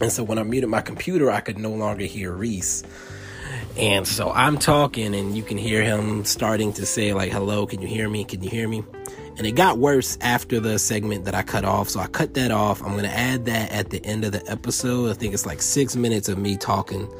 And 0.00 0.10
so 0.10 0.24
when 0.24 0.38
I 0.38 0.42
muted 0.42 0.70
my 0.70 0.80
computer, 0.80 1.30
I 1.30 1.40
could 1.40 1.58
no 1.58 1.70
longer 1.70 2.04
hear 2.04 2.32
Reese. 2.32 2.82
And 3.76 4.08
so 4.08 4.32
I'm 4.32 4.56
talking, 4.56 5.14
and 5.14 5.36
you 5.36 5.42
can 5.42 5.58
hear 5.58 5.82
him 5.82 6.24
starting 6.24 6.72
to 6.74 6.86
say, 6.86 7.12
like, 7.12 7.30
hello, 7.30 7.66
can 7.66 7.82
you 7.82 7.86
hear 7.86 8.08
me? 8.08 8.24
Can 8.24 8.42
you 8.42 8.48
hear 8.48 8.66
me? 8.66 8.82
And 9.36 9.46
it 9.46 9.52
got 9.52 9.78
worse 9.78 10.16
after 10.22 10.58
the 10.58 10.78
segment 10.78 11.26
that 11.26 11.34
I 11.34 11.42
cut 11.42 11.64
off. 11.64 11.90
So 11.90 12.00
I 12.00 12.06
cut 12.06 12.32
that 12.34 12.50
off. 12.50 12.82
I'm 12.82 12.92
going 12.92 13.04
to 13.04 13.10
add 13.10 13.44
that 13.44 13.70
at 13.70 13.90
the 13.90 14.04
end 14.04 14.24
of 14.24 14.32
the 14.32 14.48
episode. 14.50 15.10
I 15.10 15.14
think 15.14 15.34
it's 15.34 15.44
like 15.44 15.60
six 15.60 15.96
minutes 15.96 16.28
of 16.28 16.38
me 16.38 16.56
talking. 16.56 17.12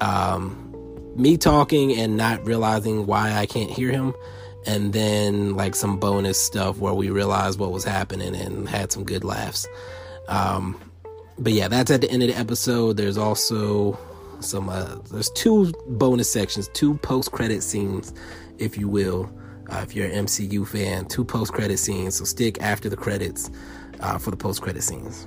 Um, 0.00 0.74
me 1.16 1.38
talking 1.38 1.96
and 1.96 2.18
not 2.18 2.44
realizing 2.44 3.06
why 3.06 3.32
I 3.32 3.46
can't 3.46 3.70
hear 3.70 3.90
him. 3.90 4.14
And 4.66 4.92
then 4.92 5.54
like 5.54 5.74
some 5.74 5.98
bonus 5.98 6.40
stuff 6.40 6.78
where 6.78 6.94
we 6.94 7.10
realized 7.10 7.58
what 7.58 7.70
was 7.70 7.84
happening 7.84 8.34
and 8.34 8.68
had 8.68 8.90
some 8.90 9.04
good 9.04 9.22
laughs. 9.22 9.66
Um, 10.28 10.80
but 11.38 11.52
yeah, 11.52 11.68
that's 11.68 11.90
at 11.90 12.00
the 12.00 12.10
end 12.10 12.22
of 12.22 12.28
the 12.28 12.36
episode. 12.36 12.96
There's 12.96 13.18
also 13.18 13.98
some 14.40 14.68
uh, 14.68 14.96
there's 15.10 15.30
two 15.30 15.72
bonus 15.88 16.30
sections, 16.30 16.68
two 16.74 16.96
post 16.98 17.32
credit 17.32 17.62
scenes, 17.62 18.12
if 18.58 18.76
you 18.76 18.88
will, 18.88 19.32
uh, 19.70 19.80
if 19.82 19.94
you're 19.94 20.06
an 20.06 20.26
MCU 20.26 20.66
fan, 20.66 21.06
two 21.06 21.24
post 21.24 21.52
credit 21.52 21.78
scenes. 21.78 22.16
So 22.16 22.24
stick 22.24 22.60
after 22.60 22.88
the 22.88 22.96
credits 22.96 23.50
uh, 24.00 24.18
for 24.18 24.30
the 24.30 24.36
post 24.36 24.62
credit 24.62 24.82
scenes. 24.82 25.26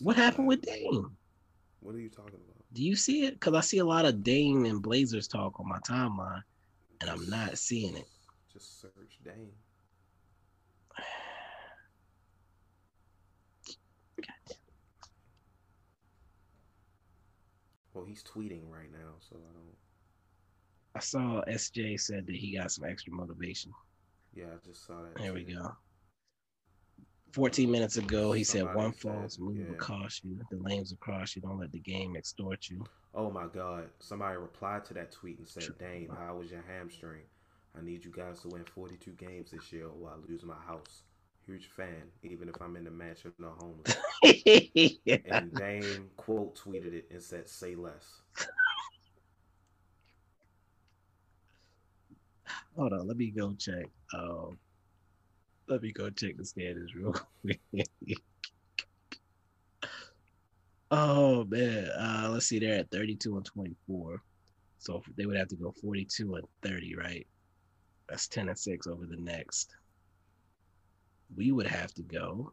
What 0.00 0.16
happened 0.16 0.46
with 0.46 0.62
Dame? 0.62 1.16
What 1.80 1.94
are 1.94 1.98
you 1.98 2.08
talking 2.08 2.34
about? 2.34 2.37
Do 2.72 2.82
you 2.82 2.96
see 2.96 3.24
it? 3.24 3.34
Because 3.34 3.54
I 3.54 3.60
see 3.60 3.78
a 3.78 3.84
lot 3.84 4.04
of 4.04 4.22
Dame 4.22 4.64
and 4.66 4.82
Blazers 4.82 5.26
talk 5.26 5.58
on 5.58 5.68
my 5.68 5.78
timeline, 5.78 6.42
and 7.00 7.08
I'm 7.08 7.28
not 7.28 7.56
seeing 7.58 7.96
it. 7.96 8.06
Just 8.52 8.80
search 8.80 9.18
Dame. 9.24 9.52
Well, 17.94 18.04
he's 18.04 18.22
tweeting 18.22 18.70
right 18.70 18.92
now, 18.92 19.14
so 19.18 19.36
I 19.36 19.52
don't. 19.52 19.76
I 20.94 21.00
saw 21.00 21.42
SJ 21.48 21.98
said 22.00 22.26
that 22.26 22.36
he 22.36 22.56
got 22.56 22.70
some 22.70 22.84
extra 22.84 23.12
motivation. 23.12 23.72
Yeah, 24.34 24.44
I 24.54 24.66
just 24.66 24.86
saw 24.86 25.02
that. 25.02 25.16
There 25.16 25.32
we 25.32 25.42
go. 25.44 25.72
14 27.38 27.70
minutes 27.70 27.96
ago, 27.98 28.32
he 28.32 28.42
said, 28.42 28.74
One 28.74 28.90
false 28.90 29.38
move 29.38 29.68
will 29.68 29.76
cost 29.76 30.24
you. 30.24 30.40
The 30.50 30.56
lanes 30.56 30.90
will 30.90 30.98
cross 30.98 31.36
you. 31.36 31.42
Don't 31.42 31.60
let 31.60 31.70
the 31.70 31.78
game 31.78 32.16
extort 32.16 32.68
you. 32.68 32.84
Oh 33.14 33.30
my 33.30 33.46
God! 33.46 33.84
Somebody 34.00 34.36
replied 34.36 34.84
to 34.86 34.94
that 34.94 35.12
tweet 35.12 35.38
and 35.38 35.48
said, 35.48 35.78
"Dame, 35.78 36.10
how 36.18 36.34
was 36.34 36.50
your 36.50 36.64
hamstring? 36.68 37.22
I 37.78 37.82
need 37.84 38.04
you 38.04 38.10
guys 38.10 38.40
to 38.40 38.48
win 38.48 38.64
42 38.64 39.12
games 39.12 39.52
this 39.52 39.72
year, 39.72 39.86
or 39.86 40.10
I 40.10 40.14
lose 40.28 40.42
my 40.44 40.56
house." 40.66 41.04
Huge 41.46 41.68
fan, 41.68 42.10
even 42.24 42.48
if 42.48 42.60
I'm 42.60 42.74
in 42.74 42.82
the 42.84 42.90
mansion 42.90 43.32
or 43.40 43.54
homeless. 43.56 43.96
And 45.30 45.54
Dame 45.54 46.10
quote 46.16 46.58
tweeted 46.58 46.92
it 46.92 47.06
and 47.12 47.22
said, 47.22 47.48
"Say 47.48 47.76
less." 47.76 48.22
Hold 52.76 52.94
on, 52.94 53.06
let 53.06 53.16
me 53.16 53.30
go 53.30 53.54
check. 53.54 53.86
Um, 54.12 54.58
let 55.68 55.82
me 55.82 55.92
go 55.92 56.10
check 56.10 56.36
the 56.36 56.44
standings 56.44 56.94
real 56.94 57.14
quick. 57.42 57.60
oh 60.90 61.44
man, 61.44 61.88
uh, 61.98 62.28
let's 62.30 62.46
see. 62.46 62.58
They're 62.58 62.80
at 62.80 62.90
32 62.90 63.36
and 63.36 63.44
24, 63.44 64.22
so 64.78 65.02
they 65.16 65.26
would 65.26 65.36
have 65.36 65.48
to 65.48 65.56
go 65.56 65.74
42 65.80 66.34
and 66.34 66.46
30, 66.62 66.96
right? 66.96 67.26
That's 68.08 68.28
10 68.28 68.48
and 68.48 68.58
six 68.58 68.86
over 68.86 69.06
the 69.06 69.16
next. 69.16 69.76
We 71.36 71.52
would 71.52 71.66
have 71.66 71.92
to 71.94 72.02
go. 72.02 72.52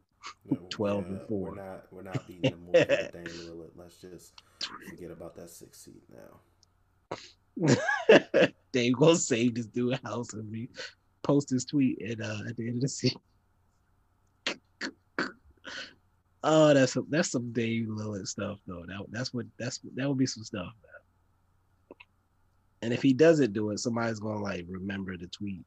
No, 0.50 0.58
12 0.70 1.06
and 1.06 1.22
four. 1.28 1.52
We're 1.52 1.56
not. 1.56 1.86
We're 1.92 2.02
not 2.02 2.28
beating 2.28 2.52
them 2.52 2.64
more 2.66 2.74
than. 2.74 3.70
Let's 3.76 4.02
just 4.02 4.34
forget 4.90 5.12
about 5.12 5.36
that 5.36 5.50
six 5.50 5.86
seed 5.86 6.02
now. 6.12 6.40
Dame 8.72 8.94
gonna 8.94 9.16
save 9.16 9.56
this 9.56 9.68
dude 9.68 10.00
house 10.04 10.34
and 10.34 10.52
me 10.52 10.68
post 11.26 11.50
his 11.50 11.66
tweet 11.66 12.02
at 12.02 12.22
uh 12.22 12.42
at 12.48 12.56
the 12.56 12.68
end 12.68 12.78
of 12.78 12.82
the 12.82 12.88
season. 12.88 13.20
oh, 16.44 16.74
that's 16.74 16.94
some 16.94 17.08
that's 17.10 17.32
some 17.32 17.52
Dame 17.52 17.88
Lillard 17.90 18.28
stuff 18.28 18.60
though. 18.68 18.86
That 18.88 19.06
that's 19.10 19.34
what 19.34 19.46
that's 19.58 19.80
that 19.96 20.08
would 20.08 20.18
be 20.18 20.28
some 20.28 20.44
stuff. 20.44 20.72
Man. 20.84 20.92
And 22.84 22.94
if 22.94 23.02
he 23.02 23.14
doesn't 23.14 23.54
do 23.54 23.72
it, 23.72 23.80
somebody's 23.80 24.20
gonna 24.20 24.42
like 24.42 24.66
remember 24.70 25.18
the 25.18 25.28
tweet 25.28 25.66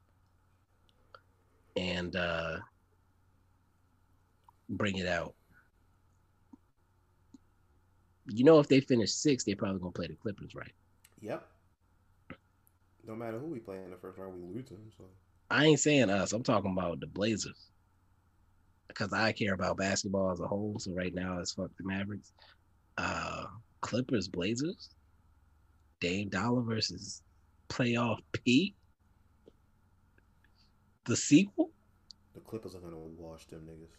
and 1.75 2.15
uh 2.15 2.57
bring 4.69 4.97
it 4.97 5.07
out. 5.07 5.35
You 8.31 8.45
know, 8.45 8.59
if 8.59 8.67
they 8.67 8.79
finish 8.79 9.11
six, 9.11 9.43
they're 9.43 9.55
probably 9.55 9.79
gonna 9.79 9.91
play 9.91 10.07
the 10.07 10.15
Clippers, 10.15 10.55
right? 10.55 10.71
Yep. 11.21 11.45
No 13.05 13.15
matter 13.15 13.39
who 13.39 13.47
we 13.47 13.59
play 13.59 13.77
in 13.83 13.89
the 13.89 13.97
first 13.97 14.17
round, 14.19 14.35
we 14.35 14.55
lose 14.55 14.67
to 14.67 14.75
them. 14.75 14.91
So 14.95 15.05
I 15.49 15.65
ain't 15.65 15.79
saying 15.79 16.09
us. 16.09 16.33
I'm 16.33 16.43
talking 16.43 16.71
about 16.71 16.99
the 16.99 17.07
Blazers. 17.07 17.69
Because 18.87 19.13
I 19.13 19.31
care 19.31 19.53
about 19.53 19.77
basketball 19.77 20.31
as 20.31 20.39
a 20.39 20.47
whole. 20.47 20.77
So 20.79 20.91
right 20.93 21.13
now 21.13 21.39
it's 21.39 21.53
fuck 21.53 21.71
the 21.77 21.87
Mavericks. 21.87 22.31
Uh 22.97 23.45
Clippers, 23.81 24.27
Blazers. 24.27 24.89
Dame 26.01 26.29
Dolla 26.29 26.61
versus 26.61 27.21
playoff 27.69 28.19
Pete. 28.31 28.75
The 31.05 31.15
sequel? 31.15 31.71
the 32.33 32.39
Clippers 32.49 32.75
are 32.75 32.79
gonna 32.79 32.97
wash 32.97 33.45
them 33.47 33.61
niggas. 33.61 33.89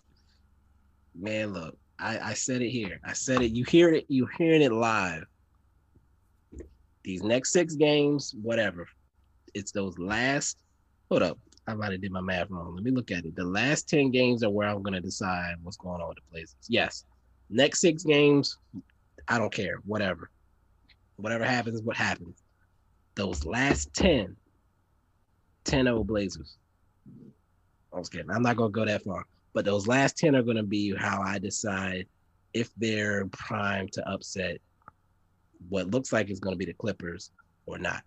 Man, 1.14 1.52
look, 1.52 1.76
I, 1.98 2.18
I 2.30 2.34
said 2.34 2.62
it 2.62 2.70
here. 2.70 3.00
I 3.04 3.12
said 3.12 3.42
it. 3.42 3.50
You 3.50 3.64
hear 3.64 3.90
it, 3.90 4.06
you 4.08 4.28
hearing 4.38 4.62
it 4.62 4.72
live. 4.72 5.24
These 7.02 7.22
next 7.22 7.52
six 7.52 7.74
games, 7.74 8.34
whatever. 8.40 8.86
It's 9.54 9.72
those 9.72 9.98
last 9.98 10.56
hold 11.10 11.22
up. 11.22 11.38
I 11.66 11.74
might 11.74 11.92
have 11.92 12.00
did 12.00 12.12
my 12.12 12.20
math 12.20 12.50
wrong. 12.50 12.74
Let 12.74 12.84
me 12.84 12.90
look 12.90 13.10
at 13.10 13.24
it. 13.24 13.36
The 13.36 13.44
last 13.44 13.88
10 13.88 14.10
games 14.10 14.42
are 14.42 14.50
where 14.50 14.68
I'm 14.68 14.82
gonna 14.82 15.00
decide 15.00 15.56
what's 15.62 15.76
going 15.76 16.00
on 16.00 16.08
with 16.08 16.16
the 16.16 16.22
Blazers. 16.30 16.56
Yes. 16.68 17.04
Next 17.48 17.80
six 17.80 18.04
games, 18.04 18.56
I 19.28 19.38
don't 19.38 19.52
care. 19.52 19.76
Whatever. 19.84 20.30
Whatever 21.16 21.44
happens, 21.44 21.82
what 21.82 21.96
happens. 21.96 22.42
Those 23.14 23.44
last 23.44 23.92
10, 23.94 24.36
10 25.64 25.84
0 25.84 26.04
Blazers. 26.04 26.56
I 27.92 27.98
was 27.98 28.08
kidding. 28.08 28.30
I'm 28.30 28.42
not 28.42 28.56
gonna 28.56 28.70
go 28.70 28.84
that 28.84 29.02
far. 29.02 29.26
But 29.52 29.64
those 29.64 29.86
last 29.86 30.16
10 30.16 30.36
are 30.36 30.42
gonna 30.42 30.62
be 30.62 30.94
how 30.96 31.20
I 31.22 31.38
decide 31.38 32.06
if 32.54 32.70
they're 32.76 33.26
primed 33.26 33.92
to 33.92 34.08
upset 34.08 34.58
what 35.68 35.90
looks 35.90 36.12
like 36.12 36.30
is 36.30 36.40
gonna 36.40 36.56
be 36.56 36.64
the 36.64 36.72
Clippers 36.74 37.32
or 37.66 37.78
not. 37.78 38.02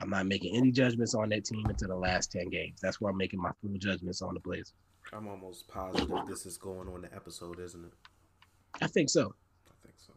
I'm 0.00 0.10
not 0.10 0.26
making 0.26 0.56
any 0.56 0.72
judgments 0.72 1.14
on 1.14 1.28
that 1.30 1.44
team 1.44 1.64
until 1.66 1.88
the 1.88 1.96
last 1.96 2.32
10 2.32 2.50
games. 2.50 2.80
That's 2.80 3.00
where 3.00 3.10
I'm 3.10 3.16
making 3.16 3.40
my 3.40 3.50
full 3.60 3.76
judgments 3.78 4.22
on 4.22 4.34
the 4.34 4.40
Blazers. 4.40 4.74
I'm 5.12 5.28
almost 5.28 5.68
positive 5.68 6.10
this 6.26 6.46
is 6.46 6.56
going 6.56 6.88
on 6.88 7.02
the 7.02 7.14
episode, 7.14 7.58
isn't 7.60 7.84
it? 7.84 7.92
I 8.80 8.86
think 8.86 9.10
so. 9.10 9.34
I 9.68 9.74
think 9.84 9.96
so. 9.98 10.12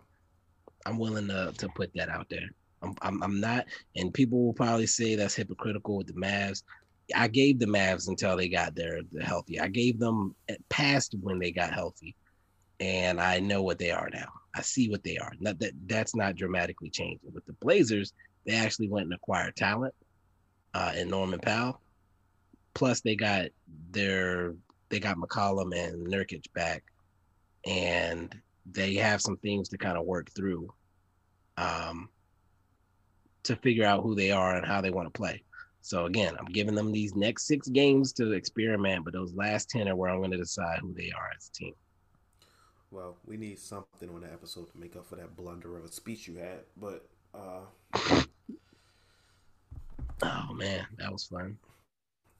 I'm 0.85 0.97
willing 0.97 1.27
to, 1.27 1.53
to 1.57 1.69
put 1.69 1.91
that 1.95 2.09
out 2.09 2.27
there. 2.29 2.49
I'm, 2.81 2.95
I'm, 3.01 3.23
I'm 3.23 3.39
not, 3.39 3.65
and 3.95 4.13
people 4.13 4.45
will 4.45 4.53
probably 4.53 4.87
say 4.87 5.15
that's 5.15 5.35
hypocritical 5.35 5.97
with 5.97 6.07
the 6.07 6.13
Mavs. 6.13 6.63
I 7.15 7.27
gave 7.27 7.59
the 7.59 7.65
Mavs 7.65 8.07
until 8.07 8.37
they 8.37 8.47
got 8.47 8.75
their 8.75 9.01
the 9.11 9.23
healthy. 9.23 9.59
I 9.59 9.67
gave 9.67 9.99
them 9.99 10.35
past 10.69 11.15
when 11.19 11.39
they 11.39 11.51
got 11.51 11.73
healthy, 11.73 12.15
and 12.79 13.19
I 13.19 13.39
know 13.39 13.61
what 13.61 13.79
they 13.79 13.91
are 13.91 14.09
now. 14.11 14.31
I 14.55 14.61
see 14.61 14.89
what 14.89 15.03
they 15.03 15.17
are. 15.17 15.31
Not 15.39 15.59
that 15.59 15.73
that's 15.85 16.15
not 16.15 16.35
dramatically 16.35 16.89
changing. 16.89 17.31
With 17.33 17.45
the 17.45 17.53
Blazers, 17.53 18.13
they 18.45 18.53
actually 18.55 18.89
went 18.89 19.05
and 19.05 19.13
acquired 19.13 19.55
talent 19.55 19.93
uh, 20.73 20.93
in 20.95 21.09
Norman 21.09 21.39
Powell. 21.39 21.81
Plus, 22.73 23.01
they 23.01 23.15
got 23.15 23.47
their 23.91 24.53
they 24.89 24.99
got 24.99 25.17
McCollum 25.17 25.75
and 25.75 26.07
Nurkic 26.07 26.51
back, 26.53 26.83
and 27.65 28.35
they 28.65 28.95
have 28.95 29.21
some 29.21 29.37
things 29.37 29.69
to 29.69 29.77
kind 29.77 29.97
of 29.97 30.05
work 30.05 30.29
through 30.35 30.71
um, 31.57 32.09
to 33.43 33.55
figure 33.57 33.85
out 33.85 34.03
who 34.03 34.15
they 34.15 34.31
are 34.31 34.55
and 34.55 34.65
how 34.65 34.81
they 34.81 34.91
want 34.91 35.11
to 35.11 35.17
play. 35.17 35.41
So 35.81 36.05
again, 36.05 36.35
I'm 36.39 36.45
giving 36.45 36.75
them 36.75 36.91
these 36.91 37.15
next 37.15 37.45
six 37.45 37.67
games 37.67 38.11
to 38.13 38.31
experiment, 38.31 39.05
but 39.05 39.13
those 39.13 39.33
last 39.35 39.69
ten 39.69 39.87
are 39.87 39.95
where 39.95 40.09
I'm 40.09 40.17
going 40.19 40.31
to 40.31 40.37
decide 40.37 40.79
who 40.79 40.93
they 40.93 41.11
are 41.11 41.29
as 41.35 41.49
a 41.49 41.51
team. 41.53 41.73
Well, 42.91 43.17
we 43.25 43.37
need 43.37 43.59
something 43.59 44.09
on 44.09 44.21
the 44.21 44.31
episode 44.31 44.71
to 44.71 44.77
make 44.77 44.95
up 44.95 45.05
for 45.05 45.15
that 45.15 45.35
blunder 45.35 45.77
of 45.77 45.85
a 45.85 45.91
speech 45.91 46.27
you 46.27 46.37
had, 46.37 46.61
but 46.77 47.07
uh 47.33 48.23
Oh 50.21 50.53
man, 50.53 50.85
that 50.97 51.11
was 51.11 51.25
fun. 51.25 51.57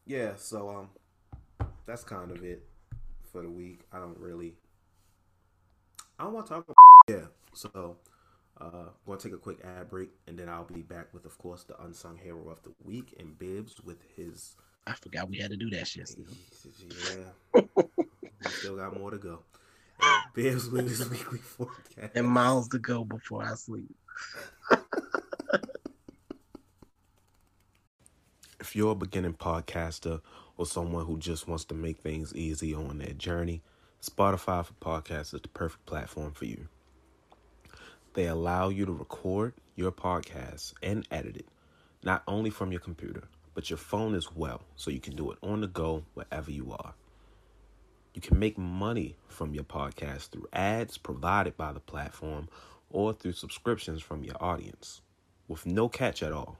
Yeah, 0.06 0.34
so 0.38 0.69
um 0.69 0.89
that's 1.85 2.03
kind 2.03 2.31
of 2.31 2.43
it 2.43 2.64
for 3.31 3.41
the 3.41 3.49
week. 3.49 3.81
I 3.91 3.99
don't 3.99 4.18
really 4.18 4.56
I 6.18 6.23
don't 6.23 6.34
want 6.34 6.45
to 6.47 6.53
talk 6.53 6.64
about 6.64 6.76
yeah. 7.07 7.27
So 7.53 7.97
uh 8.61 8.89
going 9.06 9.19
to 9.19 9.27
take 9.27 9.35
a 9.35 9.39
quick 9.39 9.60
ad 9.64 9.89
break 9.89 10.10
and 10.27 10.38
then 10.38 10.47
I'll 10.47 10.64
be 10.64 10.81
back 10.81 11.14
with 11.14 11.26
of 11.26 11.38
course 11.38 11.64
the 11.64 11.81
unsung 11.81 12.18
hero 12.18 12.49
of 12.49 12.64
the 12.64 12.72
week 12.84 13.14
and 13.19 13.38
Bibs 13.38 13.81
with 13.81 14.02
his 14.15 14.56
I 14.88 14.93
forgot 14.93 15.30
we 15.30 15.38
had 15.38 15.52
to 15.52 15.57
do 15.57 15.69
that 15.72 15.88
shit. 15.88 16.10
Yeah. 17.53 17.61
we 17.76 18.49
still 18.49 18.77
got 18.77 18.97
more 18.97 19.11
to 19.11 19.18
go. 19.18 19.39
And 19.99 20.23
Bibs 20.34 20.69
with 20.69 20.88
his 20.88 21.10
weekly 21.10 21.39
forecast. 21.39 22.11
And 22.15 22.27
miles 22.27 22.68
to 22.69 22.80
go 22.80 23.03
before 23.03 23.43
I 23.43 23.56
sleep. 23.56 23.89
if 28.76 28.80
you're 28.80 28.91
a 28.91 28.95
beginning 28.95 29.34
podcaster 29.34 30.19
or 30.57 30.65
someone 30.65 31.06
who 31.06 31.18
just 31.18 31.47
wants 31.47 31.64
to 31.64 31.73
make 31.73 31.97
things 31.99 32.35
easy 32.35 32.76
on 32.76 32.97
their 32.97 33.14
journey, 33.14 33.61
Spotify 34.02 34.65
for 34.65 34.73
Podcasts 34.73 35.34
is 35.34 35.39
the 35.39 35.47
perfect 35.47 35.85
platform 35.85 36.34
for 36.34 36.43
you. 36.43 36.68
They 38.15 38.27
allow 38.27 38.68
you 38.68 38.85
to 38.85 38.91
record 38.91 39.53
your 39.77 39.93
podcast 39.93 40.73
and 40.84 41.07
edit 41.10 41.38
it, 41.38 41.45
not 42.03 42.23
only 42.27 42.49
from 42.49 42.73
your 42.73 42.81
computer, 42.81 43.23
but 43.53 43.69
your 43.69 43.77
phone 43.77 44.14
as 44.14 44.35
well, 44.35 44.64
so 44.76 44.91
you 44.91 44.99
can 44.99 45.15
do 45.15 45.31
it 45.31 45.38
on 45.41 45.61
the 45.61 45.68
go 45.68 46.03
wherever 46.14 46.52
you 46.52 46.73
are. 46.77 46.95
You 48.14 48.19
can 48.19 48.38
make 48.38 48.57
money 48.57 49.15
from 49.30 49.53
your 49.53 49.64
podcast 49.64 50.31
through 50.31 50.49
ads 50.52 50.97
provided 50.97 51.56
by 51.56 51.72
the 51.72 51.80
platform 51.80 52.49
or 52.89 53.14
through 53.14 53.31
subscriptions 53.31 54.02
from 54.02 54.26
your 54.26 54.35
audience 54.43 54.99
with 55.47 55.65
no 55.65 55.88
catch 55.88 56.22
at 56.22 56.34
all. 56.34 56.57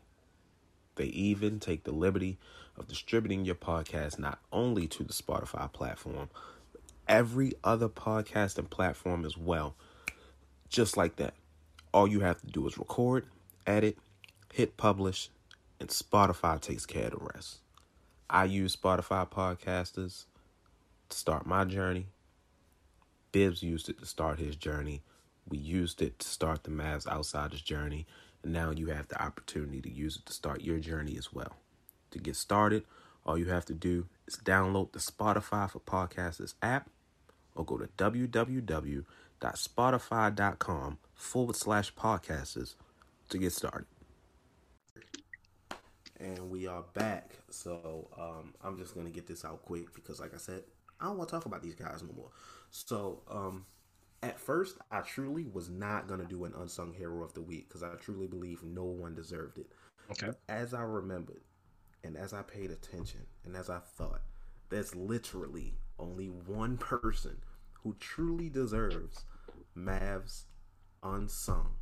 They 0.96 1.06
even 1.06 1.60
take 1.60 1.84
the 1.84 1.92
liberty 1.92 2.38
of 2.78 2.88
distributing 2.88 3.46
your 3.46 3.56
podcast 3.56 4.20
not 4.20 4.40
only 4.52 4.88
to 4.88 5.04
the 5.04 5.14
Spotify 5.14 5.72
platform, 5.72 6.30
but 6.72 6.82
every 7.08 7.54
other 7.64 7.90
podcasting 7.90 8.70
platform 8.70 9.26
as 9.26 9.38
well. 9.38 9.76
Just 10.70 10.98
like 10.98 11.18
that. 11.18 11.34
All 11.94 12.08
you 12.08 12.22
have 12.22 12.42
to 12.42 12.48
do 12.48 12.68
is 12.68 12.78
record, 12.78 13.26
edit, 13.66 13.98
hit 14.54 14.76
publish, 14.78 15.30
and 15.80 15.90
Spotify 15.90 16.60
takes 16.60 16.86
care 16.86 17.06
of 17.06 17.12
the 17.12 17.30
rest. 17.34 17.60
I 18.30 18.46
use 18.46 18.76
Spotify 18.76 19.30
podcasters 19.30 20.26
to 21.10 21.18
start 21.18 21.46
my 21.46 21.64
journey. 21.64 22.08
Bibs 23.32 23.62
used 23.62 23.90
it 23.90 24.00
to 24.00 24.06
start 24.06 24.40
his 24.40 24.56
journey. 24.56 25.04
We 25.48 25.58
used 25.58 26.02
it 26.02 26.20
to 26.20 26.28
start 26.28 26.64
the 26.64 26.72
Mavs 26.72 27.08
Outsiders 27.08 27.62
journey. 27.62 28.08
And 28.46 28.54
now 28.54 28.70
you 28.70 28.86
have 28.88 29.08
the 29.08 29.20
opportunity 29.20 29.82
to 29.82 29.92
use 29.92 30.18
it 30.18 30.28
to 30.28 30.34
start 30.34 30.62
your 30.62 30.78
journey 30.78 31.18
as 31.18 31.34
well. 31.34 31.56
To 32.12 32.20
get 32.20 32.36
started, 32.36 32.84
all 33.26 33.40
you 33.40 33.48
have 33.48 33.66
to 33.66 33.74
do 33.74 34.06
is 34.28 34.38
download 34.38 34.92
the 34.92 35.00
Spotify 35.00 35.68
for 35.68 35.80
Podcasters 35.80 36.54
app 36.62 36.92
or 37.56 37.66
go 37.66 37.80
to 37.80 37.88
www.spotify.com 37.98 40.98
forward 41.16 41.56
slash 41.56 41.92
podcasters 41.96 42.76
to 43.30 43.40
get 43.40 43.52
started. 43.52 43.88
And 46.20 46.52
we 46.52 46.68
are 46.68 46.84
back. 46.94 47.32
So 47.50 48.10
um, 48.16 48.54
I'm 48.64 48.78
just 48.78 48.94
going 48.94 49.08
to 49.08 49.12
get 49.12 49.26
this 49.26 49.44
out 49.44 49.66
quick 49.66 49.92
because, 49.96 50.20
like 50.20 50.36
I 50.36 50.38
said, 50.38 50.62
I 51.02 51.06
don't 51.06 51.18
want 51.18 51.30
to 51.30 51.36
talk 51.36 51.48
about 51.48 51.64
these 51.64 51.74
guys 51.74 52.04
no 52.04 52.14
more. 52.16 52.30
So, 52.70 53.24
um, 53.28 53.66
at 54.26 54.40
first, 54.40 54.78
I 54.92 55.02
truly 55.02 55.46
was 55.46 55.70
not 55.70 56.08
gonna 56.08 56.26
do 56.26 56.46
an 56.46 56.54
unsung 56.58 56.94
hero 56.94 57.24
of 57.24 57.34
the 57.34 57.42
week 57.42 57.68
because 57.68 57.84
I 57.84 57.94
truly 57.96 58.28
believe 58.28 58.64
no 58.64 58.84
one 58.84 59.16
deserved 59.16 59.58
it. 59.58 59.72
Okay. 60.12 60.32
As 60.50 60.74
I 60.74 60.82
remembered, 60.82 61.42
and 62.04 62.18
as 62.18 62.34
I 62.34 62.42
paid 62.42 62.72
attention, 62.72 63.22
and 63.46 63.56
as 63.56 63.70
I 63.70 63.80
thought, 63.80 64.22
there's 64.70 64.96
literally 64.96 65.74
only 66.00 66.28
one 66.28 66.78
person 66.78 67.38
who 67.84 67.96
truly 68.00 68.50
deserves 68.50 69.26
Mavs 69.78 70.46
unsung 71.04 71.76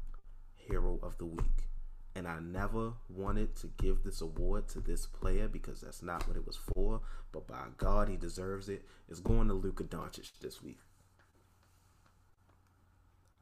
hero 0.55 0.99
of 1.01 1.17
the 1.17 1.25
week. 1.25 1.67
And 2.15 2.27
I 2.27 2.39
never 2.39 2.93
wanted 3.09 3.55
to 3.57 3.71
give 3.77 4.03
this 4.03 4.21
award 4.21 4.67
to 4.69 4.79
this 4.79 5.07
player 5.07 5.47
because 5.47 5.81
that's 5.81 6.03
not 6.03 6.27
what 6.27 6.37
it 6.37 6.45
was 6.45 6.59
for. 6.73 7.01
But 7.31 7.47
by 7.47 7.65
God, 7.77 8.07
he 8.07 8.17
deserves 8.17 8.69
it. 8.69 8.85
It's 9.09 9.19
going 9.19 9.47
to 9.47 9.55
Luka 9.55 9.83
Doncic 9.83 10.31
this 10.39 10.61
week. 10.61 10.79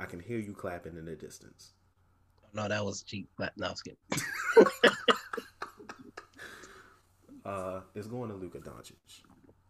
I 0.02 0.06
can 0.06 0.20
hear 0.20 0.40
you 0.40 0.54
clapping 0.54 0.98
in 0.98 1.06
the 1.06 1.16
distance. 1.16 1.74
No, 2.54 2.68
that 2.68 2.84
was 2.84 3.04
cheap. 3.04 3.30
But 3.38 3.54
no, 3.56 3.68
I 3.68 3.70
was 3.70 3.84
kidding. 3.84 4.00
uh, 7.46 7.82
it's 7.94 8.08
going 8.08 8.32
to 8.32 8.36
Luka 8.36 8.58
Doncic. 8.58 8.96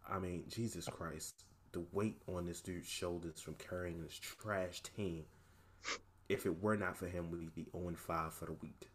I 0.10 0.20
mean, 0.20 0.46
Jesus 0.48 0.88
Christ, 0.88 1.44
the 1.74 1.84
weight 1.92 2.22
on 2.28 2.46
this 2.46 2.62
dude's 2.62 2.88
shoulders 2.88 3.42
from 3.42 3.56
carrying 3.56 4.02
this 4.02 4.18
trash 4.18 4.82
team. 4.82 5.26
If 6.30 6.46
it 6.46 6.64
were 6.64 6.78
not 6.78 6.96
for 6.96 7.08
him, 7.08 7.30
we'd 7.30 7.54
be 7.54 7.68
0 7.76 7.94
5 7.98 8.34
for 8.34 8.46
the 8.46 8.54
week. 8.54 8.90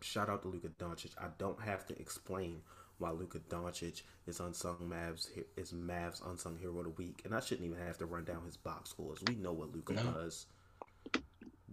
Shout 0.00 0.28
out 0.28 0.42
to 0.42 0.48
Luka 0.48 0.70
Doncic. 0.70 1.12
I 1.18 1.28
don't 1.38 1.60
have 1.62 1.86
to 1.86 1.96
explain 2.00 2.62
why 3.02 3.10
Luka 3.10 3.40
Doncic 3.50 4.02
is 4.28 4.38
unsung 4.38 4.76
Mavs 4.88 5.28
is 5.56 5.72
Mavs 5.72 6.24
unsung 6.24 6.56
hero 6.56 6.78
of 6.78 6.84
the 6.84 6.90
week, 6.90 7.22
and 7.24 7.34
I 7.34 7.40
shouldn't 7.40 7.66
even 7.66 7.84
have 7.84 7.98
to 7.98 8.06
run 8.06 8.24
down 8.24 8.44
his 8.46 8.56
box 8.56 8.90
scores. 8.90 9.18
We 9.26 9.34
know 9.34 9.52
what 9.52 9.74
Luka 9.74 9.94
no. 9.94 10.04
does. 10.04 10.46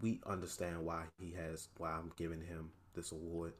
We 0.01 0.19
understand 0.25 0.83
why 0.83 1.03
he 1.19 1.33
has 1.33 1.67
why 1.77 1.91
I'm 1.91 2.11
giving 2.17 2.41
him 2.41 2.71
this 2.95 3.11
award. 3.11 3.53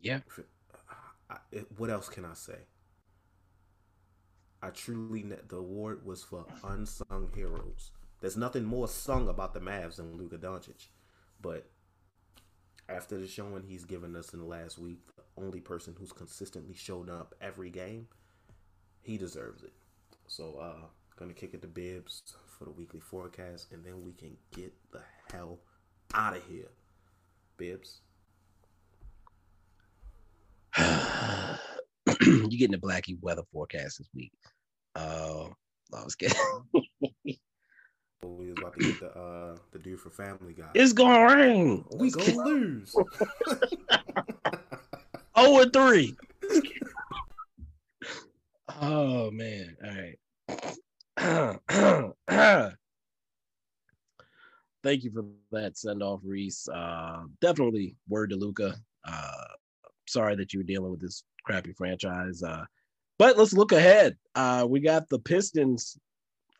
Yeah. 0.00 0.20
I, 1.28 1.34
I, 1.34 1.58
what 1.76 1.90
else 1.90 2.08
can 2.08 2.24
I 2.24 2.34
say? 2.34 2.58
I 4.62 4.68
truly 4.70 5.24
the 5.48 5.56
award 5.56 6.06
was 6.06 6.22
for 6.22 6.46
unsung 6.62 7.30
heroes. 7.34 7.90
There's 8.20 8.36
nothing 8.36 8.64
more 8.64 8.86
sung 8.86 9.28
about 9.28 9.54
the 9.54 9.60
Mavs 9.60 9.96
than 9.96 10.16
Luka 10.16 10.38
Doncic, 10.38 10.88
but 11.40 11.66
after 12.90 13.18
the 13.18 13.26
showing 13.26 13.62
he's 13.62 13.84
given 13.84 14.16
us 14.16 14.32
in 14.32 14.40
the 14.40 14.44
last 14.44 14.78
week, 14.78 14.98
the 15.16 15.42
only 15.42 15.60
person 15.60 15.94
who's 15.98 16.12
consistently 16.12 16.74
showed 16.74 17.08
up 17.08 17.34
every 17.40 17.70
game, 17.70 18.08
he 19.02 19.16
deserves 19.16 19.62
it. 19.62 19.72
So, 20.26 20.56
uh, 20.60 20.86
gonna 21.16 21.32
kick 21.32 21.54
it 21.54 21.62
to 21.62 21.68
Bibs 21.68 22.22
for 22.58 22.64
the 22.64 22.70
weekly 22.70 23.00
forecast, 23.00 23.72
and 23.72 23.84
then 23.84 24.02
we 24.04 24.12
can 24.12 24.36
get 24.54 24.72
the 24.92 25.02
hell 25.30 25.58
out 26.14 26.36
of 26.36 26.44
here. 26.46 26.68
Bibs. 27.56 28.00
you 32.20 32.48
getting 32.50 32.70
the 32.72 32.78
Blackie 32.78 33.18
weather 33.20 33.42
forecast 33.52 33.98
this 33.98 34.08
week. 34.14 34.32
Uh, 34.94 35.46
I 35.94 36.04
was 36.04 36.14
kidding. 36.14 36.38
We 38.22 38.50
was 38.50 38.58
about 38.58 38.74
to 38.74 38.80
get 38.80 39.00
the 39.00 39.18
uh 39.18 39.56
the 39.72 39.78
dude 39.78 39.98
for 39.98 40.10
Family 40.10 40.52
Guy. 40.52 40.68
It's 40.74 40.92
gonna 40.92 41.34
rain. 41.34 41.86
We 41.94 42.10
gonna 42.10 42.44
lose. 42.44 42.94
oh 45.34 45.62
and 45.62 45.72
three. 45.72 46.14
oh 48.80 49.30
man. 49.30 49.74
All 49.82 51.16
right. 51.16 51.58
Thank 54.82 55.04
you 55.04 55.12
for 55.12 55.24
that 55.52 55.78
send 55.78 56.02
off, 56.02 56.20
Reese. 56.22 56.68
Uh, 56.68 57.22
definitely 57.40 57.96
word 58.06 58.28
to 58.30 58.36
Luka. 58.36 58.76
Uh, 59.04 59.44
sorry 60.06 60.36
that 60.36 60.52
you 60.52 60.60
were 60.60 60.64
dealing 60.64 60.90
with 60.90 61.00
this 61.00 61.24
crappy 61.44 61.72
franchise. 61.72 62.42
Uh, 62.42 62.66
but 63.18 63.38
let's 63.38 63.54
look 63.54 63.72
ahead. 63.72 64.18
Uh, 64.34 64.66
we 64.68 64.80
got 64.80 65.08
the 65.08 65.18
Pistons. 65.18 65.98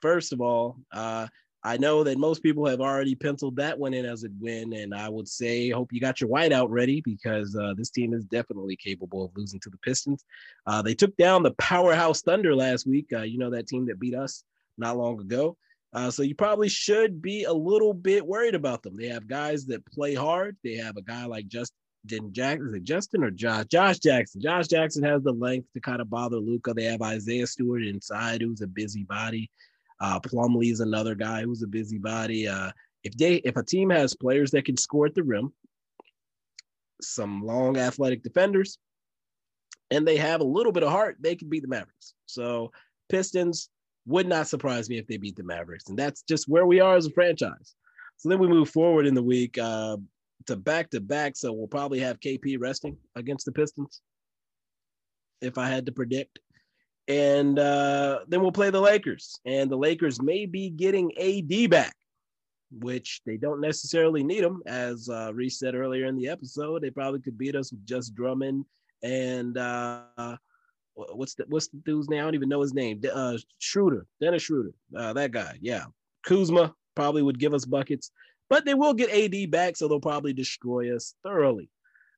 First 0.01 0.33
of 0.33 0.41
all, 0.41 0.79
uh, 0.93 1.27
I 1.63 1.77
know 1.77 2.03
that 2.05 2.17
most 2.17 2.43
people 2.43 2.67
have 2.67 2.81
already 2.81 3.15
penciled 3.15 3.57
that 3.57 3.79
one 3.79 3.93
in 3.93 4.07
as 4.07 4.25
a 4.25 4.29
win, 4.41 4.73
and 4.73 4.95
I 4.95 5.11
would 5.11 5.29
say 5.29 5.69
hope 5.69 5.93
you 5.93 6.01
got 6.01 6.21
your 6.21 6.31
whiteout 6.31 6.69
ready 6.71 7.03
because 7.03 7.55
uh, 7.55 7.75
this 7.77 7.91
team 7.91 8.15
is 8.15 8.25
definitely 8.25 8.77
capable 8.77 9.25
of 9.25 9.33
losing 9.37 9.61
to 9.61 9.71
the 9.71 9.77
Pistons. 9.79 10.25
Uh, 10.67 10.81
they 10.81 10.95
took 10.95 11.15
down 11.19 11.43
the 11.43 11.53
powerhouse 11.53 12.23
Thunder 12.23 12.55
last 12.55 12.87
week. 12.87 13.09
Uh, 13.13 13.23
you 13.23 13.39
know 13.39 13.51
that 13.51 13.67
team 13.67 13.87
that 13.87 14.01
beat 14.01 14.15
us 14.15 14.43
not 14.79 14.97
long 14.97 15.21
ago. 15.21 15.57
Uh, 15.93 16.11
so 16.11 16.23
you 16.23 16.35
probably 16.35 16.69
should 16.69 17.21
be 17.21 17.45
a 17.45 17.53
little 17.53 17.93
bit 17.93 18.25
worried 18.25 18.55
about 18.55 18.83
them. 18.83 18.97
They 18.97 19.09
have 19.09 19.27
guys 19.27 19.67
that 19.67 19.85
play 19.87 20.15
hard. 20.15 20.57
They 20.65 20.77
have 20.77 20.97
a 20.97 21.03
guy 21.03 21.27
like 21.27 21.49
Justin 21.49 22.33
Jackson. 22.33 22.85
Justin 22.85 23.25
or 23.25 23.31
Josh? 23.31 23.67
Josh 23.67 23.99
Jackson. 23.99 24.41
Josh 24.41 24.69
Jackson 24.69 25.03
has 25.03 25.23
the 25.23 25.33
length 25.33 25.69
to 25.75 25.81
kind 25.81 26.01
of 26.01 26.09
bother 26.09 26.37
Luka. 26.37 26.73
They 26.73 26.85
have 26.85 27.03
Isaiah 27.03 27.47
Stewart 27.47 27.83
inside, 27.83 28.41
who's 28.41 28.63
a 28.63 28.67
busybody. 28.67 29.51
Uh, 30.01 30.19
Plumlee 30.21 30.73
is 30.73 30.81
another 30.81 31.15
guy 31.15 31.43
who's 31.43 31.63
a 31.63 31.67
busybody. 31.67 32.49
Uh, 32.49 32.71
if 33.05 33.17
they 33.17 33.37
if 33.37 33.57
a 33.57 33.63
team 33.63 33.91
has 33.91 34.15
players 34.15 34.51
that 34.53 34.65
can 34.65 34.77
score 34.77 35.07
at 35.07 35.15
the 35.15 35.23
rim, 35.23 35.53
some 37.01 37.45
long 37.45 37.77
athletic 37.77 38.23
defenders, 38.23 38.79
and 39.91 40.07
they 40.07 40.17
have 40.17 40.41
a 40.41 40.45
little 40.45 40.73
bit 40.73 40.83
of 40.83 40.91
heart, 40.91 41.17
they 41.21 41.37
can 41.37 41.49
beat 41.49 41.63
the 41.63 41.69
Mavericks. 41.69 42.15
So 42.27 42.73
Pistons 43.09 43.69
would 44.07 44.27
not 44.27 44.49
surprise 44.49 44.89
me 44.89 44.99
if 44.99 45.07
they 45.07 45.17
beat 45.17 45.37
the 45.37 45.43
Mavericks, 45.43 45.89
and 45.89 45.99
that's 45.99 46.23
just 46.23 46.49
where 46.49 46.67
we 46.67 46.81
are 46.81 46.97
as 46.97 47.07
a 47.07 47.11
franchise. 47.11 47.75
So 48.17 48.29
then 48.29 48.39
we 48.39 48.49
move 48.49 48.69
forward 48.69 49.07
in 49.07 49.15
the 49.15 49.23
week 49.23 49.57
uh, 49.59 49.97
to 50.47 50.57
back 50.57 50.91
to 50.91 51.01
back. 51.01 51.37
So 51.37 51.53
we'll 51.53 51.67
probably 51.67 52.01
have 52.01 52.21
KP 52.21 52.57
resting 52.61 52.97
against 53.17 53.47
the 53.47 53.53
Pistons, 53.53 54.03
if 55.41 55.59
I 55.59 55.69
had 55.69 55.87
to 55.87 55.93
predict 55.93 56.39
and 57.11 57.59
uh, 57.59 58.21
then 58.29 58.41
we'll 58.41 58.53
play 58.53 58.71
the 58.71 58.81
Lakers. 58.81 59.41
And 59.45 59.69
the 59.69 59.77
Lakers 59.77 60.23
may 60.23 60.47
be 60.47 60.71
getting 60.71 61.11
AD 61.19 61.69
back, 61.69 61.95
which 62.71 63.21
they 63.27 63.37
don't 63.37 63.61
necessarily 63.61 64.23
need 64.23 64.45
him. 64.45 64.63
As 64.65 65.09
uh, 65.09 65.33
Reese 65.35 65.59
said 65.59 65.75
earlier 65.75 66.07
in 66.07 66.17
the 66.17 66.29
episode, 66.29 66.83
they 66.83 66.91
probably 66.91 67.21
could 67.21 67.37
beat 67.37 67.57
us 67.57 67.73
with 67.73 67.85
just 67.85 68.15
Drummond 68.15 68.65
and 69.03 69.57
uh, 69.59 70.37
what's 70.95 71.35
the 71.35 71.45
what's 71.49 71.69
the 71.69 71.79
dude's 71.79 72.09
name? 72.09 72.21
I 72.21 72.23
don't 72.23 72.35
even 72.35 72.49
know 72.49 72.61
his 72.61 72.75
name. 72.75 73.01
Uh, 73.13 73.39
Schroeder, 73.59 74.07
Dennis 74.21 74.43
Schroeder, 74.43 74.73
uh, 74.97 75.13
that 75.15 75.33
guy. 75.33 75.59
Yeah, 75.61 75.85
Kuzma 76.25 76.75
probably 76.95 77.23
would 77.23 77.39
give 77.39 77.55
us 77.55 77.65
buckets, 77.65 78.11
but 78.49 78.65
they 78.65 78.75
will 78.75 78.95
get 78.95 79.11
AD 79.11 79.51
back, 79.51 79.77
so 79.77 79.89
they'll 79.89 80.01
probably 80.01 80.33
destroy 80.33 80.95
us 80.95 81.15
thoroughly. 81.23 81.71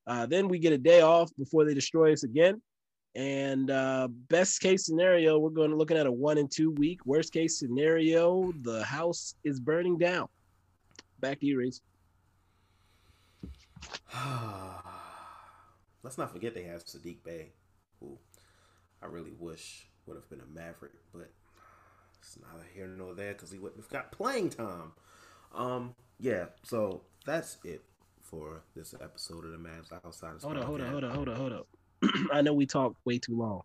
Uh, 0.06 0.27
then 0.27 0.48
we 0.48 0.59
get 0.59 0.73
a 0.73 0.78
day 0.78 1.01
off 1.01 1.31
before 1.39 1.64
they 1.64 1.74
destroy 1.74 2.12
us 2.12 2.24
again. 2.24 2.60
And 3.15 3.71
uh, 3.71 4.09
best 4.29 4.61
case 4.61 4.87
scenario, 4.87 5.39
we're 5.39 5.51
going 5.51 5.71
to 5.71 5.77
looking 5.77 5.99
at 5.99 6.07
a 6.07 6.13
one 6.13 6.39
and 6.39 6.51
two 6.51 6.71
week. 6.71 7.05
Worst 7.05 7.33
case 7.33 7.59
scenario, 7.59 8.53
the 8.63 8.83
house 8.85 9.35
is 9.45 9.61
burning 9.61 9.99
down. 9.99 10.29
Back 11.21 11.41
to 11.41 11.47
you, 11.47 11.59
Reese. 11.59 11.83
Let's 16.03 16.19
not 16.19 16.33
forget 16.33 16.55
they 16.55 16.65
have 16.65 16.85
Saddiq 16.85 17.23
Bey, 17.23 17.53
who 18.01 18.19
I 19.03 19.07
really 19.07 19.33
wish 19.39 19.87
would 20.07 20.17
have 20.17 20.29
been 20.29 20.41
a 20.41 20.47
Maverick, 20.47 20.93
but 21.13 21.31
it's 22.19 22.39
neither 22.41 22.67
here 22.75 22.89
nor 22.89 23.15
there 23.15 23.35
because 23.35 23.53
he 23.53 23.59
wouldn't 23.59 23.81
have 23.81 23.91
got 23.91 24.11
playing 24.11 24.51
time. 24.51 24.93
Um, 25.55 25.95
yeah, 26.19 26.47
so 26.63 27.03
that's 27.27 27.59
it 27.65 27.83
for 28.23 28.63
this 28.75 28.95
episode 29.01 29.45
of 29.45 29.53
the 29.53 29.59
Mavs 29.59 29.93
Outside. 30.05 30.41
Hold 30.43 30.57
on, 30.57 30.63
hold 30.63 30.81
on, 30.81 30.91
hold 30.91 31.05
on, 31.05 31.15
hold 31.15 31.29
on, 31.29 31.37
hold 31.37 31.53
on. 31.53 31.63
I 32.33 32.43
know 32.43 32.53
we 32.53 32.66
talked 32.66 32.97
way 33.05 33.19
too 33.19 33.37
long, 33.37 33.62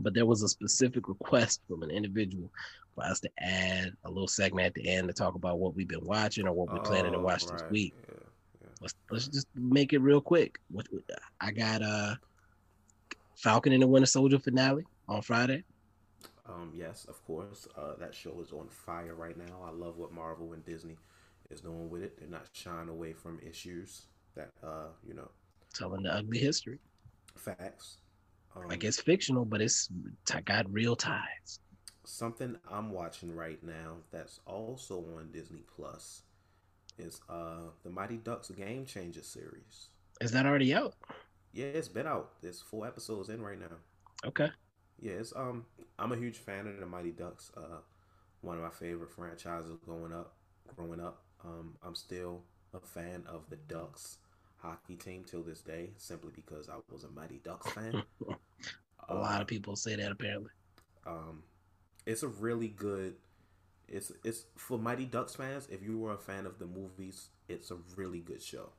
but 0.00 0.14
there 0.14 0.26
was 0.26 0.42
a 0.42 0.48
specific 0.48 1.08
request 1.08 1.60
from 1.68 1.82
an 1.82 1.90
individual 1.90 2.50
for 2.94 3.04
us 3.04 3.20
to 3.20 3.30
add 3.38 3.92
a 4.04 4.08
little 4.08 4.28
segment 4.28 4.66
at 4.66 4.74
the 4.74 4.88
end 4.88 5.08
to 5.08 5.14
talk 5.14 5.34
about 5.34 5.58
what 5.58 5.74
we've 5.74 5.88
been 5.88 6.04
watching 6.04 6.46
or 6.46 6.52
what 6.52 6.72
we're 6.72 6.80
planning 6.80 7.12
to 7.12 7.18
oh, 7.18 7.22
watch 7.22 7.44
right. 7.44 7.58
this 7.58 7.70
week. 7.70 7.94
Yeah, 8.08 8.14
yeah. 8.62 8.68
Let's 8.80 8.94
let's 9.10 9.28
just 9.28 9.48
make 9.54 9.92
it 9.92 10.00
real 10.00 10.20
quick. 10.20 10.58
What 10.70 10.86
I 11.40 11.50
got 11.50 11.82
uh 11.82 12.14
Falcon 13.36 13.72
and 13.72 13.82
the 13.82 13.86
Winter 13.86 14.06
Soldier 14.06 14.38
finale 14.38 14.84
on 15.08 15.22
Friday. 15.22 15.62
Um, 16.48 16.72
yes, 16.74 17.04
of 17.06 17.24
course. 17.26 17.66
Uh, 17.76 17.94
that 17.98 18.14
show 18.14 18.40
is 18.40 18.52
on 18.52 18.68
fire 18.68 19.14
right 19.14 19.36
now. 19.36 19.62
I 19.64 19.70
love 19.70 19.98
what 19.98 20.12
Marvel 20.12 20.52
and 20.52 20.64
Disney 20.64 20.96
is 21.50 21.60
doing 21.60 21.90
with 21.90 22.02
it. 22.02 22.18
They're 22.18 22.28
not 22.28 22.48
shying 22.52 22.88
away 22.88 23.12
from 23.12 23.40
issues 23.40 24.06
that 24.34 24.50
uh, 24.62 24.88
you 25.06 25.14
know, 25.14 25.30
telling 25.74 26.02
the 26.02 26.14
ugly 26.14 26.38
history. 26.38 26.78
Facts. 27.36 27.98
Um, 28.56 28.70
I 28.70 28.76
guess 28.76 29.00
fictional, 29.00 29.44
but 29.44 29.60
it's 29.60 29.88
got 30.44 30.72
real 30.72 30.96
ties. 30.96 31.60
Something 32.04 32.56
I'm 32.70 32.90
watching 32.92 33.34
right 33.34 33.62
now 33.62 33.98
that's 34.10 34.40
also 34.46 35.04
on 35.18 35.30
Disney 35.32 35.62
Plus 35.76 36.22
is 36.98 37.20
uh 37.28 37.70
the 37.84 37.90
Mighty 37.90 38.16
Ducks 38.16 38.50
Game 38.50 38.86
Changer 38.86 39.22
series. 39.22 39.90
Is 40.20 40.32
that 40.32 40.46
already 40.46 40.74
out? 40.74 40.94
Yeah, 41.52 41.66
it's 41.66 41.88
been 41.88 42.06
out. 42.06 42.40
There's 42.42 42.60
four 42.60 42.86
episodes 42.86 43.28
in 43.28 43.42
right 43.42 43.58
now. 43.58 43.76
Okay. 44.24 44.50
Yeah, 45.00 45.14
it's 45.14 45.34
um 45.36 45.66
I'm 45.98 46.12
a 46.12 46.16
huge 46.16 46.38
fan 46.38 46.66
of 46.66 46.78
the 46.78 46.86
Mighty 46.86 47.12
Ducks. 47.12 47.50
Uh 47.56 47.80
one 48.40 48.56
of 48.56 48.62
my 48.62 48.70
favorite 48.70 49.10
franchises 49.10 49.76
growing 49.84 50.12
up 50.12 50.34
growing 50.76 51.00
up. 51.00 51.22
Um 51.44 51.74
I'm 51.82 51.94
still 51.94 52.42
a 52.74 52.80
fan 52.80 53.24
of 53.26 53.48
the 53.50 53.56
Ducks 53.56 54.18
hockey 54.58 54.96
team 54.96 55.24
till 55.24 55.42
this 55.42 55.60
day, 55.60 55.90
simply 55.96 56.32
because 56.34 56.68
I 56.68 56.74
was 56.90 57.04
a 57.04 57.10
Mighty 57.10 57.40
Ducks 57.44 57.70
fan. 57.72 58.02
a 59.08 59.12
um, 59.12 59.20
lot 59.20 59.40
of 59.40 59.46
people 59.46 59.76
say 59.76 59.96
that 59.96 60.12
apparently. 60.12 60.50
Um, 61.06 61.42
it's 62.06 62.22
a 62.22 62.28
really 62.28 62.68
good. 62.68 63.14
It's 63.88 64.12
it's 64.24 64.46
for 64.56 64.78
Mighty 64.78 65.04
Ducks 65.04 65.36
fans. 65.36 65.68
If 65.70 65.82
you 65.82 65.98
were 65.98 66.14
a 66.14 66.18
fan 66.18 66.46
of 66.46 66.58
the 66.58 66.66
movies, 66.66 67.28
it's 67.48 67.70
a 67.70 67.76
really 67.96 68.20
good 68.20 68.42
show. 68.42 68.70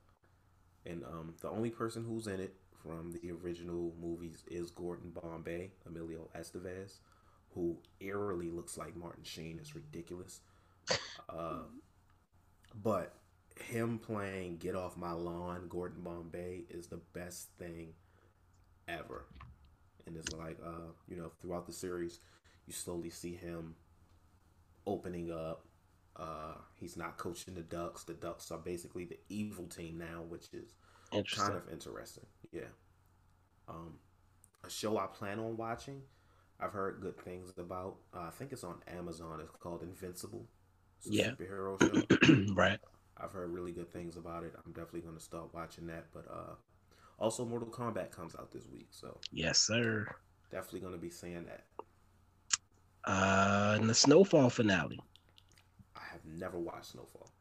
And 0.85 1.03
um, 1.03 1.33
the 1.41 1.49
only 1.49 1.69
person 1.69 2.05
who's 2.07 2.27
in 2.27 2.39
it 2.39 2.55
from 2.81 3.11
the 3.11 3.31
original 3.31 3.93
movies 4.01 4.43
is 4.49 4.71
Gordon 4.71 5.11
Bombay, 5.11 5.71
Emilio 5.85 6.29
Estevez, 6.37 6.99
who 7.53 7.77
eerily 7.99 8.49
looks 8.49 8.77
like 8.77 8.95
Martin 8.95 9.23
Sheen. 9.23 9.57
It's 9.59 9.75
ridiculous. 9.75 10.41
Uh, 11.29 11.63
but 12.81 13.17
him 13.61 13.99
playing 13.99 14.57
Get 14.57 14.75
Off 14.75 14.97
My 14.97 15.11
Lawn, 15.11 15.67
Gordon 15.69 16.01
Bombay, 16.01 16.63
is 16.69 16.87
the 16.87 17.01
best 17.13 17.49
thing 17.57 17.93
ever. 18.87 19.25
And 20.05 20.15
it's 20.15 20.33
like, 20.33 20.57
uh, 20.65 20.91
you 21.07 21.17
know, 21.17 21.31
throughout 21.41 21.65
the 21.65 21.73
series, 21.73 22.19
you 22.65 22.73
slowly 22.73 23.09
see 23.09 23.35
him 23.35 23.75
opening 24.85 25.31
up. 25.31 25.65
Uh, 26.15 26.55
he's 26.79 26.97
not 26.97 27.17
coaching 27.17 27.53
the 27.53 27.61
Ducks. 27.61 28.03
The 28.03 28.13
Ducks 28.13 28.49
are 28.51 28.57
basically 28.57 29.05
the 29.05 29.19
evil 29.29 29.65
team 29.67 29.97
now, 29.97 30.23
which 30.27 30.47
is 30.53 30.73
kind 31.35 31.53
of 31.53 31.69
interesting. 31.71 32.25
Yeah. 32.51 32.61
Um, 33.67 33.95
a 34.63 34.69
show 34.69 34.97
I 34.97 35.07
plan 35.07 35.39
on 35.39 35.57
watching. 35.57 36.01
I've 36.59 36.73
heard 36.73 37.01
good 37.01 37.19
things 37.19 37.53
about. 37.57 37.97
Uh, 38.13 38.21
I 38.21 38.29
think 38.31 38.51
it's 38.51 38.63
on 38.63 38.77
Amazon. 38.87 39.39
It's 39.41 39.51
called 39.59 39.83
Invincible. 39.83 40.47
It's 40.97 41.09
yeah. 41.09 41.31
superhero 41.31 41.79
show. 41.79 42.53
right. 42.55 42.79
I've 43.21 43.31
heard 43.31 43.51
really 43.51 43.71
good 43.71 43.91
things 43.91 44.17
about 44.17 44.43
it. 44.43 44.53
I'm 44.65 44.71
definitely 44.71 45.01
going 45.01 45.15
to 45.15 45.23
start 45.23 45.53
watching 45.53 45.87
that. 45.87 46.05
But 46.13 46.25
uh, 46.29 46.55
also, 47.19 47.45
Mortal 47.45 47.69
Kombat 47.69 48.11
comes 48.11 48.35
out 48.35 48.51
this 48.51 48.67
week, 48.71 48.87
so 48.91 49.17
yes, 49.31 49.59
sir. 49.59 50.07
Definitely 50.51 50.81
going 50.81 50.93
to 50.93 50.99
be 50.99 51.09
seeing 51.09 51.45
that. 51.45 51.63
Uh, 53.03 53.77
in 53.79 53.87
the 53.87 53.93
Snowfall 53.93 54.49
finale. 54.49 54.99
I 55.95 56.01
have 56.11 56.25
never 56.25 56.59
watched 56.59 56.91
Snowfall. 56.91 57.31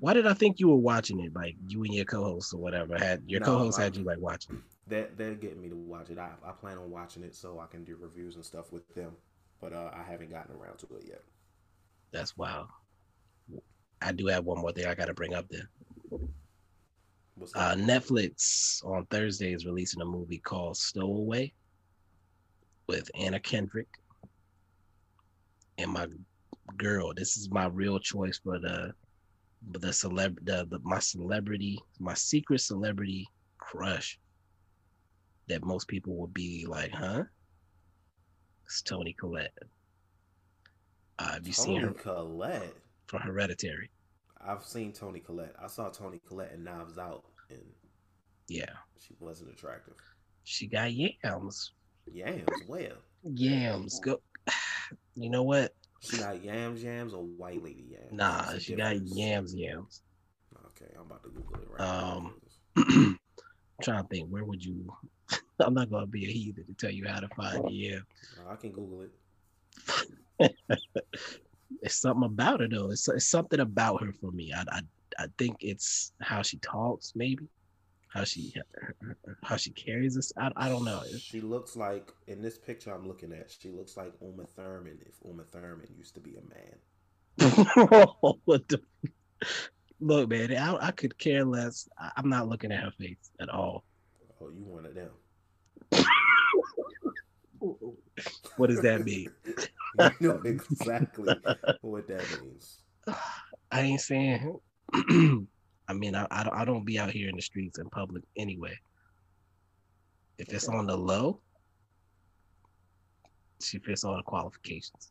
Why 0.00 0.12
did 0.12 0.26
I 0.26 0.34
think 0.34 0.60
you 0.60 0.68
were 0.68 0.76
watching 0.76 1.18
it? 1.20 1.34
Like 1.34 1.56
you 1.66 1.82
and 1.82 1.92
your 1.92 2.04
co-host 2.04 2.54
or 2.54 2.58
whatever 2.58 2.96
had 2.96 3.22
your 3.26 3.40
no, 3.40 3.46
co-host 3.46 3.80
I, 3.80 3.84
had 3.84 3.96
you 3.96 4.04
like 4.04 4.20
watching. 4.20 4.62
They're 4.86 5.08
they're 5.16 5.34
getting 5.34 5.60
me 5.60 5.68
to 5.70 5.76
watch 5.76 6.10
it. 6.10 6.18
I 6.18 6.30
I 6.44 6.52
plan 6.52 6.78
on 6.78 6.90
watching 6.90 7.24
it 7.24 7.34
so 7.34 7.58
I 7.58 7.66
can 7.66 7.84
do 7.84 7.96
reviews 8.00 8.36
and 8.36 8.44
stuff 8.44 8.72
with 8.72 8.86
them, 8.94 9.12
but 9.60 9.72
uh, 9.72 9.90
I 9.92 10.02
haven't 10.08 10.30
gotten 10.30 10.54
around 10.54 10.78
to 10.78 10.86
it 10.96 11.04
yet. 11.08 11.22
That's 12.12 12.36
wild. 12.36 12.68
I 14.00 14.12
do 14.12 14.26
have 14.26 14.44
one 14.44 14.58
more 14.58 14.72
thing 14.72 14.86
I 14.86 14.94
got 14.94 15.06
to 15.06 15.14
bring 15.14 15.34
up 15.34 15.48
there. 15.48 15.68
Uh, 17.54 17.74
Netflix 17.74 18.84
on 18.84 19.06
Thursday 19.06 19.52
is 19.52 19.64
releasing 19.66 20.00
a 20.00 20.04
movie 20.04 20.38
called 20.38 20.76
Stowaway 20.76 21.52
with 22.88 23.10
Anna 23.14 23.38
Kendrick 23.38 23.88
and 25.78 25.90
my 25.92 26.08
girl. 26.76 27.12
This 27.14 27.36
is 27.36 27.50
my 27.50 27.66
real 27.66 27.98
choice 27.98 28.38
for 28.42 28.58
the 28.58 28.92
the 29.72 29.88
celeb 29.88 30.36
the, 30.44 30.66
the 30.70 30.78
my 30.84 31.00
celebrity 31.00 31.80
my 31.98 32.14
secret 32.14 32.60
celebrity 32.60 33.26
crush 33.58 34.18
that 35.48 35.64
most 35.64 35.88
people 35.88 36.14
would 36.16 36.32
be 36.32 36.64
like, 36.66 36.92
huh? 36.92 37.24
It's 38.66 38.82
Toni 38.82 39.14
Collette. 39.14 39.52
Uh, 41.18 41.32
have 41.32 41.46
you 41.46 41.52
Toni 41.52 41.66
seen 41.66 41.80
her? 41.80 41.92
Collette 41.92 42.74
for 43.08 43.18
Hereditary. 43.18 43.90
I've 44.40 44.62
seen 44.64 44.92
Toni 44.92 45.20
Collette. 45.20 45.54
I 45.60 45.66
saw 45.66 45.88
Toni 45.88 46.20
Collette 46.26 46.52
in 46.52 46.62
Knives 46.64 46.98
Out, 46.98 47.24
and 47.50 47.60
yeah, 48.46 48.70
she 49.00 49.14
wasn't 49.18 49.50
attractive. 49.50 49.94
She 50.44 50.66
got 50.68 50.92
yams. 50.92 51.72
Yams, 52.10 52.46
well. 52.68 52.98
Yams. 53.24 54.00
Go. 54.00 54.20
You 55.16 55.28
know 55.28 55.42
what? 55.42 55.74
She 56.00 56.16
got 56.16 56.42
yams, 56.42 56.82
yams, 56.82 57.12
or 57.12 57.24
white 57.24 57.62
lady 57.62 57.84
yams? 57.90 58.12
Nah, 58.12 58.56
she 58.58 58.74
got 58.74 58.96
yams, 59.04 59.52
yams. 59.54 60.00
Okay, 60.68 60.90
I'm 60.94 61.02
about 61.06 61.24
to 61.24 61.28
Google 61.30 61.56
it 61.60 61.68
right 61.68 61.80
Um, 61.80 62.34
now. 62.76 62.84
I'm 62.86 63.18
trying 63.82 64.02
to 64.04 64.08
think, 64.08 64.28
where 64.30 64.44
would 64.44 64.64
you? 64.64 64.90
I'm 65.60 65.74
not 65.74 65.90
gonna 65.90 66.06
be 66.06 66.24
a 66.24 66.30
heathen 66.30 66.64
to 66.66 66.74
tell 66.74 66.90
you 66.90 67.06
how 67.06 67.18
to 67.20 67.28
find 67.36 67.64
the 67.64 67.72
yam. 67.72 68.06
I 68.48 68.54
can 68.56 68.70
Google 68.70 69.08
it. 70.38 70.54
It's 71.82 71.96
something 71.96 72.24
about 72.24 72.60
her 72.60 72.68
though. 72.68 72.90
It's, 72.90 73.08
it's 73.08 73.28
something 73.28 73.60
about 73.60 74.02
her 74.02 74.12
for 74.12 74.30
me. 74.30 74.52
I, 74.52 74.64
I 74.70 74.80
I 75.18 75.26
think 75.36 75.56
it's 75.60 76.12
how 76.20 76.42
she 76.42 76.58
talks, 76.58 77.12
maybe 77.16 77.48
how 78.08 78.24
she 78.24 78.54
how 79.42 79.56
she 79.56 79.70
carries 79.70 80.16
us. 80.16 80.32
I, 80.36 80.50
I 80.56 80.68
don't 80.68 80.84
know. 80.84 81.02
She 81.18 81.40
looks 81.40 81.76
like 81.76 82.12
in 82.26 82.40
this 82.40 82.58
picture 82.58 82.94
I'm 82.94 83.06
looking 83.06 83.32
at. 83.32 83.50
She 83.50 83.70
looks 83.70 83.96
like 83.96 84.12
Uma 84.22 84.44
Thurman 84.46 84.98
if 85.00 85.14
Uma 85.24 85.44
Thurman 85.44 85.88
used 85.96 86.14
to 86.14 86.20
be 86.20 86.36
a 86.36 86.42
man. 86.54 86.76
what 88.44 88.66
the? 88.68 88.80
Look, 90.00 90.30
man, 90.30 90.56
I, 90.56 90.88
I 90.88 90.90
could 90.92 91.18
care 91.18 91.44
less. 91.44 91.88
I, 91.98 92.10
I'm 92.16 92.28
not 92.28 92.48
looking 92.48 92.72
at 92.72 92.82
her 92.82 92.92
face 92.92 93.30
at 93.40 93.48
all. 93.48 93.84
Oh, 94.40 94.48
you 94.48 94.64
one 94.64 94.86
of 94.86 94.94
them. 94.94 95.10
What 98.56 98.70
does 98.70 98.82
that 98.82 99.04
mean? 99.04 99.30
you 99.98 100.10
know 100.20 100.40
exactly 100.44 101.34
what 101.80 102.06
that 102.08 102.24
means. 102.42 102.82
I 103.70 103.80
ain't 103.82 104.00
saying. 104.00 104.58
I 105.88 105.94
mean, 105.94 106.14
I, 106.14 106.26
I 106.30 106.44
don't 106.44 106.54
I 106.54 106.64
don't 106.64 106.84
be 106.84 106.98
out 106.98 107.10
here 107.10 107.28
in 107.28 107.36
the 107.36 107.42
streets 107.42 107.78
in 107.78 107.88
public 107.90 108.22
anyway. 108.36 108.76
If 110.38 110.52
it's 110.52 110.68
on 110.68 110.86
the 110.86 110.96
low, 110.96 111.40
she 113.60 113.78
fits 113.78 114.04
all 114.04 114.16
the 114.16 114.22
qualifications, 114.22 115.10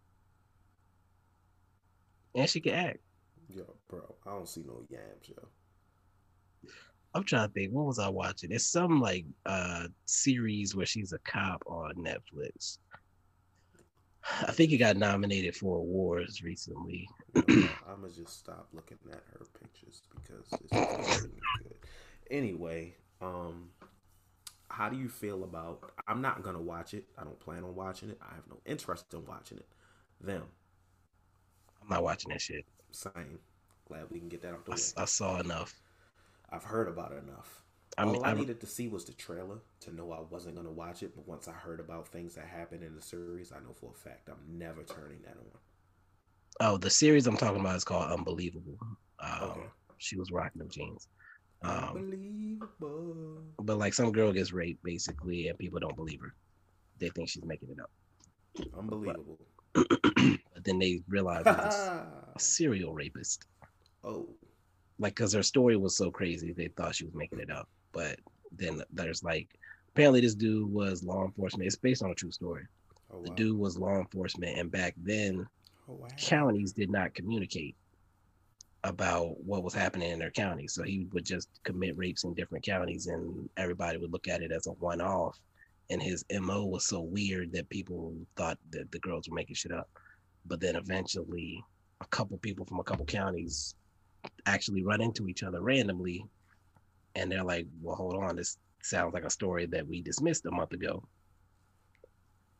and 2.35 2.49
she 2.49 2.61
can 2.61 2.73
act. 2.73 2.99
Yo, 3.49 3.75
bro, 3.89 4.15
I 4.25 4.31
don't 4.31 4.47
see 4.47 4.63
no 4.65 4.83
yams, 4.89 5.27
yo. 5.27 5.47
I'm 7.13 7.23
trying 7.23 7.47
to 7.47 7.53
think. 7.53 7.71
What 7.71 7.85
was 7.85 7.99
I 7.99 8.09
watching? 8.09 8.51
It's 8.51 8.69
some 8.69 9.01
like 9.01 9.25
uh 9.45 9.87
series 10.05 10.75
where 10.75 10.85
she's 10.85 11.13
a 11.13 11.19
cop 11.19 11.63
on 11.65 11.95
Netflix. 11.95 12.77
I 14.41 14.51
think 14.51 14.71
it 14.71 14.77
got 14.77 14.97
nominated 14.97 15.55
for 15.55 15.77
awards 15.77 16.43
recently. 16.43 17.07
I'm 17.35 17.69
gonna 18.01 18.09
just 18.15 18.37
stop 18.39 18.67
looking 18.73 18.97
at 19.11 19.21
her 19.33 19.45
pictures 19.59 20.01
because 20.15 20.45
it's 20.51 20.73
not 20.73 21.21
good. 21.21 21.31
Anyway, 22.29 22.95
um, 23.21 23.69
how 24.69 24.89
do 24.89 24.97
you 24.97 25.07
feel 25.07 25.43
about? 25.43 25.91
I'm 26.07 26.21
not 26.21 26.43
gonna 26.43 26.61
watch 26.61 26.93
it. 26.93 27.05
I 27.17 27.23
don't 27.23 27.39
plan 27.39 27.63
on 27.63 27.75
watching 27.75 28.09
it. 28.09 28.19
I 28.21 28.35
have 28.35 28.47
no 28.49 28.59
interest 28.65 29.13
in 29.13 29.25
watching 29.25 29.57
it. 29.57 29.67
Them, 30.19 30.43
I'm 31.81 31.89
not 31.89 32.03
watching 32.03 32.31
that 32.31 32.41
shit. 32.41 32.65
same. 32.91 33.39
Glad 33.87 34.09
we 34.09 34.19
can 34.19 34.27
get 34.27 34.41
that 34.41 34.53
out 34.53 34.65
the 34.65 34.71
I, 34.73 34.75
way. 34.75 34.81
I 34.97 35.05
saw 35.05 35.39
enough. 35.39 35.79
I've 36.49 36.63
heard 36.63 36.87
about 36.87 37.11
it 37.13 37.23
enough. 37.23 37.63
I 37.99 38.05
mean, 38.05 38.15
All 38.17 38.25
I 38.25 38.29
I'm- 38.29 38.37
needed 38.39 38.59
to 38.61 38.67
see 38.67 38.87
was 38.87 39.05
the 39.05 39.13
trailer 39.13 39.57
to 39.81 39.93
know 39.93 40.11
I 40.11 40.19
wasn't 40.21 40.55
gonna 40.55 40.71
watch 40.71 41.01
it. 41.03 41.15
But 41.15 41.27
once 41.27 41.47
I 41.47 41.51
heard 41.53 41.79
about 41.79 42.07
things 42.07 42.35
that 42.35 42.45
happened 42.45 42.83
in 42.83 42.95
the 42.95 43.01
series, 43.01 43.51
I 43.51 43.59
know 43.59 43.73
for 43.73 43.91
a 43.91 43.95
fact 43.95 44.29
I'm 44.29 44.57
never 44.57 44.83
turning 44.83 45.21
that 45.23 45.37
on. 45.37 45.59
Oh, 46.59 46.77
the 46.77 46.89
series 46.89 47.25
I'm 47.27 47.37
talking 47.37 47.59
about 47.59 47.75
is 47.75 47.83
called 47.83 48.11
Unbelievable. 48.11 48.77
Um, 49.19 49.41
Okay. 49.41 49.61
She 49.99 50.15
was 50.15 50.31
rocking 50.31 50.59
them 50.59 50.69
jeans. 50.69 51.07
Um, 51.63 51.97
Unbelievable. 51.97 53.41
but 53.63 53.77
like 53.79 53.95
some 53.95 54.11
girl 54.11 54.31
gets 54.31 54.53
raped 54.53 54.83
basically, 54.83 55.47
and 55.47 55.57
people 55.57 55.79
don't 55.79 55.95
believe 55.95 56.21
her. 56.21 56.35
They 56.99 57.09
think 57.09 57.29
she's 57.29 57.45
making 57.45 57.69
it 57.71 57.79
up. 57.79 57.89
Unbelievable. 58.77 59.39
but 59.73 59.87
then 60.63 60.77
they 60.79 61.01
realize 61.07 61.43
it's 61.47 61.75
a 61.75 62.07
serial 62.37 62.93
rapist. 62.93 63.45
oh, 64.03 64.29
Like, 64.99 65.15
because 65.15 65.33
her 65.33 65.43
story 65.43 65.77
was 65.77 65.95
so 65.97 66.11
crazy, 66.11 66.53
they 66.53 66.67
thought 66.69 66.93
she 66.95 67.05
was 67.05 67.13
making 67.15 67.39
it 67.39 67.49
up. 67.49 67.67
But 67.97 68.19
then 68.51 68.83
there's 68.93 69.23
like, 69.23 69.47
apparently 69.89 70.21
this 70.21 70.35
dude 70.35 70.71
was 70.71 71.03
law 71.03 71.25
enforcement. 71.25 71.65
It's 71.65 71.75
based 71.75 72.03
on 72.03 72.11
a 72.11 72.15
true 72.15 72.29
story. 72.31 72.65
oh 73.11 73.23
The 73.23 73.31
dude 73.31 73.57
was 73.57 73.79
law 73.79 73.97
enforcement, 73.97 74.55
and 74.59 74.71
back 74.71 74.93
then 74.97 75.47
Oh, 75.89 75.93
wow. 75.93 76.07
counties 76.15 76.73
did 76.73 76.91
not 76.91 77.15
communicate 77.15 77.75
about 78.83 79.43
what 79.43 79.63
was 79.63 79.73
happening 79.73 80.11
in 80.11 80.19
their 80.19 80.29
county. 80.29 80.67
So 80.67 80.83
he 80.83 81.07
would 81.11 81.25
just 81.25 81.49
commit 81.63 81.97
rapes 81.97 82.23
in 82.23 82.35
different 82.35 82.63
counties 82.63 83.07
and 83.07 83.49
everybody 83.57 83.97
would 83.97 84.11
look 84.11 84.27
at 84.27 84.43
it 84.43 84.51
as 84.51 84.67
a 84.67 84.71
one 84.73 85.01
off. 85.01 85.39
And 85.89 86.03
his 86.03 86.23
MO 86.29 86.65
was 86.65 86.85
so 86.85 86.99
weird 87.01 87.51
that 87.53 87.69
people 87.69 88.13
thought 88.35 88.59
that 88.71 88.91
the 88.91 88.99
girls 88.99 89.27
were 89.27 89.35
making 89.35 89.55
shit 89.55 89.71
up. 89.71 89.89
But 90.45 90.59
then 90.59 90.75
eventually, 90.75 91.63
a 92.01 92.05
couple 92.07 92.37
people 92.37 92.65
from 92.65 92.79
a 92.79 92.83
couple 92.83 93.05
counties 93.05 93.73
actually 94.45 94.83
run 94.83 95.01
into 95.01 95.27
each 95.27 95.41
other 95.43 95.61
randomly. 95.61 96.25
And 97.17 97.31
they're 97.31 97.43
like, 97.43 97.65
well, 97.81 97.95
hold 97.95 98.15
on, 98.15 98.35
this 98.35 98.57
sounds 98.83 99.13
like 99.15 99.25
a 99.25 99.29
story 99.29 99.65
that 99.65 99.87
we 99.87 100.01
dismissed 100.01 100.45
a 100.45 100.51
month 100.51 100.71
ago. 100.71 101.03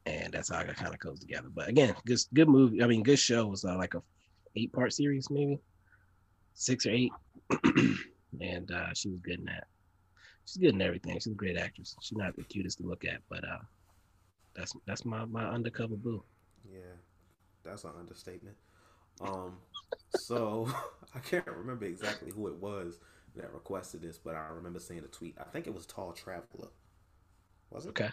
And 0.08 0.34
that's 0.34 0.50
how 0.50 0.62
it 0.62 0.76
kind 0.76 0.94
of 0.94 1.00
goes 1.00 1.20
together. 1.20 1.50
But 1.54 1.68
again, 1.68 1.96
good, 2.08 2.20
good 2.34 2.50
movie. 2.50 2.82
I 2.82 2.88
mean, 2.88 3.04
good 3.04 3.20
show. 3.20 3.46
Was 3.46 3.64
uh, 3.64 3.78
like 3.78 3.94
a 3.94 4.02
eight 4.56 4.74
part 4.74 4.94
series, 4.94 5.30
maybe 5.30 5.60
six 6.56 6.88
or 6.88 6.92
eight. 6.92 7.12
and 8.42 8.72
uh, 8.72 8.94
she 8.96 9.10
was 9.10 9.20
good 9.20 9.40
in 9.40 9.46
that. 9.46 9.68
She's 10.46 10.58
good 10.58 10.74
in 10.74 10.82
everything. 10.82 11.14
She's 11.16 11.28
a 11.28 11.36
great 11.36 11.58
actress. 11.58 11.96
She's 12.02 12.18
not 12.18 12.36
the 12.36 12.44
cutest 12.44 12.80
to 12.80 12.88
look 12.88 13.06
at, 13.06 13.20
but 13.30 13.44
uh, 13.44 13.60
that's 14.56 14.74
that's 14.88 15.06
my 15.06 15.26
my 15.26 15.46
undercover 15.46 15.98
boo. 15.98 16.24
Yeah, 16.72 16.96
that's 17.64 17.84
an 17.84 17.92
understatement. 18.00 18.56
Um, 19.22 19.58
so 20.16 20.74
I 21.16 21.20
can't 21.20 21.46
remember 21.46 21.86
exactly 21.86 22.32
who 22.32 22.48
it 22.48 22.56
was 22.56 22.98
that 23.38 23.54
requested 23.54 24.02
this, 24.02 24.18
but 24.18 24.36
I 24.36 24.48
remember 24.50 24.80
seeing 24.80 25.00
a 25.00 25.08
tweet. 25.08 25.36
I 25.40 25.44
think 25.46 25.68
it 25.68 25.74
was 25.74 25.86
Tall 25.86 26.12
Traveler. 26.14 26.70
Was 27.72 27.86
it? 27.86 27.90
Okay. 27.90 28.10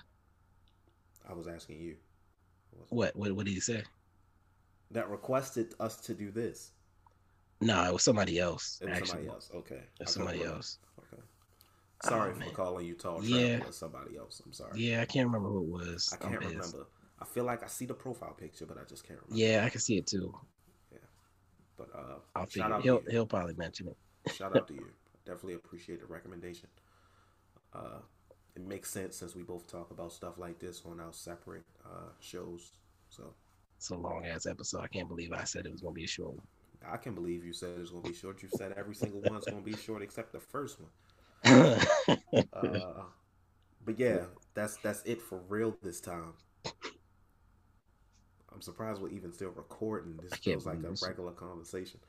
I 1.29 1.33
was 1.33 1.47
asking 1.49 1.81
you. 1.81 1.97
What 2.91 3.15
what 3.17 3.33
what 3.33 3.47
did 3.47 3.55
he 3.55 3.61
say? 3.61 3.83
That 4.91 5.09
requested 5.09 5.75
us 5.81 5.97
to 6.03 6.15
do 6.15 6.31
this. 6.31 6.73
No, 7.61 7.83
it 7.85 7.93
was 7.93 8.03
somebody 8.03 8.39
else. 8.39 8.79
It 8.83 8.89
was 8.89 8.99
actually, 8.99 9.09
somebody 9.09 9.29
else. 9.29 9.51
Okay. 9.55 9.75
It 9.77 10.01
was 10.01 10.13
somebody 10.13 10.39
remember. 10.39 10.57
else. 10.57 10.79
Okay. 10.99 11.23
Sorry 12.05 12.31
Oh, 12.31 12.35
for 12.35 12.41
man. 12.41 12.51
calling 12.51 12.87
you 12.87 12.95
Tall 12.95 13.25
Yeah. 13.25 13.57
Traveler. 13.57 13.73
Somebody 13.73 14.17
else. 14.19 14.43
I'm 14.45 14.53
sorry. 14.53 14.73
Yeah, 14.81 15.01
I 15.01 15.05
can't 15.07 15.27
remember 15.27 15.49
who 15.49 15.63
it 15.63 15.69
was. 15.71 16.11
I 16.13 16.17
can't 16.17 16.41
remember. 16.41 16.87
I 17.21 17.25
feel 17.25 17.45
like 17.45 17.63
I 17.63 17.69
see 17.69 17.87
the 17.87 17.95
profile 17.95 18.35
picture, 18.35 18.67
but 18.67 18.77
I 18.77 18.83
just 18.89 19.07
can't 19.07 19.21
remember. 19.23 19.41
Yeah, 19.43 19.65
I 19.65 19.71
can 19.71 19.81
see 19.81 19.97
it 19.97 20.07
too. 20.07 20.35
Yeah. 20.93 20.99
But 21.79 21.89
uh, 21.95 22.17
I'll 22.35 22.43
shout 22.43 22.51
figure. 22.53 22.73
out 22.75 22.83
He'll 22.83 22.99
to 22.99 23.05
you. 23.05 23.11
he'll 23.13 23.27
probably 23.27 23.55
mention 23.55 23.89
it. 23.89 24.33
Shout 24.33 24.57
out 24.57 24.67
to 24.69 24.75
you. 24.75 24.87
Definitely 25.27 25.55
appreciate 25.55 26.01
the 26.01 26.07
recommendation. 26.07 26.69
Uh, 27.75 28.01
it 28.55 28.63
makes 28.67 28.91
sense 28.91 29.17
since 29.17 29.35
we 29.35 29.43
both 29.43 29.67
talk 29.67 29.91
about 29.91 30.13
stuff 30.13 30.39
like 30.39 30.59
this 30.59 30.83
on 30.85 31.01
our 31.01 31.13
separate 31.13 31.65
uh, 31.85 32.11
shows. 32.21 32.73
So 33.11 33.35
It's 33.77 33.91
a 33.91 33.97
long 33.97 34.27
ass 34.27 34.47
episode. 34.47 34.83
I 34.83 34.89
can't 34.89 35.09
believe 35.09 35.33
I 35.33 35.45
said 35.45 35.67
it 35.67 35.73
was 35.73 35.81
gonna 35.81 35.95
be 35.95 36.05
a 36.05 36.09
short 36.09 36.35
one. 36.35 36.47
I 36.87 36.97
can 36.97 37.15
believe 37.15 37.45
you 37.45 37.53
said 37.53 37.79
it's 37.81 37.91
going 37.91 38.03
to 38.03 38.11
be 38.11 38.15
short. 38.15 38.43
You 38.43 38.49
said 38.57 38.75
every 38.77 38.95
single 38.95 39.21
one's 39.23 39.47
going 39.47 39.63
to 39.63 39.71
be 39.71 39.77
short 39.77 40.03
except 40.03 40.33
the 40.33 40.41
first 40.41 40.79
one. 40.81 40.91
Uh, 42.53 43.05
but 43.85 43.99
yeah, 43.99 44.25
that's 44.55 44.77
that's 44.79 45.03
it 45.05 45.21
for 45.21 45.41
real 45.49 45.77
this 45.83 46.01
time. 46.01 46.33
I'm 48.55 48.63
surprised 48.63 49.03
we're 49.03 49.09
even 49.09 49.33
still 49.33 49.51
recording. 49.51 50.17
This 50.23 50.39
feels 50.39 50.65
like 50.65 50.79
a 50.79 50.91
this. 50.91 51.03
regular 51.07 51.33
conversation. 51.33 52.01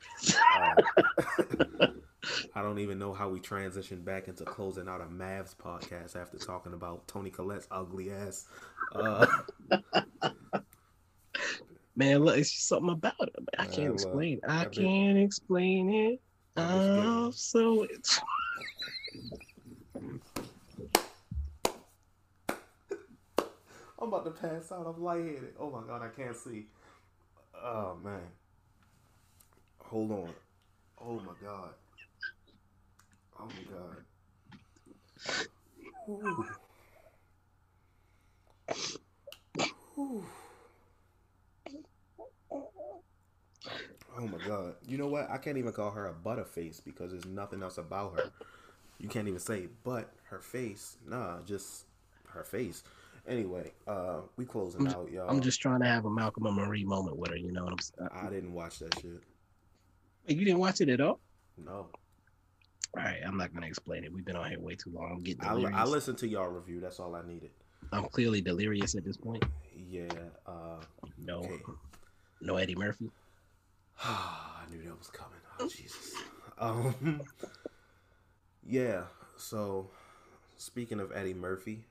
Uh, 0.57 0.75
I 2.55 2.61
don't 2.63 2.79
even 2.79 2.97
know 2.97 3.13
how 3.13 3.29
we 3.29 3.39
transitioned 3.39 4.03
back 4.03 4.27
into 4.27 4.45
closing 4.45 4.87
out 4.87 4.99
a 5.01 5.05
Mavs 5.05 5.55
podcast 5.55 6.15
after 6.15 6.37
talking 6.37 6.73
about 6.73 7.07
Toni 7.07 7.29
Collette's 7.29 7.67
ugly 7.69 8.11
ass. 8.11 8.45
Uh, 8.93 9.27
Man, 11.95 12.23
look, 12.23 12.37
it's 12.37 12.51
just 12.51 12.67
something 12.67 12.89
about 12.89 13.13
it. 13.19 13.35
I 13.59 13.65
can't 13.65 13.89
look, 13.89 13.93
explain. 13.93 14.39
I 14.47 14.65
can't 14.65 15.17
explain 15.19 15.93
it. 15.93 16.21
that 16.55 16.67
bitch 16.67 16.95
getting- 16.95 17.03
I'm 17.09 17.31
so 17.31 17.83
it's 17.83 18.19
I'm 24.05 24.13
about 24.13 24.25
to 24.25 24.31
pass 24.39 24.71
out. 24.71 24.85
I'm 24.85 25.03
lightheaded. 25.03 25.55
Oh 25.59 25.71
my 25.71 25.81
god, 25.87 26.03
I 26.03 26.09
can't 26.09 26.35
see. 26.35 26.67
Oh 27.55 27.97
man. 28.03 28.21
Hold 29.79 30.11
on. 30.11 30.29
Oh 31.03 31.15
my 31.15 31.33
god. 31.43 31.69
Oh 33.39 33.47
my 33.47 33.63
god. 33.73 34.03
Ooh. 36.07 36.45
Ooh. 39.97 40.23
Oh 44.15 44.27
my 44.27 44.37
god. 44.47 44.75
You 44.87 44.99
know 44.99 45.07
what? 45.07 45.31
I 45.31 45.39
can't 45.39 45.57
even 45.57 45.71
call 45.71 45.89
her 45.89 46.05
a 46.05 46.13
butterface 46.13 46.79
because 46.85 47.09
there's 47.09 47.25
nothing 47.25 47.63
else 47.63 47.79
about 47.79 48.19
her. 48.19 48.31
You 48.99 49.09
can't 49.09 49.27
even 49.27 49.39
say 49.39 49.67
but 49.83 50.11
her 50.25 50.41
face. 50.41 50.97
Nah, 51.07 51.41
just 51.41 51.85
her 52.27 52.43
face. 52.43 52.83
Anyway, 53.27 53.71
uh, 53.87 54.17
we 54.37 54.45
closing 54.45 54.81
I'm, 54.81 54.93
out, 54.93 55.11
y'all. 55.11 55.29
I'm 55.29 55.41
just 55.41 55.59
trying 55.61 55.79
to 55.81 55.87
have 55.87 56.05
a 56.05 56.09
Malcolm 56.09 56.45
and 56.45 56.55
Marie 56.55 56.83
moment 56.83 57.17
with 57.17 57.31
her. 57.31 57.37
You 57.37 57.51
know 57.51 57.63
what 57.63 57.73
I'm 57.73 57.79
saying? 57.79 58.09
I 58.11 58.29
didn't 58.29 58.53
watch 58.53 58.79
that 58.79 58.93
shit. 58.99 59.21
You 60.27 60.45
didn't 60.45 60.59
watch 60.59 60.81
it 60.81 60.89
at 60.89 61.01
all? 61.01 61.19
No, 61.57 61.73
All 62.97 63.03
right, 63.03 63.19
I'm 63.25 63.37
not 63.37 63.53
gonna 63.53 63.67
explain 63.67 64.03
it. 64.03 64.11
We've 64.11 64.25
been 64.25 64.35
on 64.35 64.49
here 64.49 64.59
way 64.59 64.75
too 64.75 64.91
long. 64.93 65.11
I'm 65.11 65.21
getting 65.23 65.43
I. 65.43 65.81
I 65.81 65.85
listened 65.85 66.17
to 66.19 66.27
y'all 66.27 66.47
review. 66.49 66.79
That's 66.79 66.99
all 66.99 67.15
I 67.15 67.25
needed. 67.25 67.51
I'm 67.91 68.05
clearly 68.05 68.41
delirious 68.41 68.95
at 68.95 69.05
this 69.05 69.17
point. 69.17 69.43
Yeah. 69.89 70.07
Uh, 70.45 70.81
No, 71.17 71.39
okay. 71.39 71.61
no 72.41 72.57
Eddie 72.57 72.75
Murphy. 72.75 73.09
I 74.03 74.63
knew 74.69 74.83
that 74.83 74.97
was 74.97 75.07
coming. 75.07 75.39
Oh 75.59 75.69
Jesus. 75.69 76.13
Um. 76.57 77.21
Yeah. 78.67 79.03
So, 79.37 79.89
speaking 80.57 80.99
of 80.99 81.11
Eddie 81.13 81.35
Murphy, 81.35 81.85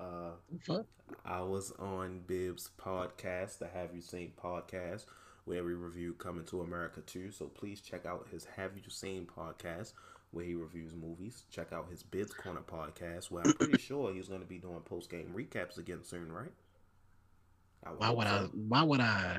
uh. 0.00 0.82
I 1.24 1.42
was 1.42 1.72
on 1.78 2.22
Bibs 2.26 2.70
podcast, 2.80 3.58
the 3.58 3.66
Have 3.66 3.94
You 3.94 4.00
Seen 4.00 4.32
podcast, 4.42 5.06
where 5.44 5.64
we 5.64 5.74
review 5.74 6.12
Coming 6.14 6.44
to 6.46 6.60
America 6.60 7.00
too. 7.00 7.30
So 7.30 7.46
please 7.46 7.80
check 7.80 8.06
out 8.06 8.28
his 8.30 8.44
Have 8.56 8.76
You 8.76 8.82
Seen 8.88 9.26
podcast, 9.26 9.92
where 10.30 10.44
he 10.44 10.54
reviews 10.54 10.94
movies. 10.94 11.44
Check 11.50 11.72
out 11.72 11.88
his 11.90 12.02
Bibs 12.02 12.32
Corner 12.32 12.60
podcast, 12.60 13.30
where 13.30 13.42
I'm 13.44 13.52
pretty 13.54 13.78
sure 13.82 14.12
he's 14.12 14.28
going 14.28 14.40
to 14.40 14.46
be 14.46 14.58
doing 14.58 14.80
post 14.80 15.10
game 15.10 15.34
recaps 15.36 15.78
again 15.78 16.04
soon, 16.04 16.32
right? 16.32 16.52
Why 17.96 18.10
would 18.10 18.26
I? 18.26 18.42
Why 18.68 18.82
would 18.82 19.00
I 19.00 19.38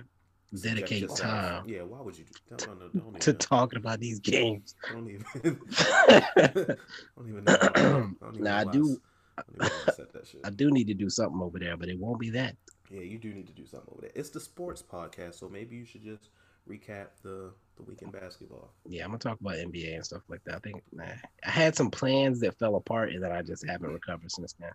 dedicate 0.62 1.10
time 1.16 1.64
Yeah, 1.68 1.84
why 1.84 2.02
would 2.02 2.18
you 2.18 2.26
do? 2.26 2.58
Don't, 2.58 2.80
don't, 2.80 3.14
don't, 3.14 3.22
to 3.22 3.34
talking 3.34 3.78
about 3.78 4.00
these 4.00 4.20
games? 4.20 4.76
don't 4.92 5.10
even, 5.10 5.26
don't 5.44 7.30
even 7.30 7.44
know. 7.46 7.58
I 7.62 7.70
don't 7.70 8.04
even 8.04 8.04
know 8.04 8.12
do- 8.12 8.18
I 8.20 8.28
don't 8.28 8.36
even 8.36 8.44
know 8.44 8.66
why 8.66 9.11
I 9.38 9.44
that 9.58 10.26
shit. 10.26 10.42
I 10.44 10.50
do 10.50 10.72
need 10.72 10.88
to 10.88 10.94
do 10.94 11.10
something 11.10 11.42
over 11.42 11.60
there, 11.60 11.78
but 11.78 11.90
it 11.90 11.98
won't 11.98 12.20
be 12.20 12.30
that. 12.32 12.56
Yeah, 12.90 13.02
you 13.02 13.18
do 13.18 13.34
need 13.34 13.48
to 13.48 13.54
do 13.54 13.66
something 13.66 13.90
over 13.92 14.02
there. 14.02 14.12
It's 14.16 14.30
the 14.30 14.40
sports 14.40 14.84
podcast, 14.84 15.36
so 15.36 15.48
maybe 15.48 15.76
you 15.76 15.86
should 15.86 16.04
just 16.04 16.30
recap 16.70 17.08
the 17.24 17.52
the 17.78 17.84
weekend 17.84 18.12
basketball. 18.12 18.72
Yeah, 18.88 19.04
I'm 19.04 19.10
gonna 19.10 19.20
talk 19.20 19.40
about 19.40 19.56
NBA 19.56 19.96
and 19.96 20.06
stuff 20.06 20.24
like 20.28 20.44
that. 20.46 20.56
I 20.56 20.60
think 20.60 20.84
nah, 20.92 21.06
I 21.46 21.50
had 21.50 21.76
some 21.76 21.90
plans 21.90 22.40
that 22.42 22.58
fell 22.60 22.76
apart 22.76 23.12
and 23.12 23.24
that 23.24 23.32
I 23.32 23.42
just 23.42 23.66
haven't 23.66 23.92
recovered 23.92 24.32
since 24.32 24.54
then. 24.60 24.72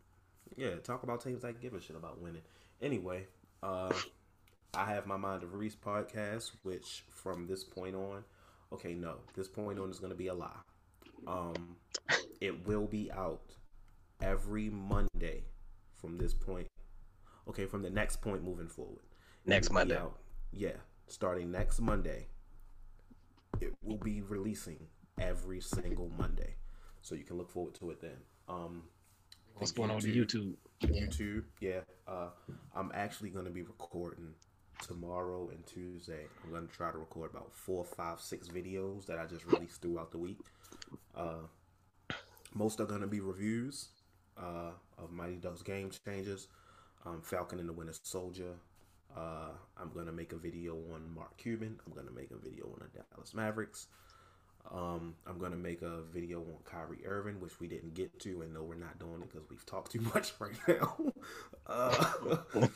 Yeah, 0.57 0.77
talk 0.83 1.03
about 1.03 1.23
teams 1.23 1.45
I 1.45 1.53
give 1.53 1.75
a 1.75 1.81
shit 1.81 1.97
about 1.97 2.21
winning. 2.21 2.43
Anyway, 2.81 3.27
uh, 3.63 3.93
I 4.75 4.85
have 4.87 5.07
my 5.07 5.17
Mind 5.17 5.43
of 5.43 5.55
Reese 5.55 5.77
podcast, 5.77 6.53
which 6.63 7.05
from 7.11 7.47
this 7.47 7.65
point 7.65 7.95
on, 7.95 8.25
okay, 8.73 8.95
no, 8.95 9.17
this 9.35 9.49
point 9.49 9.79
on 9.79 9.91
is 9.91 9.99
going 9.99 10.13
to 10.13 10.17
be 10.17 10.29
a 10.29 10.35
lie. 10.35 10.51
Um, 11.27 11.77
it 12.41 12.67
will 12.67 12.87
be 12.87 13.11
out 13.11 13.55
every 14.21 14.71
Monday 14.71 15.45
from 16.01 16.19
this 16.19 16.35
point. 16.35 16.67
Okay, 17.49 17.67
from 17.67 17.83
the 17.83 17.91
next 17.91 18.21
point 18.21 18.43
moving 18.43 18.69
forward. 18.69 19.05
Next 19.45 19.71
Monday. 19.71 19.97
out. 19.97 20.19
Yeah, 20.53 20.77
starting 21.07 21.51
next 21.51 21.81
Monday, 21.81 22.27
it 23.61 23.73
will 23.83 23.99
be 23.99 24.23
releasing 24.23 24.79
every 25.21 25.61
single 25.61 26.11
Monday, 26.19 26.57
so 27.03 27.15
you 27.15 27.25
can 27.25 27.37
look 27.37 27.51
forward 27.51 27.75
to 27.77 27.91
it 27.91 28.01
then. 28.01 28.17
Um, 28.49 28.83
What's 29.55 29.73
going 29.73 29.91
on 29.91 29.97
with 29.97 30.07
YouTube? 30.07 30.55
YouTube. 30.83 31.45
Yeah. 31.61 31.81
Uh, 32.07 32.29
I'm 32.75 32.91
actually 32.95 33.31
going 33.31 33.47
to 33.47 33.51
be 33.51 33.63
recording 33.63 34.35
tomorrow 34.83 35.49
and 35.51 35.67
Tuesday. 35.67 36.27
I'm 36.45 36.51
going 36.51 36.67
to 36.67 36.73
try 36.73 36.91
to 36.93 36.99
record 36.99 37.31
about 37.31 37.53
four, 37.55 37.85
five, 37.85 38.21
six 38.21 38.49
videos 38.49 39.07
that 39.07 39.19
I 39.19 39.25
just 39.25 39.47
released 39.47 39.81
throughout 39.81 40.13
the 40.13 40.19
week. 40.19 40.39
Uh, 41.17 41.47
most 42.55 42.81
are 42.81 42.87
going 42.87 43.01
to 43.01 43.07
be 43.07 43.21
reviews 43.21 43.89
uh, 44.39 44.71
of 44.99 45.11
Mighty 45.11 45.37
Ducks 45.37 45.63
Game 45.63 45.91
Changers, 46.05 46.49
um, 47.05 47.21
Falcon 47.23 47.59
and 47.59 47.69
the 47.69 47.73
Winter 47.73 47.95
Soldier. 48.03 48.55
Uh, 49.17 49.51
I'm 49.81 49.91
to 50.07 50.13
make 50.13 50.33
a 50.33 50.37
video 50.37 50.75
on 50.93 51.15
Mark 51.15 51.37
Cuban. 51.39 51.79
I'm 51.87 51.93
to 52.07 52.13
make 52.13 52.31
a 52.31 52.37
video 52.37 52.67
on 52.67 52.81
the 52.81 53.03
Dallas 53.15 53.35
Mavericks. 53.35 53.87
Um, 54.73 55.15
I'm 55.27 55.39
gonna 55.39 55.57
make 55.57 55.83
a 55.83 56.03
video 56.13 56.41
on 56.41 56.57
Kyrie 56.65 57.07
Irving, 57.07 57.41
which 57.41 57.61
we 57.61 57.69
didn't 57.69 57.95
get 57.95 58.19
to, 58.21 58.43
and 58.43 58.53
no, 58.53 58.63
we're 58.63 58.75
not 58.75 58.99
doing 58.99 59.23
it 59.23 59.31
because 59.33 59.49
we've 59.49 59.65
talked 59.65 59.93
too 59.93 60.01
much 60.15 60.33
right 60.39 60.57
now. 60.67 60.97
uh, 61.67 62.37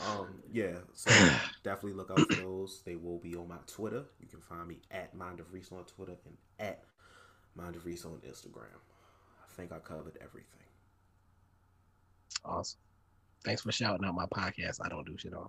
um, 0.00 0.42
yeah, 0.50 0.76
so 0.92 1.10
definitely 1.62 1.92
look 1.92 2.10
out 2.10 2.20
for 2.20 2.40
those. 2.40 2.82
They 2.84 2.96
will 2.96 3.18
be 3.18 3.36
on 3.36 3.48
my 3.48 3.58
Twitter. 3.66 4.04
You 4.20 4.28
can 4.28 4.40
find 4.40 4.66
me 4.66 4.78
at 4.90 5.14
Mind 5.14 5.40
of 5.40 5.52
Reese 5.52 5.70
on 5.72 5.84
Twitter 5.84 6.16
and 6.24 6.36
at 6.58 6.82
Mind 7.54 7.76
of 7.76 7.84
Reese 7.84 8.04
on 8.04 8.20
Instagram. 8.26 8.78
I 9.42 9.56
think 9.56 9.72
I 9.72 9.78
covered 9.78 10.18
everything. 10.22 10.65
Awesome. 12.44 12.78
Thanks 13.44 13.62
for 13.62 13.72
shouting 13.72 14.04
out 14.06 14.14
my 14.14 14.26
podcast. 14.26 14.78
I 14.84 14.88
don't 14.88 15.06
do 15.06 15.16
shit 15.16 15.34
on. 15.34 15.48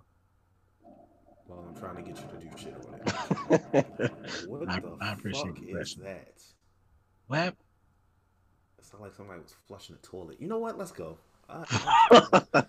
Well, 1.46 1.64
I'm 1.68 1.74
trying 1.80 1.96
to 1.96 2.02
get 2.02 2.16
you 2.20 2.28
to 2.28 2.44
do 2.44 2.50
shit 2.58 2.74
on 2.86 2.94
it. 2.94 4.12
What 4.48 4.68
I- 4.68 4.80
the 4.80 4.96
I 5.00 5.12
appreciate 5.12 5.54
fuck 5.56 5.80
is 5.80 5.94
that? 6.02 6.28
What? 7.26 7.38
happened? 7.38 7.56
It 8.78 8.84
sounded 8.84 9.04
like 9.04 9.14
somebody 9.14 9.40
was 9.40 9.54
flushing 9.66 9.96
the 10.00 10.06
toilet. 10.06 10.36
You 10.40 10.48
know 10.48 10.58
what? 10.58 10.78
Let's 10.78 10.92
go. 10.92 11.18
I- 11.48 11.64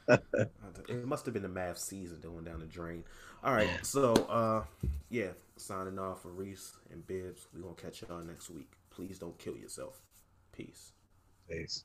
I- 0.08 0.18
it 0.88 1.06
must 1.06 1.26
have 1.26 1.34
been 1.34 1.44
the 1.44 1.50
Mavs 1.50 1.80
season 1.80 2.20
going 2.22 2.46
down 2.46 2.60
the 2.62 2.66
drain. 2.66 3.04
All 3.44 3.54
right, 3.54 3.70
so 3.84 4.14
uh, 4.14 4.64
yeah, 5.10 5.30
signing 5.58 5.98
off 6.00 6.22
for 6.24 6.30
Reese 6.30 6.74
and 6.92 7.06
Bibs. 7.08 7.48
We're 7.54 7.62
gonna 7.62 7.76
catch 7.76 8.02
y'all 8.02 8.20
next 8.22 8.50
week. 8.50 8.72
Please 8.90 9.18
don't 9.20 9.38
kill 9.38 9.56
yourself. 9.56 10.02
Peace. 10.52 10.92
Peace. 11.50 11.84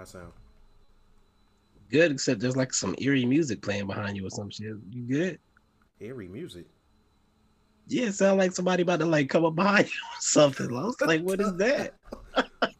How 0.00 0.18
I 0.18 0.22
sound? 0.22 0.32
Good, 1.90 2.12
except 2.12 2.40
there's 2.40 2.56
like 2.56 2.72
some 2.72 2.94
eerie 2.98 3.26
music 3.26 3.62
playing 3.62 3.86
behind 3.86 4.16
you 4.16 4.26
or 4.26 4.30
some 4.30 4.50
shit. 4.50 4.74
You 4.90 5.02
good? 5.02 5.38
Eerie 6.00 6.28
music. 6.28 6.66
Yeah, 7.88 8.06
it 8.06 8.14
sound 8.14 8.38
like 8.38 8.52
somebody 8.52 8.82
about 8.82 9.00
to 9.00 9.06
like 9.06 9.28
come 9.28 9.44
up 9.44 9.56
behind 9.56 9.86
you 9.86 9.92
or 9.92 10.20
something. 10.20 10.68
I 10.74 10.84
was 10.84 11.00
like, 11.00 11.22
what 11.22 11.40
is 11.40 11.54
that? 11.56 11.94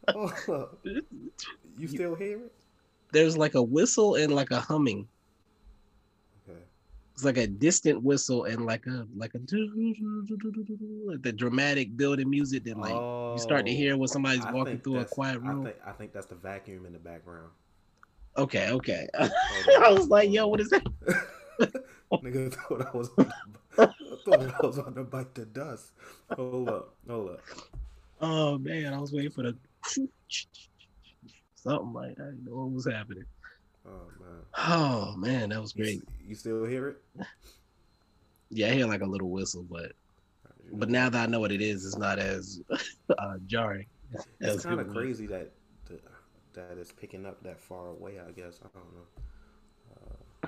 You 1.77 1.87
still 1.87 2.15
hear 2.15 2.37
it? 2.37 2.53
There's 3.11 3.37
like 3.37 3.55
a 3.55 3.63
whistle 3.63 4.15
and 4.15 4.35
like 4.35 4.51
a 4.51 4.59
humming. 4.59 5.07
It's 7.13 7.25
like 7.25 7.37
a 7.37 7.47
distant 7.47 8.01
whistle 8.01 8.45
and 8.45 8.65
like 8.65 8.85
a 8.87 9.05
like 9.15 9.33
a 9.35 9.39
like 9.39 11.21
the 11.21 11.33
dramatic 11.35 11.95
building 11.97 12.29
music 12.29 12.63
that 12.63 12.77
like 12.77 12.93
you 12.93 13.37
start 13.39 13.65
to 13.65 13.73
hear 13.73 13.93
oh, 13.93 13.97
when 13.97 14.07
somebody's 14.07 14.45
Oh, 14.45 14.49
I 14.49 14.53
walking 14.53 14.79
through 14.79 14.99
a 14.99 15.05
quiet 15.05 15.41
I 15.43 15.47
room. 15.47 15.65
think, 15.65 15.75
I 15.85 15.91
think 15.91 16.13
that's 16.13 16.25
the 16.27 16.35
vacuum 16.35 16.85
in 16.85 16.93
the 16.93 16.99
background. 16.99 17.49
Okay, 18.37 18.71
okay. 18.71 19.07
I 19.19 19.91
was 19.91 20.07
like, 20.07 20.31
yo, 20.31 20.47
what 20.47 20.61
is 20.61 20.69
that? 20.69 20.83
Nigga 22.11 22.53
thought 22.53 22.87
I 22.93 22.97
was 22.97 23.09
on 23.17 23.33
the, 23.77 23.83
I 23.83 23.87
thought 24.25 24.63
I 24.63 24.65
was 24.65 24.79
on 24.79 24.93
the 24.93 25.03
bike 25.03 25.33
to 25.35 25.45
dust. 25.45 25.91
Hold 26.35 26.69
up, 26.69 26.95
hold 27.07 27.31
up. 27.31 27.41
Oh 28.19 28.57
man, 28.57 28.93
I 28.93 28.99
was 28.99 29.11
waiting 29.11 29.31
for 29.31 29.43
the 29.43 29.57
something 31.55 31.93
like 31.93 32.19
I 32.19 32.25
didn't 32.25 32.45
know 32.45 32.55
what 32.55 32.71
was 32.71 32.87
happening. 32.87 33.25
Oh 33.87 34.07
man. 34.19 34.39
Oh 34.57 35.15
man, 35.17 35.49
that 35.49 35.61
was 35.61 35.73
great. 35.73 35.97
s- 35.99 36.03
you 36.27 36.35
still 36.35 36.65
hear 36.65 36.89
it? 36.89 37.25
Yeah, 38.49 38.67
I 38.67 38.71
hear 38.71 38.85
like 38.85 39.01
a 39.01 39.05
little 39.05 39.29
whistle, 39.29 39.65
but 39.69 39.93
but 40.73 40.89
now 40.89 41.09
that 41.09 41.23
I 41.23 41.25
know 41.31 41.39
what 41.39 41.51
it 41.51 41.61
is, 41.61 41.85
it's 41.85 41.97
not 41.97 42.19
as 42.19 42.61
uh, 43.17 43.37
jarring. 43.47 43.85
it's 44.39 44.63
kind 44.65 44.79
of 44.79 44.89
crazy 44.89 45.25
that 45.27 45.51
that 45.89 46.01
that 46.53 46.77
it's 46.77 46.91
picking 46.91 47.25
up 47.25 47.41
that 47.43 47.59
far 47.59 47.87
away. 47.87 48.19
I 48.19 48.31
guess 48.31 48.59
I 48.63 48.67
don't 48.77 48.93
know. 48.93 50.47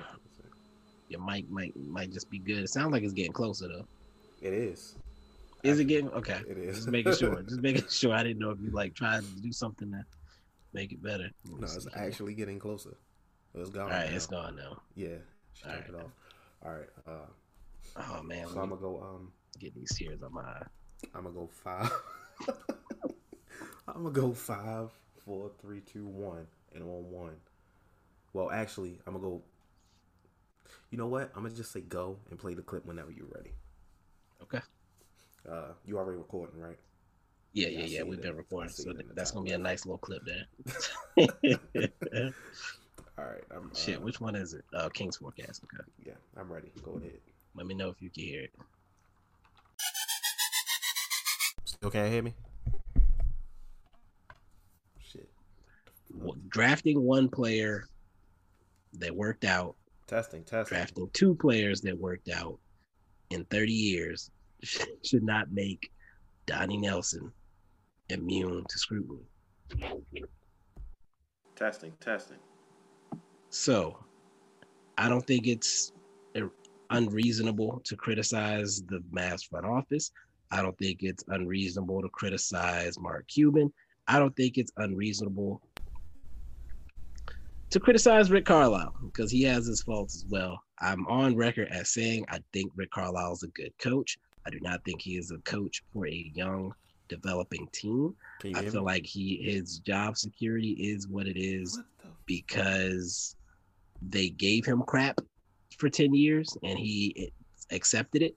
Your 1.08 1.20
mic 1.20 1.48
might 1.50 1.76
might 1.76 2.10
just 2.12 2.30
be 2.30 2.38
good. 2.38 2.58
It 2.58 2.68
sounds 2.70 2.92
like 2.92 3.02
it's 3.02 3.12
getting 3.12 3.32
closer 3.32 3.68
though. 3.68 3.86
it 4.42 4.52
is. 4.52 4.96
Is 5.62 5.78
it 5.78 5.84
getting 5.86 6.10
okay? 6.10 6.40
It 6.48 6.58
is. 6.58 6.76
Just 6.76 6.88
making 6.88 7.14
sure. 7.14 7.42
Just 7.48 7.60
making 7.62 7.88
sure. 7.88 8.12
I 8.12 8.22
didn't 8.22 8.38
know 8.38 8.50
if 8.50 8.58
you 8.60 8.70
like 8.70 8.94
tried 8.94 9.22
to 9.22 9.40
do 9.40 9.50
something 9.50 9.90
to 9.92 10.04
make 10.74 10.92
it 10.92 11.02
better. 11.02 11.30
No, 11.48 11.56
it's 11.62 11.86
actually 11.94 12.34
getting 12.34 12.58
closer. 12.58 12.96
It's 13.54 13.70
gone. 13.70 13.82
all 13.84 13.88
right. 13.90 14.10
now. 14.10 14.16
It's 14.16 14.26
gone 14.26 14.56
now. 14.56 14.82
Yeah, 14.94 15.08
she 15.52 15.64
All 15.68 15.72
it 15.74 15.84
right. 15.92 16.02
off. 16.02 16.10
All 16.64 16.72
right. 16.72 16.88
Uh, 17.06 17.26
Oh 17.96 18.22
man, 18.22 18.48
so 18.48 18.60
I'm 18.60 18.70
gonna 18.70 18.80
go. 18.80 19.00
Um, 19.00 19.32
get 19.58 19.74
these 19.74 19.94
tears 19.96 20.22
on 20.22 20.32
my 20.32 20.42
eye. 20.42 20.66
I'm 21.14 21.24
gonna 21.24 21.34
go 21.34 21.48
five. 21.52 21.92
I'm 23.86 24.02
gonna 24.02 24.10
go 24.10 24.32
five, 24.32 24.90
four, 25.24 25.50
three, 25.60 25.80
two, 25.80 26.06
one, 26.06 26.46
and 26.74 26.82
on 26.82 27.10
one. 27.10 27.36
Well, 28.32 28.50
actually, 28.50 28.98
I'm 29.06 29.12
gonna 29.14 29.24
go. 29.24 29.42
You 30.90 30.98
know 30.98 31.06
what? 31.06 31.30
I'm 31.36 31.42
gonna 31.44 31.54
just 31.54 31.72
say 31.72 31.82
go 31.82 32.18
and 32.30 32.38
play 32.38 32.54
the 32.54 32.62
clip 32.62 32.84
whenever 32.84 33.12
you're 33.12 33.28
ready. 33.32 33.52
Okay. 34.42 34.60
Uh, 35.48 35.72
you 35.86 35.98
already 35.98 36.16
recording, 36.18 36.58
right? 36.58 36.78
Yeah, 37.52 37.68
Yeah, 37.68 37.80
yeah, 37.80 37.84
yeah. 37.98 38.02
We've 38.02 38.20
been 38.20 38.36
recording, 38.36 38.70
so 38.70 38.90
it 38.90 39.14
that's 39.14 39.30
gonna 39.30 39.44
be 39.44 39.52
a 39.52 39.58
nice 39.58 39.86
little 39.86 39.98
clip 39.98 40.22
there. 40.24 40.46
All 43.18 43.24
right. 43.24 43.42
I'm, 43.54 43.70
Shit, 43.74 43.98
uh, 43.98 44.00
which 44.00 44.20
one 44.20 44.34
is 44.34 44.54
it? 44.54 44.64
Uh, 44.74 44.88
King's 44.88 45.16
forecast. 45.18 45.62
Okay. 45.64 45.84
Yeah, 46.06 46.12
I'm 46.36 46.52
ready. 46.52 46.72
Go 46.84 46.92
ahead. 46.96 47.12
Let 47.54 47.66
me 47.66 47.74
know 47.74 47.88
if 47.88 48.02
you 48.02 48.10
can 48.10 48.24
hear 48.24 48.42
it. 48.42 48.52
Still 51.64 51.90
can't 51.90 52.12
hear 52.12 52.22
me? 52.22 52.34
Shit. 55.00 55.28
W- 56.18 56.40
Drafting 56.48 57.02
one 57.02 57.28
player 57.28 57.84
that 58.94 59.14
worked 59.14 59.44
out, 59.44 59.76
Testing, 60.06 60.42
testing. 60.44 60.76
drafting 60.76 61.10
two 61.12 61.34
players 61.36 61.80
that 61.82 61.96
worked 61.98 62.28
out 62.28 62.58
in 63.30 63.44
30 63.46 63.72
years 63.72 64.30
should 65.04 65.22
not 65.22 65.52
make 65.52 65.90
Donnie 66.46 66.76
Nelson 66.76 67.32
immune 68.08 68.64
to 68.68 68.78
scrutiny. 68.78 69.20
Testing, 71.56 71.92
testing. 72.00 72.38
So, 73.56 73.96
I 74.98 75.08
don't 75.08 75.24
think 75.24 75.46
it's 75.46 75.92
uh, 76.36 76.40
unreasonable 76.90 77.80
to 77.84 77.94
criticize 77.94 78.82
the 78.88 78.98
Mavs 79.14 79.48
front 79.48 79.64
office. 79.64 80.10
I 80.50 80.60
don't 80.60 80.76
think 80.76 81.04
it's 81.04 81.22
unreasonable 81.28 82.02
to 82.02 82.08
criticize 82.08 82.98
Mark 82.98 83.28
Cuban. 83.28 83.72
I 84.08 84.18
don't 84.18 84.34
think 84.34 84.58
it's 84.58 84.72
unreasonable 84.76 85.62
to 87.70 87.78
criticize 87.78 88.28
Rick 88.28 88.44
Carlisle 88.44 88.92
because 89.04 89.30
he 89.30 89.44
has 89.44 89.66
his 89.66 89.82
faults 89.82 90.16
as 90.16 90.24
well. 90.28 90.60
I'm 90.80 91.06
on 91.06 91.36
record 91.36 91.68
as 91.70 91.92
saying 91.92 92.24
I 92.30 92.40
think 92.52 92.72
Rick 92.74 92.90
Carlisle 92.90 93.34
is 93.34 93.44
a 93.44 93.48
good 93.48 93.72
coach. 93.78 94.18
I 94.44 94.50
do 94.50 94.58
not 94.62 94.84
think 94.84 95.00
he 95.00 95.16
is 95.16 95.30
a 95.30 95.38
coach 95.48 95.80
for 95.92 96.08
a 96.08 96.32
young 96.34 96.72
developing 97.08 97.68
team. 97.72 98.16
I 98.56 98.62
feel 98.72 98.84
like 98.84 99.06
he 99.06 99.40
his 99.44 99.78
job 99.78 100.16
security 100.16 100.72
is 100.72 101.06
what 101.06 101.28
it 101.28 101.40
is 101.40 101.80
because 102.26 103.36
they 104.08 104.28
gave 104.28 104.64
him 104.64 104.82
crap 104.86 105.18
for 105.78 105.88
10 105.88 106.14
years 106.14 106.56
and 106.62 106.78
he 106.78 107.32
accepted 107.70 108.22
it. 108.22 108.36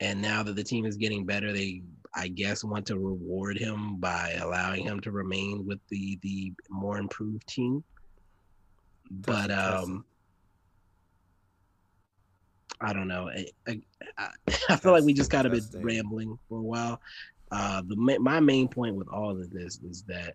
And 0.00 0.20
now 0.20 0.42
that 0.42 0.56
the 0.56 0.64
team 0.64 0.84
is 0.84 0.96
getting 0.96 1.24
better, 1.24 1.52
they 1.52 1.82
I 2.14 2.28
guess 2.28 2.64
want 2.64 2.86
to 2.86 2.98
reward 2.98 3.58
him 3.58 3.96
by 3.96 4.32
allowing 4.40 4.82
him 4.84 5.00
to 5.00 5.10
remain 5.10 5.66
with 5.66 5.80
the 5.90 6.18
the 6.22 6.52
more 6.70 6.98
improved 6.98 7.46
team. 7.46 7.82
But 9.10 9.50
um 9.50 10.04
I 12.80 12.92
don't 12.92 13.08
know. 13.08 13.28
I, 13.30 13.46
I, 13.66 13.80
I- 14.18 14.30
I 14.68 14.76
feel 14.76 14.92
like 14.92 15.04
we 15.04 15.14
just 15.14 15.30
kind 15.30 15.46
of 15.46 15.52
been 15.52 15.82
rambling 15.82 16.38
for 16.48 16.58
a 16.58 16.62
while. 16.62 17.00
Uh, 17.50 17.82
the 17.86 17.96
my 18.20 18.40
main 18.40 18.68
point 18.68 18.96
with 18.96 19.08
all 19.08 19.30
of 19.30 19.50
this 19.50 19.78
is 19.82 20.02
that 20.08 20.34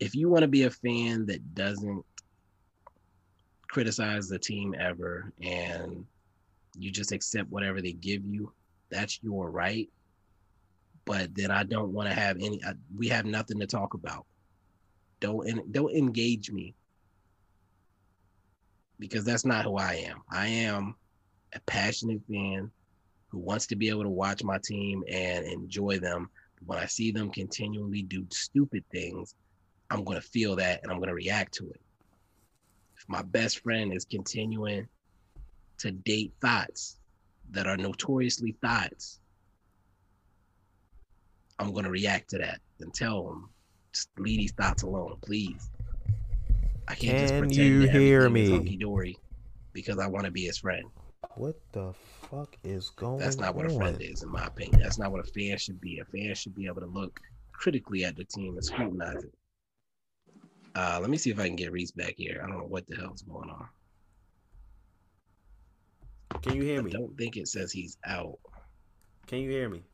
if 0.00 0.14
you 0.14 0.28
want 0.28 0.42
to 0.42 0.48
be 0.48 0.64
a 0.64 0.70
fan 0.70 1.26
that 1.26 1.54
doesn't 1.54 2.04
criticize 3.68 4.28
the 4.28 4.38
team 4.38 4.74
ever 4.78 5.32
and 5.42 6.04
you 6.76 6.90
just 6.90 7.12
accept 7.12 7.50
whatever 7.50 7.80
they 7.80 7.92
give 7.92 8.24
you, 8.24 8.52
that's 8.90 9.18
your 9.22 9.50
right. 9.50 9.88
But 11.04 11.34
then 11.34 11.50
I 11.50 11.64
don't 11.64 11.92
want 11.92 12.08
to 12.08 12.14
have 12.14 12.36
any. 12.36 12.62
I, 12.64 12.72
we 12.96 13.08
have 13.08 13.26
nothing 13.26 13.60
to 13.60 13.66
talk 13.66 13.94
about. 13.94 14.24
Don't 15.20 15.70
don't 15.72 15.94
engage 15.94 16.50
me 16.50 16.74
because 18.98 19.24
that's 19.24 19.44
not 19.44 19.64
who 19.64 19.76
I 19.76 20.04
am. 20.06 20.22
I 20.30 20.46
am 20.46 20.94
a 21.54 21.60
passionate 21.66 22.22
fan 22.28 22.70
who 23.28 23.38
wants 23.38 23.66
to 23.66 23.76
be 23.76 23.88
able 23.88 24.04
to 24.04 24.08
watch 24.08 24.42
my 24.42 24.58
team 24.64 25.04
and 25.10 25.44
enjoy 25.44 25.98
them. 25.98 26.30
When 26.64 26.78
I 26.78 26.86
see 26.86 27.10
them 27.10 27.30
continually 27.30 28.02
do 28.02 28.26
stupid 28.30 28.84
things, 28.90 29.34
I'm 29.94 30.02
going 30.02 30.20
to 30.20 30.26
feel 30.26 30.56
that 30.56 30.80
and 30.82 30.90
I'm 30.90 30.98
going 30.98 31.08
to 31.08 31.14
react 31.14 31.54
to 31.54 31.70
it. 31.70 31.80
If 32.96 33.08
my 33.08 33.22
best 33.22 33.60
friend 33.60 33.94
is 33.94 34.04
continuing 34.04 34.88
to 35.78 35.92
date 35.92 36.32
thoughts 36.40 36.96
that 37.52 37.68
are 37.68 37.76
notoriously 37.76 38.56
thoughts, 38.60 39.20
I'm 41.60 41.72
going 41.72 41.84
to 41.84 41.90
react 41.90 42.30
to 42.30 42.38
that 42.38 42.58
and 42.80 42.92
tell 42.92 43.30
him, 43.30 43.48
just 43.92 44.08
leave 44.18 44.40
these 44.40 44.52
thoughts 44.52 44.82
alone, 44.82 45.16
please. 45.24 45.70
I 46.88 46.96
can't 46.96 47.16
just 47.18 47.34
Can 47.34 47.42
pretend 47.42 47.68
you 47.68 47.86
that 47.86 47.92
hear 47.92 48.28
me? 48.28 48.50
hunky 48.50 48.76
dory 48.76 49.16
because 49.72 50.00
I 50.00 50.08
want 50.08 50.24
to 50.24 50.32
be 50.32 50.42
his 50.42 50.58
friend. 50.58 50.84
What 51.36 51.54
the 51.70 51.94
fuck 52.28 52.56
is 52.64 52.90
going 52.90 53.14
on? 53.14 53.18
That's 53.20 53.36
not 53.36 53.54
what 53.54 53.66
a 53.66 53.70
friend 53.70 53.96
is, 54.00 54.24
in 54.24 54.30
my 54.30 54.44
opinion. 54.46 54.80
That's 54.82 54.98
not 54.98 55.12
what 55.12 55.20
a 55.20 55.30
fan 55.30 55.56
should 55.56 55.80
be. 55.80 56.00
A 56.00 56.04
fan 56.04 56.34
should 56.34 56.56
be 56.56 56.66
able 56.66 56.80
to 56.80 56.88
look 56.88 57.20
critically 57.52 58.04
at 58.04 58.16
the 58.16 58.24
team 58.24 58.54
and 58.56 58.64
scrutinize 58.64 59.22
it. 59.22 59.32
Uh, 60.76 60.98
let 61.00 61.08
me 61.08 61.16
see 61.16 61.30
if 61.30 61.38
I 61.38 61.46
can 61.46 61.56
get 61.56 61.70
Reese 61.70 61.92
back 61.92 62.14
here. 62.16 62.40
I 62.42 62.48
don't 62.48 62.58
know 62.58 62.64
what 62.64 62.86
the 62.86 62.96
hell's 62.96 63.22
going 63.22 63.48
on. 63.48 63.68
Can 66.42 66.56
you 66.56 66.62
hear 66.62 66.82
me? 66.82 66.90
I 66.90 66.94
me? 66.94 67.00
don't 67.00 67.16
think 67.16 67.36
it 67.36 67.48
says 67.48 67.70
he's 67.70 67.96
out. 68.04 68.38
Can 69.26 69.38
you 69.38 69.50
hear 69.50 69.68
me? 69.68 69.84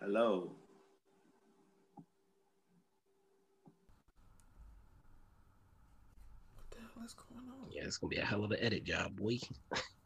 Hello. 0.00 0.50
What 6.54 6.70
the 6.70 6.78
hell 6.78 7.04
is 7.04 7.14
going 7.14 7.50
on? 7.50 7.70
Yeah, 7.70 7.82
it's 7.84 7.98
gonna 7.98 8.08
be 8.08 8.16
a 8.16 8.24
hell 8.24 8.44
of 8.44 8.50
an 8.50 8.58
edit 8.60 8.84
job, 8.84 9.14
boy. 9.16 9.38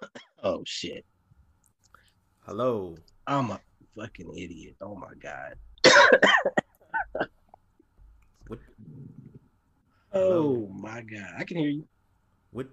Oh 0.42 0.62
shit. 0.66 1.04
Hello. 2.46 2.96
I'm 3.26 3.50
a 3.50 3.60
fucking 3.96 4.32
idiot. 4.36 4.76
Oh 4.80 4.94
my 4.94 5.12
god. 5.20 5.56
What? 8.46 8.60
Oh 10.12 10.68
my 10.68 11.02
god. 11.02 11.34
I 11.36 11.44
can 11.44 11.58
hear 11.58 11.68
you. 11.68 11.86
What? 12.50 12.68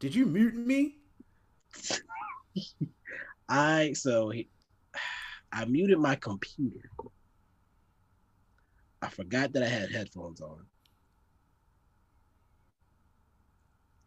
Did 0.00 0.14
you 0.14 0.26
mute 0.26 0.56
me? 0.56 0.96
I 3.48 3.92
so 3.92 4.30
he, 4.30 4.48
I 5.52 5.64
muted 5.66 5.98
my 5.98 6.16
computer. 6.16 6.90
I 9.00 9.08
forgot 9.08 9.52
that 9.52 9.62
I 9.62 9.68
had 9.68 9.90
headphones 9.92 10.40
on. 10.40 10.66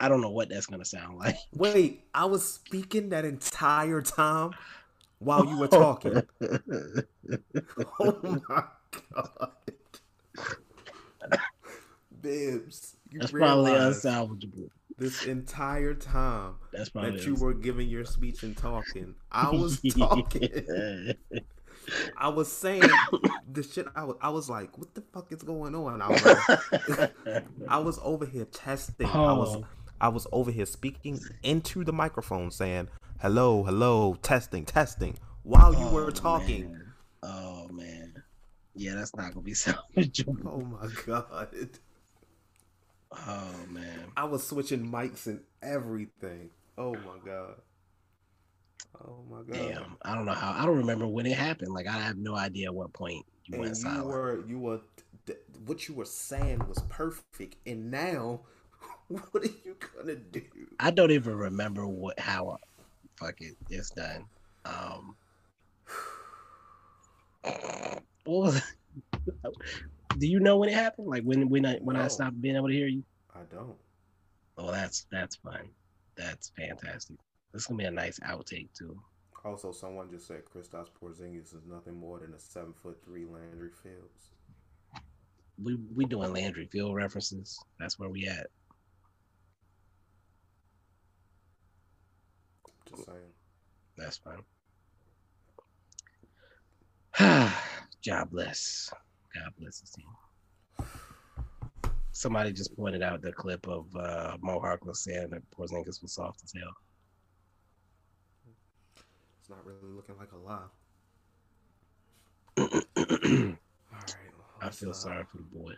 I 0.06 0.07
don't 0.07 0.22
know 0.22 0.30
what 0.30 0.49
that's 0.49 0.68
gonna 0.68 0.86
sound 0.86 1.18
like. 1.19 1.36
Wait, 1.52 2.03
I 2.14 2.26
was 2.26 2.48
speaking 2.48 3.10
that 3.10 3.26
entire 3.26 4.03
time 4.03 4.52
while 5.18 5.44
you 5.44 5.57
were 5.57 5.68
talking. 5.68 6.22
oh 7.99 8.40
my 8.48 8.64
god. 9.15 9.52
Bibs, 12.22 12.98
you 13.10 13.19
That's 13.19 13.32
probably 13.32 13.72
unsalvageable. 13.72 14.69
this 14.99 15.26
entire 15.26 15.95
time 15.95 16.53
That's 16.72 16.91
that 16.91 17.26
you 17.26 17.34
were 17.34 17.56
giving 17.56 17.90
your 17.90 18.06
speech 18.06 18.44
and 18.44 18.56
talking. 18.56 19.15
I 19.32 19.49
was 19.49 19.82
talking. 19.82 21.14
I 22.15 22.30
was 22.30 22.52
saying 22.52 22.84
the 23.52 23.64
shit. 23.64 23.88
I 23.95 24.03
was, 24.03 24.18
I 24.22 24.30
was 24.30 24.49
like, 24.49 24.77
"What 24.77 24.94
the 24.94 25.02
fuck 25.14 25.32
is 25.32 25.41
going 25.41 25.73
on?" 25.76 26.02
I 26.02 26.10
was, 26.10 26.26
like, 26.26 27.14
I 27.68 27.77
was 27.80 27.99
over 28.03 28.26
here 28.26 28.45
testing. 28.45 29.07
I 29.07 29.34
was, 29.34 29.56
Oh. 29.56 29.65
I 30.02 30.10
was 30.10 30.28
over 30.32 30.52
here 30.52 30.66
speaking 30.66 31.20
into 31.44 31.84
the 31.84 31.94
microphone, 31.94 32.52
saying, 32.52 32.90
"Hello, 33.22 33.64
hello, 33.64 34.16
testing, 34.22 34.66
testing," 34.66 35.18
while 35.44 35.74
you 35.74 35.88
were 35.88 36.08
Oh, 36.08 36.12
talking. 36.12 36.72
man. 36.72 36.94
Oh 37.24 37.68
man. 37.70 38.24
Yeah, 38.76 38.96
that's 38.96 39.16
not 39.16 39.34
gonna 39.34 39.44
be 39.44 39.52
salvageable. 39.54 40.46
Oh 40.46 40.62
my 40.62 40.90
god! 41.06 41.80
Oh 43.12 43.56
man. 43.70 44.12
I 44.18 44.26
was 44.26 44.46
switching 44.46 44.86
mics 44.92 45.28
and 45.28 45.42
everything. 45.62 46.50
Oh 46.78 46.94
my 46.94 47.18
god! 47.26 47.56
Oh 49.02 49.24
my 49.30 49.38
god! 49.44 49.54
Damn. 49.54 49.98
I 50.04 50.14
don't 50.16 50.26
know 50.26 50.34
how 50.34 50.52
I 50.62 50.66
don't 50.66 50.78
remember 50.78 51.08
when 51.08 51.26
it 51.26 51.38
happened. 51.38 51.74
Like 51.74 51.88
I 51.88 51.94
have 52.00 52.18
no 52.18 52.36
idea 52.36 52.72
what 52.72 52.92
point 52.94 53.26
you 53.46 53.54
and 53.54 53.62
went 53.62 53.76
you 53.78 53.82
silent. 53.82 54.08
were 54.08 54.44
you 54.48 54.60
were 54.60 54.82
what 55.66 55.88
you 55.88 55.96
were 55.96 56.06
saying 56.06 56.68
was 56.68 56.80
perfect 56.90 57.56
and 57.66 57.90
now 57.90 58.42
what 59.32 59.44
are 59.44 59.49
you 59.64 59.76
gonna 59.95 60.15
do 60.15 60.41
I 60.80 60.91
don't 60.91 61.11
even 61.11 61.36
remember 61.36 61.88
what 61.88 62.19
how 62.19 62.57
fuck 63.18 63.36
it, 63.40 63.56
it's 63.69 63.91
done. 63.91 64.26
Um 64.65 65.15
what 68.23 68.26
was 68.26 68.61
Do 70.18 70.27
you 70.27 70.40
know 70.40 70.57
when 70.57 70.69
it 70.69 70.76
happened? 70.76 71.07
Like 71.07 71.23
when 71.23 71.49
when 71.49 71.65
I 71.65 71.76
when 71.76 71.95
I 71.95 72.07
stopped 72.07 72.41
being 72.41 72.56
able 72.56 72.69
to 72.69 72.73
hear 72.73 72.88
you? 72.88 73.03
I 73.34 73.40
don't. 73.53 73.76
Oh, 74.57 74.72
that's 74.72 75.06
that's 75.11 75.36
fun. 75.36 75.69
That's 76.15 76.52
fantastic. 76.57 77.18
This 77.52 77.64
is 77.64 77.68
gonna 77.68 77.77
be 77.80 77.86
a 77.86 77.91
nice 77.91 78.19
outtake 78.22 78.69
too. 78.73 78.98
Also, 79.44 79.72
someone 79.72 80.10
just 80.10 80.27
said 80.27 80.41
Kristaps 80.45 80.90
Porzingis 80.99 81.53
is 81.53 81.68
nothing 81.69 81.99
more 81.99 82.19
than 82.19 82.34
a 82.34 82.40
seven 82.40 82.73
foot 82.73 82.98
three 83.03 83.26
Landry 83.26 83.69
Fields. 83.84 84.32
We 85.61 85.77
we 85.95 86.06
doing 86.06 86.34
Landry 86.34 86.68
Field 86.72 86.95
references. 86.95 87.60
That's 87.80 87.99
where 87.99 88.10
we 88.10 88.27
at. 88.27 88.48
Just 92.90 93.06
saying. 93.06 93.34
That's 93.98 94.18
fine. 94.18 94.44
God 98.06 98.30
bless. 98.30 98.91
God 99.34 99.53
bless 99.60 99.80
the 99.80 99.88
team. 99.95 100.06
Somebody 102.12 102.53
just 102.53 102.76
pointed 102.78 103.02
out 103.02 103.22
the 103.22 103.32
clip 103.32 103.68
of 103.68 103.94
uh, 103.95 104.38
Mo 104.41 104.60
Harkless 104.60 104.98
saying 104.98 105.30
that 105.32 105.41
Porzingis 105.52 106.02
was 106.02 106.14
soft 106.14 106.41
as 106.44 106.53
hell. 106.53 106.74
It's 109.40 109.49
not 109.49 109.66
really 109.66 109.94
looking 109.94 110.16
like 110.18 110.32
a 110.32 110.38
lie. 110.38 110.68
All 112.57 112.70
right. 113.91 114.16
I 114.62 114.70
feel 114.70 114.91
uh, 114.91 114.94
sorry 114.94 115.24
for 115.30 115.38
the 115.38 115.44
boy. 115.44 115.74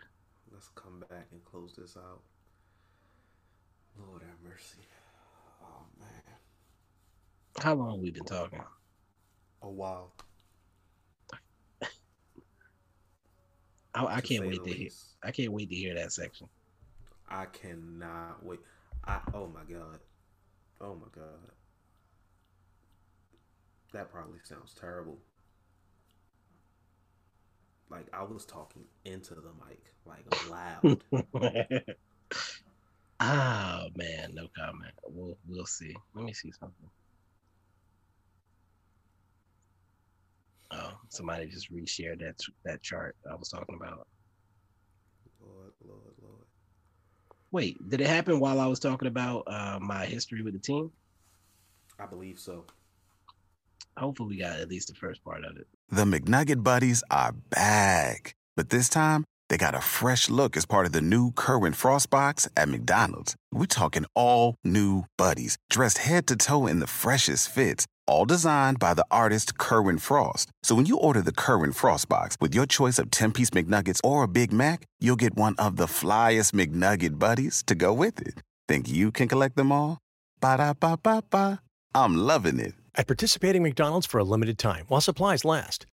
Let's 0.52 0.68
come 0.74 1.04
back 1.10 1.26
and 1.32 1.44
close 1.44 1.74
this 1.76 1.96
out. 1.96 2.22
Lord 4.06 4.22
have 4.22 4.40
mercy. 4.48 4.78
How 7.62 7.74
long 7.74 8.00
we 8.00 8.10
been 8.10 8.24
talking? 8.24 8.62
A 9.62 9.68
while. 9.68 10.12
I, 13.94 14.04
I 14.04 14.20
can't 14.20 14.46
wait 14.46 14.62
to 14.64 14.72
hear. 14.72 14.90
I 15.22 15.32
can't 15.32 15.52
wait 15.52 15.68
to 15.70 15.74
hear 15.74 15.94
that 15.94 16.12
section. 16.12 16.48
I 17.28 17.46
cannot 17.46 18.44
wait. 18.44 18.60
I 19.04 19.20
oh 19.34 19.48
my 19.48 19.64
god. 19.72 19.98
Oh 20.80 20.94
my 20.94 21.08
god. 21.14 21.52
That 23.92 24.10
probably 24.10 24.38
sounds 24.44 24.74
terrible. 24.78 25.18
Like 27.90 28.06
I 28.12 28.22
was 28.22 28.44
talking 28.44 28.84
into 29.04 29.34
the 29.34 29.50
mic, 29.66 29.82
like 30.04 30.24
loud. 30.50 31.02
oh 33.20 33.88
man, 33.96 34.34
no 34.34 34.46
comment. 34.56 34.94
We'll 35.08 35.36
we'll 35.48 35.66
see. 35.66 35.96
Let 36.14 36.24
me 36.24 36.32
see 36.32 36.52
something. 36.52 36.90
Oh, 40.70 40.92
somebody 41.08 41.46
just 41.46 41.72
reshared 41.72 42.20
that 42.20 42.36
that 42.64 42.82
chart 42.82 43.16
I 43.30 43.34
was 43.34 43.48
talking 43.48 43.76
about. 43.76 44.06
Lord, 45.40 45.72
Lord, 45.86 46.14
Lord. 46.20 46.44
Wait, 47.50 47.76
did 47.88 48.00
it 48.00 48.06
happen 48.06 48.40
while 48.40 48.60
I 48.60 48.66
was 48.66 48.78
talking 48.78 49.08
about 49.08 49.44
uh, 49.46 49.78
my 49.80 50.04
history 50.04 50.42
with 50.42 50.52
the 50.52 50.58
team? 50.58 50.90
I 51.98 52.06
believe 52.06 52.38
so. 52.38 52.64
Hopefully, 53.96 54.28
we 54.28 54.38
got 54.38 54.60
at 54.60 54.68
least 54.68 54.88
the 54.88 54.94
first 54.94 55.24
part 55.24 55.44
of 55.44 55.56
it. 55.56 55.66
The 55.88 56.04
McNugget 56.04 56.62
Buddies 56.62 57.02
are 57.10 57.32
back. 57.32 58.34
But 58.56 58.70
this 58.70 58.88
time, 58.88 59.24
they 59.48 59.56
got 59.56 59.74
a 59.74 59.80
fresh 59.80 60.28
look 60.28 60.56
as 60.56 60.66
part 60.66 60.84
of 60.86 60.92
the 60.92 61.00
new 61.00 61.32
Kerwin 61.32 61.72
Frost 61.72 62.10
box 62.10 62.48
at 62.56 62.68
McDonald's. 62.68 63.34
We're 63.52 63.66
talking 63.66 64.04
all 64.14 64.56
new 64.62 65.04
buddies, 65.16 65.56
dressed 65.70 65.98
head 65.98 66.26
to 66.26 66.36
toe 66.36 66.66
in 66.66 66.80
the 66.80 66.86
freshest 66.86 67.48
fits, 67.48 67.86
all 68.08 68.24
designed 68.24 68.78
by 68.78 68.94
the 68.94 69.06
artist 69.10 69.58
Kerwin 69.58 69.98
Frost. 69.98 70.50
So 70.62 70.74
when 70.74 70.86
you 70.86 70.96
order 70.98 71.22
the 71.22 71.32
Kerwin 71.32 71.72
Frost 71.72 72.08
box 72.08 72.36
with 72.40 72.54
your 72.54 72.66
choice 72.66 72.98
of 72.98 73.10
10 73.10 73.32
piece 73.32 73.50
McNuggets 73.50 74.00
or 74.02 74.22
a 74.22 74.28
Big 74.28 74.52
Mac, 74.52 74.86
you'll 74.98 75.16
get 75.24 75.36
one 75.36 75.54
of 75.58 75.76
the 75.76 75.86
flyest 75.86 76.52
McNugget 76.52 77.18
buddies 77.18 77.62
to 77.66 77.74
go 77.74 77.92
with 77.92 78.20
it. 78.20 78.42
Think 78.66 78.88
you 78.88 79.12
can 79.12 79.28
collect 79.28 79.56
them 79.56 79.70
all? 79.70 79.98
Ba 80.40 80.56
da 80.56 80.72
ba 80.72 80.98
ba 81.02 81.22
ba. 81.30 81.60
I'm 81.94 82.16
loving 82.16 82.58
it. 82.58 82.74
At 82.94 83.06
participating 83.06 83.62
McDonald's 83.62 84.06
for 84.06 84.18
a 84.18 84.24
limited 84.24 84.58
time 84.58 84.86
while 84.88 85.00
supplies 85.00 85.44
last. 85.44 85.86